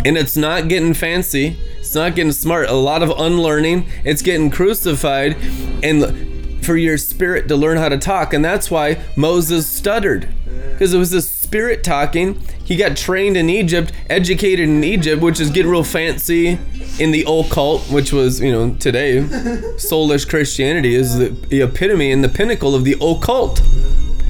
And 0.06 0.18
it's 0.18 0.38
not 0.38 0.68
getting 0.68 0.94
fancy. 0.94 1.58
It's 1.80 1.96
not 1.96 2.16
getting 2.16 2.32
smart. 2.32 2.70
A 2.70 2.74
lot 2.74 3.04
of 3.04 3.10
unlearning. 3.12 3.88
It's 4.04 4.22
getting 4.22 4.50
crucified 4.50 5.38
and 5.84 6.66
for 6.66 6.78
your 6.78 6.98
spirit 6.98 7.48
to 7.48 7.56
learn 7.56 7.78
how 7.78 7.90
to 7.90 7.98
talk. 7.98 8.34
And 8.34 8.44
that's 8.44 8.70
why 8.70 9.02
Moses 9.16 9.68
stuttered. 9.68 10.30
Because 10.72 10.94
it 10.94 10.98
was 10.98 11.12
this 11.12 11.30
spirit 11.30 11.84
talking. 11.84 12.40
He 12.64 12.76
got 12.76 12.96
trained 12.96 13.36
in 13.36 13.50
Egypt, 13.50 13.92
educated 14.10 14.70
in 14.70 14.84
Egypt, 14.84 15.22
which 15.22 15.40
is 15.40 15.50
getting 15.50 15.72
real 15.72 15.84
fancy 15.84 16.60
in 17.00 17.12
the 17.12 17.26
occult, 17.28 17.90
which 17.90 18.14
was, 18.14 18.40
you 18.40 18.52
know, 18.52 18.76
today, 18.76 19.22
soulish 19.78 20.30
Christianity 20.30 20.94
is 20.96 21.18
the, 21.18 21.30
the 21.30 21.62
epitome 21.62 22.12
and 22.12 22.24
the 22.24 22.30
pinnacle 22.30 22.76
of 22.76 22.84
the 22.84 22.96
occult. 23.02 23.62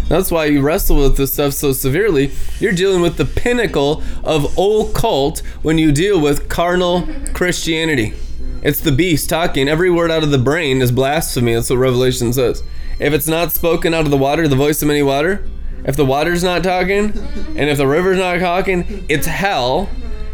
That's 0.10 0.32
why 0.32 0.46
you 0.46 0.62
wrestle 0.62 0.98
with 0.98 1.18
this 1.18 1.34
stuff 1.34 1.54
so 1.54 1.72
severely. 1.72 2.32
You're 2.60 2.74
dealing 2.74 3.02
with 3.02 3.18
the 3.18 3.26
pinnacle 3.26 4.04
of 4.24 4.58
occult 4.58 5.40
when 5.62 5.78
you 5.78 5.92
deal 5.92 6.20
with 6.20 6.50
carnal 6.50 7.08
Christianity. 7.34 8.16
It's 8.64 8.82
the 8.82 8.92
beast 8.92 9.30
talking. 9.30 9.70
Every 9.70 9.90
word 9.90 10.12
out 10.12 10.24
of 10.24 10.32
the 10.32 10.40
brain 10.40 10.82
is 10.82 10.92
blasphemy. 10.92 11.54
That's 11.54 11.70
what 11.70 11.78
Revelation 11.78 12.34
says. 12.34 12.64
If 13.00 13.14
it's 13.14 13.28
not 13.28 13.54
spoken 13.54 13.94
out 13.94 14.06
of 14.06 14.12
the 14.12 14.18
water, 14.18 14.48
the 14.48 14.56
voice 14.56 14.82
of 14.82 14.88
many 14.88 15.04
water, 15.04 15.48
if 15.86 15.96
the 15.96 16.06
water's 16.06 16.44
not 16.44 16.64
talking, 16.64 17.14
and 17.56 17.70
if 17.70 17.78
the 17.78 17.88
river's 17.88 18.18
not 18.18 18.40
talking, 18.40 19.06
it's 19.08 19.28
hell, 19.28 19.90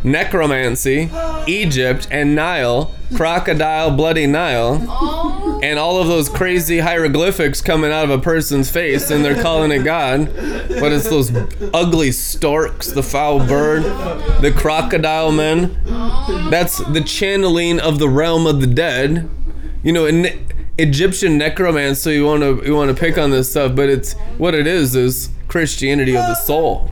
necromancy, 0.06 1.10
Egypt, 1.48 2.08
and 2.12 2.36
Nile, 2.36 2.94
crocodile, 3.16 3.92
bloody 3.92 4.28
Nile 4.28 4.86
oh. 4.88 5.60
and 5.64 5.80
all 5.80 6.00
of 6.00 6.08
those 6.08 6.30
crazy 6.30 6.80
hieroglyphics 6.80 7.60
coming 7.60 7.92
out 7.92 8.06
of 8.06 8.12
a 8.12 8.20
person's 8.20 8.70
face 8.70 9.10
and 9.10 9.26
they're 9.26 9.42
calling 9.42 9.72
it 9.72 9.84
God. 9.84 10.28
But 10.36 10.94
it's 10.94 11.10
those 11.10 11.36
ugly 11.74 12.12
storks, 12.12 12.92
the 12.92 13.04
foul 13.04 13.46
bird, 13.46 13.84
the 14.42 14.54
crocodile 14.56 15.32
men. 15.32 15.78
That's 16.50 16.78
the 16.78 17.04
channeling 17.04 17.80
of 17.80 18.00
the 18.00 18.08
realm 18.08 18.46
of 18.46 18.62
the 18.62 18.68
dead. 18.68 19.30
You 19.84 19.92
know, 19.92 20.06
in 20.06 20.48
Egyptian 20.78 21.38
necromancy, 21.38 22.16
you 22.16 22.26
want 22.26 22.42
to 22.42 22.62
you 22.66 22.76
want 22.76 22.90
to 22.90 23.00
pick 23.00 23.18
on 23.18 23.32
this 23.32 23.50
stuff, 23.50 23.76
but 23.76 23.90
it's 23.90 24.14
what 24.38 24.54
it 24.54 24.68
is 24.68 24.96
is 24.96 25.30
Christianity 25.48 26.16
of 26.18 26.26
the 26.26 26.36
soul. 26.36 26.92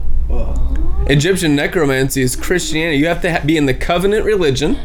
Egyptian 1.06 1.54
necromancy 1.54 2.22
is 2.22 2.34
Christianity. 2.34 2.96
You 2.96 3.06
have 3.08 3.20
to 3.22 3.32
ha- 3.32 3.42
be 3.44 3.56
in 3.56 3.66
the 3.66 3.74
covenant 3.74 4.24
religion, 4.24 4.78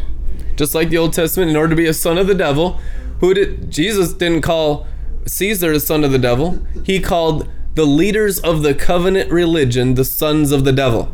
just 0.58 0.76
like 0.76 0.90
the 0.90 0.98
Old 0.98 1.14
Testament, 1.14 1.50
in 1.50 1.56
order 1.56 1.70
to 1.70 1.76
be 1.76 1.88
a 1.88 1.94
son 1.94 2.18
of 2.18 2.28
the 2.28 2.36
devil. 2.36 2.80
Who 3.22 3.34
did 3.34 3.72
Jesus 3.72 4.14
didn't 4.14 4.41
call 4.41 4.86
Caesar 5.26 5.74
the 5.74 5.80
son 5.80 6.04
of 6.04 6.12
the 6.12 6.20
devil? 6.20 6.60
He 6.84 7.00
called 7.00 7.48
the 7.76 7.86
leaders 7.86 8.40
of 8.40 8.64
the 8.64 8.74
covenant 8.74 9.32
religion 9.32 9.96
the 9.96 10.04
sons 10.04 10.52
of 10.52 10.66
the 10.66 10.74
devil, 10.74 11.06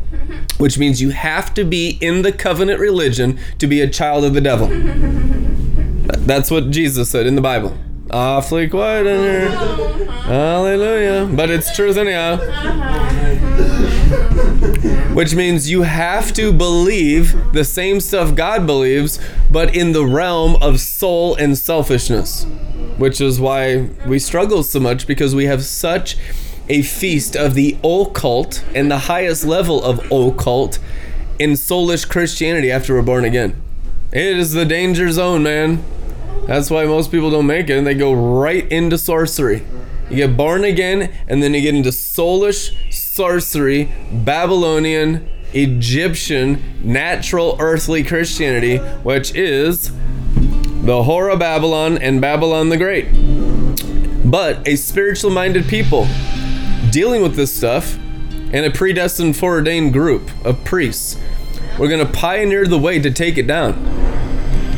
which 0.58 0.78
means 0.78 1.00
you 1.00 1.10
have 1.10 1.54
to 1.54 1.64
be 1.64 1.98
in 2.00 2.22
the 2.22 2.32
covenant 2.32 2.80
religion 2.80 3.38
to 3.58 3.68
be 3.68 3.80
a 3.80 3.88
child 3.88 4.24
of 4.24 4.34
the 4.34 4.40
devil. 4.40 4.68
That's 6.26 6.50
what 6.50 6.70
Jesus 6.70 7.08
said 7.08 7.26
in 7.26 7.36
the 7.36 7.40
Bible. 7.40 7.78
Awfully 8.10 8.68
quiet 8.68 9.06
in 9.06 9.20
here. 9.20 9.48
Hallelujah. 10.22 11.28
But 11.34 11.50
it's 11.50 11.74
truth 11.74 11.96
anyhow. 11.96 12.36
Which 15.12 15.34
means 15.34 15.70
you 15.70 15.82
have 15.82 16.32
to 16.34 16.52
believe 16.52 17.52
the 17.52 17.64
same 17.64 18.00
stuff 18.00 18.34
God 18.34 18.66
believes, 18.66 19.18
but 19.50 19.74
in 19.74 19.92
the 19.92 20.04
realm 20.04 20.56
of 20.62 20.78
soul 20.78 21.34
and 21.34 21.58
selfishness. 21.58 22.44
Which 22.96 23.20
is 23.20 23.40
why 23.40 23.88
we 24.06 24.18
struggle 24.18 24.62
so 24.62 24.78
much 24.78 25.06
because 25.06 25.34
we 25.34 25.46
have 25.46 25.64
such 25.64 26.16
a 26.68 26.82
feast 26.82 27.36
of 27.36 27.54
the 27.54 27.76
occult 27.82 28.64
and 28.74 28.90
the 28.90 29.00
highest 29.00 29.44
level 29.44 29.82
of 29.82 29.98
occult 30.12 30.78
in 31.38 31.52
soulish 31.52 32.08
Christianity 32.08 32.70
after 32.70 32.94
we're 32.94 33.02
born 33.02 33.24
again. 33.24 33.60
It 34.12 34.36
is 34.36 34.52
the 34.52 34.64
danger 34.64 35.10
zone, 35.10 35.42
man. 35.42 35.84
That's 36.46 36.70
why 36.70 36.84
most 36.84 37.10
people 37.10 37.30
don't 37.30 37.46
make 37.46 37.68
it 37.68 37.76
and 37.76 37.86
they 37.86 37.94
go 37.94 38.12
right 38.12 38.70
into 38.70 38.98
sorcery. 38.98 39.64
You 40.08 40.16
get 40.16 40.36
born 40.36 40.62
again 40.62 41.12
and 41.26 41.42
then 41.42 41.54
you 41.54 41.60
get 41.60 41.74
into 41.74 41.90
soulish 41.90 42.74
sorcery, 42.92 43.92
Babylonian, 44.12 45.28
Egyptian, 45.52 46.62
natural 46.82 47.56
earthly 47.58 48.04
Christianity, 48.04 48.76
which 48.76 49.34
is 49.34 49.90
the 50.86 51.02
whore 51.02 51.32
of 51.32 51.40
Babylon 51.40 51.98
and 51.98 52.20
Babylon 52.20 52.68
the 52.68 52.76
Great. 52.76 53.06
But 54.30 54.66
a 54.68 54.76
spiritual 54.76 55.30
minded 55.30 55.66
people 55.66 56.06
dealing 56.90 57.22
with 57.22 57.34
this 57.34 57.52
stuff 57.52 57.96
and 58.52 58.64
a 58.64 58.70
predestined 58.70 59.36
foreordained 59.36 59.92
group 59.92 60.30
of 60.44 60.62
priests. 60.64 61.18
We're 61.78 61.88
going 61.88 62.06
to 62.06 62.12
pioneer 62.12 62.66
the 62.66 62.78
way 62.78 63.00
to 63.00 63.10
take 63.10 63.36
it 63.36 63.46
down. 63.46 63.74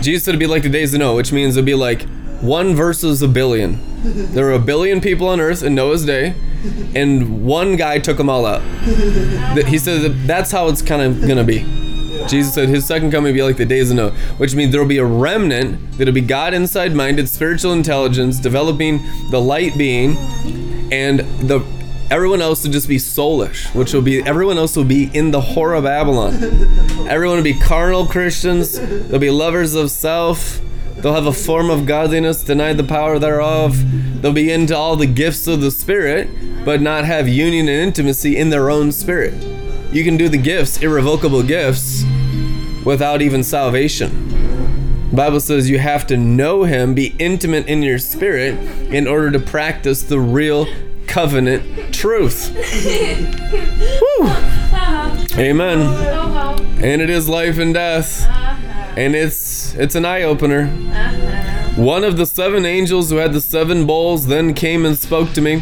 Jesus 0.01 0.25
said 0.25 0.33
it'd 0.33 0.41
be 0.41 0.47
like 0.47 0.63
the 0.63 0.69
days 0.69 0.95
of 0.95 1.01
Noah, 1.01 1.17
which 1.17 1.33
means 1.33 1.57
it'd 1.57 1.67
be 1.67 1.75
like 1.75 2.03
one 2.41 2.75
versus 2.75 3.21
a 3.23 3.29
billion. 3.29 3.81
There 4.33 4.47
were 4.47 4.53
a 4.53 4.59
billion 4.61 5.01
people 5.01 5.29
on 5.29 5.41
earth 5.41 5.63
in 5.63 5.75
Noah's 5.75 6.05
day, 6.05 6.35
and 6.95 7.45
one 7.45 7.77
guy 7.77 7.99
took 7.99 8.17
them 8.17 8.31
all 8.31 8.47
out. 8.47 8.63
He 9.67 9.79
said 9.79 10.03
that 10.03 10.27
that's 10.27 10.53
how 10.53 10.69
it's 10.69 10.83
kind 10.83 11.03
of 11.03 11.27
gonna 11.27 11.45
be. 11.45 11.67
Jesus 12.29 12.55
said 12.55 12.69
his 12.69 12.85
second 12.85 13.11
coming 13.11 13.33
would 13.33 13.37
be 13.37 13.43
like 13.43 13.57
the 13.57 13.65
days 13.65 13.91
of 13.91 13.97
Noah, 13.97 14.11
which 14.39 14.55
means 14.55 14.73
there 14.73 14.81
will 14.81 14.89
be 14.89 14.99
a 14.99 15.05
remnant 15.05 15.99
that'll 15.99 16.15
be 16.15 16.21
God 16.21 16.55
inside 16.55 16.95
minded, 16.95 17.29
spiritual 17.29 17.73
intelligence, 17.73 18.39
developing 18.39 19.01
the 19.31 19.41
light 19.41 19.77
being, 19.79 20.17
and 20.93 21.21
the 21.49 21.61
everyone 22.11 22.41
else 22.41 22.65
will 22.65 22.73
just 22.73 22.89
be 22.89 22.97
soulish, 22.97 23.75
which 23.75 23.93
will 23.93 24.03
be 24.03 24.23
everyone 24.27 24.59
else 24.59 24.77
will 24.77 24.85
be 24.85 25.11
in 25.15 25.31
the 25.31 25.41
whore 25.41 25.77
of 25.77 25.85
Babylon. 25.85 26.35
Everyone 27.09 27.37
will 27.37 27.45
be 27.45 27.59
carnal 27.59 28.07
Christians. 28.07 28.79
They'll 29.09 29.19
be 29.19 29.31
lovers 29.31 29.75
of 29.75 29.91
self. 29.91 30.61
They'll 30.97 31.15
have 31.15 31.27
a 31.27 31.33
form 31.33 31.71
of 31.71 31.87
godliness, 31.87 32.43
deny 32.43 32.73
the 32.73 32.83
power 32.83 33.19
thereof. 33.19 34.21
They'll 34.21 34.33
be 34.33 34.51
into 34.51 34.77
all 34.77 34.97
the 34.97 35.07
gifts 35.07 35.47
of 35.47 35.61
the 35.61 35.71
Spirit, 35.71 36.29
but 36.65 36.81
not 36.81 37.05
have 37.05 37.29
union 37.29 37.69
and 37.69 37.81
intimacy 37.81 38.37
in 38.37 38.51
their 38.51 38.69
own 38.69 38.91
spirit. 38.91 39.35
You 39.93 40.03
can 40.03 40.17
do 40.17 40.29
the 40.29 40.39
gifts, 40.39 40.83
irrevocable 40.83 41.43
gifts, 41.45 42.05
without 42.85 43.23
even 43.23 43.45
salvation. 43.45 45.09
The 45.11 45.17
Bible 45.17 45.41
says 45.41 45.71
you 45.71 45.79
have 45.79 46.07
to 46.09 46.17
know 46.17 46.65
Him, 46.65 46.95
be 46.95 47.15
intimate 47.19 47.67
in 47.69 47.83
your 47.83 47.99
spirit, 47.99 48.59
in 48.93 49.07
order 49.07 49.31
to 49.31 49.39
practice 49.39 50.03
the 50.03 50.19
real 50.19 50.67
covenant 51.19 51.93
truth. 51.93 52.55
Woo! 52.55 54.25
Uh-huh. 54.25 55.27
Amen. 55.37 55.81
Uh-huh. 55.81 56.63
And 56.81 57.03
it 57.03 57.11
is 57.11 57.29
life 57.29 57.59
and 57.59 57.75
death. 57.75 58.25
Uh-huh. 58.25 58.95
And 58.97 59.17
it's 59.17 59.75
it's 59.75 59.97
an 59.97 60.05
eye 60.05 60.23
opener. 60.23 60.69
One 61.75 62.05
of 62.05 62.19
the 62.19 62.25
seven 62.25 62.65
angels 62.65 63.11
who 63.11 63.17
had 63.17 63.33
the 63.33 63.41
seven 63.41 63.85
bowls 63.85 64.29
then 64.29 64.55
came 64.55 64.87
and 64.87 64.97
spoke 64.97 65.33
to 65.33 65.41
me, 65.41 65.61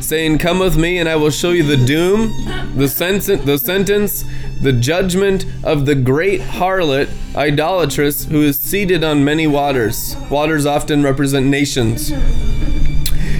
saying, 0.00 0.38
Come 0.38 0.58
with 0.58 0.78
me, 0.78 0.96
and 0.96 1.06
I 1.06 1.16
will 1.16 1.28
show 1.28 1.50
you 1.50 1.64
the 1.64 1.84
doom, 1.84 2.32
the 2.74 2.88
sentence, 2.88 3.44
the 3.44 3.58
sentence, 3.58 4.24
the 4.62 4.72
judgment 4.72 5.44
of 5.62 5.84
the 5.84 5.94
great 5.94 6.40
harlot, 6.40 7.10
idolatress, 7.36 8.24
who 8.24 8.40
is 8.40 8.58
seated 8.58 9.04
on 9.04 9.22
many 9.22 9.46
waters. 9.46 10.16
Waters 10.30 10.64
often 10.64 11.02
represent 11.02 11.44
nations. 11.44 12.10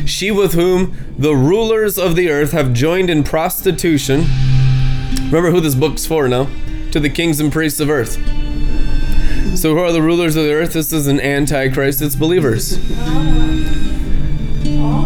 She 0.07 0.31
with 0.31 0.53
whom 0.53 0.97
the 1.19 1.35
rulers 1.35 1.99
of 1.99 2.15
the 2.17 2.31
earth 2.31 2.53
have 2.53 2.73
joined 2.73 3.11
in 3.11 3.25
prostitution. 3.25 4.25
Remember 5.27 5.51
who 5.51 5.61
this 5.61 5.75
book's 5.75 6.07
for 6.07 6.29
now? 6.29 6.49
To 6.93 7.01
the 7.01 7.11
kings 7.11 7.41
and 7.41 7.51
priests 7.51 7.81
of 7.81 7.91
earth. 7.91 8.15
So, 9.57 9.75
who 9.75 9.79
are 9.79 9.93
the 9.93 10.03
rulers 10.03 10.37
of 10.37 10.45
the 10.45 10.53
earth? 10.53 10.75
This 10.75 10.93
is 10.93 11.07
an 11.07 11.21
antichrist, 11.21 12.03
it's 12.03 12.17
believers. 12.17 12.77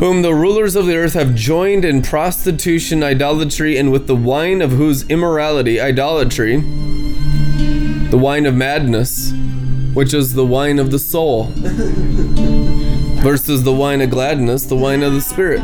Whom 0.00 0.22
the 0.22 0.34
rulers 0.34 0.74
of 0.74 0.86
the 0.86 0.96
earth 0.96 1.14
have 1.14 1.34
joined 1.34 1.84
in 1.84 2.02
prostitution, 2.02 3.02
idolatry, 3.02 3.76
and 3.76 3.92
with 3.92 4.06
the 4.06 4.16
wine 4.16 4.62
of 4.62 4.72
whose 4.72 5.02
immorality, 5.08 5.80
idolatry, 5.80 6.56
the 8.10 8.18
wine 8.18 8.46
of 8.46 8.54
madness, 8.54 9.32
which 9.92 10.14
is 10.14 10.34
the 10.34 10.46
wine 10.46 10.78
of 10.78 10.90
the 10.90 10.98
soul, 10.98 11.52
versus 13.20 13.64
the 13.64 13.72
wine 13.72 14.00
of 14.00 14.10
gladness, 14.10 14.66
the 14.66 14.76
wine 14.76 15.02
of 15.02 15.12
the 15.12 15.20
spirit. 15.20 15.60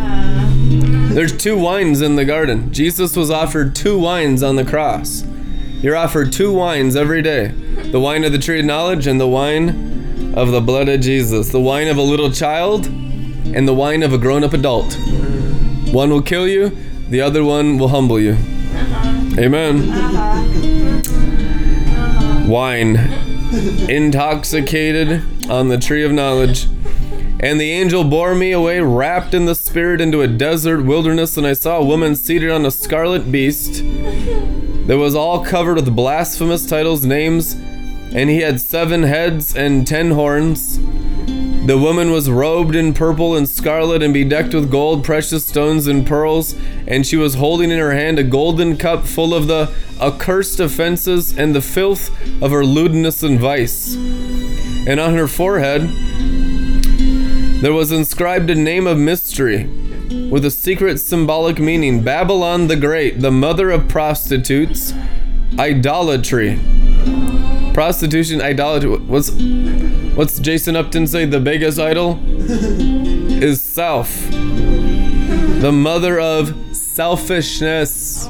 There's 1.14 1.36
two 1.36 1.56
wines 1.56 2.00
in 2.00 2.16
the 2.16 2.24
garden. 2.24 2.72
Jesus 2.72 3.16
was 3.16 3.30
offered 3.30 3.76
two 3.76 3.98
wines 3.98 4.42
on 4.42 4.56
the 4.56 4.64
cross. 4.64 5.24
You're 5.80 5.96
offered 5.96 6.32
two 6.32 6.52
wines 6.52 6.96
every 6.96 7.22
day 7.22 7.48
the 7.48 8.00
wine 8.00 8.24
of 8.24 8.32
the 8.32 8.38
tree 8.38 8.60
of 8.60 8.66
knowledge 8.66 9.06
and 9.06 9.20
the 9.20 9.28
wine 9.28 10.34
of 10.34 10.50
the 10.50 10.60
blood 10.60 10.88
of 10.88 11.00
Jesus. 11.00 11.50
The 11.50 11.60
wine 11.60 11.86
of 11.86 11.96
a 11.96 12.02
little 12.02 12.30
child 12.30 12.86
and 12.86 13.68
the 13.68 13.74
wine 13.74 14.02
of 14.02 14.12
a 14.12 14.18
grown 14.18 14.42
up 14.42 14.52
adult. 14.52 14.98
One 15.92 16.10
will 16.10 16.22
kill 16.22 16.48
you, 16.48 16.76
the 17.08 17.20
other 17.20 17.44
one 17.44 17.78
will 17.78 17.88
humble 17.88 18.18
you. 18.18 18.36
Amen. 19.38 19.88
Wine. 22.48 22.96
Intoxicated 23.88 25.22
on 25.48 25.68
the 25.68 25.78
tree 25.78 26.04
of 26.04 26.10
knowledge. 26.10 26.66
And 27.40 27.60
the 27.60 27.72
angel 27.72 28.04
bore 28.04 28.34
me 28.34 28.52
away, 28.52 28.80
wrapped 28.80 29.34
in 29.34 29.44
the 29.44 29.54
spirit, 29.54 30.00
into 30.00 30.22
a 30.22 30.28
desert 30.28 30.84
wilderness, 30.84 31.36
and 31.36 31.46
I 31.46 31.52
saw 31.52 31.78
a 31.78 31.84
woman 31.84 32.14
seated 32.14 32.50
on 32.50 32.64
a 32.64 32.70
scarlet 32.70 33.30
beast 33.30 33.82
that 34.86 34.98
was 34.98 35.14
all 35.14 35.44
covered 35.44 35.76
with 35.76 35.96
blasphemous 35.96 36.66
titles, 36.66 37.04
names, 37.04 37.54
and 37.54 38.30
he 38.30 38.40
had 38.40 38.60
seven 38.60 39.02
heads 39.02 39.54
and 39.56 39.86
ten 39.86 40.12
horns. 40.12 40.78
The 41.66 41.78
woman 41.78 42.10
was 42.10 42.30
robed 42.30 42.76
in 42.76 42.92
purple 42.92 43.34
and 43.34 43.48
scarlet 43.48 44.02
and 44.02 44.12
bedecked 44.12 44.52
with 44.52 44.70
gold, 44.70 45.02
precious 45.02 45.46
stones, 45.46 45.86
and 45.86 46.06
pearls, 46.06 46.54
and 46.86 47.06
she 47.06 47.16
was 47.16 47.34
holding 47.34 47.70
in 47.70 47.78
her 47.78 47.94
hand 47.94 48.18
a 48.18 48.22
golden 48.22 48.76
cup 48.76 49.06
full 49.06 49.34
of 49.34 49.46
the 49.46 49.74
accursed 49.98 50.60
offenses 50.60 51.36
and 51.36 51.54
the 51.54 51.62
filth 51.62 52.10
of 52.42 52.50
her 52.50 52.66
lewdness 52.66 53.22
and 53.22 53.40
vice. 53.40 53.94
And 53.94 55.00
on 55.00 55.14
her 55.14 55.26
forehead 55.26 55.90
there 57.64 57.72
was 57.72 57.90
inscribed 57.90 58.50
a 58.50 58.54
name 58.54 58.86
of 58.86 58.98
mystery 58.98 59.64
with 60.28 60.44
a 60.44 60.50
secret 60.50 60.98
symbolic 60.98 61.58
meaning 61.58 62.04
Babylon 62.04 62.66
the 62.66 62.76
Great, 62.76 63.22
the 63.22 63.30
mother 63.30 63.70
of 63.70 63.88
prostitutes, 63.88 64.92
idolatry. 65.58 66.60
Prostitution, 67.72 68.42
idolatry. 68.42 68.90
What's 68.90 69.30
what's 70.14 70.38
Jason 70.40 70.76
Upton 70.76 71.06
say? 71.06 71.24
The 71.24 71.40
biggest 71.40 71.78
idol 71.78 72.20
is 72.38 73.62
self. 73.62 74.14
The 74.30 75.72
mother 75.72 76.20
of 76.20 76.76
selfishness. 76.76 78.28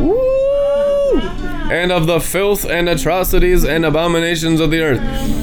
Woo! 0.00 1.20
And 1.70 1.92
of 1.92 2.06
the 2.06 2.20
filth 2.20 2.64
and 2.64 2.88
atrocities 2.88 3.66
and 3.66 3.84
abominations 3.84 4.60
of 4.60 4.70
the 4.70 4.80
earth. 4.80 5.41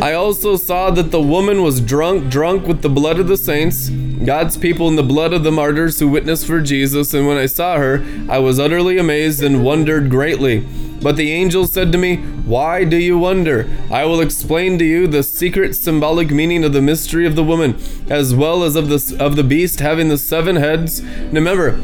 I 0.00 0.14
also 0.14 0.56
saw 0.56 0.90
that 0.90 1.10
the 1.10 1.20
woman 1.20 1.62
was 1.62 1.80
drunk, 1.80 2.30
drunk 2.30 2.66
with 2.66 2.82
the 2.82 2.88
blood 2.88 3.18
of 3.20 3.28
the 3.28 3.36
saints, 3.36 3.90
God's 3.90 4.56
people, 4.56 4.88
and 4.88 4.96
the 4.96 5.02
blood 5.02 5.32
of 5.32 5.44
the 5.44 5.52
martyrs 5.52 6.00
who 6.00 6.08
witnessed 6.08 6.46
for 6.46 6.60
Jesus. 6.60 7.12
And 7.12 7.26
when 7.26 7.36
I 7.36 7.46
saw 7.46 7.76
her, 7.76 8.04
I 8.28 8.38
was 8.38 8.58
utterly 8.58 8.96
amazed 8.96 9.42
and 9.42 9.64
wondered 9.64 10.08
greatly. 10.08 10.66
But 11.02 11.16
the 11.16 11.32
angel 11.32 11.66
said 11.66 11.92
to 11.92 11.98
me, 11.98 12.16
Why 12.16 12.84
do 12.84 12.96
you 12.96 13.18
wonder? 13.18 13.70
I 13.90 14.06
will 14.06 14.22
explain 14.22 14.78
to 14.78 14.84
you 14.86 15.06
the 15.06 15.22
secret 15.22 15.74
symbolic 15.74 16.30
meaning 16.30 16.64
of 16.64 16.72
the 16.72 16.80
mystery 16.80 17.26
of 17.26 17.36
the 17.36 17.44
woman, 17.44 17.78
as 18.08 18.34
well 18.34 18.64
as 18.64 18.76
of 18.76 18.88
the 18.88 19.16
of 19.20 19.36
the 19.36 19.44
beast 19.44 19.80
having 19.80 20.08
the 20.08 20.16
seven 20.16 20.56
heads. 20.56 21.02
Now 21.02 21.40
remember, 21.40 21.76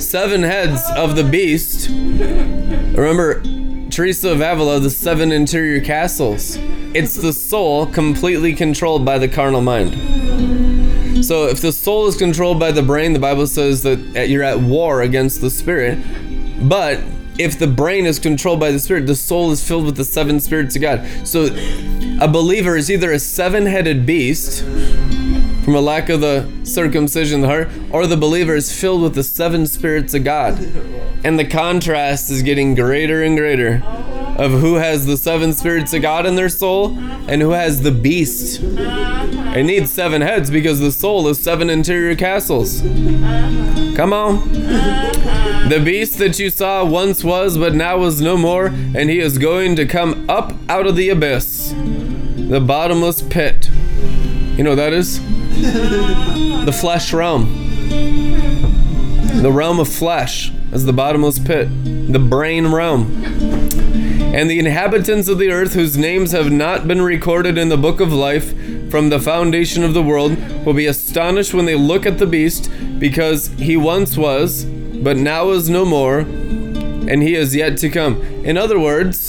seven 0.00 0.42
heads 0.42 0.82
of 0.96 1.16
the 1.16 1.24
beast. 1.24 1.88
Remember, 1.88 3.42
Teresa 3.98 4.30
of 4.30 4.40
Avila, 4.40 4.78
the 4.78 4.90
seven 4.90 5.32
interior 5.32 5.80
castles. 5.80 6.56
It's 6.94 7.16
the 7.16 7.32
soul 7.32 7.84
completely 7.84 8.54
controlled 8.54 9.04
by 9.04 9.18
the 9.18 9.26
carnal 9.26 9.60
mind. 9.60 11.24
So 11.24 11.48
if 11.48 11.60
the 11.60 11.72
soul 11.72 12.06
is 12.06 12.16
controlled 12.16 12.60
by 12.60 12.70
the 12.70 12.80
brain, 12.80 13.12
the 13.12 13.18
Bible 13.18 13.48
says 13.48 13.82
that 13.82 14.28
you're 14.28 14.44
at 14.44 14.60
war 14.60 15.02
against 15.02 15.40
the 15.40 15.50
spirit. 15.50 15.98
But 16.68 17.00
if 17.40 17.58
the 17.58 17.66
brain 17.66 18.06
is 18.06 18.20
controlled 18.20 18.60
by 18.60 18.70
the 18.70 18.78
spirit, 18.78 19.08
the 19.08 19.16
soul 19.16 19.50
is 19.50 19.66
filled 19.66 19.86
with 19.86 19.96
the 19.96 20.04
seven 20.04 20.38
spirits 20.38 20.76
of 20.76 20.82
God. 20.82 21.04
So 21.26 21.46
a 22.20 22.28
believer 22.28 22.76
is 22.76 22.92
either 22.92 23.10
a 23.10 23.18
seven 23.18 23.66
headed 23.66 24.06
beast 24.06 24.62
from 25.68 25.74
a 25.74 25.80
lack 25.82 26.08
of 26.08 26.22
the 26.22 26.48
circumcision 26.64 27.40
of 27.40 27.42
the 27.42 27.48
heart, 27.48 27.68
or 27.90 28.06
the 28.06 28.16
believer 28.16 28.54
is 28.54 28.72
filled 28.72 29.02
with 29.02 29.14
the 29.14 29.22
seven 29.22 29.66
spirits 29.66 30.14
of 30.14 30.24
God. 30.24 30.58
And 31.22 31.38
the 31.38 31.44
contrast 31.44 32.30
is 32.30 32.40
getting 32.40 32.74
greater 32.74 33.22
and 33.22 33.36
greater 33.36 33.82
of 34.38 34.50
who 34.50 34.76
has 34.76 35.04
the 35.04 35.18
seven 35.18 35.52
spirits 35.52 35.92
of 35.92 36.00
God 36.00 36.24
in 36.24 36.36
their 36.36 36.48
soul 36.48 36.98
and 36.98 37.42
who 37.42 37.50
has 37.50 37.82
the 37.82 37.90
beast. 37.90 38.60
It 38.62 39.64
needs 39.64 39.92
seven 39.92 40.22
heads 40.22 40.50
because 40.50 40.80
the 40.80 40.90
soul 40.90 41.28
is 41.28 41.38
seven 41.38 41.68
interior 41.68 42.16
castles. 42.16 42.80
Come 42.80 44.14
on. 44.14 44.50
The 45.68 45.82
beast 45.84 46.16
that 46.16 46.38
you 46.38 46.48
saw 46.48 46.82
once 46.82 47.22
was, 47.22 47.58
but 47.58 47.74
now 47.74 48.04
is 48.04 48.22
no 48.22 48.38
more, 48.38 48.68
and 48.68 49.10
he 49.10 49.18
is 49.18 49.36
going 49.36 49.76
to 49.76 49.84
come 49.84 50.30
up 50.30 50.54
out 50.70 50.86
of 50.86 50.96
the 50.96 51.10
abyss, 51.10 51.74
the 51.74 52.58
bottomless 52.58 53.20
pit. 53.20 53.68
You 54.56 54.64
know 54.64 54.70
what 54.70 54.76
that 54.76 54.94
is? 54.94 55.20
The 56.64 56.72
flesh 56.72 57.12
realm. 57.12 57.46
The 59.42 59.50
realm 59.52 59.80
of 59.80 59.88
flesh 59.88 60.52
is 60.72 60.84
the 60.84 60.92
bottomless 60.92 61.38
pit, 61.38 61.68
the 62.12 62.18
brain 62.18 62.66
realm. 62.66 63.24
And 64.34 64.50
the 64.50 64.58
inhabitants 64.58 65.28
of 65.28 65.38
the 65.38 65.50
earth, 65.50 65.72
whose 65.72 65.96
names 65.96 66.32
have 66.32 66.52
not 66.52 66.86
been 66.86 67.00
recorded 67.00 67.56
in 67.56 67.70
the 67.70 67.76
book 67.76 68.00
of 68.00 68.12
life 68.12 68.50
from 68.90 69.08
the 69.08 69.18
foundation 69.18 69.84
of 69.84 69.94
the 69.94 70.02
world, 70.02 70.36
will 70.66 70.74
be 70.74 70.86
astonished 70.86 71.54
when 71.54 71.64
they 71.64 71.74
look 71.74 72.04
at 72.04 72.18
the 72.18 72.26
beast, 72.26 72.70
because 72.98 73.48
he 73.58 73.76
once 73.76 74.16
was, 74.16 74.64
but 74.64 75.16
now 75.16 75.50
is 75.50 75.70
no 75.70 75.84
more, 75.84 76.18
and 76.18 77.22
he 77.22 77.34
is 77.34 77.54
yet 77.54 77.78
to 77.78 77.88
come. 77.88 78.20
In 78.44 78.58
other 78.58 78.78
words, 78.78 79.27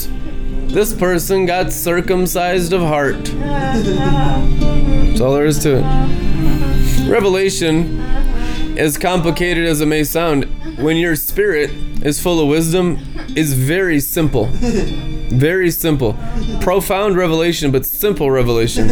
this 0.70 0.94
person 0.94 1.46
got 1.46 1.72
circumcised 1.72 2.74
of 2.74 2.82
heart. 2.82 3.26
That's 3.26 5.20
all 5.20 5.34
there 5.34 5.46
is 5.46 5.60
to 5.64 5.78
it. 5.78 7.10
Revelation, 7.10 8.00
as 8.78 8.98
complicated 8.98 9.66
as 9.66 9.82
it 9.82 9.88
may 9.88 10.04
sound, 10.04 10.46
when 10.78 10.96
your 10.96 11.16
spirit 11.16 11.72
is 12.04 12.22
full 12.22 12.40
of 12.40 12.48
wisdom, 12.48 13.00
is 13.36 13.54
very 13.54 14.00
simple. 14.00 14.46
Very 14.52 15.72
simple. 15.72 16.16
Profound 16.62 17.18
revelation, 17.18 17.72
but 17.72 17.86
simple 17.86 18.30
revelation. 18.32 18.88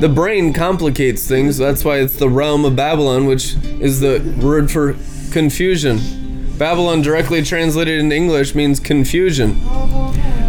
The 0.00 0.10
brain 0.12 0.52
complicates 0.52 1.26
things. 1.26 1.58
That's 1.58 1.84
why 1.84 1.98
it's 1.98 2.16
the 2.16 2.28
realm 2.28 2.64
of 2.64 2.76
Babylon, 2.76 3.26
which 3.26 3.56
is 3.80 4.00
the 4.00 4.20
word 4.40 4.70
for 4.70 4.96
confusion. 5.32 5.98
Babylon, 6.56 7.02
directly 7.02 7.42
translated 7.42 7.98
into 7.98 8.14
English, 8.14 8.54
means 8.54 8.78
confusion. 8.78 9.60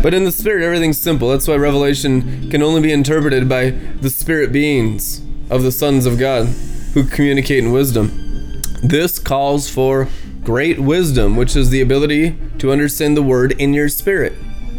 But 0.05 0.13
in 0.13 0.23
the 0.23 0.31
spirit, 0.31 0.63
everything's 0.63 0.99
simple. 0.99 1.29
That's 1.29 1.47
why 1.47 1.55
Revelation 1.55 2.51
can 2.51 2.61
only 2.61 2.79
be 2.79 2.93
interpreted 2.93 3.49
by 3.49 3.71
the 3.71 4.11
spirit 4.11 4.51
beings 4.51 5.19
of 5.49 5.63
the 5.63 5.71
sons 5.71 6.05
of 6.05 6.19
God 6.19 6.45
who 6.93 7.07
communicate 7.07 7.63
in 7.63 7.71
wisdom. 7.71 8.61
This 8.83 9.17
calls 9.17 9.67
for 9.67 10.07
great 10.43 10.77
wisdom, 10.77 11.35
which 11.35 11.55
is 11.55 11.71
the 11.71 11.81
ability 11.81 12.37
to 12.59 12.71
understand 12.71 13.17
the 13.17 13.23
word 13.23 13.53
in 13.53 13.73
your 13.73 13.89
spirit. 13.89 14.33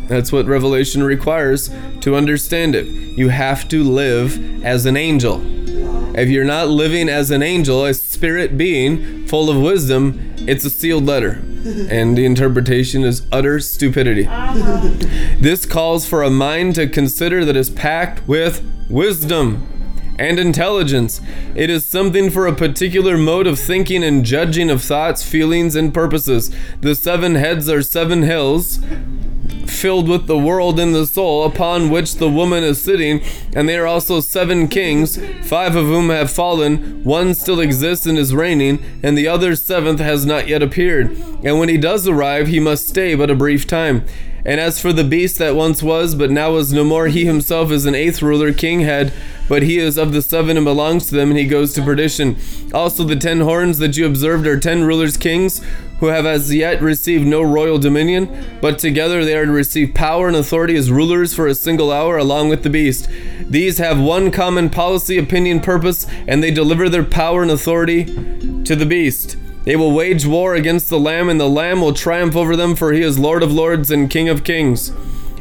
That's 0.06 0.30
what 0.30 0.46
Revelation 0.46 1.02
requires 1.02 1.70
to 2.02 2.14
understand 2.14 2.76
it. 2.76 2.86
You 2.86 3.30
have 3.30 3.68
to 3.70 3.82
live 3.82 4.64
as 4.64 4.86
an 4.86 4.96
angel. 4.96 5.40
If 6.16 6.28
you're 6.28 6.44
not 6.44 6.68
living 6.68 7.08
as 7.08 7.32
an 7.32 7.42
angel, 7.42 7.84
a 7.84 7.94
spirit 7.94 8.56
being 8.56 9.26
full 9.26 9.50
of 9.50 9.60
wisdom, 9.60 10.36
it's 10.46 10.64
a 10.64 10.70
sealed 10.70 11.04
letter. 11.04 11.42
And 11.66 12.16
the 12.16 12.24
interpretation 12.24 13.02
is 13.02 13.26
utter 13.32 13.60
stupidity. 13.60 14.26
Uh-huh. 14.26 14.88
This 15.38 15.66
calls 15.66 16.06
for 16.06 16.22
a 16.22 16.30
mind 16.30 16.74
to 16.76 16.88
consider 16.88 17.44
that 17.44 17.56
is 17.56 17.70
packed 17.70 18.26
with 18.28 18.64
wisdom 18.88 19.66
and 20.18 20.38
intelligence. 20.38 21.20
It 21.54 21.68
is 21.68 21.84
something 21.84 22.30
for 22.30 22.46
a 22.46 22.54
particular 22.54 23.18
mode 23.18 23.46
of 23.46 23.58
thinking 23.58 24.02
and 24.02 24.24
judging 24.24 24.70
of 24.70 24.82
thoughts, 24.82 25.22
feelings, 25.22 25.74
and 25.76 25.92
purposes. 25.92 26.54
The 26.80 26.94
seven 26.94 27.34
heads 27.34 27.68
are 27.68 27.82
seven 27.82 28.22
hills 28.22 28.78
filled 29.66 30.08
with 30.08 30.26
the 30.26 30.38
world 30.38 30.80
in 30.80 30.92
the 30.92 31.06
soul, 31.06 31.44
upon 31.44 31.90
which 31.90 32.16
the 32.16 32.28
woman 32.28 32.64
is 32.64 32.80
sitting, 32.80 33.22
and 33.54 33.68
they 33.68 33.76
are 33.76 33.86
also 33.86 34.20
seven 34.20 34.68
kings, 34.68 35.18
five 35.42 35.76
of 35.76 35.86
whom 35.86 36.10
have 36.10 36.30
fallen, 36.30 37.02
one 37.04 37.34
still 37.34 37.60
exists 37.60 38.06
and 38.06 38.18
is 38.18 38.34
reigning, 38.34 38.82
and 39.02 39.16
the 39.16 39.28
other 39.28 39.54
seventh 39.54 40.00
has 40.00 40.24
not 40.24 40.48
yet 40.48 40.62
appeared. 40.62 41.10
And 41.44 41.58
when 41.58 41.68
he 41.68 41.76
does 41.76 42.08
arrive, 42.08 42.48
he 42.48 42.60
must 42.60 42.88
stay 42.88 43.14
but 43.14 43.30
a 43.30 43.34
brief 43.34 43.66
time. 43.66 44.04
And 44.44 44.60
as 44.60 44.80
for 44.80 44.92
the 44.92 45.02
beast 45.02 45.38
that 45.38 45.56
once 45.56 45.82
was, 45.82 46.14
but 46.14 46.30
now 46.30 46.54
is 46.54 46.72
no 46.72 46.84
more, 46.84 47.08
he 47.08 47.24
himself 47.24 47.72
is 47.72 47.84
an 47.84 47.96
eighth 47.96 48.22
ruler, 48.22 48.52
king 48.52 48.82
head, 48.82 49.12
but 49.48 49.64
he 49.64 49.78
is 49.78 49.98
of 49.98 50.12
the 50.12 50.22
seven 50.22 50.56
and 50.56 50.64
belongs 50.64 51.06
to 51.06 51.16
them, 51.16 51.30
and 51.30 51.38
he 51.38 51.46
goes 51.46 51.72
to 51.74 51.82
perdition. 51.82 52.36
Also, 52.72 53.02
the 53.02 53.16
ten 53.16 53.40
horns 53.40 53.78
that 53.78 53.96
you 53.96 54.06
observed 54.06 54.46
are 54.46 54.58
ten 54.58 54.84
rulers, 54.84 55.16
kings, 55.16 55.60
who 56.00 56.06
have 56.06 56.26
as 56.26 56.54
yet 56.54 56.82
received 56.82 57.26
no 57.26 57.42
royal 57.42 57.78
dominion, 57.78 58.58
but 58.60 58.78
together 58.78 59.24
they 59.24 59.36
are 59.36 59.46
to 59.46 59.52
receive 59.52 59.94
power 59.94 60.28
and 60.28 60.36
authority 60.36 60.76
as 60.76 60.90
rulers 60.90 61.34
for 61.34 61.46
a 61.46 61.54
single 61.54 61.92
hour, 61.92 62.18
along 62.18 62.48
with 62.48 62.62
the 62.62 62.70
beast. 62.70 63.08
These 63.40 63.78
have 63.78 63.98
one 63.98 64.30
common 64.30 64.70
policy, 64.70 65.18
opinion, 65.18 65.60
purpose, 65.60 66.06
and 66.26 66.42
they 66.42 66.50
deliver 66.50 66.88
their 66.88 67.04
power 67.04 67.42
and 67.42 67.50
authority 67.50 68.04
to 68.64 68.76
the 68.76 68.86
beast. 68.86 69.36
They 69.64 69.76
will 69.76 69.92
wage 69.92 70.26
war 70.26 70.54
against 70.54 70.90
the 70.90 71.00
Lamb, 71.00 71.28
and 71.28 71.40
the 71.40 71.48
Lamb 71.48 71.80
will 71.80 71.94
triumph 71.94 72.36
over 72.36 72.54
them, 72.56 72.76
for 72.76 72.92
he 72.92 73.02
is 73.02 73.18
Lord 73.18 73.42
of 73.42 73.52
lords 73.52 73.90
and 73.90 74.10
King 74.10 74.28
of 74.28 74.44
kings. 74.44 74.92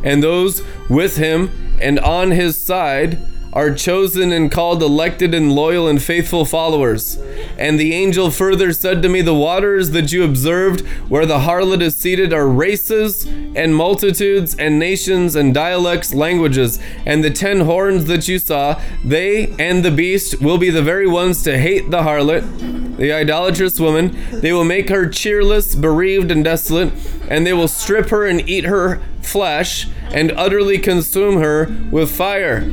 And 0.03 0.23
those 0.23 0.61
with 0.89 1.17
him 1.17 1.77
and 1.81 1.99
on 1.99 2.31
his 2.31 2.57
side 2.57 3.19
are 3.55 3.73
chosen 3.73 4.33
and 4.33 4.51
called 4.51 4.83
elected 4.83 5.33
and 5.33 5.53
loyal 5.53 5.87
and 5.87 6.03
faithful 6.03 6.43
followers. 6.43 7.17
And 7.57 7.79
the 7.79 7.93
angel 7.93 8.29
further 8.29 8.73
said 8.73 9.01
to 9.01 9.09
me, 9.09 9.21
The 9.21 9.33
waters 9.33 9.91
that 9.91 10.11
you 10.11 10.25
observed 10.25 10.81
where 11.07 11.25
the 11.25 11.39
harlot 11.39 11.81
is 11.81 11.95
seated 11.95 12.33
are 12.33 12.47
races 12.49 13.25
and 13.25 13.73
multitudes 13.73 14.55
and 14.55 14.77
nations 14.77 15.37
and 15.37 15.53
dialects, 15.53 16.13
languages. 16.13 16.79
And 17.05 17.23
the 17.23 17.29
ten 17.29 17.61
horns 17.61 18.05
that 18.05 18.27
you 18.27 18.39
saw, 18.39 18.81
they 19.05 19.55
and 19.57 19.85
the 19.85 19.91
beast 19.91 20.41
will 20.41 20.57
be 20.57 20.69
the 20.69 20.83
very 20.83 21.07
ones 21.07 21.41
to 21.43 21.57
hate 21.57 21.89
the 21.89 22.01
harlot, 22.01 22.97
the 22.97 23.13
idolatrous 23.13 23.79
woman. 23.79 24.17
They 24.41 24.51
will 24.51 24.65
make 24.65 24.89
her 24.89 25.07
cheerless, 25.07 25.75
bereaved, 25.75 26.29
and 26.29 26.43
desolate, 26.43 26.91
and 27.29 27.47
they 27.47 27.53
will 27.53 27.69
strip 27.69 28.09
her 28.09 28.25
and 28.25 28.47
eat 28.49 28.65
her 28.65 29.01
flesh 29.21 29.87
and 30.11 30.31
utterly 30.31 30.77
consume 30.77 31.37
her 31.39 31.73
with 31.89 32.11
fire. 32.11 32.69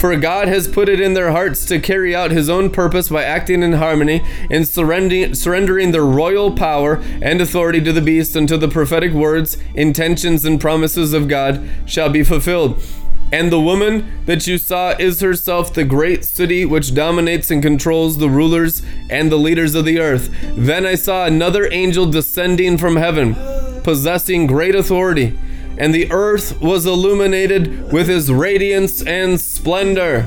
For 0.00 0.16
God 0.16 0.48
has 0.48 0.66
put 0.66 0.88
it 0.88 0.98
in 0.98 1.12
their 1.12 1.30
hearts 1.30 1.66
to 1.66 1.78
carry 1.78 2.16
out 2.16 2.30
his 2.30 2.48
own 2.48 2.70
purpose 2.70 3.10
by 3.10 3.22
acting 3.22 3.62
in 3.62 3.74
harmony 3.74 4.24
and 4.50 4.66
surrendering, 4.66 5.34
surrendering 5.34 5.92
their 5.92 6.06
royal 6.06 6.52
power 6.52 7.02
and 7.20 7.38
authority 7.38 7.82
to 7.82 7.92
the 7.92 8.00
beast 8.00 8.34
until 8.34 8.56
the 8.56 8.66
prophetic 8.66 9.12
words, 9.12 9.58
intentions, 9.74 10.46
and 10.46 10.58
promises 10.58 11.12
of 11.12 11.28
God 11.28 11.68
shall 11.84 12.08
be 12.08 12.22
fulfilled. 12.22 12.82
And 13.30 13.52
the 13.52 13.60
woman 13.60 14.24
that 14.24 14.46
you 14.46 14.56
saw 14.56 14.94
is 14.98 15.20
herself 15.20 15.74
the 15.74 15.84
great 15.84 16.24
city 16.24 16.64
which 16.64 16.94
dominates 16.94 17.50
and 17.50 17.62
controls 17.62 18.16
the 18.16 18.30
rulers 18.30 18.80
and 19.10 19.30
the 19.30 19.36
leaders 19.36 19.74
of 19.74 19.84
the 19.84 20.00
earth. 20.00 20.34
Then 20.56 20.86
I 20.86 20.94
saw 20.94 21.26
another 21.26 21.70
angel 21.70 22.06
descending 22.06 22.78
from 22.78 22.96
heaven, 22.96 23.34
possessing 23.82 24.46
great 24.46 24.74
authority 24.74 25.38
and 25.80 25.94
the 25.94 26.12
earth 26.12 26.60
was 26.60 26.84
illuminated 26.84 27.90
with 27.90 28.06
his 28.06 28.30
radiance 28.30 29.02
and 29.02 29.40
splendor. 29.40 30.26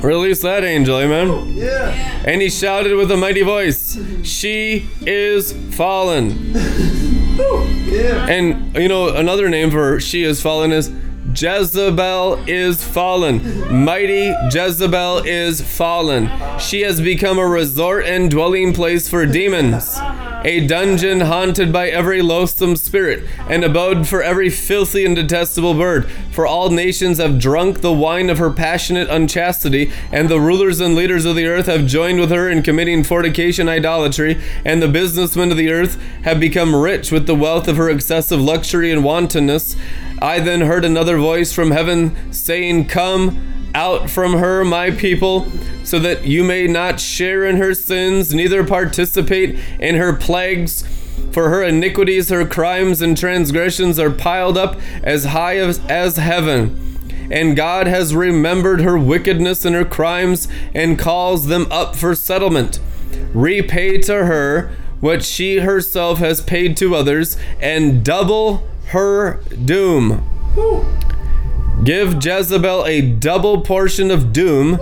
Release 0.00 0.40
that 0.42 0.64
angel, 0.64 0.98
amen. 0.98 1.52
Yeah. 1.52 2.22
And 2.24 2.40
he 2.40 2.48
shouted 2.48 2.96
with 2.96 3.10
a 3.10 3.16
mighty 3.16 3.42
voice, 3.42 3.98
She 4.22 4.88
is 5.00 5.52
fallen. 5.74 6.54
And 8.28 8.74
you 8.76 8.88
know, 8.88 9.08
another 9.08 9.48
name 9.48 9.70
for 9.70 9.98
she 10.00 10.22
is 10.22 10.40
fallen 10.40 10.72
is 10.72 10.92
Jezebel 11.34 12.44
is 12.46 12.84
fallen. 12.84 13.84
Mighty 13.84 14.32
Jezebel 14.52 15.18
is 15.24 15.60
fallen. 15.60 16.30
She 16.58 16.82
has 16.82 17.00
become 17.00 17.38
a 17.38 17.46
resort 17.46 18.04
and 18.06 18.30
dwelling 18.30 18.72
place 18.72 19.08
for 19.08 19.24
demons, 19.24 19.98
a 20.44 20.66
dungeon 20.66 21.20
haunted 21.20 21.72
by 21.72 21.88
every 21.88 22.22
loathsome 22.22 22.76
spirit, 22.76 23.24
an 23.48 23.62
abode 23.62 24.08
for 24.08 24.22
every 24.22 24.50
filthy 24.50 25.04
and 25.04 25.14
detestable 25.14 25.74
bird. 25.74 26.10
For 26.32 26.46
all 26.46 26.70
nations 26.70 27.18
have 27.18 27.38
drunk 27.38 27.80
the 27.80 27.92
wine 27.92 28.30
of 28.30 28.38
her 28.38 28.50
passionate 28.50 29.08
unchastity, 29.08 29.92
and 30.10 30.28
the 30.28 30.40
rulers 30.40 30.80
and 30.80 30.94
leaders 30.94 31.24
of 31.24 31.36
the 31.36 31.46
earth 31.46 31.66
have 31.66 31.86
joined 31.86 32.20
with 32.20 32.30
her 32.30 32.48
in 32.48 32.62
committing 32.62 33.04
fornication 33.04 33.68
idolatry, 33.68 34.40
and 34.64 34.82
the 34.82 34.88
businessmen 34.88 35.50
of 35.50 35.56
the 35.56 35.70
earth 35.70 36.00
have 36.22 36.40
become 36.40 36.74
rich 36.74 37.12
with 37.12 37.26
the 37.26 37.34
wealth 37.34 37.68
of 37.68 37.76
her 37.76 37.90
excessive 37.90 38.40
luxury 38.40 38.90
and 38.90 39.04
wantonness. 39.04 39.76
I 40.20 40.40
then 40.40 40.62
heard 40.62 40.84
another 40.84 41.18
voice 41.18 41.52
from 41.52 41.72
heaven 41.72 42.32
saying, 42.32 42.86
Come 42.86 43.51
out 43.74 44.10
from 44.10 44.34
her, 44.34 44.64
my 44.64 44.90
people, 44.90 45.50
so 45.84 45.98
that 45.98 46.24
you 46.24 46.44
may 46.44 46.66
not 46.66 47.00
share 47.00 47.44
in 47.44 47.56
her 47.56 47.74
sins, 47.74 48.34
neither 48.34 48.64
participate 48.64 49.58
in 49.78 49.96
her 49.96 50.12
plagues. 50.12 50.84
For 51.32 51.48
her 51.48 51.62
iniquities, 51.62 52.28
her 52.28 52.46
crimes, 52.46 53.00
and 53.00 53.16
transgressions 53.16 53.98
are 53.98 54.10
piled 54.10 54.58
up 54.58 54.78
as 55.02 55.26
high 55.26 55.56
as, 55.56 55.80
as 55.88 56.16
heaven. 56.16 56.78
and 57.30 57.56
God 57.56 57.86
has 57.86 58.14
remembered 58.14 58.82
her 58.82 58.98
wickedness 58.98 59.64
and 59.64 59.74
her 59.74 59.86
crimes 59.86 60.48
and 60.74 60.98
calls 60.98 61.46
them 61.46 61.66
up 61.70 61.96
for 61.96 62.14
settlement. 62.14 62.78
Repay 63.32 63.98
to 64.02 64.26
her 64.26 64.70
what 65.00 65.24
she 65.24 65.58
herself 65.58 66.18
has 66.18 66.40
paid 66.40 66.76
to 66.76 66.94
others, 66.94 67.36
and 67.60 68.04
double 68.04 68.62
her 68.88 69.40
doom. 69.64 70.22
Give 71.84 72.24
Jezebel 72.24 72.86
a 72.86 73.00
double 73.00 73.62
portion 73.62 74.10
of 74.10 74.32
doom 74.32 74.78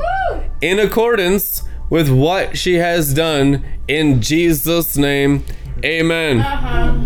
in 0.60 0.78
accordance 0.78 1.62
with 1.89 2.10
what 2.10 2.59
she 2.59 2.74
has 2.74 3.14
done 3.14 3.64
in 3.89 4.20
Jesus' 4.20 4.97
name. 4.97 5.44
Amen. 5.82 6.40
Uh-huh. 6.40 6.98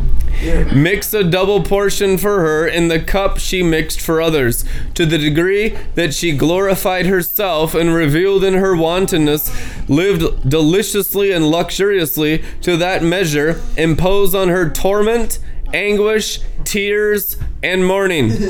Mix 0.74 1.14
a 1.14 1.22
double 1.22 1.62
portion 1.62 2.18
for 2.18 2.40
her 2.40 2.66
in 2.66 2.88
the 2.88 3.00
cup 3.00 3.38
she 3.38 3.62
mixed 3.62 4.00
for 4.00 4.20
others, 4.20 4.64
to 4.94 5.06
the 5.06 5.16
degree 5.16 5.70
that 5.94 6.12
she 6.12 6.36
glorified 6.36 7.06
herself 7.06 7.74
and 7.74 7.94
revealed 7.94 8.42
in 8.42 8.54
her 8.54 8.76
wantonness, 8.76 9.48
lived 9.88 10.48
deliciously 10.48 11.30
and 11.30 11.48
luxuriously, 11.50 12.42
to 12.60 12.76
that 12.76 13.02
measure 13.02 13.62
impose 13.76 14.34
on 14.34 14.48
her 14.48 14.68
torment, 14.68 15.38
anguish, 15.74 16.40
tears, 16.64 17.36
and 17.62 17.86
mourning. 17.86 18.30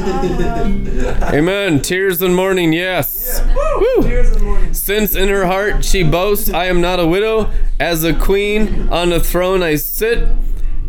Amen. 1.22 1.80
Tears 1.80 2.20
and 2.22 2.36
mourning, 2.36 2.72
yes. 2.72 3.42
Woo. 3.54 4.72
Since 4.72 5.16
in 5.16 5.28
her 5.28 5.46
heart 5.46 5.84
she 5.84 6.02
boasts, 6.02 6.50
I 6.50 6.66
am 6.66 6.80
not 6.80 7.00
a 7.00 7.06
widow, 7.06 7.50
as 7.80 8.04
a 8.04 8.14
queen 8.14 8.88
on 8.90 9.12
a 9.12 9.20
throne 9.20 9.62
I 9.62 9.76
sit, 9.76 10.28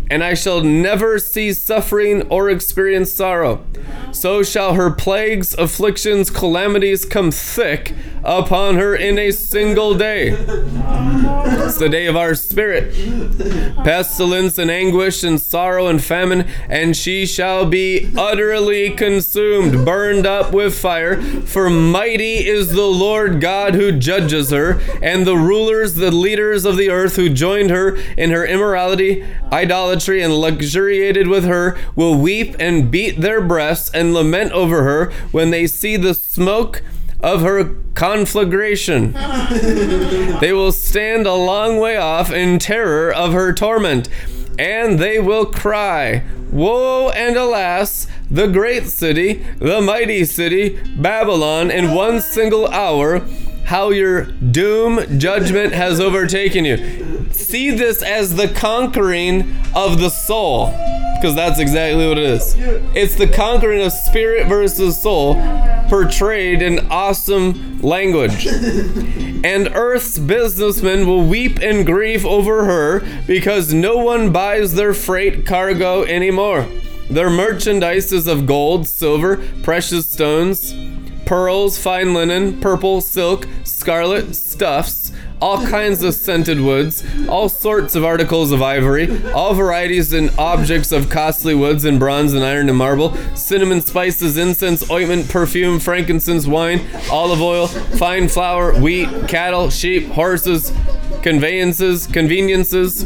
and 0.10 0.23
I 0.23 0.34
shall 0.34 0.61
never 0.61 1.18
see 1.19 1.52
suffering 1.53 2.22
or 2.30 2.49
experience 2.49 3.11
sorrow. 3.11 3.65
So 4.11 4.44
shall 4.44 4.76
her 4.76 4.91
plagues, 4.91 5.53
afflictions, 5.56 6.30
calamities 6.30 7.06
come 7.06 7.32
thick 7.32 7.94
upon 8.23 8.76
her 8.76 8.95
in 8.95 9.18
a 9.19 9.32
single 9.32 9.95
day. 9.95 10.30
It's 10.30 11.77
the 11.77 11.90
day 11.90 12.06
of 12.06 12.15
our 12.15 12.34
spirit. 12.36 12.94
Pestilence 13.84 14.57
and 14.57 14.72
anguish 14.72 15.23
and 15.23 15.40
sorrow 15.40 15.88
and 15.88 16.03
famine, 16.03 16.48
and 16.69 16.95
she 16.95 17.26
shall 17.26 17.65
be 17.65 18.11
utterly 18.18 18.91
consumed, 18.91 19.86
burned 19.86 20.26
up 20.26 20.53
with 20.53 20.77
fire. 20.77 21.22
For 21.22 21.69
mighty 21.69 22.48
is 22.48 22.72
the 22.72 22.86
Lord 22.86 23.41
God 23.41 23.73
who 23.76 23.91
judges 23.91 24.52
her, 24.52 24.80
and 25.02 25.26
the 25.26 25.38
rulers, 25.38 25.95
the 25.95 26.11
leaders 26.11 26.65
of 26.65 26.77
the 26.77 26.90
earth 26.90 27.15
who 27.15 27.30
joined 27.30 27.69
her 27.69 27.95
in 28.18 28.32
her 28.32 28.45
immorality, 28.45 29.26
idolatry, 29.52 29.94
and 29.95 30.34
luxuriated 30.34 31.27
with 31.27 31.45
her, 31.45 31.77
will 31.95 32.15
weep 32.17 32.55
and 32.59 32.91
beat 32.91 33.22
their 33.22 33.41
breasts 33.41 33.89
and 33.93 34.13
lament 34.13 34.51
over 34.51 34.84
her 34.84 35.11
when 35.31 35.51
they 35.51 35.67
see 35.67 35.97
the 35.97 36.13
smoke 36.13 36.81
of 37.22 37.41
her 37.41 37.76
conflagration. 37.93 39.15
They 40.41 40.51
will 40.51 40.72
stand 40.72 41.26
a 41.26 41.34
long 41.34 41.80
way 41.80 41.95
off 41.97 42.31
in 42.31 42.59
terror 42.59 43.11
of 43.11 43.34
her 43.34 43.53
torment, 43.53 44.09
and 44.59 44.99
they 44.99 45.19
will 45.19 45.45
cry, 45.45 46.23
Woe 46.51 47.09
and 47.09 47.35
alas, 47.35 48.07
the 48.30 48.47
great 48.47 48.88
city, 48.88 49.45
the 49.57 49.81
mighty 49.81 50.26
city, 50.26 50.80
Babylon, 50.97 51.72
in 51.72 51.93
one 51.93 52.22
single 52.22 52.67
hour, 52.67 53.22
how 53.66 53.90
your 53.90 54.26
doom, 54.26 55.20
judgment 55.20 55.74
has 55.74 56.00
overtaken 56.00 56.66
you. 56.66 57.28
See 57.32 57.72
this 57.72 58.02
as 58.02 58.36
the 58.36 58.48
conquering 58.48 59.56
of 59.76 60.00
the 60.00 60.10
soul, 60.10 60.68
because 61.16 61.36
that's 61.36 61.60
exactly 61.60 62.08
what 62.08 62.18
it 62.18 62.26
is. 62.26 62.56
It's 62.96 63.16
the 63.16 63.28
conquering 63.28 63.82
of 63.82 63.92
spirit 63.92 64.48
versus 64.48 65.02
soul, 65.02 65.36
portrayed 65.90 66.62
in 66.62 66.92
awesome 66.92 67.82
language. 67.82 68.48
And 68.48 69.70
Earth's 69.76 70.18
businessmen 70.18 71.08
will 71.08 71.26
weep 71.26 71.60
and 71.60 71.86
grieve 71.86 72.26
over 72.26 72.66
her 72.66 73.04
because 73.28 73.74
no 73.74 73.98
one 73.98 74.32
buys 74.32 74.74
their 74.74 74.94
freight 74.94 75.46
cargo 75.46 76.04
anymore. 76.04 76.68
Their 77.10 77.30
merchandise 77.30 78.12
is 78.12 78.26
of 78.26 78.48
gold, 78.48 78.88
silver, 78.88 79.38
precious 79.62 80.10
stones, 80.10 80.74
pearls, 81.26 81.77
fine 81.77 82.14
linen, 82.14 82.60
purple, 82.60 83.02
silk, 83.02 83.47
scarlet, 83.64 84.35
stuffs, 84.35 85.11
all 85.41 85.65
kinds 85.68 86.02
of 86.02 86.14
scented 86.14 86.61
woods, 86.61 87.03
all 87.27 87.49
sorts 87.49 87.95
of 87.95 88.03
articles 88.06 88.52
of 88.52 88.61
ivory, 88.61 89.23
all 89.31 89.53
varieties 89.53 90.14
and 90.14 90.31
objects 90.38 90.91
of 90.91 91.10
costly 91.10 91.53
woods 91.53 91.84
and 91.84 91.99
bronze 91.99 92.34
and 92.34 92.43
iron 92.43 92.69
and 92.69 92.77
marble, 92.77 93.15
cinnamon, 93.35 93.81
spices, 93.81 94.38
incense, 94.38 94.89
ointment, 94.89 95.30
perfume, 95.30 95.80
frankincense, 95.80 96.47
wine, 96.47 96.81
olive 97.11 97.41
oil, 97.41 97.68
fine 97.68 98.27
flour, 98.27 98.80
wheat, 98.80 99.10
cattle, 99.27 99.69
sheep, 99.69 100.07
horses, 100.07 100.72
conveyances, 101.22 102.07
conveniences, 102.07 103.03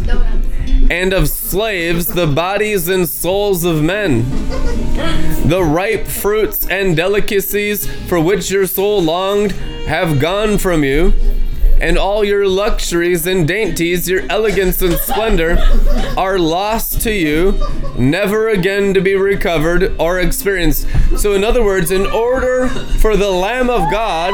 and 0.91 1.13
of 1.13 1.29
slaves 1.29 2.07
the 2.07 2.27
bodies 2.27 2.87
and 2.87 3.07
souls 3.07 3.63
of 3.63 3.81
men 3.81 4.23
the 5.49 5.63
ripe 5.63 6.05
fruits 6.05 6.67
and 6.67 6.95
delicacies 6.95 7.87
for 8.07 8.19
which 8.19 8.51
your 8.51 8.67
soul 8.67 9.01
longed 9.01 9.51
have 9.87 10.19
gone 10.19 10.59
from 10.59 10.83
you, 10.83 11.11
and 11.81 11.97
all 11.97 12.23
your 12.23 12.47
luxuries 12.47 13.25
and 13.25 13.47
dainties, 13.47 14.07
your 14.07 14.21
elegance 14.29 14.79
and 14.83 14.93
splendor, 14.93 15.57
are 16.15 16.37
lost 16.37 17.01
to 17.01 17.11
you, 17.11 17.59
never 17.97 18.49
again 18.49 18.93
to 18.93 19.01
be 19.01 19.15
recovered 19.15 19.95
or 19.99 20.19
experienced. 20.19 20.87
So, 21.17 21.33
in 21.33 21.43
other 21.43 21.63
words, 21.63 21.89
in 21.89 22.05
order 22.05 22.67
for 22.99 23.17
the 23.17 23.31
Lamb 23.31 23.71
of 23.71 23.91
God 23.91 24.33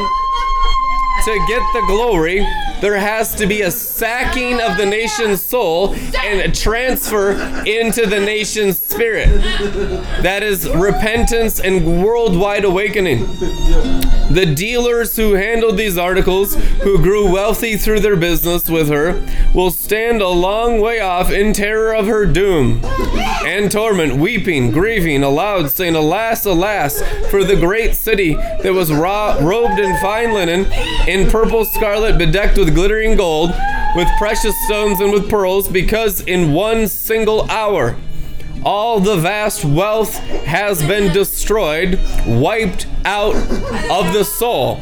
to 1.25 1.45
get 1.47 1.61
the 1.73 1.83
glory, 1.87 2.45
there 2.81 2.97
has 2.97 3.33
to 3.35 3.47
be 3.47 3.61
a 3.63 3.71
sacking 3.71 4.61
of 4.61 4.77
the 4.77 4.85
nation's 4.85 5.41
soul 5.41 5.95
and 5.95 6.39
a 6.39 6.51
transfer 6.51 7.31
into 7.65 8.05
the 8.05 8.19
nation's 8.19 8.79
spirit. 8.79 9.27
That 10.21 10.43
is 10.43 10.69
repentance 10.69 11.59
and 11.59 12.03
worldwide 12.03 12.63
awakening. 12.63 13.21
The 14.29 14.53
dealers 14.55 15.15
who 15.15 15.33
handled 15.33 15.77
these 15.77 15.97
articles, 15.97 16.55
who 16.55 16.97
grew 16.97 17.31
wealthy 17.31 17.75
through 17.77 18.01
their 18.01 18.15
business 18.15 18.69
with 18.69 18.89
her, 18.89 19.23
will 19.53 19.71
stand 19.71 20.21
a 20.21 20.27
long 20.27 20.79
way 20.79 20.99
off 20.99 21.31
in 21.31 21.53
terror 21.53 21.93
of 21.93 22.05
her 22.07 22.25
doom 22.25 22.81
and 23.45 23.71
torment, 23.71 24.17
weeping, 24.17 24.71
grieving 24.71 25.23
aloud, 25.23 25.69
saying, 25.69 25.95
Alas, 25.95 26.45
alas, 26.45 27.01
for 27.29 27.43
the 27.43 27.55
great 27.55 27.95
city 27.95 28.33
that 28.33 28.73
was 28.73 28.91
ro- 28.91 29.37
robed 29.41 29.79
in 29.79 29.95
fine 29.99 30.33
linen, 30.33 30.65
in 31.15 31.29
purple 31.31 31.63
scarlet, 31.63 32.17
bedecked 32.17 32.57
with 32.57 32.75
glittering 32.75 33.15
gold, 33.15 33.51
with 33.95 34.07
precious 34.17 34.53
stones 34.65 34.99
and 34.99 35.13
with 35.13 35.29
pearls, 35.29 35.69
because 35.69 36.19
in 36.21 36.51
one 36.51 36.89
single 36.89 37.49
hour 37.49 37.95
all 38.63 38.99
the 38.99 39.15
vast 39.15 39.63
wealth 39.63 40.15
has 40.43 40.85
been 40.85 41.13
destroyed, 41.13 41.97
wiped 42.27 42.87
out 43.05 43.35
of 43.89 44.11
the 44.11 44.25
soul. 44.25 44.77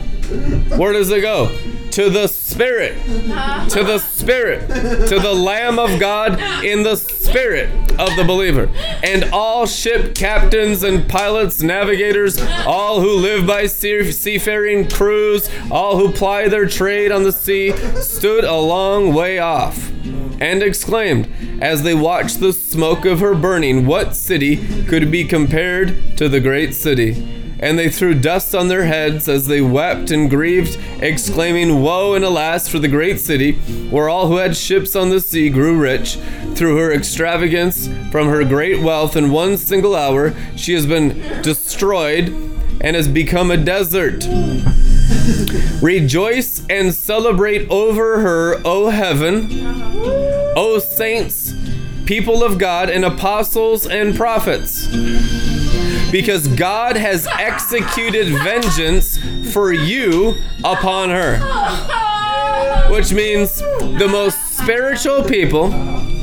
Where 0.75 0.93
does 0.93 1.11
it 1.11 1.21
go? 1.21 1.55
To 1.93 2.09
the 2.09 2.27
Spirit. 2.27 2.97
To 3.05 3.83
the 3.83 3.99
Spirit. 3.99 4.67
To 5.09 5.19
the 5.19 5.33
Lamb 5.33 5.77
of 5.77 5.99
God 5.99 6.39
in 6.63 6.81
the 6.81 6.95
Spirit 6.95 7.69
of 7.99 8.15
the 8.15 8.23
believer. 8.25 8.69
And 9.03 9.25
all 9.31 9.67
ship 9.67 10.15
captains 10.15 10.81
and 10.81 11.07
pilots, 11.07 11.61
navigators, 11.61 12.41
all 12.65 13.01
who 13.01 13.11
live 13.11 13.45
by 13.45 13.67
sea- 13.67 14.11
seafaring 14.11 14.89
crews, 14.89 15.49
all 15.69 15.97
who 15.97 16.11
ply 16.11 16.47
their 16.47 16.67
trade 16.67 17.11
on 17.11 17.23
the 17.23 17.31
sea, 17.31 17.73
stood 18.01 18.43
a 18.43 18.55
long 18.55 19.13
way 19.13 19.37
off 19.37 19.91
and 20.41 20.63
exclaimed, 20.63 21.29
as 21.61 21.83
they 21.83 21.93
watched 21.93 22.39
the 22.39 22.53
smoke 22.53 23.05
of 23.05 23.19
her 23.19 23.35
burning, 23.35 23.85
What 23.85 24.15
city 24.15 24.57
could 24.85 25.11
be 25.11 25.25
compared 25.25 26.17
to 26.17 26.27
the 26.27 26.39
great 26.39 26.73
city? 26.73 27.42
And 27.63 27.79
they 27.79 27.89
threw 27.89 28.13
dust 28.13 28.53
on 28.53 28.67
their 28.67 28.83
heads 28.83 29.29
as 29.29 29.47
they 29.47 29.61
wept 29.61 30.11
and 30.11 30.29
grieved, 30.29 30.77
exclaiming, 31.01 31.81
Woe 31.81 32.13
and 32.13 32.25
alas 32.25 32.67
for 32.67 32.77
the 32.77 32.89
great 32.89 33.21
city, 33.21 33.53
where 33.89 34.09
all 34.09 34.27
who 34.27 34.35
had 34.35 34.57
ships 34.57 34.97
on 34.97 35.09
the 35.09 35.21
sea 35.21 35.49
grew 35.49 35.79
rich. 35.79 36.17
Through 36.55 36.75
her 36.75 36.91
extravagance, 36.91 37.87
from 38.11 38.27
her 38.27 38.43
great 38.43 38.83
wealth, 38.83 39.15
in 39.15 39.31
one 39.31 39.55
single 39.55 39.95
hour, 39.95 40.33
she 40.57 40.73
has 40.73 40.85
been 40.85 41.41
destroyed 41.41 42.27
and 42.81 42.97
has 42.97 43.07
become 43.07 43.49
a 43.49 43.55
desert. 43.55 44.25
Rejoice 45.81 46.65
and 46.69 46.93
celebrate 46.93 47.69
over 47.69 48.19
her, 48.19 48.61
O 48.65 48.89
heaven, 48.89 49.47
O 50.57 50.79
saints, 50.79 51.53
people 52.05 52.43
of 52.43 52.57
God, 52.57 52.89
and 52.89 53.05
apostles 53.05 53.87
and 53.87 54.13
prophets. 54.17 55.62
Because 56.13 56.47
God 56.47 56.95
has 56.95 57.25
executed 57.25 58.27
vengeance 58.27 59.17
for 59.51 59.73
you 59.73 60.35
upon 60.63 61.09
her. 61.09 61.39
Which 62.91 63.11
means 63.11 63.57
the 63.57 64.07
most 64.07 64.37
spiritual 64.55 65.23
people, 65.23 65.71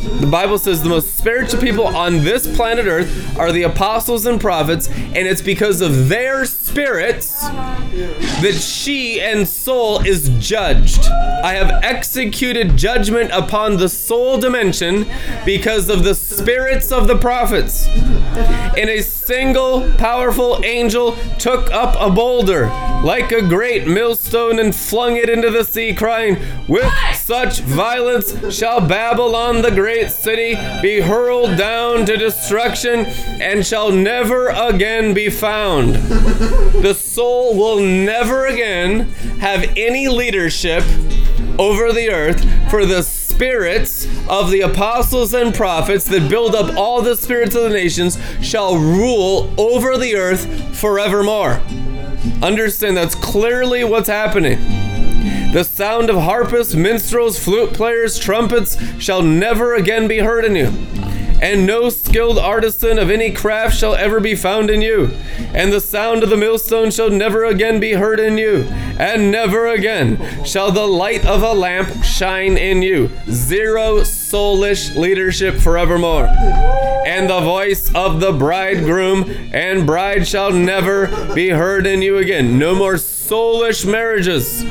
The 0.01 0.27
Bible 0.27 0.59
says 0.59 0.83
the 0.83 0.89
most 0.89 1.17
spiritual 1.17 1.61
people 1.61 1.87
on 1.87 2.25
this 2.25 2.47
planet 2.57 2.87
Earth 2.87 3.39
are 3.39 3.53
the 3.53 3.65
apostles 3.65 4.25
and 4.25 4.41
prophets, 4.41 4.89
and 4.89 5.17
it's 5.17 5.43
because 5.43 5.81
of 5.81 6.09
their 6.09 6.45
spirits 6.47 7.49
that 7.49 8.59
she 8.59 9.21
and 9.21 9.47
soul 9.47 10.01
is 10.07 10.31
judged. 10.39 11.07
I 11.07 11.55
have 11.55 11.83
executed 11.83 12.77
judgment 12.77 13.31
upon 13.33 13.77
the 13.77 13.89
soul 13.89 14.39
dimension 14.39 15.07
because 15.45 15.89
of 15.89 16.05
the 16.05 16.15
spirits 16.15 16.93
of 16.93 17.07
the 17.07 17.19
prophets. 17.19 17.87
And 17.89 18.89
a 18.89 19.03
single 19.03 19.93
powerful 19.95 20.65
angel 20.65 21.17
took 21.39 21.71
up 21.73 21.97
a 21.99 22.11
boulder 22.11 22.67
like 23.03 23.33
a 23.33 23.43
great 23.43 23.87
millstone 23.87 24.59
and 24.59 24.75
flung 24.75 25.17
it 25.17 25.29
into 25.29 25.51
the 25.51 25.65
sea, 25.65 25.95
crying, 25.95 26.37
With 26.69 26.93
such 27.15 27.61
violence 27.61 28.55
shall 28.55 28.81
Babylon 28.81 29.63
the 29.63 29.71
great 29.71 29.90
city 30.09 30.55
be 30.83 31.01
hurled 31.01 31.57
down 31.57 32.07
to 32.07 32.17
destruction 32.17 33.07
and 33.41 33.67
shall 33.67 33.91
never 33.91 34.49
again 34.49 35.15
be 35.15 35.29
found. 35.29 35.95
The 35.95 36.95
soul 36.95 37.57
will 37.57 37.81
never 37.81 38.47
again 38.47 39.11
have 39.41 39.65
any 39.77 40.09
leadership 40.09 40.83
over 41.59 41.93
the 41.93 42.11
earth 42.11 42.71
for 42.71 42.87
the 42.87 43.03
spirits 43.03 44.07
of 44.29 44.51
the 44.51 44.61
apostles 44.61 45.35
and 45.35 45.55
prophets 45.55 46.05
that 46.05 46.29
build 46.29 46.55
up 46.55 46.77
all 46.77 47.03
the 47.03 47.17
spirits 47.17 47.55
of 47.55 47.65
the 47.65 47.71
nations 47.71 48.19
shall 48.41 48.77
rule 48.77 49.53
over 49.59 49.97
the 49.97 50.15
earth 50.15 50.77
forevermore. 50.77 51.61
Understand 52.43 52.97
that's 52.97 53.15
clearly 53.15 53.85
what's 53.85 54.09
happening. 54.09 54.59
The 55.53 55.65
sound 55.65 56.11
of 56.11 56.17
harpists, 56.17 56.77
minstrels, 56.77 57.37
flute 57.37 57.75
players, 57.75 58.21
trumpets 58.21 58.81
shall 59.01 59.21
never 59.21 59.75
again 59.75 60.07
be 60.07 60.19
heard 60.19 60.45
in 60.45 60.55
you. 60.55 60.67
And 61.43 61.67
no 61.67 61.89
skilled 61.89 62.39
artisan 62.39 63.01
of 63.01 63.11
any 63.11 63.33
craft 63.33 63.77
shall 63.77 63.97
ever 63.97 64.21
be 64.21 64.37
found 64.37 64.71
in 64.71 64.81
you. 64.81 65.11
And 65.53 65.73
the 65.73 65.81
sound 65.81 66.23
of 66.23 66.31
the 66.31 66.37
millstone 66.37 66.93
shall 66.93 67.11
never 67.11 67.45
again 67.47 67.81
be 67.81 67.95
heard 67.95 68.21
in 68.21 68.39
you. 68.39 68.65
And 68.97 69.33
never 69.33 69.67
again 69.67 70.45
shall 70.45 70.71
the 70.71 70.87
light 70.87 71.27
of 71.27 71.43
a 71.43 71.53
lamp 71.53 72.05
shine 72.05 72.57
in 72.57 72.83
you. 72.83 73.11
Zero 73.29 74.03
soulish 74.03 74.95
leadership 74.95 75.57
forevermore. 75.57 76.27
And 77.07 77.29
the 77.29 77.41
voice 77.41 77.93
of 77.93 78.21
the 78.21 78.33
bridegroom 78.33 79.25
and 79.53 79.85
bride 79.85 80.29
shall 80.29 80.53
never 80.53 81.35
be 81.35 81.49
heard 81.49 81.89
in 81.89 82.03
you 82.03 82.19
again. 82.19 82.57
No 82.57 82.75
more 82.77 82.95
soulish 82.95 83.91
marriages. 83.91 84.63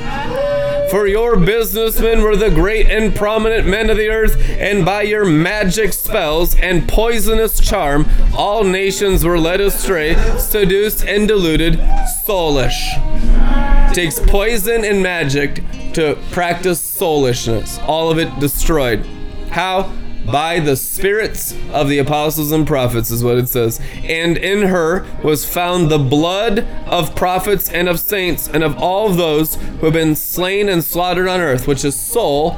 For 0.89 1.05
your 1.05 1.35
businessmen 1.37 2.23
were 2.23 2.35
the 2.35 2.49
great 2.49 2.87
and 2.87 3.15
prominent 3.15 3.67
men 3.67 3.91
of 3.91 3.97
the 3.97 4.09
earth, 4.09 4.39
and 4.49 4.83
by 4.83 5.03
your 5.03 5.23
magic 5.23 5.93
spells 5.93 6.55
and 6.55 6.89
poisonous 6.89 7.59
charm, 7.59 8.07
all 8.35 8.63
nations 8.63 9.23
were 9.23 9.37
led 9.37 9.61
astray, 9.61 10.15
seduced, 10.39 11.05
and 11.05 11.27
deluded, 11.27 11.79
soulish. 12.25 13.93
Takes 13.93 14.19
poison 14.19 14.83
and 14.83 15.03
magic 15.03 15.63
to 15.93 16.17
practice 16.31 16.81
soulishness. 16.81 17.77
All 17.87 18.09
of 18.09 18.17
it 18.17 18.39
destroyed. 18.39 19.05
How? 19.49 19.91
By 20.31 20.59
the 20.59 20.75
spirits 20.75 21.55
of 21.71 21.89
the 21.89 21.97
apostles 21.97 22.51
and 22.51 22.67
prophets, 22.67 23.09
is 23.11 23.23
what 23.23 23.37
it 23.37 23.49
says. 23.49 23.79
And 24.03 24.37
in 24.37 24.67
her 24.67 25.05
was 25.23 25.45
found 25.45 25.89
the 25.89 25.99
blood 25.99 26.59
of 26.85 27.15
prophets 27.15 27.69
and 27.69 27.87
of 27.89 27.99
saints 27.99 28.47
and 28.47 28.63
of 28.63 28.77
all 28.77 29.09
those 29.09 29.55
who 29.55 29.85
have 29.85 29.93
been 29.93 30.15
slain 30.15 30.69
and 30.69 30.83
slaughtered 30.83 31.27
on 31.27 31.39
earth, 31.39 31.67
which 31.67 31.83
is 31.83 31.95
soul 31.95 32.57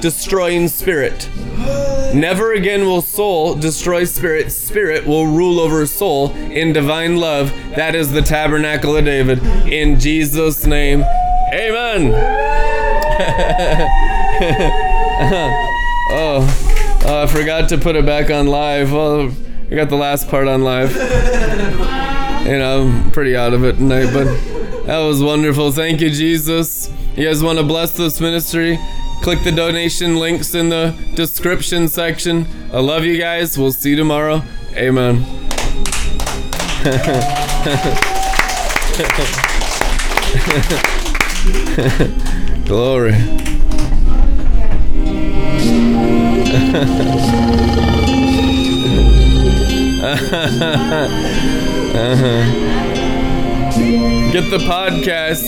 destroying 0.00 0.68
spirit. 0.68 1.28
Never 2.14 2.52
again 2.52 2.84
will 2.84 3.02
soul 3.02 3.54
destroy 3.54 4.04
spirit. 4.04 4.52
Spirit 4.52 5.06
will 5.06 5.26
rule 5.26 5.58
over 5.58 5.86
soul 5.86 6.32
in 6.32 6.72
divine 6.72 7.16
love. 7.16 7.50
That 7.74 7.94
is 7.94 8.12
the 8.12 8.22
tabernacle 8.22 8.96
of 8.96 9.04
David. 9.04 9.42
In 9.66 9.98
Jesus' 9.98 10.66
name, 10.66 11.02
amen. 11.52 12.12
Uh-huh. 15.16 15.48
oh, 16.10 16.75
oh, 17.06 17.22
I 17.22 17.26
forgot 17.26 17.70
to 17.70 17.78
put 17.78 17.96
it 17.96 18.04
back 18.04 18.30
on 18.30 18.46
live. 18.46 18.92
Well, 18.92 19.32
I 19.70 19.74
got 19.74 19.88
the 19.88 19.96
last 19.96 20.28
part 20.28 20.48
on 20.48 20.62
live. 20.62 20.94
And 22.46 22.62
I'm 22.62 23.10
pretty 23.10 23.34
out 23.34 23.54
of 23.54 23.64
it 23.64 23.72
tonight, 23.72 24.12
but 24.12 24.26
that 24.86 24.98
was 24.98 25.20
wonderful. 25.20 25.72
Thank 25.72 26.00
you, 26.00 26.10
Jesus. 26.10 26.88
You 27.16 27.26
guys 27.26 27.42
want 27.42 27.58
to 27.58 27.64
bless 27.64 27.96
this 27.96 28.20
ministry? 28.20 28.78
Click 29.20 29.42
the 29.42 29.50
donation 29.50 30.14
links 30.14 30.54
in 30.54 30.68
the 30.68 30.94
description 31.16 31.88
section. 31.88 32.46
I 32.72 32.78
love 32.78 33.04
you 33.04 33.18
guys. 33.18 33.58
We'll 33.58 33.72
see 33.72 33.90
you 33.90 33.96
tomorrow. 33.96 34.44
Amen. 34.76 35.24
Glory. 42.66 43.55
Get 54.32 54.50
the 54.50 54.58
podcast. 54.58 55.46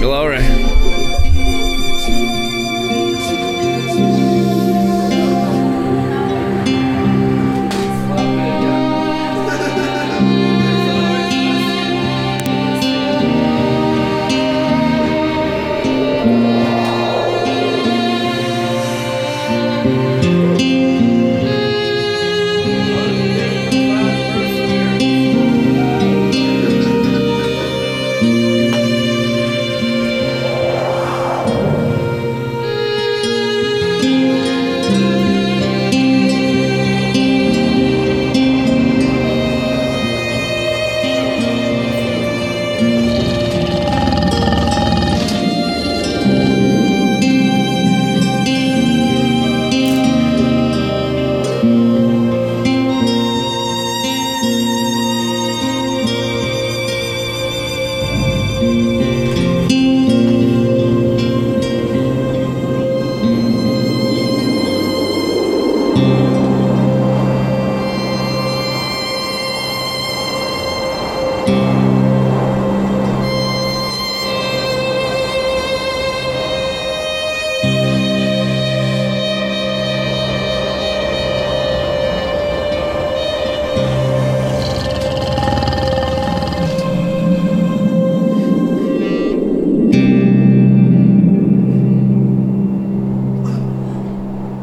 Glory. 0.00 0.61